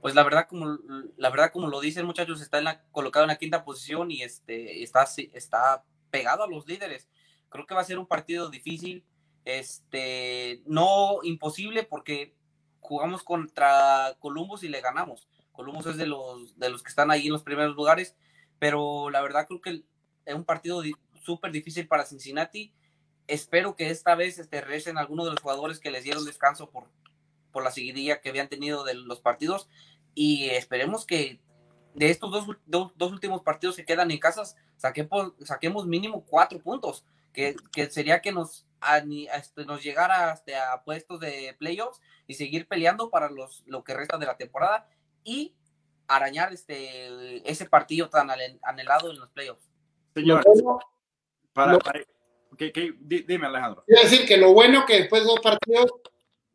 Pues 0.00 0.14
la 0.14 0.22
verdad, 0.22 0.46
como 0.48 0.78
la 1.16 1.30
verdad, 1.30 1.50
como 1.52 1.68
lo 1.68 1.80
dicen 1.80 2.06
muchachos, 2.06 2.40
está 2.40 2.58
en 2.58 2.64
la, 2.64 2.82
colocado 2.92 3.24
en 3.24 3.28
la 3.28 3.36
quinta 3.36 3.64
posición 3.64 4.10
y 4.10 4.22
este, 4.22 4.82
está, 4.82 5.06
está 5.32 5.84
pegado 6.10 6.44
a 6.44 6.48
los 6.48 6.66
líderes. 6.66 7.08
Creo 7.48 7.66
que 7.66 7.74
va 7.74 7.80
a 7.80 7.84
ser 7.84 7.98
un 7.98 8.06
partido 8.06 8.50
difícil, 8.50 9.04
este, 9.44 10.62
no 10.66 11.18
imposible 11.22 11.82
porque 11.82 12.34
jugamos 12.80 13.22
contra 13.22 14.16
Columbus 14.20 14.62
y 14.62 14.68
le 14.68 14.80
ganamos 14.80 15.28
Columbus 15.58 15.86
es 15.86 15.96
de 15.96 16.06
los, 16.06 16.56
de 16.56 16.70
los 16.70 16.84
que 16.84 16.88
están 16.88 17.10
ahí 17.10 17.26
en 17.26 17.32
los 17.32 17.42
primeros 17.42 17.74
lugares, 17.74 18.14
pero 18.60 19.10
la 19.10 19.20
verdad 19.20 19.48
creo 19.48 19.60
que 19.60 19.82
es 20.24 20.34
un 20.34 20.44
partido 20.44 20.84
súper 21.20 21.50
difícil 21.50 21.88
para 21.88 22.06
Cincinnati. 22.06 22.72
Espero 23.26 23.74
que 23.74 23.90
esta 23.90 24.14
vez 24.14 24.38
este, 24.38 24.60
regresen 24.60 24.98
algunos 24.98 25.26
de 25.26 25.32
los 25.32 25.40
jugadores 25.40 25.80
que 25.80 25.90
les 25.90 26.04
dieron 26.04 26.24
descanso 26.24 26.70
por, 26.70 26.84
por 27.52 27.64
la 27.64 27.70
seguidilla 27.70 28.20
que 28.20 28.28
habían 28.28 28.48
tenido 28.48 28.84
de 28.84 28.94
los 28.94 29.20
partidos 29.20 29.68
y 30.14 30.50
esperemos 30.50 31.06
que 31.06 31.40
de 31.94 32.10
estos 32.10 32.30
dos, 32.30 32.46
dos, 32.66 32.92
dos 32.96 33.12
últimos 33.12 33.42
partidos 33.42 33.76
que 33.76 33.84
quedan 33.84 34.10
en 34.10 34.18
casas 34.18 34.56
saquemos, 34.76 35.32
saquemos 35.44 35.86
mínimo 35.86 36.24
cuatro 36.24 36.58
puntos, 36.60 37.04
que, 37.32 37.56
que 37.72 37.90
sería 37.90 38.22
que 38.22 38.32
nos, 38.32 38.66
a, 38.80 38.98
este, 38.98 39.64
nos 39.64 39.82
llegara 39.82 40.30
hasta 40.30 40.72
a 40.72 40.82
puestos 40.82 41.20
de 41.20 41.54
playoffs 41.58 42.00
y 42.26 42.34
seguir 42.34 42.66
peleando 42.66 43.10
para 43.10 43.28
los, 43.28 43.62
lo 43.66 43.84
que 43.84 43.94
resta 43.94 44.16
de 44.18 44.26
la 44.26 44.36
temporada 44.36 44.88
y 45.24 45.54
arañar 46.06 46.52
este, 46.52 47.48
ese 47.48 47.66
partido 47.66 48.08
tan 48.08 48.30
anhelado 48.62 49.10
en 49.10 49.18
los 49.18 49.30
playoffs. 49.30 49.68
Señor, 50.14 50.44
para, 51.52 51.78
para, 51.78 52.00
¿qué, 52.56 52.72
qué, 52.72 52.94
dime 52.98 53.46
Alejandro. 53.46 53.84
Quiero 53.86 54.02
decir 54.02 54.26
que 54.26 54.36
lo 54.36 54.52
bueno 54.52 54.86
que 54.86 55.00
después 55.00 55.22
de 55.22 55.28
dos 55.28 55.40
partidos 55.40 55.92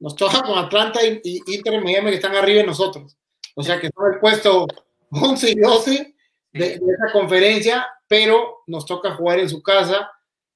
nos 0.04 0.18
toca 0.18 0.42
con 0.42 0.58
Atlanta 0.58 1.00
y, 1.02 1.22
y 1.24 1.56
Inter 1.56 1.76
y 1.76 1.80
Miami 1.80 2.10
que 2.10 2.18
están 2.18 2.36
arriba 2.36 2.60
de 2.60 2.68
nosotros. 2.68 3.18
O 3.56 3.64
sea 3.64 3.80
que 3.80 3.90
son 3.96 4.14
el 4.14 4.20
puesto 4.20 4.68
11 5.12 5.52
y 5.52 5.56
12 5.56 6.16
de, 6.52 6.60
de 6.60 6.76
esa 6.76 7.14
conferencia, 7.14 7.88
pero 8.06 8.64
nos 8.68 8.86
toca 8.86 9.16
jugar 9.16 9.40
en 9.40 9.48
su 9.48 9.64
casa 9.64 10.12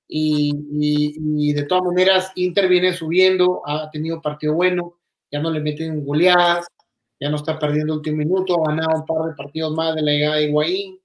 y, 0.05 0.51
y, 0.73 1.49
y, 1.49 1.53
de 1.53 1.63
todas 1.63 1.85
maneras 1.85 2.33
Inter 2.35 2.67
viene 2.67 2.91
subiendo, 2.91 3.61
ha 3.65 3.89
tenido 3.89 4.21
partido 4.21 4.53
bueno, 4.53 4.99
ya 5.31 5.39
no 5.39 5.49
le 5.49 5.61
meten 5.61 6.05
goleadas, 6.05 6.67
ya 7.17 7.29
no 7.29 7.37
está 7.37 7.57
perdiendo 7.57 7.93
el 7.93 7.99
último 7.99 8.17
minuto, 8.17 8.61
ha 8.65 8.71
ganado 8.71 8.99
un 8.99 9.05
par 9.05 9.29
de 9.29 9.35
partidos 9.35 9.73
más 9.73 9.95
de 9.95 10.01
la 10.01 10.11
llegada 10.11 10.35
de 10.35 10.43
Higuaín, 10.49 10.99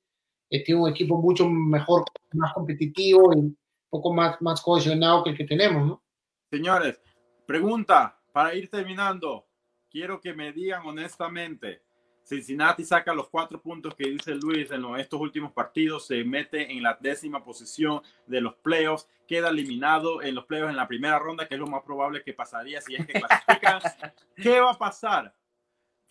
eh, 0.51 0.65
tiene 0.65 0.81
un 0.81 0.91
equipo 0.91 1.17
mucho 1.17 1.49
mejor, 1.49 2.07
más 2.33 2.53
competitivo 2.55 3.33
y 3.35 3.39
un 3.39 3.57
poco 3.89 4.13
más, 4.13 4.43
más 4.43 4.61
cohesionado 4.61 5.23
que 5.23 5.31
el 5.31 5.37
que 5.37 5.45
tenemos, 5.45 5.87
¿no? 5.87 6.03
Señores, 6.51 7.01
pregunta 7.47 8.19
para 8.33 8.55
ir 8.55 8.69
terminando. 8.69 9.47
quiero 9.91 10.21
que 10.21 10.33
me 10.33 10.53
digan 10.53 10.87
honestamente. 10.87 11.83
Cincinnati 12.25 12.85
saca 12.85 13.13
los 13.13 13.29
cuatro 13.29 13.61
puntos 13.61 13.95
que 13.95 14.09
dice 14.09 14.35
Luis 14.35 14.71
en 14.71 14.85
estos 14.97 15.21
últimos 15.21 15.53
partidos, 15.53 16.07
se 16.07 16.25
mete 16.25 16.71
en 16.71 16.83
la 16.83 16.97
décima 17.01 17.45
posición 17.45 18.01
de 18.27 18.41
los 18.41 18.55
playoffs, 18.55 19.09
queda 19.27 19.49
eliminado 19.49 20.23
en 20.23 20.35
los 20.35 20.47
playoffs 20.47 20.71
en 20.71 20.77
la 20.77 20.87
primera 20.87 21.19
ronda, 21.19 21.49
que 21.49 21.55
es 21.55 21.61
lo 21.61 21.67
más 21.67 21.83
probable 21.83 22.23
que 22.23 22.33
pasaría 22.33 22.81
si 22.81 22.95
es 22.95 23.07
que 23.07 23.15
clasifican. 23.15 23.81
¿Qué 24.37 24.61
va 24.61 24.71
a 24.71 24.79
pasar? 24.79 25.35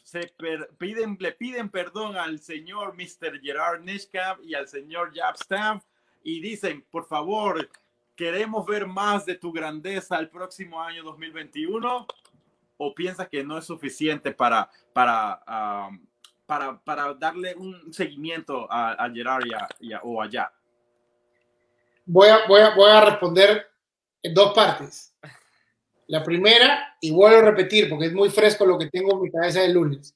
Se 0.03 0.33
piden, 0.77 1.17
le 1.19 1.31
piden 1.31 1.69
perdón 1.69 2.17
al 2.17 2.39
señor 2.39 2.93
Mr. 2.95 3.39
Gerard 3.41 3.81
Nishkamp 3.81 4.43
y 4.43 4.53
al 4.53 4.67
señor 4.67 5.13
Jab 5.15 5.37
Stamp 5.37 5.83
y 6.23 6.41
dicen, 6.41 6.85
por 6.91 7.07
favor, 7.07 7.69
queremos 8.21 8.67
ver 8.67 8.85
más 8.85 9.25
de 9.25 9.33
tu 9.33 9.51
grandeza 9.51 10.19
el 10.19 10.29
próximo 10.29 10.79
año 10.79 11.01
2021 11.01 12.05
o 12.77 12.93
piensas 12.93 13.27
que 13.27 13.43
no 13.43 13.57
es 13.57 13.65
suficiente 13.65 14.31
para, 14.31 14.69
para, 14.93 15.41
para, 16.45 16.79
para, 16.83 17.15
darle 17.15 17.55
un 17.55 17.91
seguimiento 17.91 18.71
a, 18.71 18.91
a 18.91 19.09
Gerard 19.09 19.45
y 19.79 19.91
a, 19.91 20.01
o 20.03 20.21
allá? 20.21 20.53
Voy 22.05 22.27
a, 22.27 22.45
voy, 22.47 22.61
a, 22.61 22.75
voy 22.75 22.91
a 22.91 23.05
responder 23.05 23.67
en 24.21 24.35
dos 24.35 24.53
partes. 24.53 25.15
La 26.05 26.23
primera, 26.23 26.95
y 27.01 27.09
vuelvo 27.09 27.39
a 27.39 27.49
repetir 27.49 27.89
porque 27.89 28.05
es 28.05 28.13
muy 28.13 28.29
fresco 28.29 28.67
lo 28.67 28.77
que 28.77 28.91
tengo 28.91 29.13
en 29.13 29.21
mi 29.23 29.31
cabeza 29.31 29.61
del 29.61 29.73
lunes. 29.73 30.15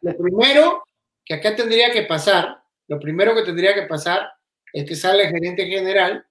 Lo 0.00 0.16
primero 0.16 0.84
que 1.24 1.34
acá 1.34 1.56
tendría 1.56 1.90
que 1.90 2.02
pasar, 2.02 2.62
lo 2.86 3.00
primero 3.00 3.34
que 3.34 3.42
tendría 3.42 3.74
que 3.74 3.82
pasar 3.82 4.30
es 4.72 4.84
que 4.84 4.94
sale 4.94 5.24
el 5.24 5.30
gerente 5.30 5.66
general 5.66 6.24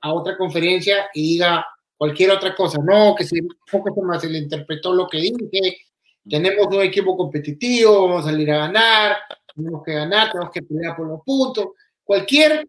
a 0.00 0.12
otra 0.12 0.36
conferencia 0.36 1.08
y 1.14 1.34
diga, 1.34 1.66
cualquier 1.98 2.30
otra 2.30 2.54
cosa. 2.54 2.78
No, 2.82 3.14
que 3.14 3.24
si 3.24 3.40
un 3.40 3.48
poco 3.70 4.02
más 4.02 4.22
se 4.22 4.30
le 4.30 4.38
interpretó 4.38 4.94
lo 4.94 5.06
que 5.08 5.18
dije, 5.18 5.78
tenemos 6.28 6.66
un 6.66 6.82
equipo 6.82 7.16
competitivo, 7.16 8.08
vamos 8.08 8.26
a 8.26 8.30
salir 8.30 8.50
a 8.50 8.58
ganar, 8.58 9.16
tenemos 9.54 9.82
que 9.84 9.92
ganar, 9.92 10.30
tenemos 10.30 10.52
que 10.52 10.62
pelear 10.62 10.96
por 10.96 11.08
los 11.08 11.20
puntos. 11.24 11.68
Cualquier 12.04 12.66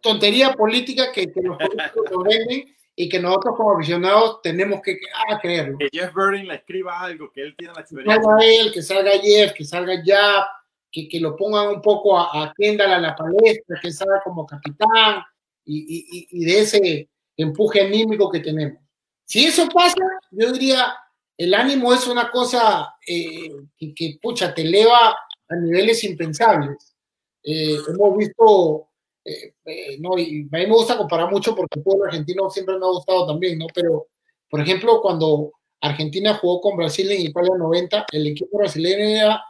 tontería 0.00 0.52
política 0.52 1.10
que, 1.12 1.32
que 1.32 1.40
los 1.40 1.56
políticos 1.56 2.04
nos 2.12 2.24
venden 2.24 2.64
y 2.94 3.08
que 3.08 3.18
nosotros 3.18 3.56
como 3.56 3.72
aficionados 3.72 4.42
tenemos 4.42 4.82
que 4.82 4.98
ah, 5.28 5.38
creerlo. 5.40 5.78
Que 5.78 5.88
Jeff 5.90 6.12
Burning 6.12 6.46
le 6.46 6.56
escriba 6.56 7.00
algo, 7.00 7.32
que 7.32 7.42
él 7.42 7.54
tiene 7.56 7.72
la 7.74 7.80
experiencia. 7.80 8.20
Que 8.20 8.22
salga 8.22 8.44
él, 8.44 8.72
que 8.72 8.82
salga 8.82 9.10
Jeff, 9.22 9.52
que 9.54 9.64
salga 9.64 10.02
Jap, 10.04 10.46
que, 10.90 11.08
que 11.08 11.20
lo 11.20 11.34
pongan 11.36 11.68
un 11.68 11.80
poco 11.80 12.18
a, 12.18 12.42
a 12.42 12.52
Kendall 12.54 12.92
a 12.92 12.98
la 12.98 13.16
palestra, 13.16 13.80
que 13.80 13.90
salga 13.90 14.20
como 14.22 14.44
capitán 14.44 15.22
y, 15.64 15.78
y, 16.10 16.28
y 16.30 16.44
de 16.44 16.60
ese 16.60 17.08
empuje 17.36 17.80
anímico 17.80 18.30
que 18.30 18.40
tenemos. 18.40 18.80
Si 19.24 19.44
eso 19.44 19.68
pasa, 19.68 20.02
yo 20.30 20.52
diría, 20.52 20.94
el 21.36 21.54
ánimo 21.54 21.92
es 21.92 22.06
una 22.06 22.30
cosa 22.30 22.94
eh, 23.06 23.50
que, 23.78 24.18
pucha, 24.20 24.54
te 24.54 24.62
eleva 24.62 25.16
a 25.48 25.56
niveles 25.56 26.04
impensables. 26.04 26.94
Eh, 27.42 27.76
hemos 27.88 28.16
visto, 28.16 28.88
eh, 29.24 29.54
no, 30.00 30.18
y 30.18 30.48
a 30.52 30.58
mí 30.58 30.66
me 30.66 30.74
gusta 30.74 30.96
comparar 30.96 31.30
mucho 31.30 31.54
porque 31.54 31.78
el 31.78 31.82
pueblo 31.82 32.04
argentino 32.04 32.50
siempre 32.50 32.78
me 32.78 32.84
ha 32.84 32.90
gustado 32.90 33.26
también, 33.26 33.58
¿no? 33.58 33.66
Pero, 33.74 34.08
por 34.48 34.60
ejemplo, 34.60 35.00
cuando 35.00 35.52
Argentina 35.80 36.34
jugó 36.34 36.60
con 36.60 36.76
Brasil 36.76 37.10
en 37.10 37.22
Italia 37.22 37.56
90, 37.56 38.06
el 38.12 38.26
equipo 38.28 38.58
brasileño 38.58 39.04
era 39.04 39.44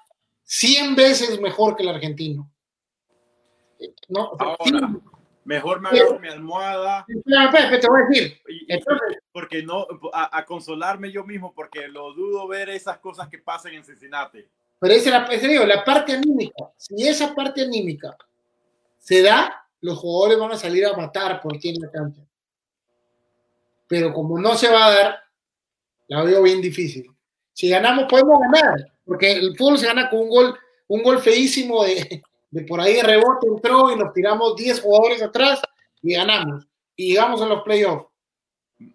100 0.45 0.95
veces 0.95 1.41
mejor 1.41 1.77
que 1.77 1.83
el 1.83 1.91
argentino. 1.91 2.51
No, 4.09 4.33
Mejor 5.45 5.81
me 5.81 5.89
agarro 5.89 6.21
mi 6.21 6.29
almohada. 6.29 7.05
te 7.07 7.89
voy 7.89 8.03
a 8.03 8.07
decir. 8.09 8.41
porque 9.33 9.63
no, 9.63 9.87
a, 10.13 10.45
consolarme 10.45 11.11
yo 11.11 11.25
mismo, 11.25 11.53
porque 11.53 11.89
lo 11.89 12.13
dudo 12.13 12.47
ver 12.47 12.71
esas 12.71 12.99
cosas 12.99 13.29
que 13.29 13.39
pasan 13.39 13.75
en 13.75 13.85
Cincinnati. 13.85 14.45
Pero 14.79 14.95
esa 14.95 15.27
es 15.31 15.43
la, 15.43 15.67
la 15.67 15.85
parte 15.85 16.13
anímica. 16.13 16.71
Si 16.77 17.07
esa 17.07 17.35
parte 17.35 17.63
anímica 17.63 18.17
se 18.99 19.23
da, 19.23 19.67
los 19.81 19.99
jugadores 19.99 20.39
van 20.39 20.53
a 20.53 20.57
salir 20.57 20.87
a 20.87 20.97
matar 20.97 21.41
por 21.41 21.59
ti 21.59 21.71
en 21.71 21.83
la 21.83 21.91
cancha. 21.91 22.23
Pero 23.89 24.13
como 24.13 24.39
no 24.39 24.55
se 24.57 24.71
va 24.71 24.87
a 24.87 24.95
dar, 24.95 25.23
la 26.07 26.23
veo 26.23 26.43
bien 26.43 26.63
difícil. 26.63 27.11
Si 27.53 27.69
ganamos, 27.69 28.07
podemos 28.09 28.41
ganar, 28.41 28.93
porque 29.05 29.33
el 29.33 29.57
fútbol 29.57 29.79
se 29.79 29.87
gana 29.87 30.09
con 30.09 30.21
un 30.21 30.29
gol, 30.29 30.59
un 30.89 31.03
gol 31.03 31.19
feísimo 31.21 31.85
de, 31.85 32.23
de 32.53 32.63
por 32.65 32.81
ahí 32.81 32.97
de 32.97 33.03
rebote 33.03 33.47
entró 33.49 33.91
y 33.91 33.97
nos 33.97 34.13
tiramos 34.13 34.55
10 34.55 34.83
jugadores 34.83 35.23
atrás 35.23 35.63
y 36.03 36.15
ganamos. 36.15 36.69
Y 36.95 37.09
llegamos 37.09 37.41
a 37.41 37.47
los 37.47 37.63
playoffs. 37.63 38.07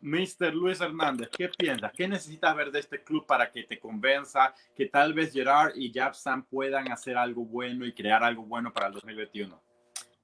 Mr. 0.02 0.54
Luis 0.54 0.80
Hernández, 0.80 1.30
¿qué 1.36 1.50
piensas? 1.50 1.92
¿Qué 1.96 2.08
necesitas 2.08 2.56
ver 2.56 2.72
de 2.72 2.80
este 2.80 3.04
club 3.04 3.26
para 3.26 3.50
que 3.52 3.64
te 3.64 3.80
convenza 3.80 4.54
que 4.76 4.86
tal 4.86 5.14
vez 5.14 5.34
Gerard 5.34 5.72
y 5.76 5.92
Sam 6.14 6.46
puedan 6.46 6.92
hacer 6.92 7.18
algo 7.18 7.46
bueno 7.46 7.86
y 7.86 7.94
crear 7.94 8.24
algo 8.24 8.44
bueno 8.44 8.72
para 8.72 8.88
el 8.88 8.94
2021? 8.94 9.60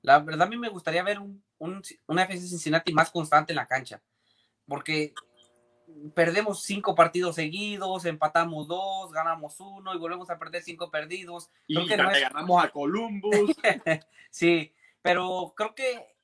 La 0.01 0.19
verdad, 0.19 0.43
a 0.43 0.49
mí 0.49 0.57
me 0.57 0.69
gustaría 0.69 1.01
ver 1.01 1.19
un, 1.19 1.43
un, 1.57 1.81
una 2.07 2.23
FC 2.23 2.45
Cincinnati 2.45 2.93
más 2.93 3.09
constante 3.09 3.53
en 3.53 3.57
la 3.57 3.67
cancha, 3.67 4.01
porque 4.67 5.13
perdemos 6.13 6.63
cinco 6.63 6.95
partidos 6.95 7.35
seguidos, 7.35 8.05
empatamos 8.05 8.67
dos, 8.67 9.11
ganamos 9.11 9.59
uno 9.59 9.93
y 9.93 9.97
volvemos 9.97 10.29
a 10.29 10.37
perder 10.37 10.63
cinco 10.63 10.91
perdidos. 10.91 11.49
y 11.67 11.87
que 11.87 11.95
ganamos 11.95 12.63
a 12.63 12.69
Columbus. 12.69 13.33
sí, 14.29 14.73
pero 15.01 15.53
creo 15.55 15.75
que 15.75 16.15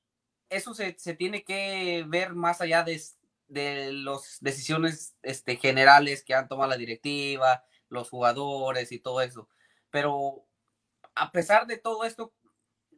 eso 0.50 0.74
se, 0.74 0.94
tiene 1.16 1.44
que 1.44 2.06
ver 2.08 2.34
más 2.34 2.62
allá 2.62 2.84
de, 2.84 3.02
de 3.48 3.94
las 3.94 4.38
decisiones 4.42 5.16
este, 5.22 5.58
generales 5.58 6.24
que 6.24 6.34
han 6.34 6.48
tomado 6.48 6.70
la 6.70 6.78
directiva, 6.78 7.64
los 7.90 8.10
jugadores 8.10 8.92
y 8.92 9.00
todo 9.00 9.22
eso. 9.22 9.48
Pero 9.90 10.46
a 11.16 11.32
pesar 11.32 11.68
de 11.68 11.78
todo 11.78 12.04
esto, 12.04 12.34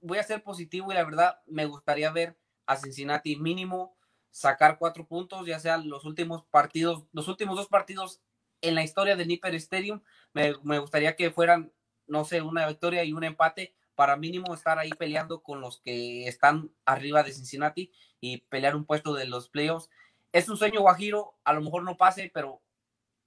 voy 0.02 0.18
a 0.18 0.24
ser 0.24 0.44
positivo 0.44 0.92
y 0.92 0.96
la 0.96 1.04
verdad 1.04 1.42
me 1.46 1.66
gustaría 1.66 2.12
ver 2.12 2.38
a 2.66 2.78
Cincinnati 2.78 3.36
mínimo 3.36 3.98
sacar 4.32 4.78
cuatro 4.80 5.06
puntos, 5.06 5.46
ya 5.46 5.60
sean 5.60 5.90
los 5.90 6.06
últimos 6.06 6.44
partidos, 6.46 7.04
los 7.12 7.28
últimos 7.28 7.56
dos 7.56 7.68
partidos 7.68 8.22
en 8.62 8.76
la 8.76 8.84
historia 8.84 9.16
del 9.16 9.28
Nipper 9.28 9.54
Stadium, 9.56 10.02
me, 10.34 10.80
gustaría 10.80 11.16
que 11.16 11.32
fueran, 11.32 11.72
no 12.08 12.26
sé, 12.26 12.42
una 12.42 12.68
victoria 12.68 13.04
y 13.04 13.14
un 13.14 13.24
empate 13.24 13.76
para 13.96 14.16
mínimo 14.16 14.54
estar 14.54 14.80
ahí 14.80 14.92
peleando 14.92 15.42
con 15.42 15.62
los 15.62 15.80
que 15.82 16.28
están 16.28 16.72
arriba 16.86 17.24
de 17.24 17.34
Cincinnati 17.34 17.92
y 18.20 18.38
pelear 18.38 18.76
un 18.76 18.86
puesto 18.86 19.14
de 19.14 19.26
los 19.26 19.50
playoffs. 19.50 19.90
Es 20.32 20.48
un 20.48 20.58
sueño 20.58 20.82
guajiro, 20.82 21.36
a 21.44 21.54
lo 21.54 21.62
mejor 21.62 21.84
no 21.84 21.98
pase, 21.98 22.32
pero 22.34 22.62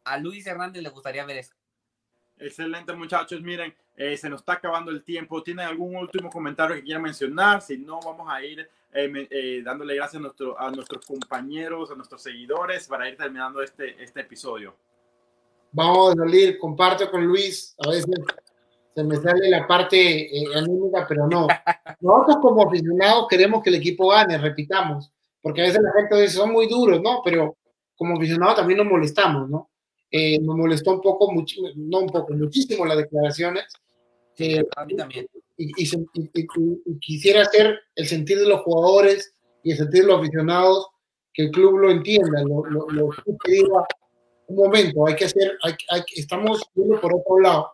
a 0.05 0.17
Luis 0.19 0.47
Hernández 0.47 0.83
le 0.83 0.89
gustaría 0.89 1.25
ver 1.25 1.39
eso. 1.39 1.55
Excelente, 2.39 2.93
muchachos. 2.95 3.41
Miren, 3.43 3.75
eh, 3.97 4.17
se 4.17 4.29
nos 4.29 4.41
está 4.41 4.55
acabando 4.55 4.91
el 4.91 5.05
tiempo. 5.05 5.43
¿Tienen 5.43 5.67
algún 5.67 5.97
último 5.97 6.31
comentario 6.31 6.75
que 6.77 6.83
quieran 6.83 7.03
mencionar? 7.03 7.63
Si 7.63 7.79
no, 7.79 8.01
vamos 8.01 8.27
a 8.29 8.43
ir 8.43 8.69
eh, 8.95 9.29
eh, 9.31 9.63
dándole 9.65 9.97
gracias 9.97 10.21
a, 10.21 10.23
nuestro, 10.23 10.61
a 10.61 10.71
nuestros 10.71 11.05
compañeros, 11.05 11.91
a 11.91 11.97
nuestros 11.97 12.23
seguidores 12.23 12.87
para 12.87 13.09
ir 13.09 13.17
terminando 13.17 13.61
este, 13.61 14.01
este 14.03 14.21
episodio. 14.21 14.77
Vamos 15.73 16.13
a 16.13 16.17
salir, 16.17 16.57
comparto 16.59 17.11
con 17.11 17.27
Luis. 17.27 17.75
A 17.85 17.91
veces 17.91 18.07
se 18.95 19.03
me 19.03 19.17
sale 19.17 19.51
la 19.51 19.67
parte 19.67 20.31
anímica, 20.55 21.05
pero 21.09 21.27
no. 21.27 21.49
Nosotros 22.01 22.37
como 22.41 22.69
aficionados 22.69 23.27
queremos 23.29 23.65
que 23.65 23.71
el 23.71 23.77
equipo 23.77 24.09
gane, 24.11 24.39
repitamos, 24.39 25.13
porque 25.43 25.63
a 25.63 25.65
veces 25.65 25.83
la 25.83 25.93
gente 25.93 26.21
dice 26.23 26.37
son 26.37 26.53
muy 26.53 26.69
duros, 26.69 27.03
¿no? 27.03 27.21
Pero 27.25 27.57
como 27.97 28.17
aficionados 28.17 28.55
también 28.55 28.79
nos 28.79 28.87
molestamos, 28.87 29.51
¿no? 29.51 29.71
Eh, 30.09 30.39
me 30.39 30.55
molestó 30.55 30.93
un 30.93 31.01
poco, 31.01 31.35
no 31.75 31.99
un 31.99 32.07
poco, 32.07 32.33
muchísimo 32.35 32.87
las 32.87 32.99
declaraciones. 32.99 33.65
a 34.77 34.85
mí 34.85 34.95
también. 34.95 35.27
Y, 35.57 35.73
quisiera 37.01 37.43
hacer 37.43 37.79
el 37.95 38.07
sentir 38.07 38.39
de 38.39 38.49
los 38.49 38.63
jugadores 38.63 39.35
y 39.63 39.73
el 39.73 39.79
sentir 39.79 40.03
de 40.03 40.09
los 40.09 40.21
aficionados, 40.21 40.89
que 41.33 41.45
el 41.45 41.51
club 41.51 41.79
lo 41.79 41.91
entienda, 41.91 42.43
lo, 42.43 42.65
lo, 42.65 42.89
lo 42.91 43.11
un 44.47 44.57
momento, 44.57 45.07
hay 45.07 45.17
que 45.17 45.25
hacer, 45.25 45.57
hay, 45.63 46.03
estamos 46.15 46.63
viendo 46.75 47.01
por 47.01 47.15
otro 47.15 47.41
lado, 47.41 47.73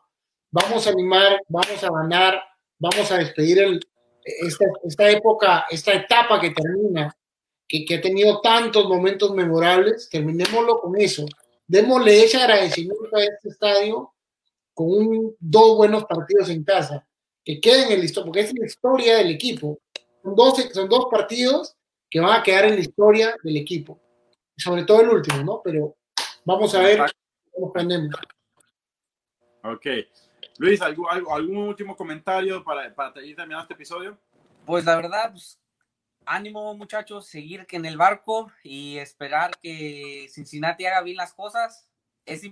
vamos 0.51 0.87
a 0.87 0.91
animar, 0.91 1.41
vamos 1.49 1.83
a 1.83 1.91
ganar, 1.91 2.41
vamos 2.79 3.11
a 3.11 3.19
despedir 3.19 3.59
el, 3.59 3.81
esta, 4.25 4.65
esta 4.85 5.11
época, 5.11 5.67
esta 5.71 5.93
etapa 5.95 6.41
que 6.41 6.51
termina, 6.51 7.15
que, 7.67 7.85
que 7.85 7.97
ha 7.97 8.01
tenido 8.01 8.41
tantos 8.41 8.89
momentos 8.89 9.35
memorables, 9.35 10.09
terminémoslo 10.09 10.81
con 10.81 11.01
eso, 11.01 11.27
démosle 11.67 12.25
ese 12.25 12.39
agradecimiento 12.39 13.17
a 13.17 13.23
este 13.23 13.49
estadio 13.49 14.13
con 14.75 14.89
un, 14.89 15.37
dos 15.39 15.77
buenos 15.77 16.05
partidos 16.05 16.49
en 16.51 16.65
casa, 16.65 17.07
que 17.55 17.61
queden 17.61 17.91
en 17.91 17.99
la 17.99 18.05
historia, 18.05 18.27
porque 18.27 18.41
es 18.41 18.55
la 18.55 18.67
historia 18.67 19.17
del 19.17 19.31
equipo. 19.31 19.81
Son 20.23 20.35
dos, 20.35 20.69
son 20.73 20.89
dos 20.89 21.07
partidos 21.11 21.77
que 22.09 22.21
van 22.21 22.39
a 22.39 22.43
quedar 22.43 22.67
en 22.67 22.75
la 22.75 22.81
historia 22.81 23.37
del 23.43 23.57
equipo, 23.57 24.01
sobre 24.57 24.85
todo 24.85 25.01
el 25.01 25.09
último, 25.09 25.43
¿no? 25.43 25.61
Pero 25.63 25.97
vamos 26.45 26.75
a 26.75 26.81
ver 26.81 27.01
cómo 27.51 27.69
aprendemos. 27.69 28.15
Ok. 29.63 29.87
Luis, 30.59 30.81
¿algún, 30.81 31.07
algún 31.09 31.57
último 31.57 31.97
comentario 31.97 32.63
para, 32.63 32.95
para 32.95 33.25
ir 33.25 33.35
terminando 33.35 33.63
este 33.63 33.75
episodio? 33.75 34.19
Pues 34.67 34.85
la 34.85 34.97
verdad, 34.97 35.33
pues, 35.33 35.59
ánimo 36.27 36.75
muchachos, 36.75 37.27
seguir 37.27 37.67
en 37.71 37.85
el 37.85 37.97
barco 37.97 38.53
y 38.63 38.99
esperar 38.99 39.59
que 39.61 40.29
Cincinnati 40.31 40.85
haga 40.87 41.03
bien 41.03 41.17
las 41.17 41.33
cosas. 41.33 41.89
es, 42.27 42.43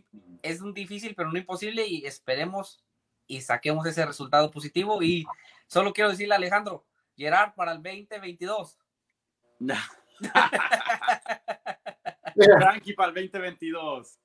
es 0.43 0.61
un 0.61 0.73
difícil, 0.73 1.15
pero 1.15 1.31
no 1.31 1.39
imposible 1.39 1.87
y 1.87 2.07
esperemos 2.07 2.83
y 3.29 3.41
saquemos 3.41 3.87
ese 3.87 4.05
resultado 4.05 4.51
positivo. 4.51 5.01
Y 5.03 5.25
solo 5.69 5.93
quiero 5.93 6.11
decirle 6.11 6.35
a 6.35 6.39
Alejandro, 6.39 6.85
Gerard 7.17 7.55
para 7.55 7.73
el 7.73 7.83
2022. 7.83 8.77
Frankie 12.35 12.95
para 12.95 13.11
el 13.11 13.31
2022. 13.31 14.19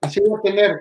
Así 0.00 0.20
va 0.20 0.38
a 0.38 0.42
tener 0.42 0.78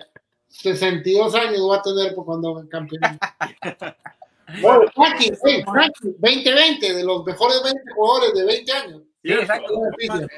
62 0.49 1.35
años, 1.35 1.61
va 1.69 1.77
a 1.77 1.81
tener 1.81 2.13
cuando 2.15 2.67
campeón. 2.69 3.01
bueno, 4.61 4.81
Frankie, 4.93 5.34
hey, 5.43 5.63
Frankie, 5.65 6.15
2020, 6.19 6.93
de 6.93 7.03
los 7.03 7.25
mejores 7.25 7.63
20 7.63 7.81
jugadores 7.95 8.34
de 8.34 8.45
20 8.45 8.71
años. 8.73 9.01
Sí, 9.23 9.34
exacto. 9.34 9.81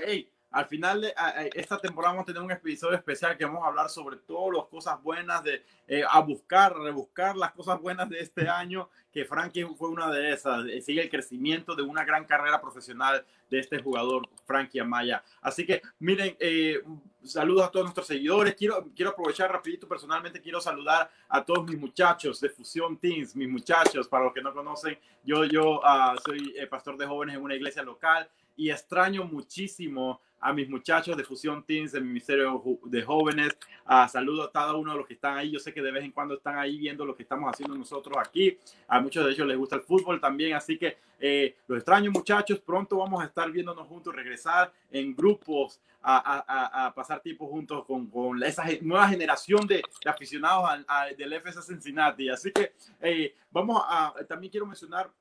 Hey, 0.05 0.31
al 0.51 0.65
final 0.65 1.01
de 1.01 1.13
esta 1.53 1.77
temporada 1.77 2.13
vamos 2.13 2.23
a 2.23 2.33
tener 2.33 2.41
un 2.41 2.51
episodio 2.51 2.95
especial 2.95 3.37
que 3.37 3.45
vamos 3.45 3.63
a 3.63 3.67
hablar 3.67 3.89
sobre 3.89 4.17
todas 4.17 4.57
las 4.57 4.65
cosas 4.65 5.01
buenas 5.01 5.43
de 5.43 5.63
eh, 5.91 6.03
a 6.07 6.19
buscar, 6.19 6.77
rebuscar 6.77 7.35
las 7.35 7.51
cosas 7.51 7.81
buenas 7.81 8.07
de 8.09 8.19
este 8.19 8.47
año, 8.47 8.89
que 9.11 9.25
Frankie 9.25 9.65
fue 9.75 9.89
una 9.89 10.11
de 10.11 10.33
esas, 10.33 10.65
eh, 10.67 10.81
sigue 10.81 11.01
el 11.01 11.09
crecimiento 11.09 11.73
de 11.75 11.81
una 11.81 12.05
gran 12.05 12.25
carrera 12.25 12.61
profesional 12.61 13.25
de 13.49 13.59
este 13.59 13.81
jugador, 13.81 14.29
Frankie 14.45 14.79
Amaya. 14.79 15.23
Así 15.41 15.65
que 15.65 15.81
miren, 15.97 16.37
eh, 16.39 16.83
saludos 17.23 17.65
a 17.65 17.71
todos 17.71 17.85
nuestros 17.85 18.05
seguidores. 18.05 18.53
Quiero, 18.53 18.87
quiero 18.95 19.11
aprovechar 19.11 19.51
rapidito, 19.51 19.87
personalmente 19.87 20.39
quiero 20.39 20.61
saludar 20.61 21.09
a 21.27 21.43
todos 21.43 21.65
mis 21.65 21.79
muchachos 21.79 22.39
de 22.39 22.49
Fusión 22.49 22.97
Teams, 22.97 23.35
mis 23.35 23.49
muchachos, 23.49 24.07
para 24.07 24.25
los 24.25 24.33
que 24.33 24.43
no 24.43 24.53
conocen, 24.53 24.95
yo, 25.23 25.43
yo 25.45 25.79
uh, 25.79 26.19
soy 26.23 26.53
pastor 26.69 26.97
de 26.97 27.07
jóvenes 27.07 27.35
en 27.35 27.41
una 27.41 27.55
iglesia 27.55 27.81
local 27.81 28.29
y 28.55 28.69
extraño 28.69 29.23
muchísimo 29.23 30.21
a 30.41 30.53
mis 30.53 30.69
muchachos 30.69 31.15
de 31.17 31.23
Fusión 31.23 31.63
Teams, 31.63 31.91
de 31.91 31.99
mi 31.99 32.07
Ministerio 32.07 32.61
de 32.85 33.01
Jóvenes. 33.01 33.57
Uh, 33.85 34.07
saludo 34.09 34.43
a 34.43 34.51
cada 34.51 34.75
uno 34.75 34.91
de 34.91 34.97
los 34.99 35.07
que 35.07 35.13
están 35.13 35.37
ahí. 35.37 35.51
Yo 35.51 35.59
sé 35.59 35.73
que 35.73 35.81
de 35.81 35.91
vez 35.91 36.03
en 36.03 36.11
cuando 36.11 36.35
están 36.35 36.57
ahí 36.57 36.77
viendo 36.77 37.05
lo 37.05 37.15
que 37.15 37.23
estamos 37.23 37.49
haciendo 37.51 37.75
nosotros 37.75 38.17
aquí. 38.17 38.57
A 38.87 38.99
muchos 38.99 39.25
de 39.25 39.31
ellos 39.31 39.47
les 39.47 39.57
gusta 39.57 39.75
el 39.75 39.81
fútbol 39.81 40.19
también, 40.19 40.55
así 40.55 40.77
que 40.77 40.97
eh, 41.19 41.55
los 41.67 41.77
extraño 41.77 42.11
muchachos. 42.11 42.59
Pronto 42.59 42.97
vamos 42.97 43.21
a 43.21 43.25
estar 43.25 43.51
viéndonos 43.51 43.87
juntos, 43.87 44.15
regresar 44.15 44.71
en 44.91 45.15
grupos 45.15 45.81
a, 46.01 46.43
a, 46.47 46.85
a 46.85 46.93
pasar 46.93 47.19
tiempo 47.19 47.47
juntos 47.47 47.83
con, 47.85 48.07
con, 48.07 48.41
esa 48.43 48.63
nueva 48.81 49.09
generación 49.09 49.67
de, 49.67 49.83
aficionados 50.05 50.85
del 51.17 51.33
FC 51.33 51.61
Cincinnati. 51.61 52.29
Así 52.29 52.51
que 52.51 52.73
eh, 53.01 53.35
vamos 53.51 53.81
a, 53.85 54.13
también 54.27 54.51
quiero 54.51 54.65
mencionar, 54.65 55.11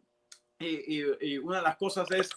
eh, 0.61 1.39
una 1.43 1.57
de 1.57 1.63
las 1.63 1.77
cosas 1.77 2.09
es 2.13 2.31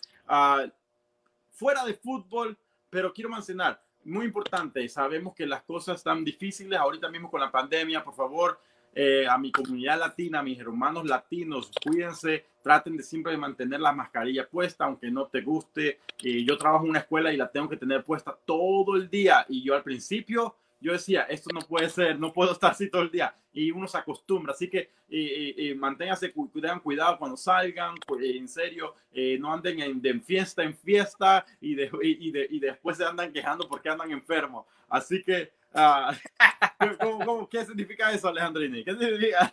fuera 1.52 1.86
de 1.86 1.94
fútbol, 1.94 2.58
pero 2.92 3.12
quiero 3.12 3.30
mencionar, 3.32 3.82
muy 4.04 4.26
importante, 4.26 4.88
sabemos 4.90 5.34
que 5.34 5.48
las 5.48 5.64
cosas 5.64 5.98
están 5.98 6.24
difíciles 6.24 6.78
ahorita 6.78 7.10
mismo 7.10 7.32
con 7.32 7.40
la 7.40 7.52
pandemia, 7.52 8.04
por 8.04 8.14
favor, 8.14 8.60
eh, 8.94 9.26
a 9.28 9.38
mi 9.38 9.52
comunidad 9.52 9.98
latina, 9.98 10.40
a 10.40 10.44
mis 10.44 10.60
hermanos 10.60 11.06
latinos, 11.06 11.72
cuídense, 11.84 12.46
traten 12.62 12.98
de 12.98 13.04
siempre 13.04 13.38
mantener 13.38 13.80
la 13.80 13.94
mascarilla 13.94 14.50
puesta, 14.50 14.84
aunque 14.84 15.10
no 15.10 15.28
te 15.28 15.42
guste. 15.42 16.00
Eh, 16.22 16.44
yo 16.44 16.58
trabajo 16.58 16.84
en 16.84 16.90
una 16.90 17.00
escuela 17.00 17.32
y 17.32 17.38
la 17.38 17.50
tengo 17.50 17.70
que 17.70 17.78
tener 17.78 18.04
puesta 18.04 18.38
todo 18.46 18.98
el 18.98 19.10
día 19.10 19.46
y 19.48 19.64
yo 19.64 19.76
al 19.76 19.84
principio 19.84 20.58
yo 20.82 20.94
decía, 20.94 21.22
esto 21.24 21.52
no 21.54 21.62
puede 21.62 21.90
ser, 21.90 22.20
no 22.20 22.34
puedo 22.34 22.52
estar 22.52 22.72
así 22.72 22.90
todo 22.90 23.04
el 23.04 23.12
día. 23.12 23.34
Y 23.54 23.70
uno 23.70 23.88
se 23.88 23.98
acostumbra. 23.98 24.54
Así 24.54 24.68
que 24.68 24.80
eh, 25.10 25.54
eh, 25.58 25.76
manténganse, 25.76 26.34
cuidan, 26.34 26.80
cuidado 26.80 27.20
cuando 27.20 27.38
salgan, 27.38 27.96
pues, 28.08 28.26
en 28.26 28.48
serio, 28.48 28.96
eh, 29.14 29.38
no 29.40 29.54
anden 29.54 29.80
en, 29.80 30.02
de 30.02 30.20
fiesta 30.20 30.64
en 30.64 30.76
fiesta 30.76 31.46
y, 31.60 31.76
de, 31.76 31.92
y, 32.02 32.32
de, 32.32 32.48
y, 32.50 32.60
después 32.60 32.98
se 32.98 33.06
andan 33.06 33.32
quejando 33.32 33.68
porque 33.68 33.90
andan 33.90 34.12
enfermos. 34.12 34.66
Así 34.90 35.22
que, 35.22 35.52
uh, 35.76 36.14
¿cómo, 37.00 37.26
cómo, 37.26 37.50
qué 37.50 37.64
significa 37.64 38.12
eso, 38.12 38.28
Alejandrini? 38.28 38.84
¿Qué 38.84 38.96
significa? 38.96 39.52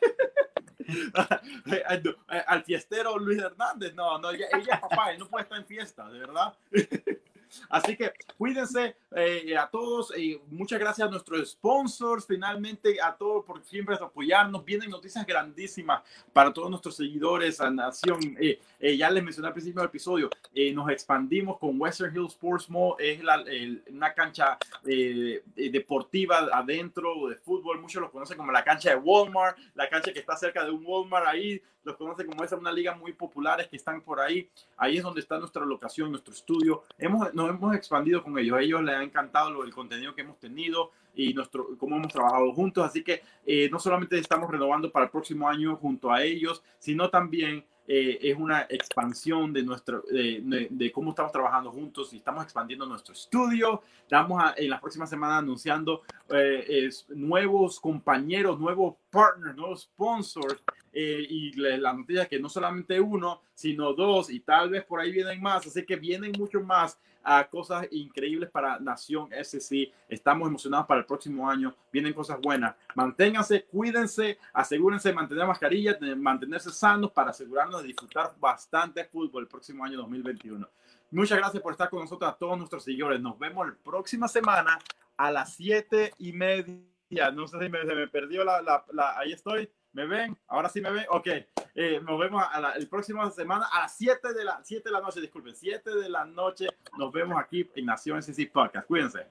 al 2.46 2.64
fiestero 2.64 3.18
Luis 3.18 3.38
Hernández, 3.42 3.94
no, 3.94 4.18
no, 4.18 4.30
ella, 4.30 4.46
ella 4.52 4.74
es 4.74 4.80
papá, 4.80 5.12
él 5.12 5.18
no 5.18 5.28
puede 5.28 5.42
estar 5.42 5.58
en 5.58 5.66
fiesta, 5.66 6.08
de 6.08 6.18
verdad. 6.20 6.56
Así 7.68 7.96
que 7.96 8.12
cuídense 8.36 8.96
eh, 9.14 9.56
a 9.56 9.68
todos 9.68 10.16
y 10.16 10.40
muchas 10.50 10.78
gracias 10.78 11.08
a 11.08 11.10
nuestros 11.10 11.50
sponsors, 11.50 12.26
finalmente 12.26 13.00
a 13.00 13.14
todos 13.16 13.44
por 13.44 13.64
siempre 13.64 13.96
apoyarnos. 13.96 14.64
Vienen 14.64 14.90
noticias 14.90 15.26
grandísimas 15.26 16.02
para 16.32 16.52
todos 16.52 16.70
nuestros 16.70 16.96
seguidores, 16.96 17.60
a 17.60 17.70
Nación. 17.70 18.18
Eh, 18.40 18.60
eh, 18.80 18.96
ya 18.96 19.10
les 19.10 19.22
mencioné 19.22 19.48
al 19.48 19.54
principio 19.54 19.80
del 19.80 19.88
episodio, 19.88 20.30
nos 20.74 20.90
expandimos 20.90 21.58
con 21.58 21.80
Western 21.80 22.14
Hills 22.14 22.32
Sports 22.32 22.68
Mall, 22.68 22.94
es 22.98 23.22
la, 23.22 23.44
una 23.90 24.12
cancha 24.12 24.58
deportiva 24.82 26.48
adentro 26.52 27.28
de 27.28 27.36
fútbol, 27.36 27.80
muchos 27.80 28.02
lo 28.02 28.10
conocen 28.10 28.36
como 28.36 28.52
la 28.52 28.64
cancha 28.64 28.90
de 28.90 28.96
Walmart, 28.96 29.58
la 29.74 29.88
cancha 29.88 30.12
que 30.12 30.18
está 30.20 30.36
cerca 30.36 30.64
de 30.64 30.70
un 30.70 30.84
Walmart 30.84 31.26
ahí, 31.26 31.60
los 31.88 31.96
conocen 31.96 32.26
como 32.26 32.44
esa, 32.44 32.56
una 32.56 32.70
liga 32.70 32.94
muy 32.94 33.12
popular 33.12 33.68
que 33.68 33.76
están 33.76 34.02
por 34.02 34.20
ahí. 34.20 34.48
Ahí 34.76 34.98
es 34.98 35.02
donde 35.02 35.20
está 35.20 35.38
nuestra 35.38 35.64
locación, 35.64 36.10
nuestro 36.10 36.32
estudio. 36.32 36.84
Hemos, 36.98 37.34
nos 37.34 37.50
hemos 37.50 37.74
expandido 37.74 38.22
con 38.22 38.38
ellos. 38.38 38.56
A 38.56 38.60
ellos 38.60 38.82
les 38.82 38.94
ha 38.94 39.02
encantado 39.02 39.50
lo, 39.50 39.64
el 39.64 39.72
contenido 39.72 40.14
que 40.14 40.20
hemos 40.20 40.38
tenido 40.38 40.92
y 41.14 41.34
nuestro, 41.34 41.76
cómo 41.78 41.96
hemos 41.96 42.12
trabajado 42.12 42.52
juntos. 42.52 42.84
Así 42.84 43.02
que 43.02 43.22
eh, 43.44 43.68
no 43.70 43.80
solamente 43.80 44.18
estamos 44.18 44.50
renovando 44.50 44.90
para 44.92 45.06
el 45.06 45.10
próximo 45.10 45.48
año 45.48 45.76
junto 45.76 46.12
a 46.12 46.22
ellos, 46.22 46.62
sino 46.78 47.10
también 47.10 47.64
eh, 47.90 48.18
es 48.20 48.36
una 48.36 48.66
expansión 48.68 49.50
de, 49.50 49.62
nuestro, 49.62 50.02
de, 50.02 50.68
de, 50.70 50.92
cómo 50.92 51.10
estamos 51.10 51.32
trabajando 51.32 51.72
juntos 51.72 52.12
y 52.12 52.18
estamos 52.18 52.44
expandiendo 52.44 52.84
nuestro 52.84 53.14
estudio. 53.14 53.82
Estamos 54.02 54.42
a, 54.42 54.52
en 54.58 54.68
la 54.68 54.78
próxima 54.78 55.06
semana 55.06 55.38
anunciando 55.38 56.02
eh, 56.28 56.66
es, 56.68 57.06
nuevos 57.08 57.80
compañeros, 57.80 58.60
nuevos 58.60 58.96
partners, 59.08 59.56
nuevos 59.56 59.82
sponsors. 59.84 60.62
Eh, 61.00 61.24
y 61.30 61.52
la 61.52 61.92
noticia 61.92 62.22
es 62.22 62.28
que 62.28 62.40
no 62.40 62.48
solamente 62.48 63.00
uno, 63.00 63.42
sino 63.54 63.92
dos, 63.92 64.30
y 64.30 64.40
tal 64.40 64.70
vez 64.70 64.84
por 64.84 64.98
ahí 64.98 65.12
vienen 65.12 65.40
más. 65.40 65.64
Así 65.64 65.86
que 65.86 65.94
vienen 65.94 66.32
mucho 66.36 66.60
más 66.60 66.98
a 67.22 67.46
cosas 67.48 67.86
increíbles 67.92 68.50
para 68.50 68.80
Nación 68.80 69.28
SC. 69.32 69.92
Estamos 70.08 70.48
emocionados 70.48 70.88
para 70.88 70.98
el 70.98 71.06
próximo 71.06 71.48
año. 71.48 71.72
Vienen 71.92 72.12
cosas 72.12 72.40
buenas. 72.40 72.74
Manténganse, 72.96 73.62
cuídense, 73.66 74.38
asegúrense 74.52 75.10
de 75.10 75.14
mantener 75.14 75.46
mascarilla, 75.46 75.94
de 75.94 76.16
mantenerse 76.16 76.72
sanos 76.72 77.12
para 77.12 77.30
asegurarnos 77.30 77.80
de 77.80 77.86
disfrutar 77.86 78.34
bastante 78.40 79.04
fútbol 79.04 79.44
el 79.44 79.48
próximo 79.48 79.84
año 79.84 79.98
2021. 79.98 80.68
Muchas 81.12 81.38
gracias 81.38 81.62
por 81.62 81.70
estar 81.70 81.88
con 81.88 82.00
nosotros 82.00 82.28
a 82.28 82.36
todos 82.36 82.58
nuestros 82.58 82.82
seguidores. 82.82 83.20
Nos 83.20 83.38
vemos 83.38 83.68
la 83.68 83.76
próxima 83.84 84.26
semana 84.26 84.80
a 85.16 85.30
las 85.30 85.54
siete 85.54 86.12
y 86.18 86.32
media. 86.32 87.30
No 87.32 87.46
sé 87.46 87.56
si 87.60 87.68
me, 87.68 87.86
se 87.86 87.94
me 87.94 88.08
perdió 88.08 88.42
la, 88.42 88.60
la, 88.62 88.84
la 88.92 89.16
ahí 89.16 89.32
estoy. 89.32 89.70
¿Me 89.92 90.06
ven? 90.06 90.36
¿Ahora 90.48 90.68
sí 90.68 90.80
me 90.80 90.90
ven? 90.90 91.06
Ok. 91.10 91.26
Eh, 91.74 92.00
nos 92.02 92.18
vemos 92.18 92.44
a 92.50 92.60
la, 92.60 92.72
el 92.72 92.88
próximo 92.88 93.28
semana 93.30 93.66
a 93.72 93.82
las 93.82 93.96
7 93.96 94.32
de 94.32 94.44
la, 94.44 94.60
7 94.62 94.82
de 94.88 94.92
la 94.92 95.00
noche, 95.00 95.20
disculpen, 95.20 95.54
7 95.54 95.94
de 95.94 96.08
la 96.08 96.24
noche. 96.24 96.68
Nos 96.98 97.12
vemos 97.12 97.38
aquí 97.38 97.68
en 97.74 97.86
Nación 97.86 98.22
CC 98.22 98.50
Podcast. 98.52 98.86
Cuídense. 98.86 99.26